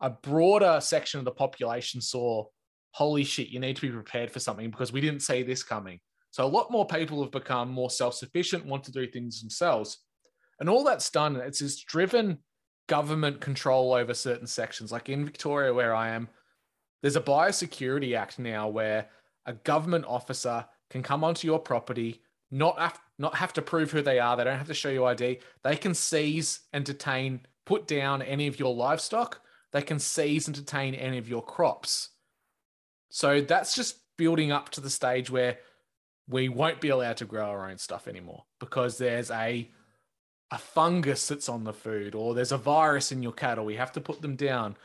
a 0.00 0.10
broader 0.10 0.78
section 0.82 1.18
of 1.18 1.24
the 1.24 1.30
population 1.30 2.00
saw, 2.00 2.44
holy 2.92 3.24
shit, 3.24 3.48
you 3.48 3.60
need 3.60 3.76
to 3.76 3.82
be 3.82 3.90
prepared 3.90 4.30
for 4.30 4.40
something 4.40 4.70
because 4.70 4.92
we 4.92 5.00
didn't 5.00 5.22
see 5.22 5.42
this 5.42 5.62
coming. 5.62 6.00
So 6.30 6.44
a 6.44 6.46
lot 6.46 6.70
more 6.70 6.86
people 6.86 7.22
have 7.22 7.32
become 7.32 7.70
more 7.70 7.90
self-sufficient, 7.90 8.66
want 8.66 8.84
to 8.84 8.92
do 8.92 9.06
things 9.06 9.40
themselves. 9.40 9.98
And 10.58 10.68
all 10.68 10.84
that's 10.84 11.10
done, 11.10 11.36
it's 11.36 11.58
just 11.58 11.86
driven 11.86 12.38
government 12.86 13.40
control 13.40 13.92
over 13.92 14.14
certain 14.14 14.46
sections. 14.46 14.92
Like 14.92 15.08
in 15.08 15.24
Victoria, 15.24 15.72
where 15.72 15.94
I 15.94 16.10
am, 16.10 16.28
there's 17.02 17.16
a 17.16 17.20
biosecurity 17.20 18.16
act 18.16 18.38
now 18.38 18.68
where 18.68 19.08
a 19.46 19.54
government 19.54 20.04
officer 20.06 20.66
can 20.90 21.02
come 21.02 21.24
onto 21.24 21.46
your 21.46 21.58
property, 21.58 22.20
not 22.50 22.78
have, 22.78 23.00
not 23.18 23.34
have 23.36 23.52
to 23.54 23.62
prove 23.62 23.90
who 23.90 24.02
they 24.02 24.18
are. 24.18 24.36
They 24.36 24.44
don't 24.44 24.58
have 24.58 24.66
to 24.66 24.74
show 24.74 24.90
you 24.90 25.04
ID. 25.04 25.38
They 25.62 25.76
can 25.76 25.94
seize 25.94 26.60
and 26.72 26.84
detain, 26.84 27.40
put 27.64 27.86
down 27.86 28.22
any 28.22 28.46
of 28.46 28.58
your 28.58 28.74
livestock. 28.74 29.40
They 29.72 29.82
can 29.82 29.98
seize 29.98 30.46
and 30.46 30.54
detain 30.54 30.94
any 30.94 31.18
of 31.18 31.28
your 31.28 31.42
crops. 31.42 32.10
So 33.10 33.40
that's 33.40 33.74
just 33.74 33.98
building 34.16 34.52
up 34.52 34.70
to 34.70 34.80
the 34.80 34.90
stage 34.90 35.30
where 35.30 35.58
we 36.28 36.48
won't 36.48 36.80
be 36.80 36.88
allowed 36.88 37.16
to 37.18 37.24
grow 37.24 37.44
our 37.44 37.68
own 37.68 37.78
stuff 37.78 38.08
anymore 38.08 38.44
because 38.58 38.98
there's 38.98 39.30
a 39.30 39.68
a 40.52 40.58
fungus 40.58 41.28
that's 41.28 41.48
on 41.48 41.62
the 41.62 41.72
food 41.72 42.14
or 42.14 42.34
there's 42.34 42.50
a 42.50 42.56
virus 42.56 43.12
in 43.12 43.22
your 43.22 43.32
cattle. 43.32 43.64
We 43.64 43.76
have 43.76 43.92
to 43.92 44.00
put 44.00 44.20
them 44.20 44.34
down. 44.34 44.76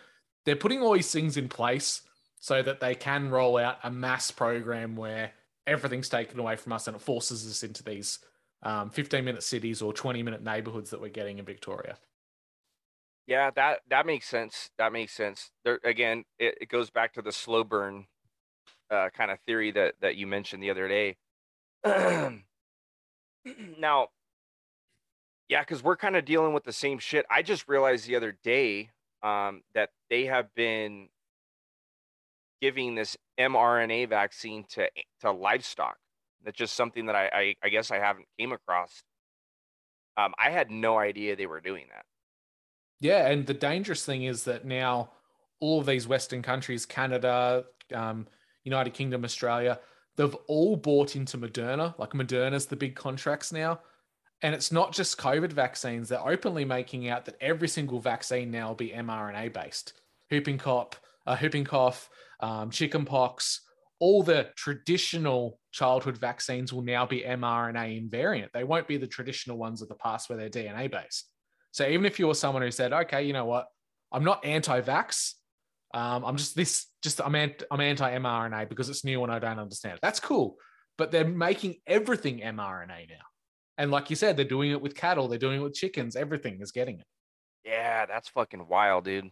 They're 0.45 0.55
putting 0.55 0.81
all 0.81 0.93
these 0.93 1.11
things 1.11 1.37
in 1.37 1.49
place 1.49 2.01
so 2.39 2.61
that 2.61 2.79
they 2.79 2.93
can 2.93 3.31
roll 3.31 3.57
out 3.57 3.79
a 3.83 3.89
mass 3.89 4.29
program 4.29 4.95
where 4.95 5.31
everything's 5.65 6.07
taken 6.07 6.39
away 6.39 6.55
from 6.55 6.73
us 6.73 6.85
and 6.87 6.95
it 6.95 7.01
forces 7.01 7.49
us 7.49 7.63
into 7.63 7.83
these 7.83 8.19
um, 8.61 8.91
15 8.91 9.25
minute 9.25 9.41
cities 9.41 9.81
or 9.81 9.91
20 9.91 10.21
minute 10.21 10.43
neighborhoods 10.43 10.91
that 10.91 11.01
we're 11.01 11.09
getting 11.09 11.39
in 11.39 11.45
Victoria. 11.45 11.97
Yeah, 13.25 13.49
that 13.55 13.79
that 13.89 14.05
makes 14.05 14.27
sense. 14.27 14.69
That 14.77 14.93
makes 14.93 15.13
sense. 15.13 15.49
There 15.63 15.79
again, 15.83 16.25
it, 16.37 16.59
it 16.61 16.69
goes 16.69 16.91
back 16.91 17.13
to 17.13 17.23
the 17.23 17.31
slow 17.31 17.63
burn 17.63 18.05
uh, 18.91 19.09
kind 19.15 19.31
of 19.31 19.39
theory 19.45 19.71
that 19.71 19.95
that 20.01 20.15
you 20.15 20.27
mentioned 20.27 20.61
the 20.61 20.69
other 20.69 20.87
day. 20.87 21.17
now, 23.79 24.07
yeah, 25.49 25.61
because 25.61 25.83
we're 25.83 25.97
kind 25.97 26.15
of 26.15 26.25
dealing 26.25 26.53
with 26.53 26.63
the 26.63 26.73
same 26.73 26.99
shit. 26.99 27.25
I 27.29 27.41
just 27.41 27.67
realized 27.67 28.07
the 28.07 28.15
other 28.15 28.37
day 28.43 28.89
um, 29.23 29.61
that 29.73 29.89
they 30.09 30.25
have 30.25 30.53
been 30.55 31.09
giving 32.61 32.95
this 32.95 33.17
mRNA 33.39 34.09
vaccine 34.09 34.65
to 34.69 34.89
to 35.21 35.31
livestock. 35.31 35.97
That's 36.43 36.57
just 36.57 36.75
something 36.75 37.07
that 37.07 37.15
I 37.15 37.29
I, 37.33 37.55
I 37.63 37.69
guess 37.69 37.91
I 37.91 37.99
haven't 37.99 38.25
came 38.39 38.51
across. 38.51 39.03
Um, 40.17 40.33
I 40.39 40.49
had 40.49 40.71
no 40.71 40.97
idea 40.97 41.35
they 41.35 41.45
were 41.45 41.59
doing 41.59 41.85
that. 41.91 42.05
Yeah, 43.01 43.27
and 43.27 43.45
the 43.45 43.53
dangerous 43.53 44.05
thing 44.05 44.23
is 44.23 44.45
that 44.45 44.65
now 44.65 45.09
all 45.59 45.79
of 45.79 45.85
these 45.85 46.07
Western 46.07 46.41
countries, 46.41 46.85
Canada, 46.85 47.65
um, 47.93 48.27
United 48.65 48.93
Kingdom, 48.93 49.23
Australia, 49.23 49.79
they've 50.17 50.35
all 50.47 50.75
bought 50.75 51.15
into 51.15 51.37
Moderna. 51.37 51.97
Like 51.97 52.11
Moderna's 52.11 52.65
the 52.65 52.75
big 52.75 52.95
contracts 52.95 53.53
now. 53.53 53.79
And 54.41 54.53
it's 54.53 54.71
not 54.71 54.91
just 54.91 55.17
COVID 55.17 55.53
vaccines. 55.53 56.09
They're 56.09 56.27
openly 56.27 56.65
making 56.65 57.07
out 57.07 57.25
that 57.25 57.37
every 57.39 57.69
single 57.69 57.99
vaccine 57.99 58.51
now 58.51 58.69
will 58.69 58.75
be 58.75 58.89
mRNA 58.89 59.53
based. 59.53 59.93
Whooping 60.29 60.57
cough, 60.57 60.99
uh, 61.25 61.37
whooping 61.37 61.63
cough, 61.63 62.09
um, 62.41 62.69
chickenpox, 62.69 63.61
all 63.99 64.23
the 64.23 64.49
traditional 64.55 65.59
childhood 65.71 66.17
vaccines 66.17 66.73
will 66.73 66.81
now 66.81 67.05
be 67.05 67.21
mRNA 67.21 68.09
invariant. 68.09 68.51
They 68.51 68.63
won't 68.63 68.87
be 68.87 68.97
the 68.97 69.07
traditional 69.07 69.57
ones 69.57 69.81
of 69.81 69.87
the 69.87 69.95
past 69.95 70.29
where 70.29 70.37
they're 70.37 70.49
DNA 70.49 70.91
based. 70.91 71.29
So 71.71 71.87
even 71.87 72.05
if 72.05 72.19
you're 72.19 72.35
someone 72.35 72.61
who 72.61 72.71
said, 72.71 72.93
okay, 72.93 73.23
you 73.23 73.33
know 73.33 73.45
what, 73.45 73.67
I'm 74.11 74.23
not 74.23 74.45
anti-vax, 74.45 75.33
um, 75.95 76.25
I'm 76.25 76.35
just 76.35 76.55
this, 76.55 76.87
just 77.01 77.21
I'm 77.21 77.35
anti, 77.35 77.65
I'm 77.71 77.79
anti 77.79 78.17
mRNA 78.17 78.67
because 78.67 78.89
it's 78.89 79.05
new 79.05 79.23
and 79.23 79.31
I 79.31 79.39
don't 79.39 79.59
understand 79.59 79.95
it. 79.95 80.01
That's 80.01 80.19
cool, 80.19 80.57
but 80.97 81.09
they're 81.09 81.25
making 81.25 81.77
everything 81.87 82.39
mRNA 82.41 83.09
now, 83.09 83.25
and 83.77 83.91
like 83.91 84.09
you 84.09 84.17
said, 84.17 84.35
they're 84.35 84.45
doing 84.45 84.71
it 84.71 84.81
with 84.81 84.93
cattle, 84.93 85.29
they're 85.29 85.39
doing 85.39 85.61
it 85.61 85.63
with 85.63 85.73
chickens. 85.73 86.17
Everything 86.17 86.59
is 86.61 86.73
getting 86.73 86.99
it. 86.99 87.05
Yeah, 87.63 88.05
that's 88.05 88.27
fucking 88.27 88.67
wild, 88.67 89.05
dude. 89.05 89.29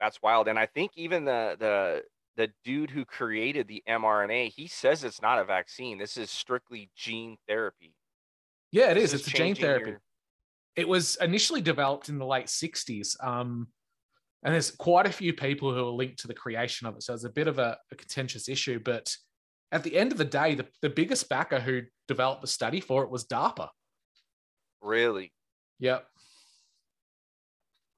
That's 0.00 0.20
wild. 0.22 0.48
And 0.48 0.58
I 0.58 0.64
think 0.64 0.92
even 0.96 1.26
the 1.26 1.56
the 1.58 2.02
the 2.36 2.50
dude 2.64 2.90
who 2.90 3.04
created 3.04 3.68
the 3.68 3.82
mRNA, 3.86 4.52
he 4.56 4.66
says 4.66 5.04
it's 5.04 5.20
not 5.20 5.38
a 5.38 5.44
vaccine. 5.44 5.98
This 5.98 6.16
is 6.16 6.30
strictly 6.30 6.90
gene 6.96 7.36
therapy. 7.46 7.94
Yeah, 8.70 8.90
it 8.90 8.96
is. 8.96 9.12
It's 9.12 9.26
a 9.26 9.30
gene 9.30 9.54
therapy. 9.54 9.90
Your... 9.90 10.00
It 10.74 10.88
was 10.88 11.16
initially 11.16 11.60
developed 11.60 12.08
in 12.08 12.18
the 12.18 12.24
late 12.24 12.46
60s. 12.46 13.22
Um, 13.22 13.68
and 14.42 14.52
there's 14.52 14.70
quite 14.72 15.06
a 15.06 15.12
few 15.12 15.32
people 15.32 15.72
who 15.72 15.86
are 15.86 15.92
linked 15.92 16.18
to 16.20 16.26
the 16.26 16.34
creation 16.34 16.86
of 16.86 16.96
it. 16.96 17.02
So 17.02 17.14
it's 17.14 17.24
a 17.24 17.30
bit 17.30 17.46
of 17.46 17.58
a, 17.58 17.78
a 17.92 17.94
contentious 17.94 18.48
issue. 18.48 18.80
But 18.82 19.14
at 19.70 19.84
the 19.84 19.96
end 19.96 20.10
of 20.10 20.18
the 20.18 20.24
day, 20.24 20.54
the, 20.54 20.66
the 20.80 20.90
biggest 20.90 21.28
backer 21.28 21.60
who 21.60 21.82
developed 22.08 22.40
the 22.40 22.48
study 22.48 22.80
for 22.80 23.04
it 23.04 23.10
was 23.10 23.24
DARPA. 23.24 23.68
Really? 24.80 25.32
Yep. 25.78 26.06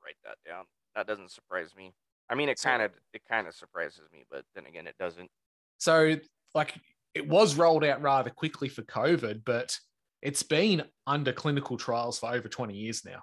Write 0.05 0.16
that 0.24 0.36
down. 0.47 0.64
That 0.95 1.07
doesn't 1.07 1.30
surprise 1.30 1.74
me. 1.76 1.95
I 2.28 2.34
mean, 2.34 2.49
it 2.49 2.61
kind 2.62 2.82
of 2.82 2.92
it 3.12 3.22
kind 3.28 3.47
of 3.47 3.55
surprises 3.55 4.03
me, 4.12 4.24
but 4.30 4.45
then 4.55 4.66
again, 4.66 4.86
it 4.86 4.97
doesn't. 4.99 5.30
So, 5.78 6.16
like, 6.55 6.74
it 7.14 7.26
was 7.28 7.57
rolled 7.57 7.84
out 7.84 8.01
rather 8.01 8.30
quickly 8.30 8.68
for 8.68 8.82
COVID, 8.82 9.42
but 9.45 9.78
it's 10.22 10.42
been 10.42 10.84
under 11.07 11.32
clinical 11.32 11.76
trials 11.76 12.18
for 12.18 12.32
over 12.32 12.49
20 12.49 12.74
years 12.74 13.05
now. 13.05 13.20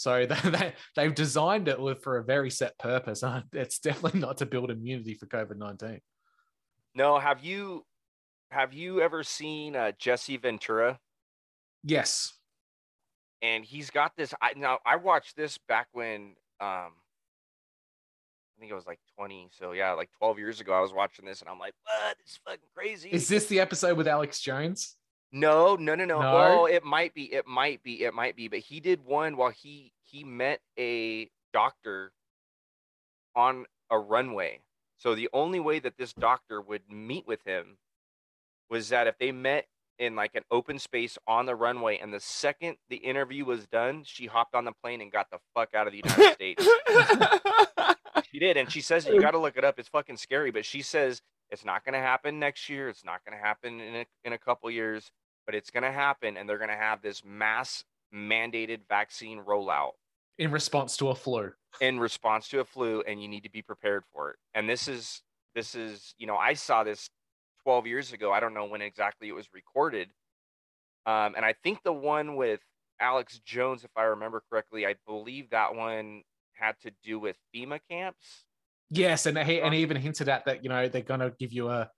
So 0.00 0.24
they, 0.44 0.72
they, 0.96 1.04
have 1.04 1.14
designed 1.14 1.68
it 1.68 1.78
for 2.02 2.16
a 2.16 2.24
very 2.24 2.50
set 2.50 2.78
purpose. 2.78 3.22
It's 3.52 3.78
definitely 3.78 4.20
not 4.20 4.38
to 4.38 4.46
build 4.46 4.70
immunity 4.70 5.12
for 5.14 5.26
COVID 5.26 5.58
19. 5.58 6.00
No, 6.94 7.18
have 7.18 7.44
you 7.44 7.84
have 8.50 8.72
you 8.72 9.02
ever 9.02 9.22
seen 9.22 9.76
uh, 9.76 9.92
Jesse 9.98 10.38
Ventura? 10.38 10.98
Yes. 11.84 12.32
And 13.42 13.62
he's 13.62 13.90
got 13.90 14.16
this. 14.16 14.32
I 14.40 14.54
now 14.56 14.78
I 14.86 14.96
watched 14.96 15.36
this 15.36 15.58
back 15.68 15.88
when 15.92 16.34
um 16.60 16.92
I 18.56 18.60
think 18.60 18.72
it 18.72 18.74
was 18.74 18.86
like 18.86 19.00
20. 19.18 19.50
So 19.52 19.72
yeah, 19.72 19.92
like 19.92 20.10
12 20.18 20.38
years 20.38 20.60
ago, 20.60 20.72
I 20.72 20.80
was 20.80 20.94
watching 20.94 21.26
this 21.26 21.42
and 21.42 21.50
I'm 21.50 21.58
like, 21.58 21.74
what? 21.84 22.16
This 22.18 22.32
is 22.32 22.40
fucking 22.44 22.60
crazy. 22.74 23.10
Is 23.10 23.28
this 23.28 23.46
the 23.46 23.60
episode 23.60 23.98
with 23.98 24.08
Alex 24.08 24.40
Jones? 24.40 24.96
No, 25.32 25.76
no, 25.76 25.94
no, 25.94 26.04
no. 26.04 26.20
no? 26.20 26.34
Well, 26.34 26.66
it 26.66 26.84
might 26.84 27.14
be, 27.14 27.32
it 27.32 27.46
might 27.46 27.82
be, 27.82 28.02
it 28.04 28.14
might 28.14 28.36
be, 28.36 28.48
but 28.48 28.60
he 28.60 28.80
did 28.80 29.04
one 29.04 29.36
while 29.36 29.50
he 29.50 29.92
he 30.04 30.24
met 30.24 30.60
a 30.78 31.30
doctor 31.52 32.12
on 33.34 33.66
a 33.90 33.98
runway. 33.98 34.60
So 34.98 35.14
the 35.14 35.28
only 35.32 35.60
way 35.60 35.78
that 35.78 35.96
this 35.96 36.12
doctor 36.12 36.60
would 36.60 36.82
meet 36.90 37.26
with 37.26 37.42
him 37.44 37.78
was 38.68 38.88
that 38.90 39.06
if 39.06 39.18
they 39.18 39.32
met 39.32 39.66
in 39.98 40.16
like 40.16 40.34
an 40.34 40.42
open 40.50 40.78
space 40.78 41.16
on 41.26 41.46
the 41.46 41.54
runway 41.54 41.98
and 41.98 42.12
the 42.12 42.20
second 42.20 42.76
the 42.88 42.96
interview 42.96 43.44
was 43.44 43.66
done, 43.66 44.02
she 44.04 44.26
hopped 44.26 44.54
on 44.54 44.64
the 44.64 44.72
plane 44.82 45.00
and 45.00 45.12
got 45.12 45.30
the 45.30 45.38
fuck 45.54 45.74
out 45.74 45.86
of 45.86 45.92
the 45.92 46.02
United 46.04 46.34
States. 46.34 46.68
She 48.30 48.38
did, 48.38 48.56
and 48.56 48.70
she 48.70 48.80
says 48.80 49.06
you 49.06 49.20
got 49.20 49.32
to 49.32 49.38
look 49.38 49.56
it 49.56 49.64
up. 49.64 49.78
It's 49.78 49.88
fucking 49.88 50.16
scary, 50.16 50.50
but 50.50 50.64
she 50.64 50.82
says 50.82 51.20
it's 51.50 51.64
not 51.64 51.84
going 51.84 51.94
to 51.94 52.00
happen 52.00 52.38
next 52.38 52.68
year. 52.68 52.88
It's 52.88 53.04
not 53.04 53.24
going 53.24 53.36
to 53.36 53.44
happen 53.44 53.80
in 53.80 53.96
a, 53.96 54.06
in 54.24 54.32
a 54.32 54.38
couple 54.38 54.70
years, 54.70 55.10
but 55.46 55.54
it's 55.54 55.70
going 55.70 55.82
to 55.82 55.92
happen, 55.92 56.36
and 56.36 56.48
they're 56.48 56.58
going 56.58 56.70
to 56.70 56.76
have 56.76 57.02
this 57.02 57.22
mass 57.24 57.84
mandated 58.14 58.80
vaccine 58.88 59.40
rollout. 59.46 59.92
in 60.38 60.50
response 60.50 60.96
to 60.96 61.08
a 61.08 61.14
flu. 61.14 61.52
in 61.80 62.00
response 62.00 62.48
to 62.48 62.60
a 62.60 62.64
flu 62.64 63.02
and 63.06 63.22
you 63.22 63.28
need 63.28 63.44
to 63.44 63.50
be 63.50 63.62
prepared 63.62 64.02
for 64.12 64.30
it 64.30 64.36
and 64.54 64.68
this 64.68 64.88
is 64.88 65.22
this 65.54 65.74
is 65.76 66.14
you 66.18 66.26
know 66.26 66.36
i 66.36 66.54
saw 66.54 66.82
this 66.82 67.08
12 67.62 67.86
years 67.86 68.12
ago 68.12 68.32
i 68.32 68.40
don't 68.40 68.54
know 68.54 68.64
when 68.64 68.82
exactly 68.82 69.28
it 69.28 69.32
was 69.32 69.46
recorded 69.54 70.08
um, 71.06 71.34
and 71.36 71.44
i 71.44 71.54
think 71.62 71.82
the 71.84 71.92
one 71.92 72.34
with 72.34 72.60
alex 73.00 73.38
jones 73.44 73.84
if 73.84 73.90
i 73.96 74.02
remember 74.02 74.42
correctly 74.50 74.84
i 74.84 74.94
believe 75.06 75.50
that 75.50 75.74
one 75.74 76.22
had 76.54 76.74
to 76.80 76.90
do 77.04 77.20
with 77.20 77.36
fema 77.54 77.78
camps 77.88 78.44
Yes, 78.90 79.26
and 79.26 79.38
he 79.38 79.60
and 79.60 79.72
he 79.74 79.80
even 79.82 79.96
hinted 79.96 80.28
at 80.28 80.44
that, 80.46 80.62
you 80.64 80.68
know, 80.68 80.88
they're 80.88 81.02
gonna 81.02 81.32
give 81.38 81.52
you 81.52 81.68
a 81.68 81.88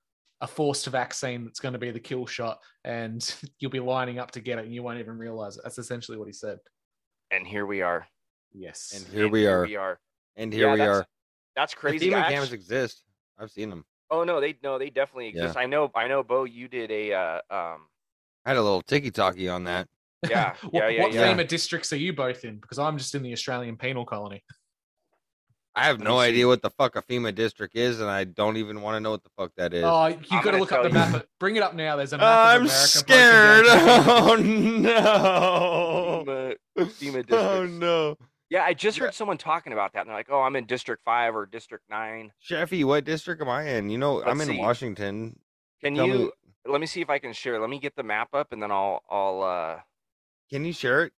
a 0.41 0.47
forced 0.47 0.87
vaccine 0.89 1.45
that's 1.45 1.61
going 1.61 1.73
to 1.73 1.79
be 1.79 1.93
the 1.93 2.01
kill 2.01 2.27
shot, 2.27 2.59
and 2.85 3.35
you'll 3.61 3.71
be 3.71 3.79
lining 3.81 4.19
up 4.19 4.33
to 4.33 4.41
get 4.41 4.59
it, 4.59 4.65
and 4.65 4.75
you 4.75 4.83
won't 4.83 4.99
even 4.99 5.17
realize 5.17 5.57
it. 5.57 5.63
That's 5.63 5.79
essentially 5.79 6.19
what 6.19 6.27
he 6.27 6.33
said. 6.33 6.59
and 7.31 7.47
here 7.47 7.65
we 7.65 7.81
are 7.83 8.07
Yes. 8.53 8.93
And 8.95 9.07
here 9.15 9.23
And 9.25 9.33
we 9.33 9.47
are. 9.47 9.63
we 9.65 9.77
are 9.77 9.99
And 10.37 10.53
here 10.53 10.67
Yeah, 10.67 10.73
we 10.73 10.79
that's- 10.81 10.97
are. 10.99 11.07
that's 11.57 11.75
crazy 11.75 12.11
FEMA 12.11 12.25
I 12.25 12.33
cams 12.33 12.45
actu- 12.47 12.55
exist. 12.57 13.05
I've 13.39 13.51
seen 13.51 13.71
them. 13.71 13.85
oh 14.11 14.25
no 14.25 14.41
they 14.41 14.59
no 14.63 14.79
they 14.79 14.91
definitely 14.91 15.29
Yeah. 15.35 15.45
exist 15.45 15.57
i 15.57 15.65
know 15.67 15.91
i 15.95 16.07
know 16.07 16.23
bo 16.23 16.45
you 16.45 16.69
did 16.69 16.91
a 16.91 17.13
uh, 17.15 17.37
um 17.51 17.87
I 18.45 18.51
had 18.51 18.57
a 18.59 18.63
little 18.63 18.83
ticky 18.83 19.11
talkie 19.13 19.49
on 19.49 19.65
that. 19.65 19.89
yeah 20.29 20.55
what 20.65 20.73
yeah 20.75 20.89
yeah 20.89 21.03
what 21.03 21.13
yeah 21.15 21.33
FEMA 21.33 21.47
districts 21.49 21.93
are 21.93 21.97
you 22.07 22.13
both 22.13 22.45
in? 22.45 22.57
Because 22.59 22.79
I'm 22.81 22.99
just 22.99 23.15
in 23.15 23.23
the 23.23 23.33
Australian 23.33 23.77
penal 23.79 24.05
colony. 24.05 24.43
I 25.75 25.85
have 25.87 26.01
no 26.01 26.19
idea 26.19 26.47
what 26.47 26.61
the 26.61 26.69
fuck 26.71 26.97
a 26.97 27.03
FEMA 27.03 27.35
district 27.35 27.75
is, 27.77 28.01
and 28.01 28.11
I 28.11 28.25
don't 28.25 28.59
even 28.59 28.83
want 28.83 28.97
to 28.97 29.01
know 29.01 29.11
what 29.13 29.23
the 29.25 29.31
fuck 29.39 29.53
that 29.57 29.73
is. 29.73 29.85
Oh, 29.85 30.07
you 30.09 30.17
I'm 30.31 30.43
got 30.43 30.43
to 30.43 30.45
gonna 30.45 30.59
look 30.59 30.73
up 30.73 30.83
the 30.83 30.91
tell 30.91 31.07
you. 31.07 31.13
map. 31.15 31.27
Bring 31.41 31.57
it 31.57 31.63
up 31.63 31.75
now. 31.75 31.97
There's 31.97 32.13
a 32.13 32.19
map 32.19 32.27
I'm 32.27 32.61
of 32.63 32.67
America. 32.67 32.87
scared. 32.89 33.65
broken 33.65 34.83
down. 34.83 35.03
Oh 35.15 36.23
no. 36.27 36.55
FEMA, 36.77 37.25
FEMA 37.25 37.25
Oh 37.33 37.65
no. 37.67 38.17
Yeah, 38.51 38.65
I 38.65 38.75
just 38.75 38.99
Yeah. 38.99 39.05
heard 39.05 39.15
someone 39.15 39.39
talking 39.39 39.73
about 39.73 39.95
that. 39.95 40.01
And 40.01 40.09
they're 40.11 40.17
like, 40.17 40.29
"Oh, 40.31 40.43
I'm 40.43 40.57
in 40.57 40.67
District 40.67 41.03
Five 41.05 41.35
or 41.35 41.47
District 41.47 41.85
9. 41.89 42.33
Sheffy, 42.47 42.85
what 42.85 43.05
district 43.05 43.41
am 43.41 43.49
I 43.49 43.63
in? 43.71 43.89
You 43.89 43.97
know, 43.97 44.21
I'm 44.23 44.37
Let's 44.39 44.51
in 44.51 44.57
see. 44.57 44.61
Washington. 44.61 45.39
Can 45.83 45.95
Tell 45.95 46.07
you? 46.07 46.15
me- 46.19 46.31
Let 46.67 46.81
me 46.83 46.87
see 46.87 47.01
if 47.01 47.09
I 47.09 47.19
can 47.19 47.33
share. 47.33 47.59
Let 47.59 47.71
me 47.71 47.79
get 47.79 47.97
the 47.97 48.03
map 48.03 48.29
up, 48.35 48.53
and 48.53 48.63
then 48.63 48.71
I'll 48.71 49.03
I'll 49.09 49.43
uh 49.43 49.81
Can 50.51 50.67
you 50.67 50.75
share 50.75 51.05
it? 51.05 51.13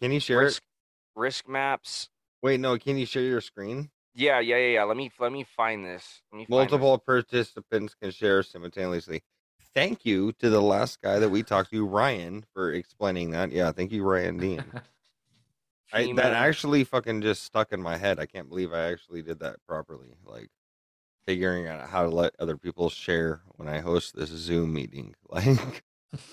Can 0.00 0.10
you 0.10 0.20
share 0.20 0.38
risk 0.38 0.62
it? 0.62 1.20
risk 1.20 1.46
maps. 1.48 2.08
Wait, 2.42 2.60
no. 2.60 2.78
Can 2.78 2.96
you 2.96 3.06
share 3.06 3.22
your 3.22 3.40
screen? 3.40 3.90
Yeah, 4.14 4.40
yeah, 4.40 4.56
yeah, 4.56 4.72
yeah. 4.74 4.84
Let 4.84 4.96
me 4.96 5.10
let 5.18 5.32
me 5.32 5.44
find 5.44 5.84
this. 5.84 6.22
Me 6.32 6.38
find 6.38 6.46
this. 6.46 6.50
Multiple 6.50 6.98
participants 6.98 7.94
can 8.00 8.10
share 8.10 8.42
simultaneously. 8.42 9.22
Thank 9.74 10.04
you 10.04 10.32
to 10.32 10.50
the 10.50 10.60
last 10.60 11.00
guy 11.00 11.20
that 11.20 11.28
we 11.28 11.42
talked 11.42 11.70
to, 11.70 11.86
Ryan, 11.86 12.44
for 12.52 12.72
explaining 12.72 13.30
that. 13.30 13.52
Yeah, 13.52 13.70
thank 13.70 13.92
you, 13.92 14.02
Ryan 14.02 14.38
Dean. 14.38 14.64
I, 15.92 16.12
that 16.14 16.32
actually 16.32 16.84
fucking 16.84 17.22
just 17.22 17.42
stuck 17.42 17.72
in 17.72 17.82
my 17.82 17.96
head. 17.96 18.20
I 18.20 18.26
can't 18.26 18.48
believe 18.48 18.72
I 18.72 18.90
actually 18.90 19.22
did 19.22 19.40
that 19.40 19.56
properly. 19.66 20.16
Like 20.24 20.50
figuring 21.26 21.66
out 21.66 21.88
how 21.88 22.02
to 22.02 22.08
let 22.08 22.34
other 22.38 22.56
people 22.56 22.90
share 22.90 23.42
when 23.56 23.68
I 23.68 23.80
host 23.80 24.16
this 24.16 24.30
Zoom 24.30 24.72
meeting. 24.72 25.14
Like, 25.28 25.84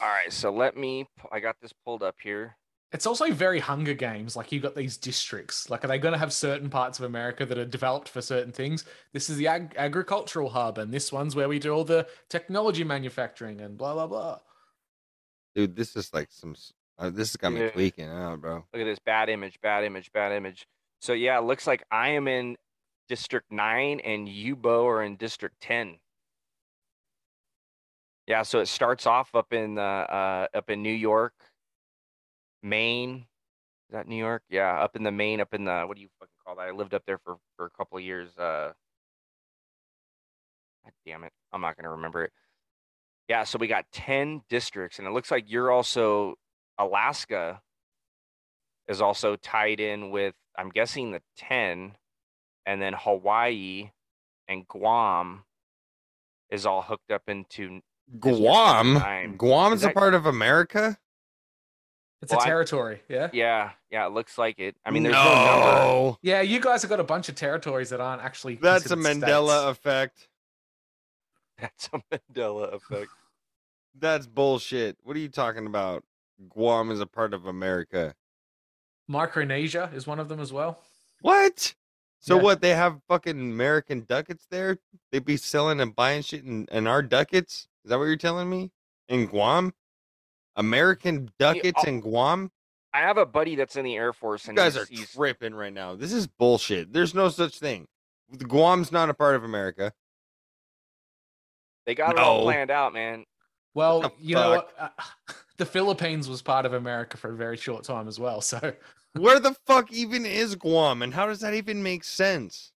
All 0.01 0.07
right, 0.07 0.33
so 0.33 0.51
let 0.51 0.75
me. 0.75 1.07
I 1.31 1.39
got 1.39 1.57
this 1.61 1.71
pulled 1.85 2.01
up 2.01 2.15
here. 2.23 2.57
It's 2.93 3.05
also 3.05 3.31
very 3.31 3.59
Hunger 3.59 3.93
Games. 3.93 4.35
Like 4.35 4.51
you've 4.51 4.63
got 4.63 4.75
these 4.75 4.95
districts. 4.97 5.69
Like 5.69 5.83
are 5.83 5.87
they 5.87 5.97
going 5.97 6.13
to 6.13 6.17
have 6.17 6.31
certain 6.31 6.69
parts 6.69 6.99
of 6.99 7.05
America 7.05 7.45
that 7.45 7.57
are 7.57 7.65
developed 7.65 8.07
for 8.07 8.21
certain 8.21 8.53
things? 8.53 8.85
This 9.11 9.29
is 9.29 9.37
the 9.37 9.47
ag- 9.47 9.75
agricultural 9.77 10.49
hub, 10.49 10.77
and 10.77 10.93
this 10.93 11.11
one's 11.11 11.35
where 11.35 11.49
we 11.49 11.59
do 11.59 11.73
all 11.73 11.83
the 11.83 12.07
technology 12.29 12.83
manufacturing 12.85 13.59
and 13.59 13.77
blah 13.77 13.93
blah 13.93 14.07
blah. 14.07 14.39
dude, 15.53 15.75
this 15.75 15.95
is 15.95 16.13
like 16.13 16.29
some. 16.31 16.55
Uh, 16.99 17.09
this 17.09 17.29
has 17.29 17.35
got 17.35 17.51
me 17.51 17.61
Yeah. 17.61 17.69
tweaking 17.71 18.09
out, 18.09 18.41
bro. 18.41 18.65
Look 18.73 18.81
at 18.81 18.85
this 18.85 18.99
bad 18.99 19.29
image, 19.29 19.59
bad 19.61 19.83
image, 19.83 20.11
bad 20.13 20.31
image. 20.31 20.67
So 21.01 21.13
yeah, 21.13 21.37
it 21.37 21.43
looks 21.43 21.67
like 21.67 21.83
I 21.91 22.09
am 22.09 22.27
in 22.27 22.57
District 23.09 23.51
Nine, 23.51 23.99
and 23.99 24.27
you, 24.29 24.55
Bo, 24.55 24.87
are 24.87 25.03
in 25.03 25.15
District 25.17 25.59
Ten. 25.59 25.99
Yeah, 28.27 28.43
so 28.43 28.59
it 28.59 28.67
starts 28.67 29.05
off 29.05 29.35
up 29.35 29.53
in 29.53 29.77
uh, 29.77 29.81
uh 29.81 30.47
up 30.53 30.69
in 30.69 30.81
New 30.81 30.89
York, 30.93 31.33
Maine. 32.63 33.25
Is 33.89 33.93
that 33.93 34.07
New 34.07 34.17
York? 34.17 34.43
Yeah, 34.49 34.79
up 34.79 34.95
in 34.95 35.03
the 35.03 35.11
Maine, 35.11 35.39
up 35.39 35.53
in 35.53 35.65
the 35.65 35.83
what 35.85 35.95
do 35.95 36.01
you 36.01 36.09
fucking 36.19 36.33
call 36.45 36.55
that? 36.57 36.67
I 36.67 36.71
lived 36.71 36.93
up 36.93 37.03
there 37.05 37.19
for 37.19 37.37
for 37.55 37.65
a 37.65 37.69
couple 37.71 37.97
of 37.97 38.03
years. 38.03 38.37
Uh, 38.37 38.73
God 40.83 40.93
damn 41.05 41.23
it, 41.23 41.31
I'm 41.53 41.61
not 41.61 41.77
gonna 41.77 41.91
remember 41.91 42.23
it. 42.23 42.31
Yeah, 43.29 43.43
so 43.43 43.57
we 43.57 43.67
got 43.67 43.85
ten 43.91 44.41
districts, 44.49 44.99
and 44.99 45.07
it 45.07 45.11
looks 45.11 45.31
like 45.31 45.45
you're 45.47 45.71
also 45.71 46.35
Alaska 46.77 47.61
is 48.87 49.01
also 49.01 49.35
tied 49.35 49.79
in 49.79 50.11
with 50.11 50.35
I'm 50.57 50.69
guessing 50.69 51.11
the 51.11 51.21
10 51.37 51.93
and 52.65 52.81
then 52.81 52.93
Hawaii 52.97 53.91
and 54.47 54.67
Guam 54.67 55.43
is 56.49 56.65
all 56.65 56.81
hooked 56.81 57.11
up 57.11 57.23
into 57.27 57.81
Guam. 58.19 59.35
Guam. 59.37 59.73
Is 59.73 59.83
a 59.83 59.89
part 59.91 60.13
of 60.13 60.25
America. 60.25 60.97
It's 62.21 62.31
Well, 62.31 62.39
a 62.41 62.43
I- 62.43 62.47
territory. 62.47 63.01
Yeah. 63.09 63.29
yeah 63.33 63.71
yeah 63.91 64.05
it 64.07 64.11
looks 64.11 64.37
like 64.37 64.57
it 64.59 64.75
I 64.85 64.91
mean 64.91 65.03
there's 65.03 65.13
no, 65.15 65.23
number 65.23 65.45
no. 65.45 66.17
Yeah, 66.21 66.41
you 66.41 66.59
guys 66.59 66.81
have 66.81 66.89
got 66.89 66.99
a 66.99 67.03
bunch 67.03 67.29
of 67.29 67.35
territories 67.35 67.89
that 67.91 68.01
aren't 68.01 68.23
actually. 68.23 68.55
That's 68.55 68.89
a 68.91 68.95
Mandela 68.95 69.61
states. 69.61 69.71
effect. 69.79 70.27
that's 71.59 71.89
a 71.93 72.01
Mandela 72.15 72.73
effect 72.73 73.09
That's 73.99 74.27
bullshit. 74.27 74.97
What 75.03 75.15
are 75.15 75.19
you 75.19 75.29
talking 75.29 75.65
about? 75.67 76.03
Guam 76.49 76.91
is 76.91 76.99
a 76.99 77.07
part 77.07 77.33
of 77.33 77.45
America. 77.47 78.13
Micronesia 79.07 79.89
is 79.93 80.05
one 80.05 80.19
of 80.19 80.27
them 80.29 80.39
as 80.39 80.51
well. 80.53 80.79
What? 81.21 81.73
So 82.19 82.35
Yeah. 82.37 82.41
what? 82.43 82.61
They 82.61 82.71
have 82.75 82.99
fucking 83.07 83.39
American 83.39 84.01
ducats 84.01 84.45
there? 84.51 84.77
They'd 85.11 85.23
be 85.25 85.37
selling 85.37 85.79
and 85.81 85.95
buying 85.95 86.21
shit 86.23 86.43
in, 86.43 86.67
in 86.71 86.85
our 86.87 87.01
ducats? 87.01 87.67
Is 87.85 87.89
that 87.89 87.97
what 87.97 88.05
you're 88.05 88.17
telling 88.17 88.49
me? 88.49 88.71
In 89.07 89.25
Guam? 89.27 89.73
American 90.57 91.31
ducats 91.39 91.85
in 91.85 92.01
Guam? 92.01 92.51
I 92.93 92.99
have 92.99 93.17
a 93.17 93.25
buddy 93.25 93.55
that's 93.55 93.75
in 93.75 93.85
the 93.85 93.95
Air 93.95 94.11
Force 94.11 94.45
You 94.45 94.49
and 94.49 94.57
guys 94.57 94.73
he's, 94.73 94.83
are 94.83 94.87
he's 94.89 95.11
tripping 95.13 95.53
right 95.53 95.71
now. 95.71 95.95
This 95.95 96.11
is 96.11 96.27
bullshit. 96.27 96.91
There's 96.91 97.13
no 97.13 97.29
such 97.29 97.59
thing. 97.59 97.87
Guam's 98.37 98.91
not 98.91 99.09
a 99.09 99.13
part 99.13 99.35
of 99.35 99.43
America. 99.43 99.93
they 101.85 101.95
got 101.95 102.11
it 102.11 102.19
all 102.19 102.43
planned 102.43 102.71
out 102.71 102.91
man 102.91 103.23
Well, 103.73 104.01
the 104.01 104.11
you 104.19 104.35
know 104.35 104.49
what? 104.49 104.73
Uh, 104.77 104.89
the 105.57 105.65
Philippines 105.65 106.27
was 106.27 106.41
part 106.41 106.65
of 106.65 106.73
America 106.73 107.17
for 107.17 107.31
a 107.31 107.35
very 107.35 107.57
short 107.57 107.83
time 107.83 108.07
as 108.07 108.19
well. 108.19 108.41
So 108.41 108.73
Where 109.13 109.39
the 109.39 109.53
fuck 109.65 109.91
even 109.91 110.25
is 110.25 110.55
Guam? 110.55 111.01
And 111.01 111.13
how 111.13 111.27
does 111.27 111.39
that 111.39 111.53
even 111.53 111.81
make 111.83 112.03
sense? 112.03 112.71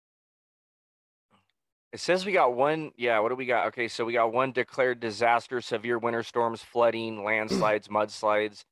It 1.93 2.01
says 2.01 2.27
we 2.27 2.33
got 2.33 2.55
one. 2.55 2.93
Yeah, 2.97 3.19
what 3.21 3.31
do 3.31 3.35
we 3.35 3.47
got? 3.47 3.69
Okay, 3.69 3.89
so 3.89 4.05
we 4.05 4.13
got 4.13 4.33
one 4.33 4.53
declared 4.53 5.01
disaster, 5.01 5.61
severe 5.61 5.99
winter 5.99 6.23
storms, 6.23 6.63
flooding, 6.63 7.25
landslides, 7.25 7.89
mudslides. 7.89 8.65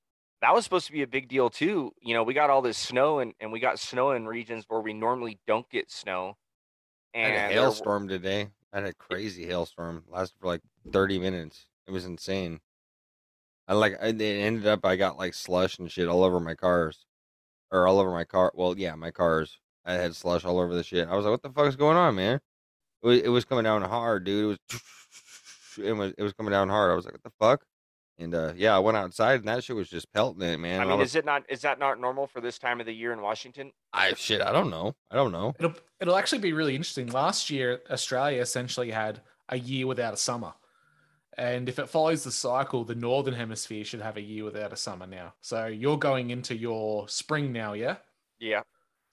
That 0.43 0.55
was 0.55 0.65
supposed 0.65 0.87
to 0.87 0.93
be 0.93 1.03
a 1.03 1.07
big 1.07 1.29
deal 1.29 1.49
too. 1.49 1.93
You 2.03 2.15
know, 2.15 2.23
we 2.23 2.35
got 2.35 2.51
all 2.51 2.61
this 2.61 2.77
snow 2.77 3.21
and, 3.21 3.33
and 3.41 3.51
we 3.53 3.59
got 3.59 3.79
snow 3.79 4.11
in 4.13 4.27
regions 4.27 4.65
where 4.69 4.81
we 4.81 4.93
normally 4.93 5.39
don't 5.47 5.69
get 5.71 5.91
snow. 5.91 6.37
I 7.15 7.19
had 7.19 7.27
And 7.27 7.35
a 7.35 7.39
there 7.55 7.63
hailstorm 7.63 8.09
today. 8.09 8.51
I 8.73 8.81
had 8.81 8.87
a 8.87 8.93
crazy 8.93 9.47
hailstorm. 9.47 10.05
Lasted 10.09 10.37
for 10.39 10.49
like 10.49 10.61
30 10.93 11.19
minutes. 11.19 11.67
It 11.89 11.93
was 11.93 12.05
insane. 12.05 12.61
I 13.67 13.73
like 13.73 13.95
I, 14.01 14.09
it 14.09 14.21
ended 14.21 14.67
up 14.67 14.85
I 14.85 14.97
got 14.97 15.17
like 15.17 15.33
slush 15.33 15.79
and 15.79 15.91
shit 15.91 16.07
all 16.07 16.23
over 16.23 16.39
my 16.39 16.55
cars. 16.55 17.07
Or 17.73 17.87
all 17.87 17.99
over 17.99 18.13
my 18.13 18.25
car. 18.25 18.53
Well, 18.55 18.79
yeah, 18.79 18.95
my 18.95 19.11
cars. 19.11 19.59
I 19.87 19.95
had 19.95 20.15
slush 20.15 20.45
all 20.45 20.61
over 20.61 20.75
the 20.75 20.85
shit. 20.85 21.09
I 21.09 21.17
was 21.17 21.25
like, 21.25 21.33
what 21.33 21.43
the 21.43 21.51
fuck 21.51 21.67
is 21.67 21.77
going 21.77 21.97
on, 21.97 22.15
man? 22.15 22.41
It 23.03 23.07
was, 23.07 23.21
it 23.21 23.29
was 23.29 23.45
coming 23.45 23.65
down 23.65 23.83
hard, 23.83 24.25
dude. 24.25 24.59
It 24.71 24.73
was 24.73 24.83
it 25.79 25.93
was 25.93 26.13
it 26.19 26.23
was 26.23 26.33
coming 26.33 26.51
down 26.53 26.69
hard. 26.69 26.91
I 26.91 26.95
was 26.95 27.05
like, 27.05 27.15
what 27.15 27.23
the 27.23 27.31
fuck? 27.39 27.65
And 28.19 28.35
uh 28.35 28.53
yeah, 28.57 28.75
I 28.77 28.79
went 28.81 28.97
outside 28.97 29.41
and 29.41 29.49
that 29.49 29.65
shit 29.65 29.77
was 29.77 29.89
just 29.91 30.13
pelting 30.13 30.43
it, 30.43 30.59
man. 30.59 30.81
I 30.81 30.85
And 30.85 30.91
mean, 30.91 30.99
was, 30.99 31.11
is 31.11 31.15
it 31.17 31.25
not 31.25 31.45
is 31.51 31.63
that 31.63 31.79
not 31.79 32.01
normal 32.01 32.27
for 32.27 32.41
this 32.41 32.59
time 32.59 32.81
of 32.81 32.87
the 32.87 32.93
year 32.95 33.13
in 33.13 33.21
Washington? 33.21 33.73
I 33.93 34.15
shit, 34.15 34.41
I 34.43 34.53
don't 34.53 34.71
know. 34.71 34.95
I 35.11 35.17
don't 35.17 35.33
know. 35.33 35.57
it'll 35.59 35.75
it'll 36.01 36.17
actually 36.17 36.39
be 36.41 36.53
really 36.53 36.75
interesting. 36.77 37.09
Last 37.09 37.51
year, 37.51 37.83
Australia 37.91 38.41
essentially 38.41 38.91
had 38.91 39.23
a 39.49 39.59
year 39.59 39.87
without 39.87 40.15
a 40.15 40.17
summer, 40.17 40.55
and 41.37 41.69
if 41.69 41.79
it 41.79 41.89
follows 41.89 42.25
the 42.25 42.33
cycle, 42.33 42.85
the 42.85 42.95
northern 42.95 43.35
hemisphere 43.35 43.85
should 43.85 44.01
have 44.01 44.17
a 44.17 44.21
year 44.23 44.45
without 44.45 44.73
a 44.73 44.77
summer 44.77 45.07
now. 45.07 45.35
So 45.41 45.67
you're 45.67 45.99
going 45.99 46.31
into 46.31 46.57
your 46.57 47.09
spring 47.09 47.53
now, 47.53 47.75
yeah. 47.75 47.97
Yeah. 48.39 48.63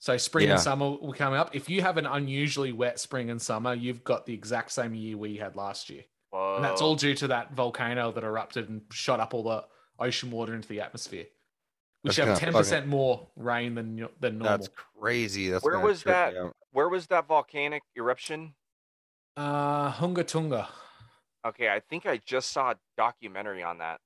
So 0.04 0.18
spring 0.18 0.48
Yeah. 0.48 0.52
and 0.52 0.60
summer 0.60 0.90
will 0.90 1.14
come 1.14 1.32
up. 1.32 1.56
If 1.56 1.70
you 1.70 1.80
have 1.80 1.96
an 1.96 2.04
unusually 2.04 2.72
wet 2.72 3.00
spring 3.00 3.30
and 3.30 3.40
summer, 3.40 3.72
you've 3.72 4.04
got 4.04 4.26
the 4.26 4.34
exact 4.34 4.70
same 4.70 4.94
year 4.94 5.16
we 5.16 5.38
had 5.38 5.56
last 5.56 5.88
year. 5.88 6.04
Whoa. 6.28 6.56
And 6.56 6.64
that's 6.64 6.82
all 6.82 6.94
due 6.94 7.14
to 7.14 7.28
that 7.28 7.54
volcano 7.54 8.12
that 8.12 8.22
erupted 8.22 8.68
and 8.68 8.82
shot 8.92 9.18
up 9.18 9.32
all 9.32 9.44
the 9.44 9.64
ocean 9.98 10.30
water 10.30 10.54
into 10.54 10.68
the 10.68 10.82
atmosphere. 10.82 11.24
We 12.02 12.12
should 12.12 12.28
have 12.28 12.38
ten 12.38 12.52
percent 12.52 12.86
more 12.86 13.26
rain 13.34 13.76
than 13.76 14.06
than 14.20 14.36
normal. 14.40 14.58
That's 14.58 14.68
crazy. 15.00 15.48
That's 15.48 15.64
Where 15.64 15.80
was 15.80 16.02
that? 16.02 16.34
Where 16.72 16.90
was 16.90 17.06
that 17.06 17.26
volcanic 17.26 17.82
eruption? 17.96 18.52
Uh, 19.38 19.90
Hunga 19.90 20.26
Tonga. 20.26 20.68
Okay, 21.46 21.70
I 21.70 21.80
think 21.80 22.04
I 22.04 22.18
just 22.18 22.50
saw 22.50 22.72
a 22.72 22.76
documentary 22.98 23.62
on 23.62 23.78
that. 23.78 24.02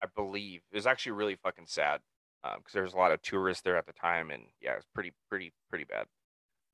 I 0.00 0.06
believe 0.14 0.62
it 0.70 0.76
was 0.76 0.86
actually 0.86 1.12
really 1.12 1.34
fucking 1.34 1.66
sad. 1.66 2.00
Because 2.42 2.72
there's 2.72 2.94
a 2.94 2.96
lot 2.96 3.12
of 3.12 3.22
tourists 3.22 3.62
there 3.62 3.76
at 3.76 3.86
the 3.86 3.92
time, 3.92 4.30
and 4.30 4.44
yeah, 4.60 4.74
it's 4.74 4.86
pretty 4.94 5.12
pretty 5.28 5.52
pretty 5.68 5.84
bad. 5.84 6.06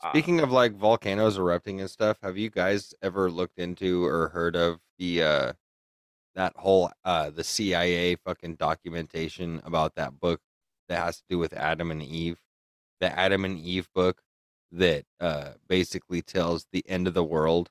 Um, 0.03 0.11
Speaking 0.13 0.41
of 0.41 0.53
like 0.53 0.75
volcanoes 0.75 1.39
erupting 1.39 1.81
and 1.81 1.91
stuff, 1.91 2.19
have 2.23 2.37
you 2.37 2.51
guys 2.51 2.95
ever 3.03 3.31
looked 3.31 3.59
into 3.59 4.05
or 4.05 4.29
heard 4.29 4.57
of 4.57 4.81
the 4.99 5.23
uh 5.23 5.53
that 6.35 6.53
whole 6.57 6.91
uh 7.05 7.31
the 7.31 7.45
CIA 7.45 8.17
fucking 8.17 8.57
documentation 8.57 9.61
about 9.65 9.95
that 9.95 10.21
book 10.21 10.41
that 10.89 11.05
has 11.05 11.19
to 11.19 11.25
do 11.29 11.39
with 11.39 11.53
Adam 11.55 11.91
and 11.91 12.03
Eve? 12.03 12.39
The 13.01 13.19
Adam 13.19 13.45
and 13.45 13.59
Eve 13.59 13.89
book 13.95 14.23
that 14.73 15.05
uh 15.21 15.53
basically 15.69 16.23
tells 16.23 16.67
the 16.73 16.85
end 16.89 17.07
of 17.07 17.15
the 17.15 17.25
world 17.25 17.71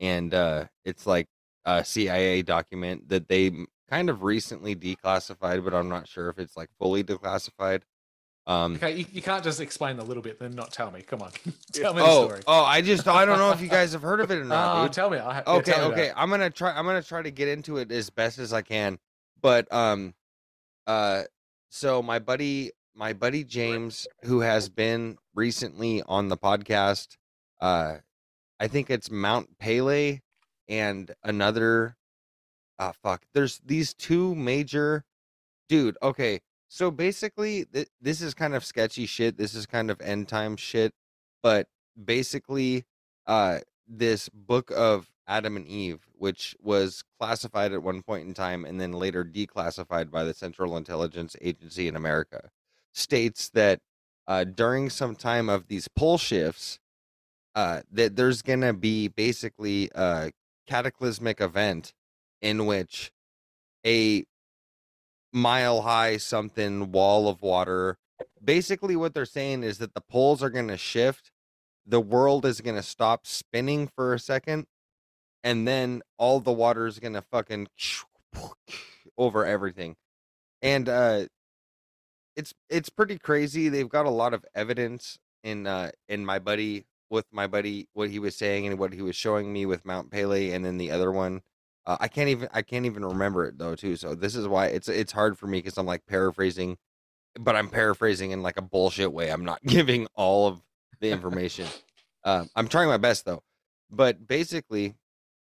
and 0.00 0.34
uh 0.34 0.66
it's 0.84 1.06
like 1.06 1.28
a 1.64 1.84
CIA 1.84 2.42
document 2.42 3.08
that 3.08 3.28
they 3.28 3.50
kind 3.90 4.10
of 4.10 4.22
recently 4.22 4.74
declassified, 4.76 5.64
but 5.64 5.74
I'm 5.74 5.88
not 5.88 6.08
sure 6.08 6.28
if 6.28 6.38
it's 6.38 6.56
like 6.56 6.68
fully 6.78 7.04
declassified. 7.04 7.82
Um 8.46 8.74
Okay, 8.76 8.96
you, 8.98 9.06
you 9.12 9.22
can't 9.22 9.42
just 9.42 9.60
explain 9.60 9.98
a 9.98 10.04
little 10.04 10.22
bit 10.22 10.38
then 10.38 10.54
not 10.54 10.72
tell 10.72 10.90
me. 10.92 11.02
Come 11.02 11.20
on, 11.22 11.30
tell 11.72 11.92
me 11.94 12.00
the 12.00 12.06
Oh, 12.08 12.26
story. 12.26 12.42
oh, 12.46 12.64
I 12.64 12.80
just 12.80 13.06
I 13.08 13.24
don't 13.24 13.38
know 13.38 13.50
if 13.50 13.60
you 13.60 13.68
guys 13.78 13.92
have 13.92 14.02
heard 14.02 14.20
of 14.20 14.30
it 14.30 14.38
or 14.38 14.44
not. 14.44 14.84
Dude. 14.84 14.92
tell 14.92 15.10
me. 15.10 15.18
I, 15.18 15.38
yeah, 15.38 15.42
okay 15.46 15.72
tell 15.72 15.88
me 15.88 15.92
okay 15.94 16.06
it. 16.08 16.14
i'm 16.16 16.30
gonna 16.30 16.50
try 16.50 16.70
i'm 16.76 16.84
gonna 16.86 17.02
try 17.02 17.22
to 17.22 17.30
get 17.30 17.48
into 17.48 17.78
it 17.78 17.90
as 17.90 18.08
best 18.10 18.38
as 18.38 18.52
i 18.52 18.62
can 18.62 18.98
but 19.42 19.70
um 19.72 20.14
uh 20.86 21.24
so 21.70 22.02
my 22.02 22.18
buddy 22.20 22.70
my 22.94 23.12
buddy 23.12 23.42
james 23.42 24.06
who 24.22 24.40
has 24.40 24.68
been 24.68 25.18
recently 25.34 26.02
on 26.06 26.28
the 26.28 26.36
podcast 26.36 27.16
uh 27.60 27.96
i 28.60 28.68
think 28.68 28.88
it's 28.90 29.10
mount 29.10 29.58
pele 29.58 30.20
and 30.68 31.10
another 31.24 31.96
ah 32.78 32.92
fuck 33.02 33.22
there's 33.34 33.60
these 33.64 33.94
two 33.94 34.34
major 34.34 35.04
dude 35.68 35.96
okay 36.02 36.40
so 36.68 36.90
basically 36.90 37.64
th- 37.66 37.88
this 38.00 38.20
is 38.20 38.34
kind 38.34 38.54
of 38.54 38.64
sketchy 38.64 39.06
shit 39.06 39.36
this 39.36 39.54
is 39.54 39.66
kind 39.66 39.90
of 39.90 40.00
end 40.00 40.28
time 40.28 40.56
shit 40.56 40.92
but 41.42 41.68
basically 42.04 42.84
uh 43.26 43.58
this 43.88 44.28
book 44.28 44.70
of 44.74 45.10
Adam 45.28 45.56
and 45.56 45.66
Eve, 45.66 46.06
which 46.12 46.56
was 46.62 47.02
classified 47.18 47.72
at 47.72 47.82
one 47.82 48.02
point 48.02 48.26
in 48.26 48.34
time 48.34 48.64
and 48.64 48.80
then 48.80 48.92
later 48.92 49.24
declassified 49.24 50.10
by 50.10 50.24
the 50.24 50.34
Central 50.34 50.76
Intelligence 50.76 51.36
Agency 51.40 51.88
in 51.88 51.96
America, 51.96 52.50
states 52.92 53.48
that 53.50 53.80
uh, 54.28 54.44
during 54.44 54.90
some 54.90 55.14
time 55.16 55.48
of 55.48 55.68
these 55.68 55.88
pole 55.88 56.18
shifts, 56.18 56.78
uh, 57.54 57.80
that 57.90 58.16
there's 58.16 58.42
gonna 58.42 58.72
be 58.72 59.08
basically 59.08 59.90
a 59.94 60.30
cataclysmic 60.66 61.40
event 61.40 61.92
in 62.40 62.66
which 62.66 63.10
a 63.84 64.24
mile 65.32 65.82
high 65.82 66.16
something 66.16 66.92
wall 66.92 67.28
of 67.28 67.42
water. 67.42 67.98
Basically, 68.42 68.96
what 68.96 69.14
they're 69.14 69.24
saying 69.24 69.62
is 69.62 69.78
that 69.78 69.94
the 69.94 70.00
poles 70.00 70.42
are 70.42 70.50
gonna 70.50 70.76
shift 70.76 71.30
the 71.86 72.00
world 72.00 72.44
is 72.44 72.60
gonna 72.60 72.82
stop 72.82 73.26
spinning 73.26 73.88
for 73.94 74.12
a 74.12 74.18
second, 74.18 74.66
and 75.44 75.66
then 75.66 76.02
all 76.18 76.40
the 76.40 76.52
water 76.52 76.86
is 76.86 76.98
gonna 76.98 77.22
fucking 77.22 77.68
over 79.18 79.46
everything. 79.46 79.96
And 80.62 80.88
uh 80.88 81.26
it's 82.36 82.52
it's 82.68 82.90
pretty 82.90 83.18
crazy. 83.18 83.68
They've 83.68 83.88
got 83.88 84.06
a 84.06 84.10
lot 84.10 84.34
of 84.34 84.44
evidence 84.54 85.18
in 85.44 85.66
uh 85.66 85.92
in 86.08 86.26
my 86.26 86.38
buddy 86.38 86.86
with 87.08 87.26
my 87.32 87.46
buddy 87.46 87.88
what 87.94 88.10
he 88.10 88.18
was 88.18 88.36
saying 88.36 88.66
and 88.66 88.78
what 88.78 88.92
he 88.92 89.02
was 89.02 89.14
showing 89.14 89.52
me 89.52 89.64
with 89.64 89.84
Mount 89.84 90.10
Pele 90.10 90.50
and 90.50 90.64
then 90.64 90.76
the 90.78 90.90
other 90.90 91.12
one. 91.12 91.42
Uh, 91.86 91.96
I 92.00 92.08
can't 92.08 92.28
even 92.28 92.48
I 92.52 92.62
can't 92.62 92.84
even 92.86 93.04
remember 93.04 93.44
it 93.46 93.58
though 93.58 93.74
too. 93.76 93.96
So 93.96 94.14
this 94.14 94.34
is 94.34 94.48
why 94.48 94.66
it's 94.66 94.88
it's 94.88 95.12
hard 95.12 95.38
for 95.38 95.46
me 95.46 95.58
because 95.58 95.78
I'm 95.78 95.86
like 95.86 96.04
paraphrasing, 96.06 96.76
but 97.38 97.54
I'm 97.54 97.68
paraphrasing 97.68 98.32
in 98.32 98.42
like 98.42 98.56
a 98.56 98.62
bullshit 98.62 99.12
way. 99.12 99.30
I'm 99.30 99.44
not 99.44 99.62
giving 99.66 100.08
all 100.14 100.48
of 100.48 100.60
the 101.00 101.10
information. 101.10 101.66
Um, 102.24 102.50
I'm 102.56 102.68
trying 102.68 102.88
my 102.88 102.96
best 102.96 103.24
though. 103.24 103.42
But 103.88 104.26
basically, 104.26 104.96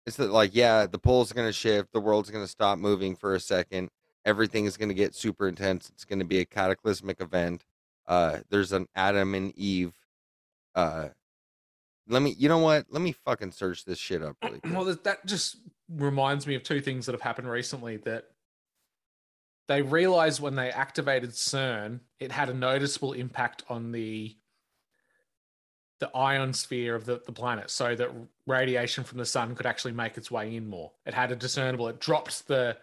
it's 0.06 0.18
that 0.18 0.32
like, 0.32 0.54
yeah, 0.54 0.86
the 0.86 1.00
pole's 1.00 1.32
gonna 1.32 1.54
shift, 1.54 1.94
the 1.94 2.02
world's 2.02 2.30
gonna 2.30 2.48
stop 2.48 2.78
moving 2.78 3.16
for 3.16 3.36
a 3.36 3.40
second, 3.40 3.90
everything 4.26 4.66
is 4.66 4.76
gonna 4.76 4.94
get 4.94 5.16
super 5.16 5.48
intense. 5.48 5.90
It's 5.90 6.04
gonna 6.04 6.26
be 6.26 6.40
a 6.40 6.46
cataclysmic 6.46 7.22
event. 7.22 7.64
Uh, 8.06 8.40
there's 8.50 8.74
an 8.74 8.88
Adam 8.96 9.34
and 9.34 9.58
Eve. 9.58 9.94
Uh, 10.76 11.10
let 12.10 12.22
me, 12.22 12.36
you 12.38 12.50
know 12.50 12.58
what? 12.58 12.88
Let 12.90 13.02
me 13.02 13.14
fucking 13.14 13.52
search 13.52 13.86
this 13.86 13.98
shit 13.98 14.22
up 14.22 14.36
really 14.44 14.60
quick. 14.64 14.74
Well, 14.74 14.84
that 14.84 15.26
just 15.26 15.58
reminds 15.90 16.48
me 16.48 16.56
of 16.56 16.64
two 16.64 16.82
things 16.82 17.06
that 17.06 17.14
have 17.14 17.22
happened 17.22 17.50
recently 17.50 17.98
that 17.98 18.26
they 19.68 19.82
realized 19.82 20.42
when 20.42 20.56
they 20.56 20.72
activated 20.72 21.32
CERN, 21.32 22.02
it 22.20 22.32
had 22.32 22.50
a 22.50 22.54
noticeable 22.54 23.14
impact 23.14 23.64
on 23.70 23.92
the 23.92 24.38
the 26.00 26.10
ionosphere 26.18 26.96
of 26.96 27.06
the, 27.06 27.22
the 27.26 27.32
planet 27.32 27.70
so 27.70 27.96
that 27.96 28.10
radiation 28.46 29.06
from 29.06 29.20
the 29.20 29.26
sun 29.26 29.56
could 29.56 29.66
actually 29.66 29.94
make 29.94 30.18
its 30.18 30.30
way 30.30 30.54
in 30.56 30.68
more. 30.68 30.92
It 31.06 31.14
had 31.14 31.32
a 31.32 31.36
discernible, 31.36 31.88
it 31.88 32.00
dropped 32.00 32.48
the 32.48 32.78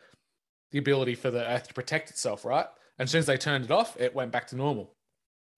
the 0.70 0.78
ability 0.78 1.16
for 1.16 1.30
the 1.30 1.44
Earth 1.50 1.66
to 1.68 1.74
protect 1.74 2.10
itself, 2.10 2.44
right? 2.44 2.66
And 2.98 3.06
as 3.06 3.10
soon 3.10 3.18
as 3.18 3.26
they 3.26 3.36
turned 3.36 3.64
it 3.64 3.70
off, 3.72 4.00
it 4.00 4.14
went 4.14 4.30
back 4.30 4.46
to 4.48 4.56
normal. 4.56 4.94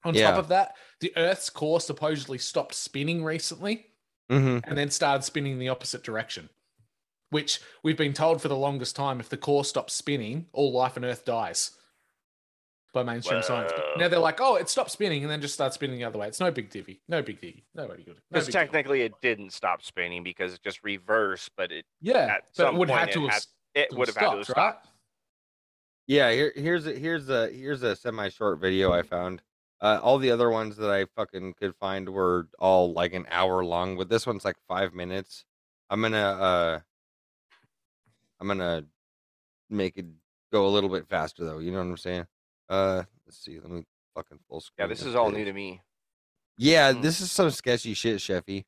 On 0.04 0.14
Yeah. 0.14 0.30
top 0.30 0.38
of 0.38 0.48
that, 0.48 0.76
the 1.00 1.12
Earth's 1.16 1.50
core 1.50 1.80
supposedly 1.80 2.38
stopped 2.38 2.74
spinning 2.74 3.22
recently 3.22 3.86
hmm 4.30 4.58
and 4.64 4.76
then 4.76 4.90
started 4.90 5.22
spinning 5.22 5.52
in 5.52 5.58
the 5.58 5.68
opposite 5.68 6.02
direction. 6.02 6.48
Which 7.32 7.60
we've 7.82 7.96
been 7.96 8.12
told 8.12 8.42
for 8.42 8.48
the 8.48 8.56
longest 8.56 8.94
time 8.94 9.18
if 9.18 9.28
the 9.30 9.38
core 9.38 9.64
stops 9.64 9.94
spinning, 9.94 10.46
all 10.52 10.70
life 10.70 10.98
on 10.98 11.04
Earth 11.04 11.24
dies 11.24 11.70
by 12.92 13.02
mainstream 13.02 13.42
science. 13.42 13.72
But 13.74 13.84
now 13.96 14.08
they're 14.08 14.18
like, 14.18 14.38
oh, 14.40 14.56
it 14.56 14.68
stopped 14.68 14.90
spinning 14.90 15.22
and 15.22 15.30
then 15.30 15.40
just 15.40 15.54
starts 15.54 15.76
spinning 15.76 15.96
the 15.96 16.04
other 16.04 16.18
way. 16.18 16.28
It's 16.28 16.40
no 16.40 16.50
big 16.50 16.68
divvy. 16.68 17.00
No 17.08 17.22
big 17.22 17.40
divvy. 17.40 17.64
Nobody 17.74 18.02
good. 18.02 18.16
No 18.16 18.20
Because 18.30 18.46
big 18.48 18.52
deal. 18.52 18.60
technically 18.62 19.00
it 19.00 19.14
didn't 19.22 19.54
stop 19.54 19.82
spinning 19.82 20.22
because 20.22 20.52
it 20.52 20.60
just 20.62 20.84
reversed, 20.84 21.50
but 21.56 21.72
it 21.72 21.86
Yeah, 22.02 22.18
at 22.18 22.42
but 22.54 22.66
some 22.66 22.74
it 22.74 22.78
would 22.78 22.90
have 22.90 23.10
to 23.12 23.24
it 23.24 23.32
have, 23.32 23.46
it 23.74 23.88
would 23.92 24.08
have 24.08 24.16
had 24.16 24.30
to 24.32 24.36
have 24.36 24.44
stopped, 24.44 24.84
right? 24.84 24.92
Yeah, 26.06 26.32
here, 26.32 26.52
here's 26.54 26.86
a 26.86 26.92
here's 26.92 27.30
a 27.30 27.48
here's 27.48 27.82
a 27.82 27.96
semi 27.96 28.28
short 28.28 28.60
video 28.60 28.92
I 28.92 29.00
found. 29.02 29.40
Uh, 29.80 29.98
all 30.02 30.18
the 30.18 30.30
other 30.30 30.50
ones 30.50 30.76
that 30.76 30.90
I 30.90 31.06
fucking 31.16 31.54
could 31.54 31.74
find 31.76 32.08
were 32.08 32.48
all 32.58 32.92
like 32.92 33.14
an 33.14 33.26
hour 33.30 33.64
long, 33.64 33.96
but 33.96 34.08
this 34.10 34.26
one's 34.26 34.44
like 34.44 34.56
five 34.68 34.92
minutes. 34.94 35.44
I'm 35.88 36.02
gonna 36.02 36.18
uh, 36.18 36.80
I'm 38.42 38.48
gonna 38.48 38.84
make 39.70 39.96
it 39.96 40.06
go 40.52 40.66
a 40.66 40.68
little 40.68 40.90
bit 40.90 41.06
faster 41.08 41.44
though. 41.44 41.60
You 41.60 41.70
know 41.70 41.78
what 41.78 41.84
I'm 41.86 41.96
saying? 41.96 42.26
Uh, 42.68 43.04
let's 43.24 43.38
see. 43.38 43.60
Let 43.60 43.70
me 43.70 43.84
fucking 44.16 44.40
full 44.48 44.60
screen. 44.60 44.84
Yeah, 44.84 44.86
this 44.88 45.02
is 45.04 45.14
all 45.14 45.30
new 45.30 45.44
to 45.44 45.52
me. 45.52 45.80
Yeah, 46.58 46.92
Mm. 46.92 47.02
this 47.02 47.20
is 47.20 47.30
some 47.30 47.50
sketchy 47.50 47.94
shit, 47.94 48.18
Sheffy. 48.18 48.64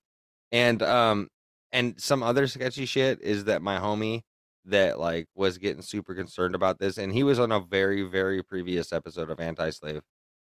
And 0.52 0.80
um 0.82 1.28
and 1.72 2.00
some 2.00 2.22
other 2.22 2.46
sketchy 2.46 2.86
shit 2.86 3.20
is 3.20 3.44
that 3.44 3.62
my 3.62 3.78
homie 3.78 4.22
that 4.66 5.00
like 5.00 5.26
was 5.34 5.58
getting 5.58 5.82
super 5.82 6.14
concerned 6.14 6.54
about 6.54 6.78
this 6.78 6.96
and 6.96 7.12
he 7.12 7.24
was 7.24 7.40
on 7.40 7.50
a 7.50 7.58
very 7.60 8.02
very 8.04 8.42
previous 8.44 8.92
episode 8.92 9.28
of 9.28 9.40
Anti-Slave. 9.40 10.02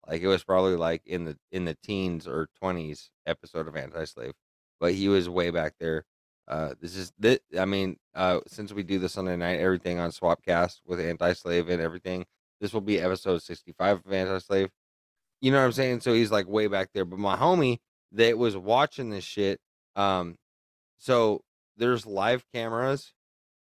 Like 0.07 0.22
it 0.22 0.27
was 0.27 0.45
probably 0.45 0.77
like 0.77 1.01
in 1.06 1.26
the 1.26 1.38
in 1.51 1.65
the 1.65 1.76
teens 1.84 2.27
or 2.30 2.47
20s 2.64 3.10
episode 3.26 3.68
of 3.68 3.76
Anti-Slave. 3.76 4.31
But 4.80 4.93
he 4.93 5.10
was 5.10 5.27
way 5.27 5.49
back 5.51 5.73
there. 5.81 6.06
Uh 6.48 6.74
this 6.82 6.95
is 6.95 7.11
this 7.19 7.40
I 7.60 7.65
mean, 7.65 7.98
uh 8.15 8.40
since 8.48 8.72
we 8.74 8.84
do 8.84 8.99
the 8.99 9.10
Sunday 9.10 9.36
night 9.36 9.60
everything 9.60 9.99
on 9.99 10.11
Swapcast 10.11 10.82
with 10.86 10.99
Anti-Slave 10.99 11.69
and 11.69 11.82
everything, 11.82 12.26
this 12.61 12.74
will 12.74 12.82
be 12.82 12.99
episode 12.99 13.41
65 13.41 14.02
of 14.06 14.14
Anti-Slave. 14.14 14.69
You 15.41 15.52
know 15.52 15.60
what 15.60 15.65
I'm 15.65 15.72
saying? 15.72 16.02
So 16.02 16.14
he's 16.14 16.32
like 16.32 16.48
way 16.48 16.68
back 16.68 16.90
there. 16.94 17.06
But 17.06 17.19
my 17.19 17.36
homie 17.36 17.80
that 18.14 18.38
was 18.38 18.57
watching 18.57 19.10
this 19.10 19.24
shit, 19.24 19.60
um, 19.95 20.38
so 20.98 21.41
there's 21.78 22.06
live 22.06 22.44
cameras. 22.53 23.14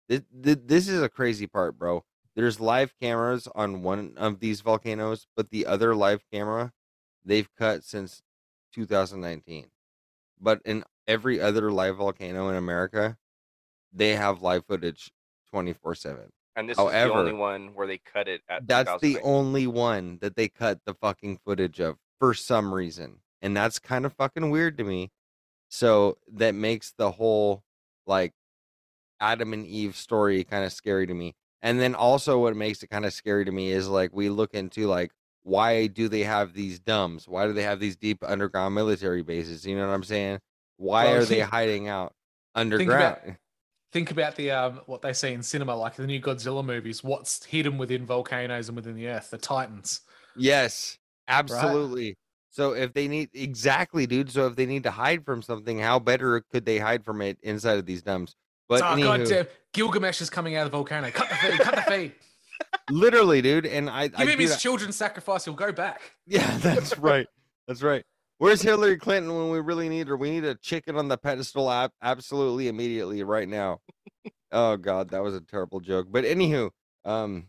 This, 0.08 0.22
this 0.32 0.88
is 0.88 1.02
a 1.02 1.10
crazy 1.10 1.48
part, 1.48 1.78
bro. 1.78 2.06
There's 2.36 2.60
live 2.60 2.94
cameras 3.02 3.48
on 3.56 3.82
one 3.82 4.14
of 4.16 4.40
these 4.40 4.62
volcanoes, 4.62 5.28
but 5.36 5.49
the 5.49 5.66
other 5.66 5.95
live 5.95 6.24
camera 6.32 6.72
they've 7.26 7.49
cut 7.58 7.84
since 7.84 8.22
2019. 8.74 9.66
But 10.40 10.62
in 10.64 10.84
every 11.07 11.39
other 11.39 11.71
live 11.71 11.97
volcano 11.97 12.49
in 12.49 12.55
America, 12.55 13.17
they 13.93 14.15
have 14.15 14.41
live 14.41 14.65
footage 14.65 15.11
24 15.51 15.95
7. 15.95 16.29
And 16.55 16.67
this 16.67 16.77
is 16.77 16.85
the 16.85 17.13
only 17.13 17.34
one 17.34 17.69
where 17.75 17.85
they 17.85 17.99
cut 17.99 18.27
it 18.27 18.41
at 18.49 18.67
That's 18.67 18.99
the 19.01 19.19
only 19.21 19.67
one 19.67 20.17
that 20.21 20.35
they 20.35 20.47
cut 20.47 20.79
the 20.85 20.95
fucking 20.95 21.39
footage 21.45 21.79
of 21.79 21.97
for 22.19 22.34
some 22.34 22.73
reason. 22.73 23.19
And 23.43 23.55
that's 23.55 23.77
kind 23.77 24.05
of 24.05 24.13
fucking 24.13 24.49
weird 24.49 24.77
to 24.79 24.84
me. 24.84 25.11
So 25.69 26.17
that 26.34 26.55
makes 26.55 26.93
the 26.97 27.11
whole 27.11 27.63
like 28.07 28.34
Adam 29.19 29.53
and 29.53 29.67
Eve 29.67 29.95
story 29.95 30.43
kind 30.43 30.65
of 30.65 30.73
scary 30.73 31.05
to 31.05 31.13
me. 31.13 31.35
And 31.61 31.79
then 31.79 31.93
also 31.93 32.39
what 32.39 32.55
makes 32.55 32.81
it 32.81 32.89
kind 32.89 33.05
of 33.05 33.13
scary 33.13 33.45
to 33.45 33.51
me 33.51 33.71
is 33.71 33.88
like 33.88 34.11
we 34.13 34.29
look 34.29 34.53
into 34.53 34.88
like 34.88 35.11
why 35.43 35.88
do 35.88 36.09
they 36.09 36.23
have 36.23 36.53
these 36.53 36.79
dumbs? 36.79 37.27
Why 37.27 37.45
do 37.45 37.53
they 37.53 37.63
have 37.63 37.79
these 37.79 37.95
deep 37.95 38.23
underground 38.25 38.75
military 38.75 39.21
bases? 39.21 39.65
You 39.65 39.77
know 39.77 39.88
what 39.88 39.93
I'm 39.93 40.03
saying? 40.03 40.39
Why 40.78 41.06
Well, 41.06 41.16
are 41.22 41.26
they 41.26 41.40
hiding 41.41 41.88
out 41.88 42.14
Think 42.56 42.74
underground? 42.74 42.94
about 43.24 43.36
think 43.94 44.12
about 44.12 44.36
the 44.36 44.52
um 44.52 44.82
what 44.86 45.02
they 45.02 45.14
see 45.14 45.34
in 45.34 45.44
cinema, 45.44 45.76
like 45.76 45.95
the 45.95 46.08
new 46.08 46.22
Godzilla 46.22 46.64
movies. 46.64 47.04
What's 47.04 47.44
hidden 47.45 47.78
within 47.78 48.06
volcanoes 48.06 48.68
and 48.70 48.76
within 48.76 48.95
the 48.95 49.08
earth? 49.08 49.30
The 49.32 49.38
titans. 49.38 50.02
Yes, 50.36 50.98
absolutely. 51.28 52.18
So 52.49 52.72
if 52.74 52.94
they 52.94 53.08
need 53.08 53.30
exactly, 53.34 54.08
dude. 54.08 54.32
So 54.32 54.48
if 54.48 54.56
they 54.56 54.66
need 54.66 54.84
to 54.84 54.91
hide 54.91 55.26
from 55.26 55.41
something, 55.41 55.80
how 55.80 55.99
better 55.99 56.41
could 56.52 56.66
they 56.66 56.80
hide 56.80 57.04
from 57.06 57.22
it 57.22 57.38
inside 57.44 57.78
of 57.78 57.86
these 57.86 58.02
DUMBs? 58.02 58.34
But 58.70 58.82
oh, 58.82 58.86
anywho, 58.86 59.20
goddamn. 59.20 59.48
Gilgamesh 59.74 60.22
is 60.22 60.30
coming 60.30 60.56
out 60.56 60.66
of 60.66 60.72
the 60.72 60.78
volcano. 60.78 61.10
Cut 61.12 61.30
the 61.30 61.36
feed, 61.36 61.60
cut 61.60 61.76
the 61.76 61.82
feed. 61.84 62.12
literally, 62.90 63.41
dude. 63.41 63.66
And 63.66 63.90
I, 63.90 64.04
I 64.04 64.08
Give 64.08 64.20
him 64.30 64.38
do 64.38 64.41
his 64.41 64.52
that- 64.52 64.60
children's 64.60 64.95
sacrifice. 64.95 65.45
He'll 65.45 65.54
go 65.54 65.72
back. 65.72 66.02
Yeah, 66.26 66.58
that's 66.58 66.98
right. 66.98 67.28
That's 67.68 67.82
right. 67.82 68.04
Where's 68.39 68.61
Hillary 68.61 68.97
Clinton 68.97 69.35
when 69.35 69.49
we 69.49 69.59
really 69.59 69.89
need 69.89 70.07
her? 70.07 70.18
We 70.18 70.30
need 70.30 70.45
a 70.45 70.55
chicken 70.55 70.95
on 70.95 71.07
the 71.07 71.18
pedestal 71.18 71.72
app 71.72 71.91
absolutely 72.01 72.68
immediately 72.68 73.23
right 73.23 73.47
now. 73.47 73.80
oh 74.51 74.77
god, 74.77 75.09
that 75.09 75.23
was 75.23 75.35
a 75.35 75.41
terrible 75.41 75.80
joke. 75.80 76.07
But 76.09 76.23
anywho, 76.23 76.69
um 77.05 77.47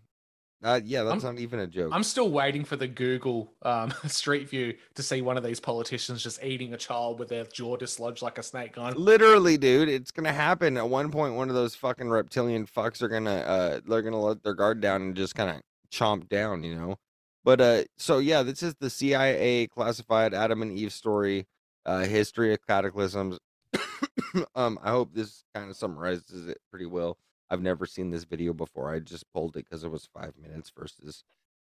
uh, 0.62 0.80
yeah, 0.84 1.04
that's 1.04 1.22
not 1.22 1.38
even 1.38 1.60
a 1.60 1.68
joke. 1.68 1.90
I'm 1.92 2.02
still 2.02 2.30
waiting 2.30 2.64
for 2.64 2.74
the 2.74 2.88
Google 2.88 3.52
um, 3.62 3.92
Street 4.06 4.48
View 4.48 4.74
to 4.96 5.04
see 5.04 5.22
one 5.22 5.36
of 5.36 5.44
these 5.44 5.60
politicians 5.60 6.20
just 6.20 6.42
eating 6.42 6.74
a 6.74 6.76
child 6.76 7.20
with 7.20 7.28
their 7.28 7.44
jaw 7.44 7.76
dislodged 7.76 8.22
like 8.22 8.38
a 8.38 8.42
snake 8.42 8.74
gun. 8.74 8.94
Literally, 8.96 9.56
dude, 9.56 9.88
it's 9.88 10.10
gonna 10.10 10.32
happen. 10.32 10.76
At 10.76 10.88
one 10.88 11.12
point, 11.12 11.34
one 11.34 11.48
of 11.48 11.54
those 11.54 11.76
fucking 11.76 12.10
reptilian 12.10 12.66
fucks 12.66 13.02
are 13.02 13.08
gonna 13.08 13.30
uh 13.30 13.80
they're 13.86 14.02
gonna 14.02 14.20
let 14.20 14.42
their 14.42 14.54
guard 14.54 14.80
down 14.80 15.02
and 15.02 15.16
just 15.16 15.36
kind 15.36 15.50
of 15.50 15.62
chomp 15.92 16.28
down, 16.28 16.64
you 16.64 16.74
know. 16.74 16.96
But 17.44 17.60
uh 17.60 17.84
so 17.96 18.18
yeah, 18.18 18.42
this 18.42 18.62
is 18.62 18.74
the 18.80 18.90
CIA 18.90 19.66
classified 19.68 20.34
Adam 20.34 20.62
and 20.62 20.72
Eve 20.72 20.92
story, 20.92 21.46
uh 21.86 22.00
history 22.00 22.52
of 22.52 22.66
cataclysms. 22.66 23.38
um, 24.54 24.78
I 24.82 24.90
hope 24.90 25.12
this 25.14 25.44
kind 25.54 25.70
of 25.70 25.76
summarizes 25.76 26.48
it 26.48 26.58
pretty 26.70 26.86
well. 26.86 27.18
I've 27.50 27.62
never 27.62 27.86
seen 27.86 28.10
this 28.10 28.24
video 28.24 28.52
before. 28.52 28.92
I 28.92 28.98
just 29.00 29.24
pulled 29.32 29.56
it 29.56 29.64
because 29.64 29.84
it 29.84 29.90
was 29.90 30.08
five 30.12 30.34
minutes 30.36 30.70
versus 30.76 31.24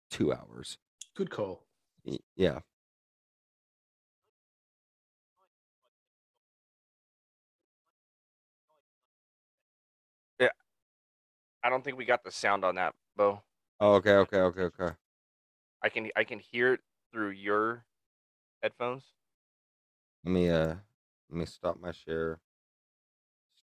two 0.10 0.34
hours. 0.34 0.77
Good 1.15 1.30
call. 1.30 1.64
Y- 2.06 2.18
Yeah. 2.35 2.60
I 11.64 11.69
don't 11.69 11.84
think 11.84 11.98
we 11.98 12.06
got 12.06 12.23
the 12.23 12.31
sound 12.31 12.64
on 12.64 12.76
that, 12.76 12.94
Bo. 13.18 13.41
Oh, 13.80 13.95
okay, 13.95 14.14
okay, 14.14 14.38
okay, 14.39 14.61
okay. 14.61 14.91
I 15.88 15.89
can 15.89 16.09
I 16.18 16.26
can 16.26 16.39
hear 16.39 16.73
it 16.73 16.81
through 17.14 17.30
your 17.30 17.85
headphones. 18.61 19.03
Let 20.26 20.31
me 20.34 20.49
uh 20.49 20.76
let 21.30 21.39
me 21.39 21.45
stop 21.45 21.80
my 21.80 21.93
share. 21.93 22.41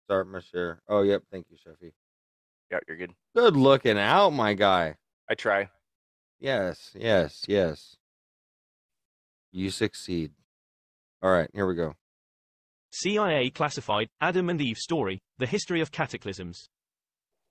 Start 0.05 0.27
my 0.29 0.41
share. 0.41 0.81
Oh 0.89 1.03
yep, 1.03 1.25
thank 1.31 1.49
you, 1.51 1.59
Sheffy. 1.59 1.93
Yeah, 2.71 2.79
you're 2.89 2.97
good. 2.97 3.13
Good 3.37 3.59
looking 3.59 3.99
out, 3.99 4.31
my 4.31 4.55
guy. 4.55 4.95
I 5.29 5.35
try. 5.35 5.69
Yes, 6.41 6.93
yes, 6.95 7.45
yes. 7.47 7.99
You 9.53 9.69
succeed. 9.69 10.31
All 11.23 11.31
right, 11.31 11.51
here 11.53 11.67
we 11.67 11.75
go. 11.75 11.93
CIA 12.91 13.51
classified 13.51 14.09
Adam 14.23 14.49
and 14.49 14.63
Eve 14.63 14.79
story, 14.79 15.19
The 15.37 15.47
History 15.47 15.83
of 15.83 15.93
Cataclysms. 15.93 16.71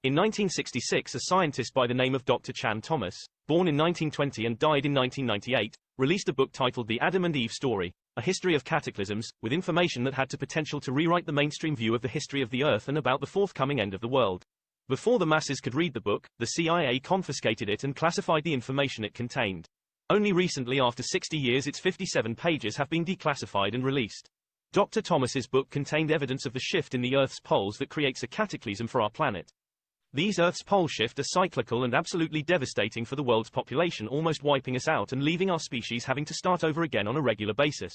In 0.04 0.16
1966, 0.16 1.16
a 1.16 1.20
scientist 1.22 1.74
by 1.74 1.88
the 1.88 1.94
name 1.94 2.14
of 2.14 2.26
Dr. 2.26 2.52
Chan 2.52 2.82
Thomas, 2.82 3.16
born 3.48 3.70
in 3.70 3.78
1920 3.78 4.46
and 4.46 4.60
died 4.60 4.86
in 4.86 4.94
1998, 4.94 5.78
released 5.98 6.28
a 6.28 6.34
book 6.34 6.52
titled 6.52 6.90
The 6.90 7.00
Adam 7.00 7.24
and 7.24 7.34
Eve 7.38 7.54
Story, 7.54 7.94
A 8.18 8.22
History 8.22 8.54
of 8.54 8.66
Cataclysms, 8.66 9.32
with 9.42 9.54
information 9.54 10.04
that 10.04 10.14
had 10.14 10.28
the 10.30 10.38
potential 10.38 10.82
to 10.82 10.92
rewrite 10.92 11.26
the 11.26 11.32
mainstream 11.32 11.74
view 11.74 11.96
of 11.96 12.02
the 12.02 12.10
history 12.10 12.42
of 12.42 12.50
the 12.50 12.66
Earth 12.66 12.90
and 12.90 12.98
about 12.98 13.22
the 13.22 13.26
forthcoming 13.26 13.80
end 13.80 13.94
of 13.94 14.02
the 14.02 14.10
world. 14.10 14.44
Before 14.90 15.20
the 15.20 15.26
masses 15.26 15.62
could 15.62 15.74
read 15.74 15.94
the 15.94 16.02
book, 16.02 16.28
the 16.38 16.48
CIA 16.48 17.00
confiscated 17.00 17.70
it 17.70 17.86
and 17.86 17.96
classified 17.96 18.44
the 18.44 18.54
information 18.54 19.06
it 19.06 19.14
contained. 19.14 19.70
Only 20.10 20.34
recently 20.34 20.82
after 20.82 21.02
60 21.02 21.38
years 21.38 21.66
its 21.66 21.80
57 21.80 22.36
pages 22.36 22.76
have 22.76 22.90
been 22.90 23.06
declassified 23.06 23.74
and 23.74 23.86
released. 23.86 24.30
Dr. 24.74 25.02
Thomas's 25.02 25.48
book 25.48 25.70
contained 25.70 26.12
evidence 26.12 26.46
of 26.46 26.52
the 26.52 26.60
shift 26.60 26.94
in 26.94 27.00
the 27.00 27.16
Earth's 27.16 27.40
poles 27.40 27.78
that 27.78 27.88
creates 27.88 28.22
a 28.22 28.28
cataclysm 28.28 28.88
for 28.88 29.00
our 29.00 29.10
planet. 29.10 29.50
These 30.16 30.38
Earth's 30.38 30.62
pole 30.62 30.88
shift 30.88 31.18
are 31.18 31.24
cyclical 31.24 31.86
and 31.86 31.96
absolutely 31.96 32.44
devastating 32.44 33.04
for 33.04 33.16
the 33.16 33.24
world's 33.24 33.50
population 33.50 34.08
almost 34.08 34.44
wiping 34.44 34.76
us 34.76 34.88
out 34.88 35.12
and 35.12 35.24
leaving 35.24 35.50
our 35.50 35.58
species 35.58 36.06
having 36.06 36.24
to 36.26 36.36
start 36.36 36.64
over 36.64 36.84
again 36.84 37.08
on 37.08 37.16
a 37.16 37.22
regular 37.22 37.56
basis. 37.56 37.92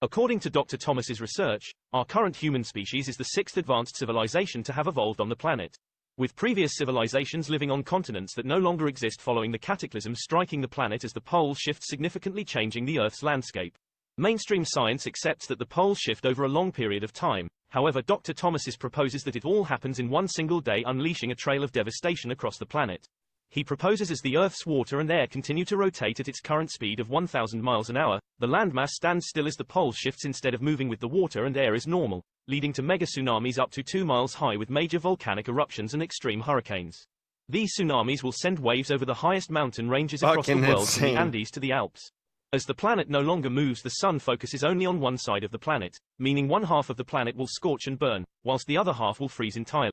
According 0.00 0.40
to 0.40 0.50
Dr. 0.50 0.78
Thomas's 0.78 1.20
research, 1.20 1.74
our 1.92 2.06
current 2.06 2.34
human 2.34 2.64
species 2.64 3.06
is 3.06 3.18
the 3.18 3.24
sixth 3.24 3.58
advanced 3.58 3.98
civilization 3.98 4.62
to 4.62 4.72
have 4.72 4.86
evolved 4.86 5.20
on 5.20 5.28
the 5.28 5.36
planet. 5.36 5.76
With 6.16 6.34
previous 6.34 6.74
civilizations 6.74 7.50
living 7.50 7.70
on 7.70 7.82
continents 7.82 8.32
that 8.36 8.46
no 8.46 8.56
longer 8.56 8.88
exist 8.88 9.20
following 9.20 9.50
the 9.50 9.58
cataclysm 9.58 10.14
striking 10.14 10.62
the 10.62 10.68
planet 10.68 11.04
as 11.04 11.12
the 11.12 11.20
poles 11.20 11.58
shift 11.58 11.84
significantly 11.84 12.46
changing 12.46 12.86
the 12.86 12.98
Earth's 12.98 13.22
landscape. 13.22 13.76
Mainstream 14.16 14.64
science 14.64 15.06
accepts 15.06 15.46
that 15.48 15.58
the 15.58 15.66
poles 15.66 15.98
shift 15.98 16.24
over 16.24 16.44
a 16.44 16.48
long 16.48 16.72
period 16.72 17.04
of 17.04 17.12
time, 17.12 17.46
however 17.70 18.02
Dr. 18.02 18.32
Thomasis 18.32 18.76
proposes 18.76 19.22
that 19.24 19.36
it 19.36 19.44
all 19.44 19.64
happens 19.64 19.98
in 19.98 20.10
one 20.10 20.28
single 20.28 20.60
day 20.60 20.82
unleashing 20.86 21.30
a 21.30 21.34
trail 21.34 21.62
of 21.62 21.72
devastation 21.72 22.30
across 22.30 22.58
the 22.58 22.66
planet. 22.66 23.06
He 23.50 23.64
proposes 23.64 24.10
as 24.10 24.20
the 24.20 24.36
Earth's 24.36 24.66
water 24.66 25.00
and 25.00 25.10
air 25.10 25.26
continue 25.26 25.64
to 25.66 25.76
rotate 25.76 26.20
at 26.20 26.28
its 26.28 26.40
current 26.40 26.70
speed 26.70 27.00
of 27.00 27.08
1,000 27.08 27.62
miles 27.62 27.88
an 27.88 27.96
hour, 27.96 28.20
the 28.38 28.46
landmass 28.46 28.90
stands 28.90 29.26
still 29.26 29.46
as 29.46 29.56
the 29.56 29.64
pole 29.64 29.92
shifts 29.92 30.26
instead 30.26 30.52
of 30.52 30.60
moving 30.60 30.88
with 30.88 31.00
the 31.00 31.08
water 31.08 31.46
and 31.46 31.56
air 31.56 31.74
is 31.74 31.86
normal, 31.86 32.22
leading 32.46 32.72
to 32.74 32.82
mega 32.82 33.06
tsunamis 33.06 33.58
up 33.58 33.70
to 33.70 33.82
2 33.82 34.04
miles 34.04 34.34
high 34.34 34.56
with 34.56 34.68
major 34.68 34.98
volcanic 34.98 35.48
eruptions 35.48 35.94
and 35.94 36.02
extreme 36.02 36.40
hurricanes. 36.40 37.06
These 37.48 37.74
tsunamis 37.78 38.22
will 38.22 38.32
send 38.32 38.58
waves 38.58 38.90
over 38.90 39.06
the 39.06 39.14
highest 39.14 39.50
mountain 39.50 39.88
ranges 39.88 40.22
across 40.22 40.46
Fucking 40.46 40.60
the 40.60 40.68
world 40.68 40.88
from 40.88 41.02
the 41.02 41.16
Andes 41.16 41.50
to 41.52 41.60
the 41.60 41.72
Alps. 41.72 42.12
As 42.50 42.64
the 42.64 42.74
planet 42.74 43.10
no 43.10 43.20
longer 43.20 43.50
moves 43.50 43.82
the 43.82 43.90
sun 43.90 44.18
focuses 44.20 44.64
only 44.64 44.86
on 44.86 45.00
one 45.00 45.18
side 45.18 45.44
of 45.44 45.50
the 45.50 45.58
planet, 45.58 45.98
meaning 46.18 46.48
one 46.48 46.62
half 46.62 46.88
of 46.88 46.96
the 46.96 47.04
planet 47.04 47.36
will 47.36 47.46
scorch 47.46 47.86
and 47.86 47.98
burn, 47.98 48.24
whilst 48.42 48.66
the 48.66 48.78
other 48.78 48.94
half 48.94 49.20
will 49.20 49.28
freeze 49.28 49.54
entirely. 49.54 49.92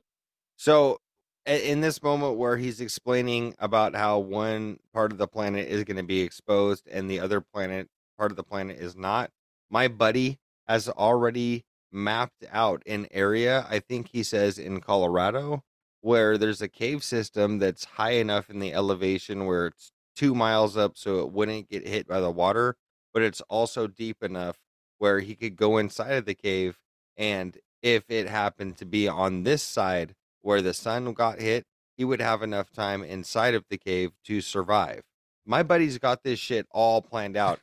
So, 0.56 0.96
in 1.44 1.82
this 1.82 2.02
moment 2.02 2.38
where 2.38 2.56
he's 2.56 2.80
explaining 2.80 3.54
about 3.58 3.94
how 3.94 4.20
one 4.20 4.78
part 4.94 5.12
of 5.12 5.18
the 5.18 5.28
planet 5.28 5.68
is 5.68 5.84
going 5.84 5.98
to 5.98 6.02
be 6.02 6.22
exposed 6.22 6.88
and 6.90 7.10
the 7.10 7.20
other 7.20 7.42
planet 7.42 7.88
part 8.16 8.32
of 8.32 8.38
the 8.38 8.42
planet 8.42 8.78
is 8.78 8.96
not, 8.96 9.30
my 9.68 9.86
buddy 9.86 10.38
has 10.66 10.88
already 10.88 11.66
mapped 11.92 12.46
out 12.50 12.82
an 12.86 13.06
area. 13.10 13.66
I 13.68 13.80
think 13.80 14.08
he 14.12 14.22
says 14.22 14.58
in 14.58 14.80
Colorado 14.80 15.62
where 16.00 16.38
there's 16.38 16.62
a 16.62 16.68
cave 16.68 17.04
system 17.04 17.58
that's 17.58 17.84
high 17.84 18.12
enough 18.12 18.48
in 18.48 18.60
the 18.60 18.72
elevation 18.72 19.44
where 19.44 19.66
it's 19.66 19.92
two 20.16 20.34
miles 20.34 20.76
up 20.76 20.96
so 20.96 21.20
it 21.20 21.30
wouldn't 21.30 21.68
get 21.68 21.86
hit 21.86 22.08
by 22.08 22.20
the 22.20 22.30
water, 22.30 22.76
but 23.12 23.22
it's 23.22 23.42
also 23.42 23.86
deep 23.86 24.22
enough 24.22 24.56
where 24.98 25.20
he 25.20 25.34
could 25.34 25.56
go 25.56 25.76
inside 25.76 26.12
of 26.12 26.24
the 26.24 26.34
cave 26.34 26.80
and 27.16 27.58
if 27.82 28.04
it 28.08 28.28
happened 28.28 28.76
to 28.78 28.84
be 28.84 29.06
on 29.06 29.44
this 29.44 29.62
side 29.62 30.14
where 30.42 30.62
the 30.62 30.74
sun 30.74 31.12
got 31.12 31.40
hit, 31.40 31.64
he 31.96 32.04
would 32.04 32.20
have 32.20 32.42
enough 32.42 32.70
time 32.72 33.02
inside 33.02 33.54
of 33.54 33.64
the 33.70 33.78
cave 33.78 34.10
to 34.24 34.40
survive. 34.40 35.02
My 35.44 35.62
buddy's 35.62 35.98
got 35.98 36.22
this 36.22 36.38
shit 36.38 36.66
all 36.72 37.00
planned 37.00 37.36
out. 37.36 37.60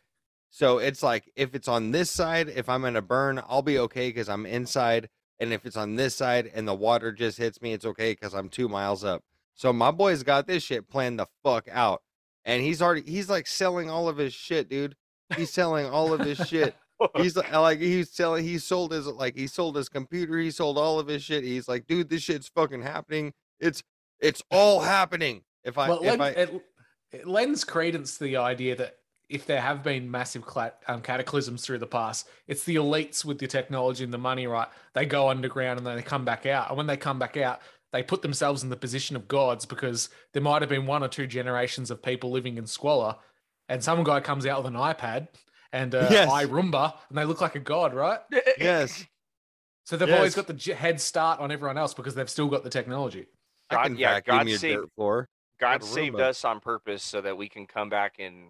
So 0.50 0.78
it's 0.78 1.04
like 1.04 1.30
if 1.36 1.56
it's 1.56 1.68
on 1.68 1.92
this 1.92 2.10
side, 2.10 2.48
if 2.50 2.70
I'm 2.70 2.82
gonna 2.82 3.02
burn, 3.02 3.42
I'll 3.48 3.62
be 3.62 3.80
okay 3.80 4.10
because 4.10 4.30
I'm 4.30 4.46
inside. 4.46 5.10
And 5.40 5.52
if 5.52 5.66
it's 5.66 5.76
on 5.76 5.96
this 5.96 6.16
side 6.16 6.50
and 6.54 6.68
the 6.68 6.74
water 6.74 7.12
just 7.12 7.38
hits 7.38 7.62
me, 7.62 7.74
it's 7.74 7.86
okay 7.86 8.14
because 8.14 8.34
I'm 8.34 8.50
two 8.50 8.70
miles 8.70 9.04
up. 9.04 9.24
So 9.56 9.74
my 9.74 9.92
boy's 9.92 10.24
got 10.24 10.48
this 10.48 10.64
shit 10.64 10.88
planned 10.88 11.20
the 11.20 11.28
fuck 11.44 11.68
out. 11.72 12.02
And 12.46 12.62
he's 12.62 12.82
already 12.82 13.10
he's 13.10 13.30
like 13.30 13.48
selling 13.48 13.90
all 13.90 14.08
of 14.10 14.18
his 14.18 14.34
shit, 14.34 14.70
dude. 14.70 14.96
He's 15.36 15.52
selling 15.52 15.86
all 15.86 16.14
of 16.14 16.20
his 16.20 16.38
shit. 16.48 16.76
He's 17.18 17.36
li- 17.36 17.44
like 17.52 17.80
he's 17.80 18.12
selling 18.12 18.46
he 18.46 18.58
sold 18.58 18.94
his 18.94 19.08
like 19.08 19.36
he 19.36 19.48
sold 19.48 19.76
his 19.76 19.90
computer, 19.90 20.38
he 20.38 20.52
sold 20.52 20.78
all 20.78 21.00
of 21.00 21.08
his 21.08 21.22
shit. 21.22 21.44
He's 21.44 21.68
like, 21.68 21.86
dude, 21.86 22.08
this 22.08 22.22
shit's 22.22 22.48
fucking 22.48 22.82
happening. 22.82 23.34
It's 23.60 23.84
it's 24.22 24.42
all 24.52 24.80
happening. 24.80 25.42
If 25.66 25.78
I 25.78 25.90
well, 25.90 26.00
if 26.00 26.06
lend- 26.06 26.22
I 26.22 26.30
it, 26.30 26.66
it 27.12 27.28
lends 27.28 27.66
credence 27.66 28.18
to 28.20 28.24
the 28.24 28.38
idea 28.38 28.76
that 28.78 28.98
if 29.30 29.46
there 29.46 29.62
have 29.62 29.84
been 29.84 30.10
massive 30.12 30.46
cla- 30.46 30.74
um, 30.88 31.02
cataclysms 31.02 31.66
through 31.66 31.80
the 31.80 31.88
past, 31.88 32.28
it's 32.48 32.64
the 32.64 32.76
elites 32.76 33.26
with 33.26 33.40
the 33.40 33.48
technology 33.48 34.04
and 34.04 34.14
the 34.14 34.18
money, 34.18 34.48
right? 34.48 34.68
They 34.94 35.06
go 35.06 35.30
underground 35.30 35.80
and 35.80 35.88
then 35.88 35.96
they 35.96 36.04
come 36.04 36.24
back 36.24 36.46
out. 36.46 36.70
And 36.70 36.78
when 36.78 36.88
they 36.88 36.98
come 36.98 37.20
back 37.20 37.36
out, 37.38 37.62
they 37.94 38.04
put 38.04 38.22
themselves 38.24 38.64
in 38.64 38.70
the 38.70 38.76
position 38.76 39.16
of 39.16 39.28
gods 39.30 39.66
because 39.66 40.10
there 40.34 40.42
might 40.42 40.62
have 40.64 40.70
been 40.70 40.86
one 40.88 41.04
or 41.04 41.08
two 41.08 41.28
generations 41.28 41.90
of 41.92 42.02
people 42.04 42.32
living 42.32 42.58
in 42.58 42.66
squalor, 42.66 43.16
and 43.70 43.82
some 43.82 44.04
guy 44.04 44.20
comes 44.20 44.46
out 44.46 44.62
with 44.64 44.74
an 44.74 44.78
iPad 44.80 45.28
and 45.72 45.96
uh, 45.96 46.10
Yes. 46.12 46.30
iRoomba, 46.30 46.96
and 47.10 47.18
they 47.18 47.24
look 47.24 47.40
like 47.40 47.56
a 47.56 47.60
god, 47.60 47.94
right? 47.94 48.20
yes. 48.60 49.06
So 49.86 49.96
they've 49.96 50.10
Yes. 50.10 50.18
always 50.18 50.36
got 50.36 50.48
the 50.48 50.74
head 50.74 51.00
start 51.00 51.40
on 51.40 51.52
everyone 51.52 51.78
else 51.78 51.94
because 51.94 52.16
they've 52.16 52.30
still 52.30 52.48
got 52.50 52.64
the 52.64 52.70
technology. 52.70 53.28
I 53.70 53.76
God- 53.76 53.84
can 53.84 53.98
yeah, 53.98 54.14
vacuum 54.16 54.38
God 54.38 54.48
your 54.50 54.60
dirt 54.60 54.92
floor. 54.96 55.30
God 55.60 55.84
saved 55.84 56.20
us 56.20 56.44
on 56.44 56.60
purpose 56.60 57.04
so 57.04 57.22
that 57.22 57.38
we 57.38 57.48
can 57.48 57.68
come 57.68 57.90
back 57.90 58.16
and 58.20 58.50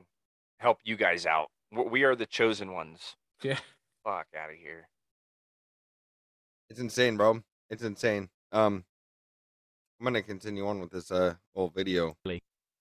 help 0.57 0.79
you 0.83 0.95
guys 0.95 1.25
out. 1.25 1.51
We 1.71 2.03
are 2.03 2.15
the 2.15 2.25
chosen 2.25 2.71
ones. 2.71 3.15
Yeah. 3.41 3.57
Fuck 4.05 4.27
out 4.37 4.49
of 4.51 4.55
here. 4.55 4.87
It's 6.69 6.79
insane, 6.79 7.17
bro. 7.17 7.43
It's 7.69 7.83
insane. 7.83 8.29
Um 8.51 8.83
I'm 10.03 10.07
gonna 10.07 10.21
continue 10.21 10.67
on 10.67 10.81
with 10.81 10.91
this 10.91 11.11
uh 11.11 11.35
whole 11.55 11.69
video. 11.69 12.17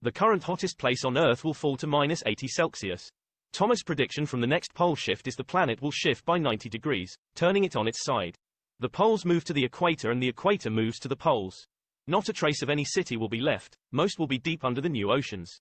The 0.03 0.11
current 0.11 0.43
hottest 0.43 0.77
place 0.77 1.05
on 1.05 1.16
Earth 1.16 1.44
will 1.44 1.55
fall 1.55 1.77
to 1.77 1.86
minus 1.86 2.20
80 2.27 2.49
Celsius. 2.49 3.09
Thomas' 3.53 3.85
prediction 3.85 4.27
from 4.27 4.40
the 4.40 4.49
next 4.49 4.74
pole 4.74 4.97
shift 4.97 5.28
is 5.28 5.36
the 5.36 5.44
planet 5.44 5.81
will 5.81 5.93
shift 5.93 6.24
by 6.24 6.39
90 6.39 6.69
degrees, 6.69 7.16
turning 7.36 7.62
it 7.62 7.77
on 7.77 7.86
its 7.86 8.03
side. 8.03 8.35
The 8.81 8.89
poles 8.89 9.24
move 9.24 9.44
to 9.44 9.53
the 9.53 9.65
equator 9.65 10.11
and 10.11 10.20
the 10.20 10.27
equator 10.27 10.69
moves 10.69 10.99
to 10.99 11.07
the 11.07 11.15
poles. 11.15 11.65
Not 12.09 12.28
a 12.28 12.32
trace 12.32 12.61
of 12.61 12.69
any 12.69 12.85
city 12.85 13.16
will 13.16 13.28
be 13.28 13.40
left, 13.40 13.78
most 13.93 14.19
will 14.19 14.27
be 14.27 14.39
deep 14.39 14.65
under 14.65 14.81
the 14.81 14.89
new 14.89 15.12
oceans. 15.12 15.61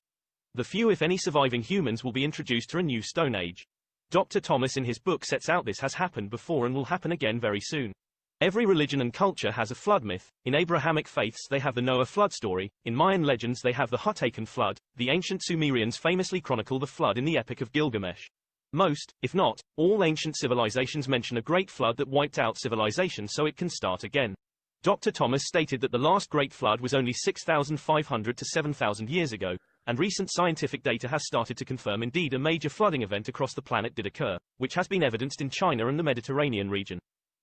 The 0.56 0.64
few 0.64 0.90
if 0.90 1.04
any 1.04 1.18
surviving 1.18 1.62
humans 1.62 2.04
will 2.04 2.12
be 2.12 2.24
introduced 2.24 2.72
to 2.72 2.80
a 2.80 2.84
new 2.84 3.04
Stone 3.04 3.36
Age. 3.36 3.68
Dr. 4.10 4.40
Thomas 4.40 4.78
in 4.78 4.86
his 4.86 4.98
book 4.98 5.24
sets 5.24 5.48
out 5.48 5.66
this 5.66 5.82
has 5.82 5.94
happened 5.94 6.32
before 6.32 6.66
and 6.66 6.74
will 6.74 6.86
happen 6.86 7.12
again 7.12 7.40
very 7.40 7.62
soon. 7.62 7.94
Every 8.42 8.66
religion 8.66 9.02
and 9.02 9.14
culture 9.14 9.52
has 9.52 9.70
a 9.70 9.76
flood 9.76 10.04
myth. 10.04 10.32
In 10.46 10.56
Abrahamic 10.56 11.08
faiths 11.08 11.46
they 11.48 11.60
have 11.60 11.76
the 11.76 11.82
Noah 11.84 12.08
flood 12.08 12.34
story, 12.34 12.72
in 12.86 12.96
Mayan 12.96 13.22
legends 13.22 13.62
they 13.62 13.72
have 13.72 13.92
the 13.92 14.00
Huracan 14.00 14.48
flood, 14.48 14.80
the 14.96 15.12
ancient 15.12 15.44
Sumerians 15.44 15.96
famously 15.96 16.42
chronicle 16.42 16.80
the 16.80 16.88
flood 16.88 17.20
in 17.20 17.24
the 17.24 17.38
Epic 17.38 17.62
of 17.62 17.72
Gilgamesh. 17.72 18.26
Most, 18.74 19.14
if 19.22 19.36
not, 19.36 19.62
all 19.78 20.04
ancient 20.04 20.36
civilizations 20.36 21.08
mention 21.08 21.38
a 21.38 21.42
great 21.44 21.70
flood 21.70 21.98
that 21.98 22.08
wiped 22.08 22.40
out 22.40 22.58
civilization 22.58 23.28
so 23.28 23.46
it 23.46 23.58
can 23.58 23.70
start 23.70 24.04
again. 24.04 24.34
Dr. 24.82 25.12
Thomas 25.12 25.46
stated 25.46 25.80
that 25.82 25.92
the 25.92 26.00
last 26.00 26.32
great 26.32 26.52
flood 26.52 26.82
was 26.82 26.96
only 26.96 27.14
6,500 27.14 28.38
to 28.38 28.46
7,000 28.46 29.08
years 29.08 29.34
ago, 29.34 29.56
and 29.86 30.00
recent 30.00 30.32
scientific 30.32 30.82
data 30.82 31.08
has 31.08 31.28
started 31.28 31.58
to 31.58 31.66
confirm 31.66 32.02
indeed 32.02 32.34
a 32.34 32.40
major 32.40 32.70
flooding 32.70 33.04
event 33.04 33.28
across 33.28 33.54
the 33.54 33.62
planet 33.62 33.94
did 33.94 34.08
occur, 34.08 34.40
which 34.58 34.74
has 34.74 34.88
been 34.88 35.04
evidenced 35.04 35.42
in 35.42 35.52
China 35.52 35.90
and 35.90 36.00
the 36.00 36.04
Mediterranean 36.04 36.72
region. 36.72 36.98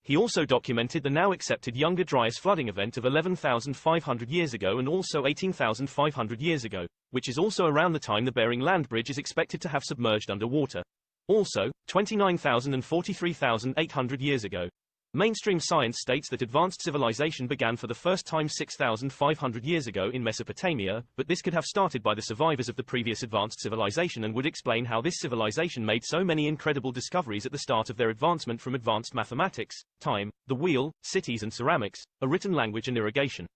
He 0.09 0.17
also 0.17 0.47
documented 0.47 1.03
the 1.03 1.11
now 1.11 1.33
accepted 1.33 1.77
Younger 1.77 2.03
Dryas 2.03 2.39
flooding 2.39 2.69
event 2.69 2.97
of 2.97 3.05
11,500 3.05 4.31
years 4.31 4.55
ago 4.55 4.79
and 4.79 4.89
also 4.89 5.27
18,500 5.27 6.41
years 6.41 6.65
ago, 6.65 6.87
which 7.11 7.29
is 7.29 7.37
also 7.37 7.67
around 7.67 7.93
the 7.93 7.99
time 7.99 8.25
the 8.25 8.33
Bering 8.33 8.61
Land 8.61 8.89
Bridge 8.89 9.11
is 9.11 9.19
expected 9.19 9.61
to 9.61 9.69
have 9.69 9.85
submerged 9.85 10.31
underwater. 10.31 10.83
Also, 11.27 11.71
29,000 11.89 12.73
and 12.73 12.83
43,800 12.83 14.23
years 14.23 14.45
ago. 14.45 14.71
Mainstream 15.15 15.59
science 15.59 16.01
states 16.03 16.29
that 16.29 16.43
advanced 16.43 16.83
civilization 16.83 17.47
began 17.47 17.77
for 17.77 17.87
the 17.87 17.95
first 17.95 18.27
time 18.27 18.47
6,500 18.47 19.65
years 19.65 19.87
ago 19.87 20.11
in 20.13 20.23
Mesopotamia, 20.23 21.03
but 21.17 21.27
this 21.27 21.41
could 21.41 21.55
have 21.55 21.65
started 21.65 22.03
by 22.03 22.15
the 22.15 22.21
survivors 22.21 22.69
of 22.69 22.77
the 22.77 22.83
previous 22.83 23.23
advanced 23.23 23.59
civilization 23.59 24.25
and 24.25 24.35
would 24.35 24.45
explain 24.45 24.85
how 24.85 25.01
this 25.01 25.21
civilization 25.21 25.83
made 25.83 26.05
so 26.05 26.23
many 26.23 26.47
incredible 26.47 26.93
discoveries 26.93 27.47
at 27.47 27.53
the 27.53 27.59
start 27.59 27.89
of 27.89 27.97
their 27.97 28.11
advancement 28.11 28.61
from 28.61 28.75
advanced 28.75 29.15
mathematics, 29.15 29.83
time, 29.99 30.31
the 30.47 30.55
wheel, 30.55 30.93
cities 31.03 31.43
and 31.43 31.55
ceramics, 31.55 32.05
a 32.21 32.29
written 32.29 32.53
language 32.53 32.89
and 32.89 32.99
irrigation. 32.99 33.47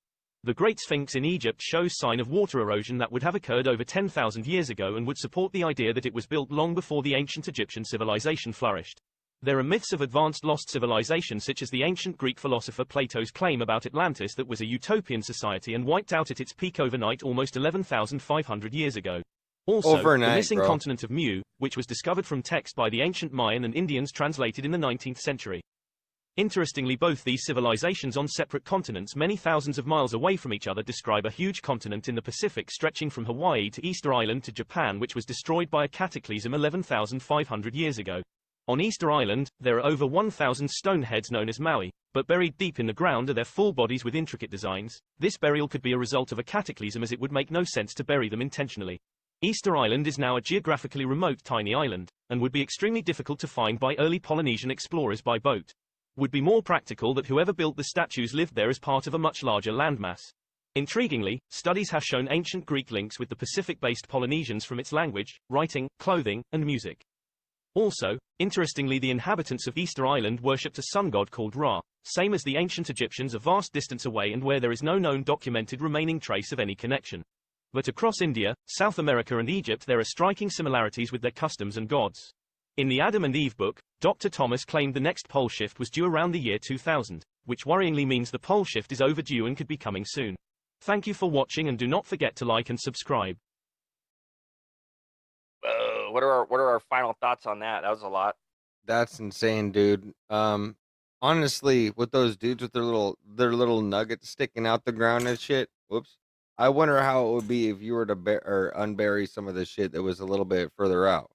The 0.45 0.55
Great 0.55 0.81
Sphinx 0.81 1.17
in 1.17 1.27
Egypt 1.27 1.61
shows 1.61 1.99
sign 1.99 2.19
of 2.19 2.31
water 2.31 2.61
erosion 2.61 2.97
that 2.97 3.13
would 3.13 3.23
have 3.25 3.35
occurred 3.35 3.69
over 3.69 3.85
10,000 3.85 4.47
years 4.47 4.71
ago 4.71 4.97
and 4.97 5.07
would 5.07 5.19
support 5.19 5.53
the 5.53 5.65
idea 5.65 5.93
that 5.93 6.07
it 6.07 6.15
was 6.15 6.27
built 6.27 6.51
long 6.51 6.75
before 6.75 7.03
the 7.03 7.15
ancient 7.15 7.47
Egyptian 7.47 7.85
civilization 7.85 8.55
flourished. 8.55 9.03
There 9.45 9.59
are 9.59 9.65
myths 9.65 9.93
of 9.93 10.03
advanced 10.03 10.45
lost 10.45 10.71
civilization 10.71 11.41
such 11.41 11.63
as 11.63 11.71
the 11.71 11.83
ancient 11.83 12.17
Greek 12.17 12.39
philosopher 12.39 12.85
Plato's 12.85 13.33
claim 13.33 13.61
about 13.61 13.87
Atlantis 13.87 14.37
that 14.37 14.47
was 14.47 14.61
a 14.61 14.67
utopian 14.67 15.21
society 15.21 15.75
and 15.75 15.85
wiped 15.85 16.13
out 16.13 16.31
at 16.31 16.41
its 16.41 16.53
peak 16.53 16.79
overnight 16.79 17.25
almost 17.25 17.57
11,500 17.57 18.73
years 18.73 18.95
ago. 18.95 19.21
Also, 19.67 19.99
Overnight, 19.99 20.31
the 20.31 20.37
missing 20.37 20.59
bro. 20.59 20.69
continent 20.69 21.03
of 21.03 21.11
Mu, 21.11 21.43
which 21.59 21.77
was 21.77 21.87
discovered 21.87 22.25
from 22.25 22.41
text 22.41 22.77
by 22.77 22.89
the 22.89 23.01
ancient 23.01 23.33
Mayan 23.33 23.65
and 23.65 23.75
Indians 23.75 24.13
translated 24.13 24.65
in 24.65 24.71
the 24.71 24.79
19th 24.79 25.19
century. 25.19 25.61
Interestingly 26.37 26.95
both 26.95 27.25
these 27.25 27.45
civilizations 27.45 28.17
on 28.17 28.29
separate 28.29 28.65
continents 28.65 29.17
many 29.17 29.37
thousands 29.37 29.77
of 29.77 29.89
miles 29.89 30.15
away 30.15 30.37
from 30.37 30.55
each 30.55 30.69
other 30.69 30.85
describe 30.85 31.27
a 31.27 31.31
huge 31.31 31.63
continent 31.63 32.09
in 32.09 32.15
the 32.15 32.23
Pacific 32.23 32.71
stretching 32.71 33.11
from 33.11 33.25
Hawaii 33.25 33.71
to 33.71 33.85
Easter 33.85 34.15
Island 34.15 34.45
to 34.45 34.53
Japan 34.53 35.01
which 35.01 35.17
was 35.17 35.27
destroyed 35.27 35.69
by 35.69 35.85
a 35.85 35.89
cataclysm 35.89 36.55
11,500 36.55 37.75
years 37.75 37.99
ago. 37.99 38.23
On 38.69 38.81
Easter 38.81 39.11
Island, 39.11 39.51
there 39.59 39.79
are 39.79 39.87
over 39.87 40.07
1,000 40.07 40.71
stone 40.71 41.03
heads 41.03 41.33
known 41.33 41.49
as 41.49 41.59
Moai, 41.59 41.91
but 42.15 42.29
buried 42.29 42.57
deep 42.59 42.79
in 42.79 42.87
the 42.87 42.93
ground 42.93 43.29
are 43.29 43.35
their 43.35 43.45
full 43.45 43.73
bodies 43.73 44.05
with 44.05 44.15
intricate 44.15 44.53
designs. 44.53 45.01
This 45.19 45.37
burial 45.37 45.67
could 45.67 45.83
be 45.83 45.93
a 45.93 45.99
result 45.99 46.31
of 46.31 46.39
a 46.39 46.45
cataclysm 46.45 47.03
as 47.03 47.11
it 47.11 47.19
would 47.19 47.33
make 47.33 47.51
no 47.51 47.65
sense 47.65 47.93
to 47.95 48.05
bury 48.05 48.29
them 48.29 48.41
intentionally. 48.41 49.01
Easter 49.41 49.77
Island 49.77 50.07
is 50.07 50.17
now 50.17 50.37
a 50.37 50.41
geographically 50.41 51.05
remote 51.05 51.43
tiny 51.43 51.75
island, 51.75 52.09
and 52.31 52.41
would 52.41 52.53
be 52.53 52.63
extremely 52.63 53.03
difficult 53.03 53.41
to 53.41 53.49
find 53.49 53.81
by 53.81 53.97
early 53.97 54.21
Polynesian 54.21 54.71
explorers 54.71 55.21
by 55.21 55.39
boat 55.39 55.73
would 56.17 56.31
be 56.31 56.43
more 56.43 56.63
practical 56.63 57.15
that 57.15 57.27
whoever 57.27 57.53
built 57.53 57.77
the 57.77 57.85
statues 57.85 58.35
lived 58.35 58.55
there 58.55 58.69
as 58.69 58.79
part 58.79 59.07
of 59.07 59.15
a 59.15 59.19
much 59.19 59.43
larger 59.43 59.73
landmass. 59.73 60.21
Intriguingly, 60.77 61.39
studies 61.51 61.91
have 61.91 62.05
shown 62.05 62.29
ancient 62.31 62.67
Greek 62.67 62.91
links 62.91 63.19
with 63.19 63.29
the 63.29 63.37
Pacific-based 63.37 64.09
Polynesians 64.09 64.65
from 64.65 64.79
its 64.79 64.93
language, 64.93 65.41
writing, 65.49 65.89
clothing, 65.99 66.45
and 66.53 66.65
music. 66.65 67.03
Also, 67.75 68.19
interestingly 68.39 68.99
the 68.99 69.11
inhabitants 69.11 69.67
of 69.67 69.79
Easter 69.79 70.07
Island 70.07 70.41
worshipped 70.41 70.79
a 70.79 70.85
sun 70.93 71.09
god 71.09 71.31
called 71.31 71.57
Ra, 71.57 71.81
same 72.05 72.35
as 72.35 72.43
the 72.43 72.57
ancient 72.57 72.91
Egyptians 72.91 73.35
a 73.35 73.39
vast 73.39 73.73
distance 73.73 74.05
away 74.05 74.33
and 74.33 74.45
where 74.45 74.61
there 74.61 74.73
is 74.73 74.83
no 74.83 74.99
known 74.99 75.23
documented 75.23 75.81
remaining 75.81 76.21
trace 76.21 76.53
of 76.53 76.61
any 76.61 76.75
connection. 76.75 77.23
But 77.73 77.89
across 77.89 78.21
India, 78.21 78.55
South 78.67 78.99
America 78.99 79.39
and 79.39 79.49
Egypt 79.49 79.87
there 79.87 79.99
are 79.99 80.05
striking 80.05 80.51
similarities 80.51 81.13
with 81.13 81.23
their 81.23 81.31
customs 81.31 81.79
and 81.79 81.89
gods. 81.89 82.33
In 82.77 82.89
the 82.89 83.01
Adam 83.01 83.25
and 83.25 83.35
Eve 83.35 83.57
book, 83.57 83.81
Dr. 84.01 84.29
Thomas 84.29 84.65
claimed 84.65 84.93
the 84.93 85.01
next 85.01 85.29
pole 85.29 85.49
shift 85.49 85.79
was 85.79 85.89
due 85.89 86.05
around 86.05 86.33
the 86.33 86.41
year 86.41 86.59
2000, 86.59 87.23
which 87.47 87.65
worryingly 87.65 88.07
means 88.07 88.31
the 88.31 88.39
pole 88.39 88.65
shift 88.65 88.93
is 88.93 89.01
overdue 89.01 89.47
and 89.47 89.57
could 89.57 89.69
be 89.69 89.77
coming 89.77 90.05
soon. 90.07 90.37
Thank 90.83 91.07
you 91.07 91.15
for 91.15 91.31
watching 91.31 91.69
and 91.69 91.79
do 91.79 91.87
not 91.87 92.05
forget 92.05 92.37
to 92.37 92.45
like 92.45 92.69
and 92.69 92.79
subscribe. 92.79 93.37
What 96.13 96.23
are 96.23 96.31
our 96.31 96.45
what 96.45 96.61
are 96.61 96.69
our 96.69 96.81
final 96.81 97.17
thoughts 97.21 97.47
on 97.47 97.61
that? 97.61 97.83
That 97.83 97.91
was 97.91 98.03
a 98.03 98.09
lot. 98.09 98.37
That's 98.85 99.21
insane, 99.21 99.71
dude. 99.73 100.13
Um, 100.29 100.77
honestly, 101.21 101.91
with 101.97 102.11
those 102.11 102.37
dudes 102.37 102.63
with 102.63 102.73
their 102.73 102.83
little 102.83 103.19
their 103.27 103.53
little 103.53 103.81
nuggets 103.81 104.29
sticking 104.29 104.67
out 104.67 104.85
the 104.85 104.93
ground 104.93 105.27
and 105.27 105.39
shit. 105.39 105.71
Whoops. 105.89 106.19
I 106.59 106.69
wonder 106.69 107.01
how 107.01 107.27
it 107.27 107.33
would 107.33 107.49
be 107.49 107.71
if 107.71 107.81
you 107.81 107.95
were 107.95 108.07
to 108.07 108.15
bur- 108.15 108.43
or 108.45 108.73
unbury 108.77 109.29
some 109.29 109.49
of 109.49 109.55
the 109.55 109.65
shit 109.65 109.93
that 109.93 110.03
was 110.03 110.21
a 110.21 110.27
little 110.27 110.45
bit 110.45 110.71
further 110.77 111.07
out. 111.09 111.31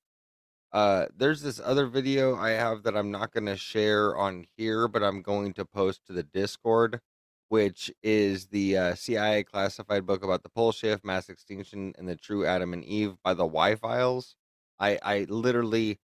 Uh, 0.71 1.07
there's 1.15 1.41
this 1.41 1.59
other 1.63 1.87
video 1.87 2.35
I 2.35 2.51
have 2.51 2.83
that 2.83 2.95
I'm 2.95 3.09
not 3.11 3.31
going 3.31 3.45
to 3.47 3.57
share 3.57 4.15
on 4.15 4.45
here, 4.57 4.87
but 4.87 5.03
I'm 5.03 5.21
going 5.21 5.53
to 5.53 5.65
post 5.65 6.05
to 6.05 6.13
the 6.13 6.23
Discord, 6.23 6.99
which 7.49 7.91
is 8.03 8.47
the 8.47 8.77
uh, 8.77 8.95
CIA 8.95 9.43
classified 9.43 10.05
book 10.05 10.23
about 10.23 10.43
the 10.43 10.49
pole 10.49 10.71
shift, 10.71 11.03
mass 11.03 11.29
extinction, 11.29 11.93
and 11.97 12.07
the 12.07 12.15
true 12.15 12.45
Adam 12.45 12.73
and 12.73 12.83
Eve 12.85 13.15
by 13.23 13.33
the 13.33 13.45
Why 13.45 13.75
Files. 13.75 14.35
I 14.79 14.99
I 15.01 15.25
literally 15.29 15.99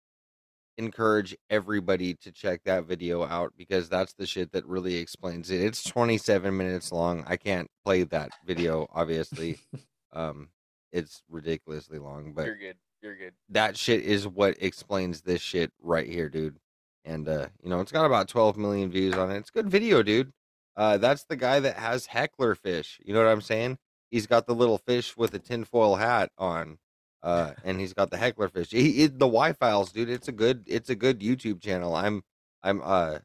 encourage 0.76 1.36
everybody 1.50 2.14
to 2.14 2.32
check 2.32 2.60
that 2.64 2.84
video 2.84 3.24
out 3.24 3.52
because 3.56 3.88
that's 3.88 4.12
the 4.14 4.26
shit 4.26 4.50
that 4.52 4.66
really 4.66 4.96
explains 4.96 5.50
it. 5.50 5.60
It's 5.60 5.84
27 5.84 6.56
minutes 6.56 6.90
long. 6.90 7.24
I 7.28 7.36
can't 7.36 7.70
play 7.84 8.02
that 8.04 8.30
video, 8.44 8.88
obviously. 8.92 9.60
um, 10.12 10.48
it's 10.92 11.22
ridiculously 11.30 11.98
long, 11.98 12.32
but 12.32 12.46
You're 12.46 12.56
good. 12.56 12.76
You're 13.02 13.16
good. 13.16 13.34
that 13.50 13.76
shit 13.76 14.02
is 14.02 14.26
what 14.26 14.56
explains 14.60 15.20
this 15.20 15.42
shit 15.42 15.70
right 15.80 16.08
here, 16.08 16.28
dude. 16.28 16.56
And 17.04 17.28
uh, 17.28 17.48
you 17.62 17.68
know, 17.68 17.80
it's 17.80 17.92
got 17.92 18.06
about 18.06 18.28
12 18.28 18.56
million 18.56 18.90
views 18.90 19.14
on 19.14 19.30
it. 19.30 19.36
It's 19.36 19.50
a 19.50 19.52
good 19.52 19.68
video, 19.70 20.02
dude. 20.02 20.32
Uh, 20.76 20.96
that's 20.96 21.24
the 21.24 21.36
guy 21.36 21.60
that 21.60 21.76
has 21.76 22.06
heckler 22.06 22.54
fish. 22.54 22.98
You 23.04 23.12
know 23.14 23.22
what 23.22 23.30
I'm 23.30 23.42
saying? 23.42 23.78
He's 24.10 24.26
got 24.26 24.46
the 24.46 24.54
little 24.54 24.78
fish 24.78 25.16
with 25.16 25.34
a 25.34 25.38
tinfoil 25.38 25.96
hat 25.96 26.30
on, 26.38 26.78
uh, 27.24 27.54
and 27.64 27.80
he's 27.80 27.92
got 27.94 28.10
the 28.10 28.16
heckler 28.16 28.48
fish. 28.48 28.70
He, 28.70 28.92
he- 28.92 29.06
the 29.08 29.26
Why 29.26 29.52
Files, 29.52 29.90
dude. 29.90 30.08
It's 30.10 30.28
a 30.28 30.32
good, 30.32 30.62
it's 30.66 30.90
a 30.90 30.94
good 30.94 31.20
YouTube 31.20 31.60
channel. 31.60 31.96
I'm, 31.96 32.22
I'm, 32.62 32.80
uh, 32.84 33.18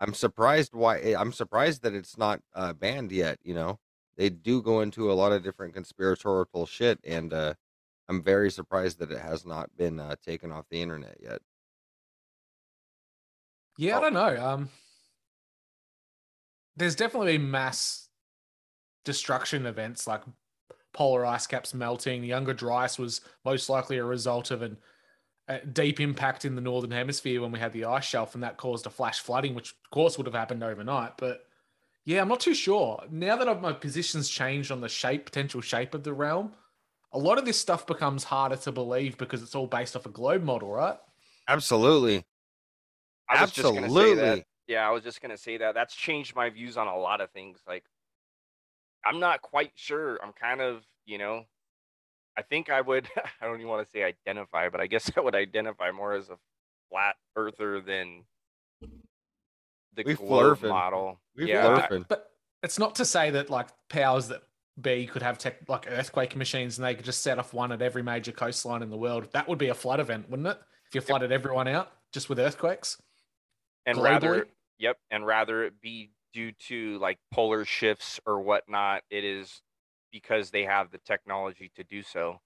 I'm 0.00 0.12
surprised 0.12 0.74
why 0.74 0.98
eh, 0.98 1.14
I'm 1.18 1.32
surprised 1.32 1.82
that 1.82 1.94
it's 1.94 2.18
not 2.18 2.40
uh, 2.54 2.74
banned 2.74 3.10
yet. 3.12 3.38
You 3.42 3.54
know, 3.54 3.78
they 4.18 4.28
do 4.28 4.60
go 4.60 4.80
into 4.80 5.10
a 5.10 5.14
lot 5.14 5.32
of 5.32 5.42
different 5.42 5.72
conspiratorial 5.72 6.66
shit, 6.66 6.98
and 7.04 7.32
uh, 7.32 7.54
I'm 8.08 8.22
very 8.22 8.50
surprised 8.50 8.98
that 8.98 9.10
it 9.12 9.20
has 9.20 9.46
not 9.46 9.74
been 9.78 10.00
uh, 10.00 10.16
taken 10.22 10.52
off 10.52 10.66
the 10.68 10.82
internet 10.82 11.16
yet. 11.22 11.40
Yeah, 13.78 13.96
I 13.96 13.98
Oh. 13.98 14.00
don't 14.02 14.14
know. 14.14 14.46
Um, 14.46 14.68
there's 16.76 16.96
definitely 16.96 17.38
been 17.38 17.50
mass 17.50 18.08
destruction 19.04 19.64
events 19.64 20.06
like 20.06 20.22
polar 20.94 21.26
ice 21.26 21.46
caps 21.46 21.74
melting. 21.74 22.22
The 22.22 22.28
Younger 22.28 22.54
Dryas 22.54 22.98
was 22.98 23.20
most 23.44 23.68
likely 23.68 23.98
a 23.98 24.04
result 24.04 24.50
of 24.50 24.62
an, 24.62 24.78
a 25.48 25.58
deep 25.58 26.00
impact 26.00 26.44
in 26.44 26.54
the 26.54 26.62
northern 26.62 26.90
hemisphere 26.90 27.42
when 27.42 27.52
we 27.52 27.58
had 27.58 27.72
the 27.72 27.84
ice 27.84 28.04
shelf, 28.04 28.34
and 28.34 28.42
that 28.42 28.56
caused 28.56 28.86
a 28.86 28.90
flash 28.90 29.20
flooding, 29.20 29.54
which 29.54 29.70
of 29.70 29.90
course 29.90 30.16
would 30.16 30.26
have 30.26 30.34
happened 30.34 30.62
overnight. 30.62 31.18
But 31.18 31.44
yeah, 32.06 32.20
I'm 32.20 32.28
not 32.28 32.40
too 32.40 32.54
sure. 32.54 33.02
Now 33.10 33.36
that 33.36 33.48
I've, 33.48 33.60
my 33.60 33.72
position's 33.72 34.28
changed 34.28 34.70
on 34.70 34.80
the 34.80 34.88
shape, 34.88 35.26
potential 35.26 35.60
shape 35.60 35.94
of 35.94 36.04
the 36.04 36.12
realm, 36.12 36.52
a 37.12 37.18
lot 37.18 37.38
of 37.38 37.44
this 37.44 37.58
stuff 37.58 37.86
becomes 37.86 38.24
harder 38.24 38.56
to 38.56 38.72
believe 38.72 39.18
because 39.18 39.42
it's 39.42 39.54
all 39.54 39.66
based 39.66 39.96
off 39.96 40.06
a 40.06 40.10
globe 40.10 40.42
model, 40.42 40.70
right? 40.70 40.96
Absolutely, 41.48 42.24
I 43.28 43.42
was 43.42 43.52
just 43.52 43.62
gonna 43.62 43.80
say 43.80 43.84
absolutely. 43.84 44.14
that. 44.22 44.44
Yeah, 44.66 44.88
I 44.88 44.90
was 44.90 45.02
just 45.02 45.20
gonna 45.20 45.36
say 45.36 45.58
that. 45.58 45.74
That's 45.74 45.94
changed 45.94 46.34
my 46.34 46.50
views 46.50 46.76
on 46.76 46.86
a 46.86 46.96
lot 46.96 47.20
of 47.20 47.30
things. 47.30 47.58
Like, 47.66 47.84
I'm 49.04 49.20
not 49.20 49.42
quite 49.42 49.72
sure. 49.74 50.18
I'm 50.22 50.32
kind 50.32 50.60
of, 50.60 50.82
you 51.06 51.18
know, 51.18 51.44
I 52.36 52.42
think 52.42 52.70
I 52.70 52.80
would. 52.80 53.08
I 53.40 53.46
don't 53.46 53.56
even 53.56 53.68
want 53.68 53.84
to 53.86 53.90
say 53.90 54.02
identify, 54.02 54.68
but 54.68 54.80
I 54.80 54.86
guess 54.86 55.10
I 55.16 55.20
would 55.20 55.34
identify 55.34 55.90
more 55.90 56.14
as 56.14 56.28
a 56.30 56.36
flat 56.90 57.16
earther 57.36 57.80
than 57.80 58.24
the 59.94 60.02
We 60.04 60.14
globe 60.14 60.58
flerfing. 60.58 60.68
model. 60.68 61.20
We 61.36 61.48
yeah, 61.50 61.68
I- 61.68 61.80
flerfing. 61.88 62.06
But 62.08 62.30
it's 62.62 62.78
not 62.78 62.94
to 62.96 63.04
say 63.04 63.30
that 63.30 63.50
like 63.50 63.68
powers 63.88 64.28
that 64.28 64.42
be 64.80 65.06
could 65.06 65.22
have 65.22 65.38
tech 65.38 65.68
like 65.68 65.86
earthquake 65.88 66.34
machines 66.34 66.78
and 66.78 66.84
they 66.84 66.94
could 66.96 67.04
just 67.04 67.22
set 67.22 67.38
off 67.38 67.54
one 67.54 67.70
at 67.70 67.80
every 67.80 68.02
major 68.02 68.32
coastline 68.32 68.82
in 68.82 68.90
the 68.90 68.96
world. 68.96 69.28
That 69.32 69.48
would 69.48 69.58
be 69.58 69.68
a 69.68 69.74
flood 69.74 70.00
event, 70.00 70.28
wouldn't 70.28 70.48
it? 70.48 70.58
If 70.88 70.94
you 70.94 71.00
flooded 71.00 71.30
everyone 71.30 71.68
out 71.68 71.92
just 72.12 72.28
with 72.28 72.38
earthquakes. 72.40 73.00
and 73.86 73.98
globally? 73.98 74.02
rather, 74.04 74.46
yep, 74.78 74.96
and 75.10 75.24
rather 75.26 75.62
it 75.64 75.80
be 75.80 76.10
due 76.34 76.52
to 76.52 76.98
like 76.98 77.18
polar 77.32 77.64
shifts 77.64 78.20
or 78.26 78.40
whatnot. 78.40 79.02
It 79.08 79.24
is 79.24 79.62
because 80.12 80.50
they 80.50 80.64
have 80.64 80.90
the 80.90 80.98
technology 80.98 81.70
to 81.76 81.84
do 81.84 82.02
so. 82.02 82.40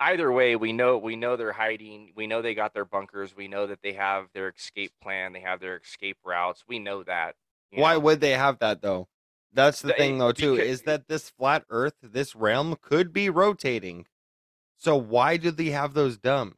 Either 0.00 0.32
way, 0.32 0.56
we 0.56 0.72
know 0.72 0.98
we 0.98 1.14
know 1.14 1.36
they're 1.36 1.52
hiding. 1.52 2.12
We 2.16 2.26
know 2.26 2.42
they 2.42 2.54
got 2.54 2.74
their 2.74 2.86
bunkers. 2.86 3.36
We 3.36 3.46
know 3.46 3.68
that 3.68 3.82
they 3.82 3.92
have 3.92 4.26
their 4.34 4.48
escape 4.48 4.92
plan. 5.00 5.32
They 5.32 5.40
have 5.40 5.60
their 5.60 5.76
escape 5.76 6.16
routes. 6.24 6.64
We 6.66 6.80
know 6.80 7.04
that. 7.04 7.36
Why 7.72 7.92
know? 7.94 8.00
would 8.00 8.20
they 8.20 8.32
have 8.32 8.58
that 8.58 8.82
though? 8.82 9.08
That's 9.52 9.82
the 9.82 9.88
The- 9.88 9.94
thing 9.94 10.18
though 10.18 10.32
too, 10.32 10.56
because- 10.56 10.68
is 10.70 10.82
that 10.82 11.06
this 11.08 11.30
flat 11.30 11.64
earth, 11.68 11.94
this 12.02 12.34
realm 12.34 12.76
could 12.80 13.12
be 13.12 13.28
rotating. 13.30 14.06
So 14.78 14.96
why 14.96 15.36
do 15.36 15.50
they 15.52 15.66
have 15.70 15.94
those 15.94 16.18
DUMBs? 16.18 16.56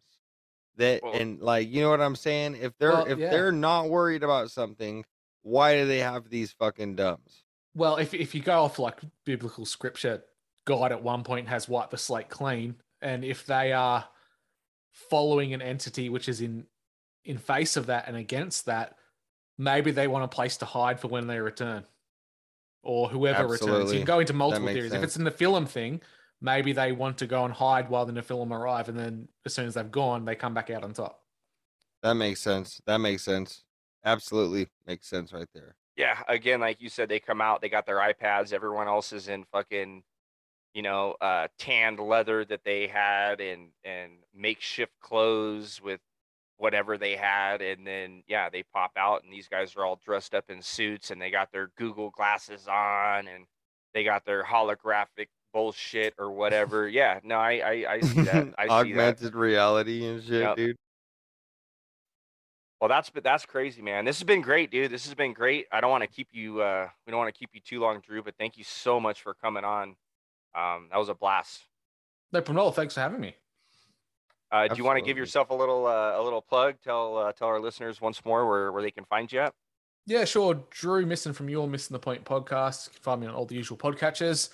That 0.77 1.03
Well- 1.03 1.13
and 1.13 1.41
like 1.43 1.69
you 1.69 1.83
know 1.83 1.91
what 1.91 2.01
I'm 2.01 2.17
saying? 2.17 2.55
If 2.57 2.79
they're 2.79 2.93
Well, 2.93 3.07
if 3.07 3.19
yeah. 3.19 3.31
they're 3.31 3.53
not 3.53 3.89
worried 3.91 4.23
about 4.23 4.51
something, 4.51 5.05
why 5.45 5.77
do 5.77 5.87
they 5.87 5.99
have 5.99 6.29
these 6.29 6.53
fucking 6.53 6.97
DUMBs? 6.97 7.43
Well, 7.77 7.97
if 7.97 8.15
if 8.15 8.35
you 8.35 8.41
go 8.41 8.63
off 8.63 8.79
like 8.79 9.01
biblical 9.25 9.67
scripture, 9.67 10.25
God 10.65 10.91
at 10.91 11.03
one 11.03 11.23
point 11.23 11.49
has 11.49 11.69
wiped 11.69 11.91
the 11.91 11.99
slate 11.99 12.29
clean, 12.29 12.77
and 13.03 13.25
if 13.25 13.47
they 13.47 13.73
are 13.73 14.05
following 15.11 15.55
an 15.55 15.61
entity 15.61 16.09
which 16.09 16.29
is 16.29 16.41
in 16.41 16.67
in 17.25 17.39
face 17.39 17.77
of 17.77 17.87
that 17.87 18.07
and 18.07 18.17
against 18.17 18.67
that, 18.67 18.97
maybe 19.59 19.91
they 19.91 20.09
want 20.09 20.25
a 20.25 20.29
place 20.29 20.57
to 20.59 20.65
hide 20.65 20.99
for 21.01 21.09
when 21.09 21.27
they 21.27 21.41
return, 21.41 21.85
or 22.83 23.09
whoever 23.09 23.47
returns. 23.47 23.93
You 23.93 23.99
can 23.99 24.07
go 24.07 24.21
into 24.21 24.33
multiple 24.33 24.69
theories. 24.69 24.93
If 24.93 25.03
it's 25.03 25.17
in 25.17 25.25
the 25.25 25.31
film 25.31 25.67
thing, 25.67 26.01
maybe 26.41 26.73
they 26.73 26.93
want 26.93 27.19
to 27.19 27.27
go 27.27 27.45
and 27.45 27.53
hide 27.53 27.91
while 27.91 28.07
the 28.07 28.13
Nephilim 28.13 28.51
arrive, 28.51 28.89
and 28.89 28.99
then 28.99 29.29
as 29.45 29.53
soon 29.53 29.67
as 29.67 29.75
they've 29.75 29.91
gone, 29.91 30.25
they 30.25 30.37
come 30.37 30.55
back 30.55 30.71
out 30.71 30.85
on 30.85 30.93
top. 30.93 31.21
That 32.03 32.15
makes 32.15 32.41
sense. 32.41 32.81
That 32.87 32.99
makes 32.99 33.25
sense. 33.25 33.64
Absolutely 34.05 34.69
makes 34.87 35.07
sense 35.09 35.33
right 35.33 35.49
there. 35.55 35.77
yeah, 35.97 36.19
again, 36.29 36.61
like 36.61 36.81
you 36.81 36.89
said, 36.89 37.09
they 37.09 37.21
come 37.21 37.41
out, 37.41 37.61
they 37.61 37.69
got 37.69 37.87
their 37.87 37.99
iPads. 37.99 38.53
Everyone 38.53 38.89
else 38.89 39.13
is 39.13 39.29
in 39.29 39.45
fucking, 39.45 40.03
you 40.75 40.83
know, 40.83 41.15
uh, 41.21 41.49
tanned 41.59 41.99
leather 42.01 42.45
that 42.45 42.65
they 42.65 42.87
had 42.87 43.41
and 43.41 43.69
and 43.85 44.13
makeshift 44.35 44.93
clothes 45.01 45.81
with 45.83 46.01
whatever 46.57 46.97
they 46.99 47.17
had, 47.17 47.63
and 47.63 47.87
then 47.87 48.23
yeah, 48.29 48.49
they 48.51 48.63
pop 48.63 48.93
out, 48.97 49.25
and 49.25 49.33
these 49.33 49.49
guys 49.49 49.75
are 49.77 49.85
all 49.85 50.01
dressed 50.05 50.35
up 50.35 50.51
in 50.51 50.61
suits, 50.63 51.11
and 51.11 51.21
they 51.21 51.31
got 51.31 51.51
their 51.53 51.71
Google 51.77 52.11
glasses 52.11 52.67
on, 52.69 53.27
and 53.29 53.47
they 53.95 54.05
got 54.05 54.25
their 54.25 54.45
holographic 54.45 55.29
bullshit 55.53 56.15
or 56.19 56.31
whatever. 56.41 56.89
yeah, 56.89 57.21
no, 57.25 57.37
I 57.37 57.53
I, 57.87 57.93
I 57.95 58.01
see 58.01 58.23
that. 58.23 58.49
I 58.59 58.65
see 58.85 58.93
that. 58.93 59.19
Augmented 59.19 59.35
reality 59.35 60.05
and 60.07 60.23
shit, 60.23 60.43
Yep. 60.43 60.57
dude. 60.57 60.77
Well, 62.85 62.91
that's 62.91 63.09
but 63.09 63.25
that's 63.25 63.47
crazy, 63.47 63.81
man. 63.81 64.05
This 64.05 64.19
has 64.19 64.25
been 64.25 64.43
great, 64.43 64.71
dude. 64.71 64.91
This 64.91 65.07
has 65.07 65.15
been 65.15 65.33
great. 65.33 65.65
I 65.73 65.81
don't 65.81 65.91
want 65.91 66.03
to 66.03 66.07
keep 66.07 66.29
you. 66.33 66.61
uh 66.61 66.87
We 67.07 67.13
don't 67.13 67.19
want 67.19 67.35
to 67.35 67.39
keep 67.39 67.49
you 67.55 67.61
too 67.63 67.81
long, 67.81 68.01
Drew. 68.01 68.23
But 68.23 68.35
thank 68.39 68.59
you 68.59 68.65
so 68.65 69.01
much 69.01 69.23
for 69.23 69.33
coming 69.33 69.65
on. 69.65 69.97
Um, 70.55 70.89
that 70.91 70.99
was 70.99 71.09
a 71.09 71.15
blast. 71.15 71.63
No 72.31 72.43
problem. 72.43 72.75
Thanks 72.75 72.93
for 72.93 73.01
having 73.01 73.23
me. 73.23 73.37
Uh, 74.53 74.69
do 74.69 74.77
you 74.77 74.85
want 74.85 74.99
to 74.99 75.03
give 75.03 75.17
yourself 75.17 75.49
a 75.49 75.55
little 75.55 75.87
uh, 75.87 76.21
a 76.21 76.23
little 76.23 76.43
plug? 76.43 76.75
Tell 76.85 77.17
uh, 77.17 77.33
tell 77.33 77.49
our 77.49 77.59
listeners 77.59 78.03
once 78.03 78.23
more 78.23 78.47
where 78.47 78.71
where 78.71 78.83
they 78.83 78.91
can 78.91 79.07
find 79.07 79.33
you 79.33 79.41
at. 79.41 79.55
Yeah, 80.05 80.27
sure. 80.27 80.63
Drew 80.69 81.07
Missen 81.07 81.35
from 81.35 81.49
Your 81.49 81.67
Missen 81.67 81.93
the 81.93 81.99
Point 81.99 82.27
podcast. 82.27 82.89
You 82.89 82.93
can 82.93 83.03
find 83.03 83.21
me 83.23 83.29
on 83.29 83.35
all 83.35 83.47
the 83.47 83.55
usual 83.55 83.79
podcatchers. 83.79 84.51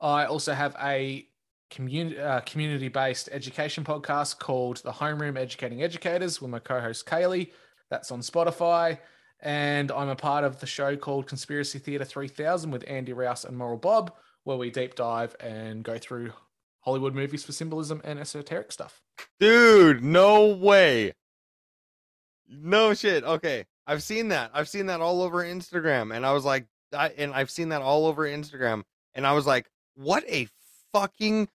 I 0.00 0.26
also 0.26 0.52
have 0.52 0.76
a 0.80 1.26
community 1.68 2.20
uh, 2.20 2.42
community 2.42 2.86
based 2.86 3.28
education 3.32 3.82
podcast 3.82 4.38
called 4.38 4.76
The 4.84 4.92
Homeroom 4.92 5.36
Educating 5.36 5.82
Educators 5.82 6.40
with 6.40 6.52
my 6.52 6.60
co-host 6.60 7.06
Kaylee. 7.06 7.50
That's 7.92 8.10
on 8.10 8.20
Spotify. 8.20 9.00
And 9.40 9.92
I'm 9.92 10.08
a 10.08 10.16
part 10.16 10.44
of 10.44 10.60
the 10.60 10.66
show 10.66 10.96
called 10.96 11.26
Conspiracy 11.26 11.78
Theatre 11.78 12.06
3000 12.06 12.70
with 12.70 12.84
Andy 12.88 13.12
Rouse 13.12 13.44
and 13.44 13.54
Moral 13.54 13.76
Bob, 13.76 14.14
where 14.44 14.56
we 14.56 14.70
deep 14.70 14.94
dive 14.94 15.36
and 15.40 15.84
go 15.84 15.98
through 15.98 16.32
Hollywood 16.80 17.14
movies 17.14 17.44
for 17.44 17.52
symbolism 17.52 18.00
and 18.02 18.18
esoteric 18.18 18.72
stuff. 18.72 19.02
Dude, 19.38 20.02
no 20.02 20.46
way. 20.46 21.12
No 22.48 22.94
shit. 22.94 23.24
Okay. 23.24 23.66
I've 23.86 24.02
seen 24.02 24.28
that. 24.28 24.52
I've 24.54 24.70
seen 24.70 24.86
that 24.86 25.02
all 25.02 25.20
over 25.20 25.44
Instagram. 25.44 26.16
And 26.16 26.24
I 26.24 26.32
was 26.32 26.46
like, 26.46 26.64
I, 26.94 27.08
and 27.18 27.34
I've 27.34 27.50
seen 27.50 27.68
that 27.68 27.82
all 27.82 28.06
over 28.06 28.26
Instagram. 28.26 28.84
And 29.14 29.26
I 29.26 29.34
was 29.34 29.46
like, 29.46 29.68
what 29.96 30.24
a 30.28 30.48
fucking 30.94 31.46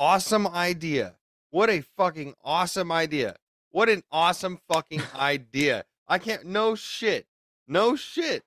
awesome 0.00 0.48
idea. 0.48 1.14
What 1.50 1.70
a 1.70 1.82
fucking 1.96 2.34
awesome 2.42 2.90
idea. 2.90 3.36
What 3.70 3.88
an 3.88 4.02
awesome 4.10 4.58
fucking 4.72 5.02
idea. 5.14 5.84
I 6.08 6.18
can't, 6.18 6.44
no 6.46 6.74
shit. 6.74 7.26
No 7.68 7.96
shit. 7.96 8.44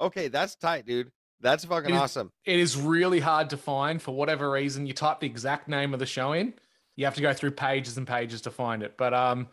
Okay. 0.00 0.28
That's 0.28 0.54
tight, 0.56 0.86
dude. 0.86 1.10
That's 1.40 1.64
fucking 1.64 1.90
It 1.90 1.94
is- 1.94 2.00
awesome. 2.00 2.32
It 2.44 2.58
is 2.58 2.76
really 2.76 3.20
hard 3.20 3.50
to 3.50 3.56
find 3.56 4.00
for 4.00 4.14
whatever 4.14 4.50
reason. 4.50 4.86
You 4.86 4.92
type 4.94 5.20
the 5.20 5.26
exact 5.26 5.68
name 5.68 5.92
of 5.92 6.00
the 6.00 6.06
show 6.06 6.32
in, 6.32 6.54
you 6.96 7.04
have 7.04 7.14
to 7.16 7.22
go 7.22 7.32
through 7.34 7.50
pages 7.52 7.98
and 7.98 8.06
pages 8.06 8.40
to 8.42 8.50
find 8.50 8.82
it. 8.82 8.96
But 8.96 9.12
um, 9.12 9.48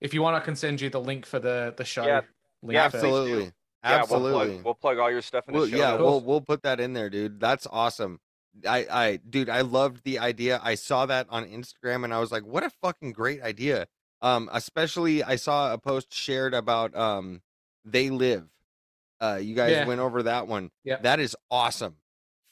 if 0.00 0.14
you 0.14 0.22
want, 0.22 0.36
I 0.36 0.40
can 0.40 0.56
send 0.56 0.80
you 0.80 0.88
the 0.88 1.00
link 1.00 1.26
for 1.26 1.38
the 1.38 1.74
the 1.76 1.84
show. 1.84 2.06
Yeah. 2.06 2.20
link 2.62 2.74
Yeah, 2.74 2.88
for- 2.88 2.96
Absolutely. 2.98 3.44
Yeah, 3.84 4.00
Absolutely. 4.00 4.30
we'll 4.32 4.46
plug, 4.48 4.64
we'll 4.64 4.74
plug 4.74 4.98
all 4.98 5.10
your 5.10 5.22
stuff 5.22 5.46
in 5.48 5.54
the 5.54 5.60
Well, 5.60 5.68
show. 5.68 5.76
yeah, 5.76 5.90
notes. 5.90 6.00
we'll 6.02 6.20
we'll 6.22 6.40
put 6.40 6.62
that 6.62 6.80
in 6.80 6.92
there, 6.92 7.10
dude. 7.10 7.38
That's 7.38 7.66
awesome. 7.70 8.18
I 8.66 8.86
I 8.90 9.16
dude, 9.16 9.50
I 9.50 9.60
loved 9.60 10.02
the 10.04 10.18
idea. 10.20 10.58
I 10.62 10.74
saw 10.76 11.04
that 11.06 11.26
on 11.28 11.44
Instagram 11.46 12.04
and 12.04 12.14
I 12.14 12.18
was 12.20 12.32
like, 12.32 12.44
what 12.46 12.62
a 12.64 12.70
fucking 12.82 13.12
great 13.12 13.42
idea. 13.42 13.86
Um, 14.22 14.48
especially 14.52 15.22
I 15.22 15.36
saw 15.36 15.72
a 15.72 15.78
post 15.78 16.12
shared 16.12 16.54
about 16.54 16.94
um 16.96 17.42
they 17.84 18.10
live. 18.10 18.48
Uh 19.20 19.38
you 19.42 19.54
guys 19.54 19.72
Yeah. 19.72 19.86
went 19.86 20.00
over 20.00 20.22
that 20.24 20.46
one. 20.48 20.70
Yeah. 20.84 20.96
That 20.96 21.20
is 21.20 21.36
awesome. 21.50 21.96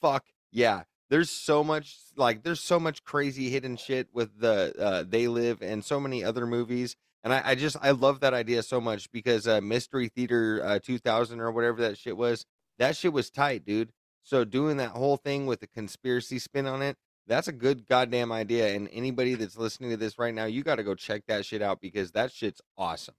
Fuck 0.00 0.24
yeah. 0.52 0.82
There's 1.10 1.30
so 1.30 1.62
much 1.64 1.96
like 2.16 2.42
there's 2.42 2.60
so 2.60 2.78
much 2.80 3.02
crazy 3.04 3.50
hidden 3.50 3.76
shit 3.76 4.08
with 4.12 4.38
the 4.38 4.74
uh 4.78 5.04
they 5.08 5.26
live 5.28 5.62
and 5.62 5.84
so 5.84 5.98
many 6.00 6.22
other 6.24 6.46
movies. 6.46 6.96
And 7.22 7.32
I, 7.32 7.42
I 7.44 7.54
just 7.54 7.76
I 7.80 7.92
love 7.92 8.20
that 8.20 8.34
idea 8.34 8.62
so 8.62 8.80
much 8.80 9.10
because 9.10 9.48
uh 9.48 9.60
Mystery 9.60 10.08
Theater 10.08 10.60
uh 10.64 10.78
2000 10.78 11.40
or 11.40 11.50
whatever 11.50 11.80
that 11.82 11.96
shit 11.98 12.16
was, 12.16 12.44
that 12.78 12.96
shit 12.96 13.12
was 13.12 13.30
tight, 13.30 13.64
dude. 13.64 13.92
So 14.22 14.44
doing 14.44 14.76
that 14.78 14.90
whole 14.90 15.16
thing 15.18 15.46
with 15.46 15.60
the 15.60 15.66
conspiracy 15.66 16.38
spin 16.38 16.66
on 16.66 16.80
it, 16.82 16.96
that's 17.26 17.48
a 17.48 17.52
good 17.52 17.86
goddamn 17.86 18.32
idea. 18.32 18.74
And 18.74 18.88
anybody 18.92 19.34
that's 19.34 19.56
listening 19.56 19.90
to 19.90 19.96
this 19.96 20.18
right 20.18 20.34
now, 20.34 20.44
you 20.44 20.62
got 20.62 20.76
to 20.76 20.82
go 20.82 20.94
check 20.94 21.22
that 21.28 21.44
shit 21.44 21.62
out 21.62 21.80
because 21.80 22.12
that 22.12 22.32
shit's 22.32 22.60
awesome. 22.76 23.14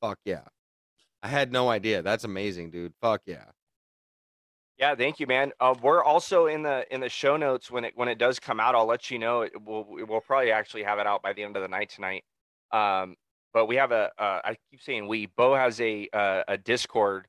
Fuck 0.00 0.18
yeah. 0.24 0.44
I 1.22 1.28
had 1.28 1.52
no 1.52 1.68
idea. 1.68 2.02
That's 2.02 2.24
amazing, 2.24 2.70
dude. 2.70 2.94
Fuck 3.00 3.22
yeah. 3.26 3.44
Yeah, 4.78 4.94
thank 4.94 5.20
you, 5.20 5.26
man. 5.26 5.52
Uh, 5.60 5.74
we're 5.82 6.02
also 6.02 6.46
in 6.46 6.62
the 6.62 6.86
in 6.92 7.02
the 7.02 7.10
show 7.10 7.36
notes 7.36 7.70
when 7.70 7.84
it 7.84 7.92
when 7.96 8.08
it 8.08 8.16
does 8.16 8.40
come 8.40 8.58
out. 8.58 8.74
I'll 8.74 8.86
let 8.86 9.10
you 9.10 9.18
know. 9.18 9.42
It, 9.42 9.52
we'll 9.62 9.84
we'll 9.86 10.22
probably 10.22 10.52
actually 10.52 10.84
have 10.84 10.98
it 10.98 11.06
out 11.06 11.22
by 11.22 11.34
the 11.34 11.42
end 11.42 11.54
of 11.54 11.62
the 11.62 11.68
night 11.68 11.90
tonight. 11.90 12.24
Um, 12.72 13.16
but 13.52 13.66
we 13.66 13.76
have 13.76 13.92
a 13.92 14.10
uh, 14.18 14.40
I 14.42 14.56
keep 14.70 14.80
saying 14.80 15.06
we. 15.06 15.26
Bo 15.26 15.54
has 15.54 15.78
a 15.82 16.08
uh, 16.14 16.44
a 16.48 16.56
Discord. 16.56 17.26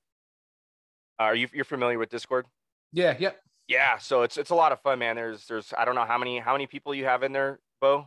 Uh, 1.20 1.24
are 1.24 1.36
you 1.36 1.50
you're 1.52 1.66
familiar 1.66 2.00
with 2.00 2.10
Discord? 2.10 2.46
Yeah, 2.94 3.18
yep. 3.20 3.38
Yeah, 3.72 4.00
so 4.00 4.24
it's 4.24 4.36
it's 4.36 4.50
a 4.50 4.56
lot 4.56 4.74
of 4.74 4.82
fun, 4.82 5.00
man. 5.00 5.16
There's 5.16 5.46
there's 5.46 5.74
I 5.78 5.86
don't 5.86 5.96
know 5.96 6.04
how 6.04 6.18
many 6.18 6.40
how 6.40 6.52
many 6.52 6.68
people 6.68 6.94
you 6.94 7.06
have 7.06 7.24
in 7.24 7.32
there, 7.32 7.62
Bo. 7.80 8.06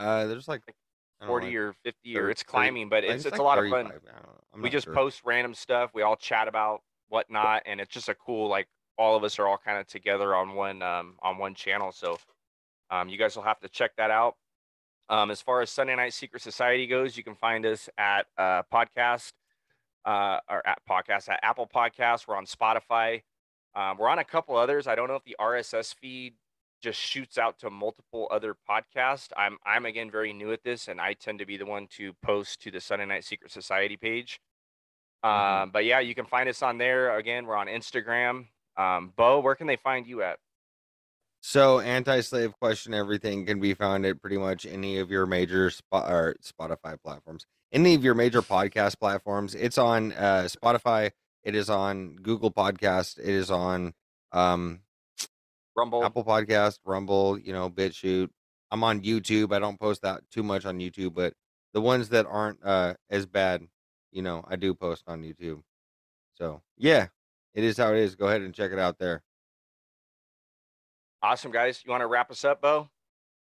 Uh, 0.00 0.26
there's 0.26 0.48
like 0.48 0.62
I 0.66 0.72
don't 1.20 1.20
know, 1.20 1.26
Forty 1.28 1.46
like 1.46 1.54
or 1.54 1.74
fifty 1.84 2.18
or 2.18 2.28
it's 2.28 2.42
climbing, 2.42 2.88
but 2.88 3.04
it's 3.04 3.24
it's 3.24 3.32
like 3.32 3.40
a 3.40 3.44
lot 3.44 3.58
of 3.58 3.70
fun. 3.70 3.86
35. 3.86 4.00
I 4.08 4.12
don't 4.14 4.22
know. 4.24 4.40
I'm 4.52 4.62
we 4.62 4.70
just 4.70 4.86
sure. 4.86 4.94
post 4.94 5.22
random 5.24 5.54
stuff. 5.54 5.92
We 5.94 6.02
all 6.02 6.16
chat 6.16 6.48
about 6.48 6.80
whatnot, 7.06 7.62
and 7.66 7.80
it's 7.80 7.94
just 7.94 8.08
a 8.08 8.16
cool 8.16 8.48
like 8.48 8.66
all 8.98 9.16
of 9.16 9.22
us 9.22 9.38
are 9.38 9.46
all 9.46 9.58
kind 9.64 9.78
of 9.78 9.86
together 9.86 10.34
on 10.34 10.56
one 10.56 10.82
um, 10.82 11.18
on 11.22 11.38
one 11.38 11.54
channel. 11.54 11.92
So 11.92 12.18
um, 12.90 13.08
you 13.08 13.16
guys 13.16 13.36
will 13.36 13.44
have 13.44 13.60
to 13.60 13.68
check 13.68 13.92
that 13.96 14.10
out. 14.10 14.34
Um, 15.08 15.30
as 15.30 15.40
far 15.40 15.60
as 15.60 15.70
Sunday 15.70 15.94
Night 15.94 16.14
Secret 16.14 16.42
Society 16.42 16.88
goes, 16.88 17.16
you 17.16 17.22
can 17.22 17.36
find 17.36 17.64
us 17.64 17.88
at 17.96 18.26
uh, 18.36 18.62
podcast 18.72 19.34
uh, 20.04 20.40
or 20.50 20.66
at 20.66 20.78
podcast 20.90 21.28
at 21.28 21.38
Apple 21.44 21.70
Podcasts. 21.72 22.26
We're 22.26 22.36
on 22.36 22.46
Spotify. 22.46 23.22
Um, 23.76 23.98
we're 23.98 24.08
on 24.08 24.18
a 24.18 24.24
couple 24.24 24.56
others. 24.56 24.86
I 24.86 24.94
don't 24.94 25.08
know 25.08 25.16
if 25.16 25.24
the 25.24 25.36
RSS 25.40 25.94
feed 25.94 26.34
just 26.82 27.00
shoots 27.00 27.38
out 27.38 27.58
to 27.60 27.70
multiple 27.70 28.28
other 28.30 28.54
podcasts. 28.68 29.28
I'm 29.36 29.56
I'm 29.64 29.86
again 29.86 30.10
very 30.10 30.32
new 30.32 30.52
at 30.52 30.62
this, 30.62 30.88
and 30.88 31.00
I 31.00 31.14
tend 31.14 31.38
to 31.40 31.46
be 31.46 31.56
the 31.56 31.66
one 31.66 31.86
to 31.96 32.12
post 32.22 32.60
to 32.62 32.70
the 32.70 32.80
Sunday 32.80 33.06
Night 33.06 33.24
Secret 33.24 33.50
Society 33.50 33.96
page. 33.96 34.40
Mhm. 35.24 35.62
Um, 35.62 35.70
but 35.70 35.84
yeah, 35.84 36.00
you 36.00 36.14
can 36.14 36.26
find 36.26 36.48
us 36.48 36.62
on 36.62 36.78
there. 36.78 37.16
Again, 37.16 37.46
we're 37.46 37.56
on 37.56 37.66
Instagram. 37.66 38.48
Um, 38.76 39.12
Bo, 39.16 39.40
where 39.40 39.54
can 39.54 39.66
they 39.66 39.76
find 39.76 40.06
you 40.06 40.22
at? 40.22 40.38
So, 41.40 41.78
anti-slave 41.78 42.54
question 42.58 42.94
everything 42.94 43.44
can 43.44 43.60
be 43.60 43.74
found 43.74 44.06
at 44.06 44.20
pretty 44.20 44.38
much 44.38 44.64
any 44.64 44.98
of 44.98 45.10
your 45.10 45.26
major 45.26 45.70
spot 45.70 46.10
or 46.10 46.36
Spotify 46.42 46.96
platforms, 47.02 47.44
any 47.70 47.94
of 47.94 48.02
your 48.02 48.14
major 48.14 48.40
podcast 48.40 48.98
platforms. 48.98 49.54
It's 49.54 49.76
on 49.78 50.12
uh, 50.12 50.48
Spotify. 50.48 51.10
It 51.44 51.54
is 51.54 51.68
on 51.68 52.16
Google 52.16 52.50
Podcast. 52.50 53.18
It 53.18 53.28
is 53.28 53.50
on 53.50 53.92
um, 54.32 54.80
Rumble. 55.76 56.02
Apple 56.04 56.24
Podcast, 56.24 56.78
Rumble. 56.84 57.38
You 57.38 57.52
know, 57.52 57.68
BitChute. 57.68 58.30
I'm 58.70 58.82
on 58.82 59.02
YouTube. 59.02 59.54
I 59.54 59.58
don't 59.58 59.78
post 59.78 60.02
that 60.02 60.22
too 60.30 60.42
much 60.42 60.64
on 60.64 60.78
YouTube, 60.78 61.14
but 61.14 61.34
the 61.74 61.80
ones 61.80 62.08
that 62.08 62.26
aren't 62.26 62.64
uh, 62.64 62.94
as 63.10 63.26
bad, 63.26 63.66
you 64.10 64.22
know, 64.22 64.44
I 64.48 64.56
do 64.56 64.74
post 64.74 65.04
on 65.06 65.22
YouTube. 65.22 65.62
So 66.34 66.62
yeah, 66.78 67.08
it 67.54 67.62
is 67.62 67.76
how 67.76 67.92
it 67.92 67.98
is. 67.98 68.16
Go 68.16 68.26
ahead 68.26 68.42
and 68.42 68.54
check 68.54 68.72
it 68.72 68.78
out 68.78 68.98
there. 68.98 69.22
Awesome, 71.22 71.52
guys. 71.52 71.82
You 71.84 71.90
want 71.90 72.00
to 72.00 72.06
wrap 72.06 72.30
us 72.30 72.44
up, 72.44 72.62
Bo? 72.62 72.88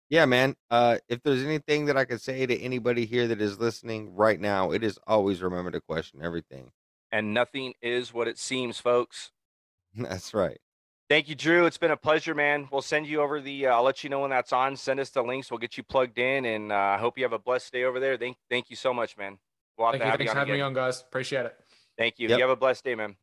Yeah, 0.10 0.26
man. 0.26 0.56
Uh, 0.70 0.98
if 1.10 1.24
there's 1.24 1.44
anything 1.44 1.86
that 1.86 1.98
I 1.98 2.06
could 2.06 2.22
say 2.22 2.46
to 2.46 2.62
anybody 2.62 3.06
here 3.06 3.28
that 3.28 3.42
is 3.42 3.60
listening 3.60 4.16
right 4.16 4.40
now, 4.40 4.72
it 4.72 4.84
is 4.84 5.00
always 5.08 5.42
remember 5.42 5.72
to 5.72 5.82
question 5.82 6.22
everything. 6.22 6.72
And 7.16 7.34
nothing 7.34 7.76
is 7.82 8.14
what 8.14 8.28
it 8.28 8.38
seems, 8.38 8.78
folks. 8.78 9.32
That's 9.96 10.34
right. 10.34 10.60
Thank 11.10 11.30
you, 11.30 11.36
Drew. 11.36 11.66
It's 11.66 11.78
been 11.78 11.92
a 11.92 11.96
pleasure, 11.96 12.36
man. 12.36 12.68
We'll 12.70 12.82
send 12.82 13.08
you 13.08 13.22
over 13.22 13.40
the. 13.40 13.68
Uh, 13.68 13.76
I'll 13.76 13.84
let 13.84 14.04
you 14.04 14.10
know 14.10 14.20
when 14.20 14.32
that's 14.32 14.52
on. 14.52 14.76
Send 14.76 15.00
us 15.00 15.12
the 15.12 15.24
links. 15.24 15.50
We'll 15.50 15.60
get 15.60 15.78
you 15.78 15.84
plugged 15.84 16.20
in, 16.20 16.44
and 16.44 16.74
uh, 16.74 16.76
I 16.76 16.98
hope 16.98 17.18
you 17.18 17.24
have 17.24 17.32
a 17.32 17.40
blessed 17.40 17.72
day 17.72 17.86
over 17.86 18.02
there. 18.02 18.18
Thank, 18.18 18.36
thank 18.50 18.70
you 18.70 18.76
so 18.76 18.94
much, 18.94 19.18
man. 19.18 19.38
We'll 19.78 19.88
have 19.88 19.94
Thank 19.94 20.02
to 20.02 20.06
you. 20.06 20.12
have 20.12 20.18
Thanks 20.18 20.30
you 20.30 20.34
for 20.34 20.40
on 20.40 20.48
having 20.48 20.60
me 20.60 20.62
on, 20.62 20.74
guys. 20.74 21.04
Appreciate 21.08 21.46
it. 21.46 21.56
Thank 21.98 22.20
you. 22.20 22.28
Yep. 22.28 22.38
You 22.38 22.44
have 22.44 22.52
a 22.52 22.58
blessed 22.58 22.84
day, 22.84 22.96
man. 22.96 23.16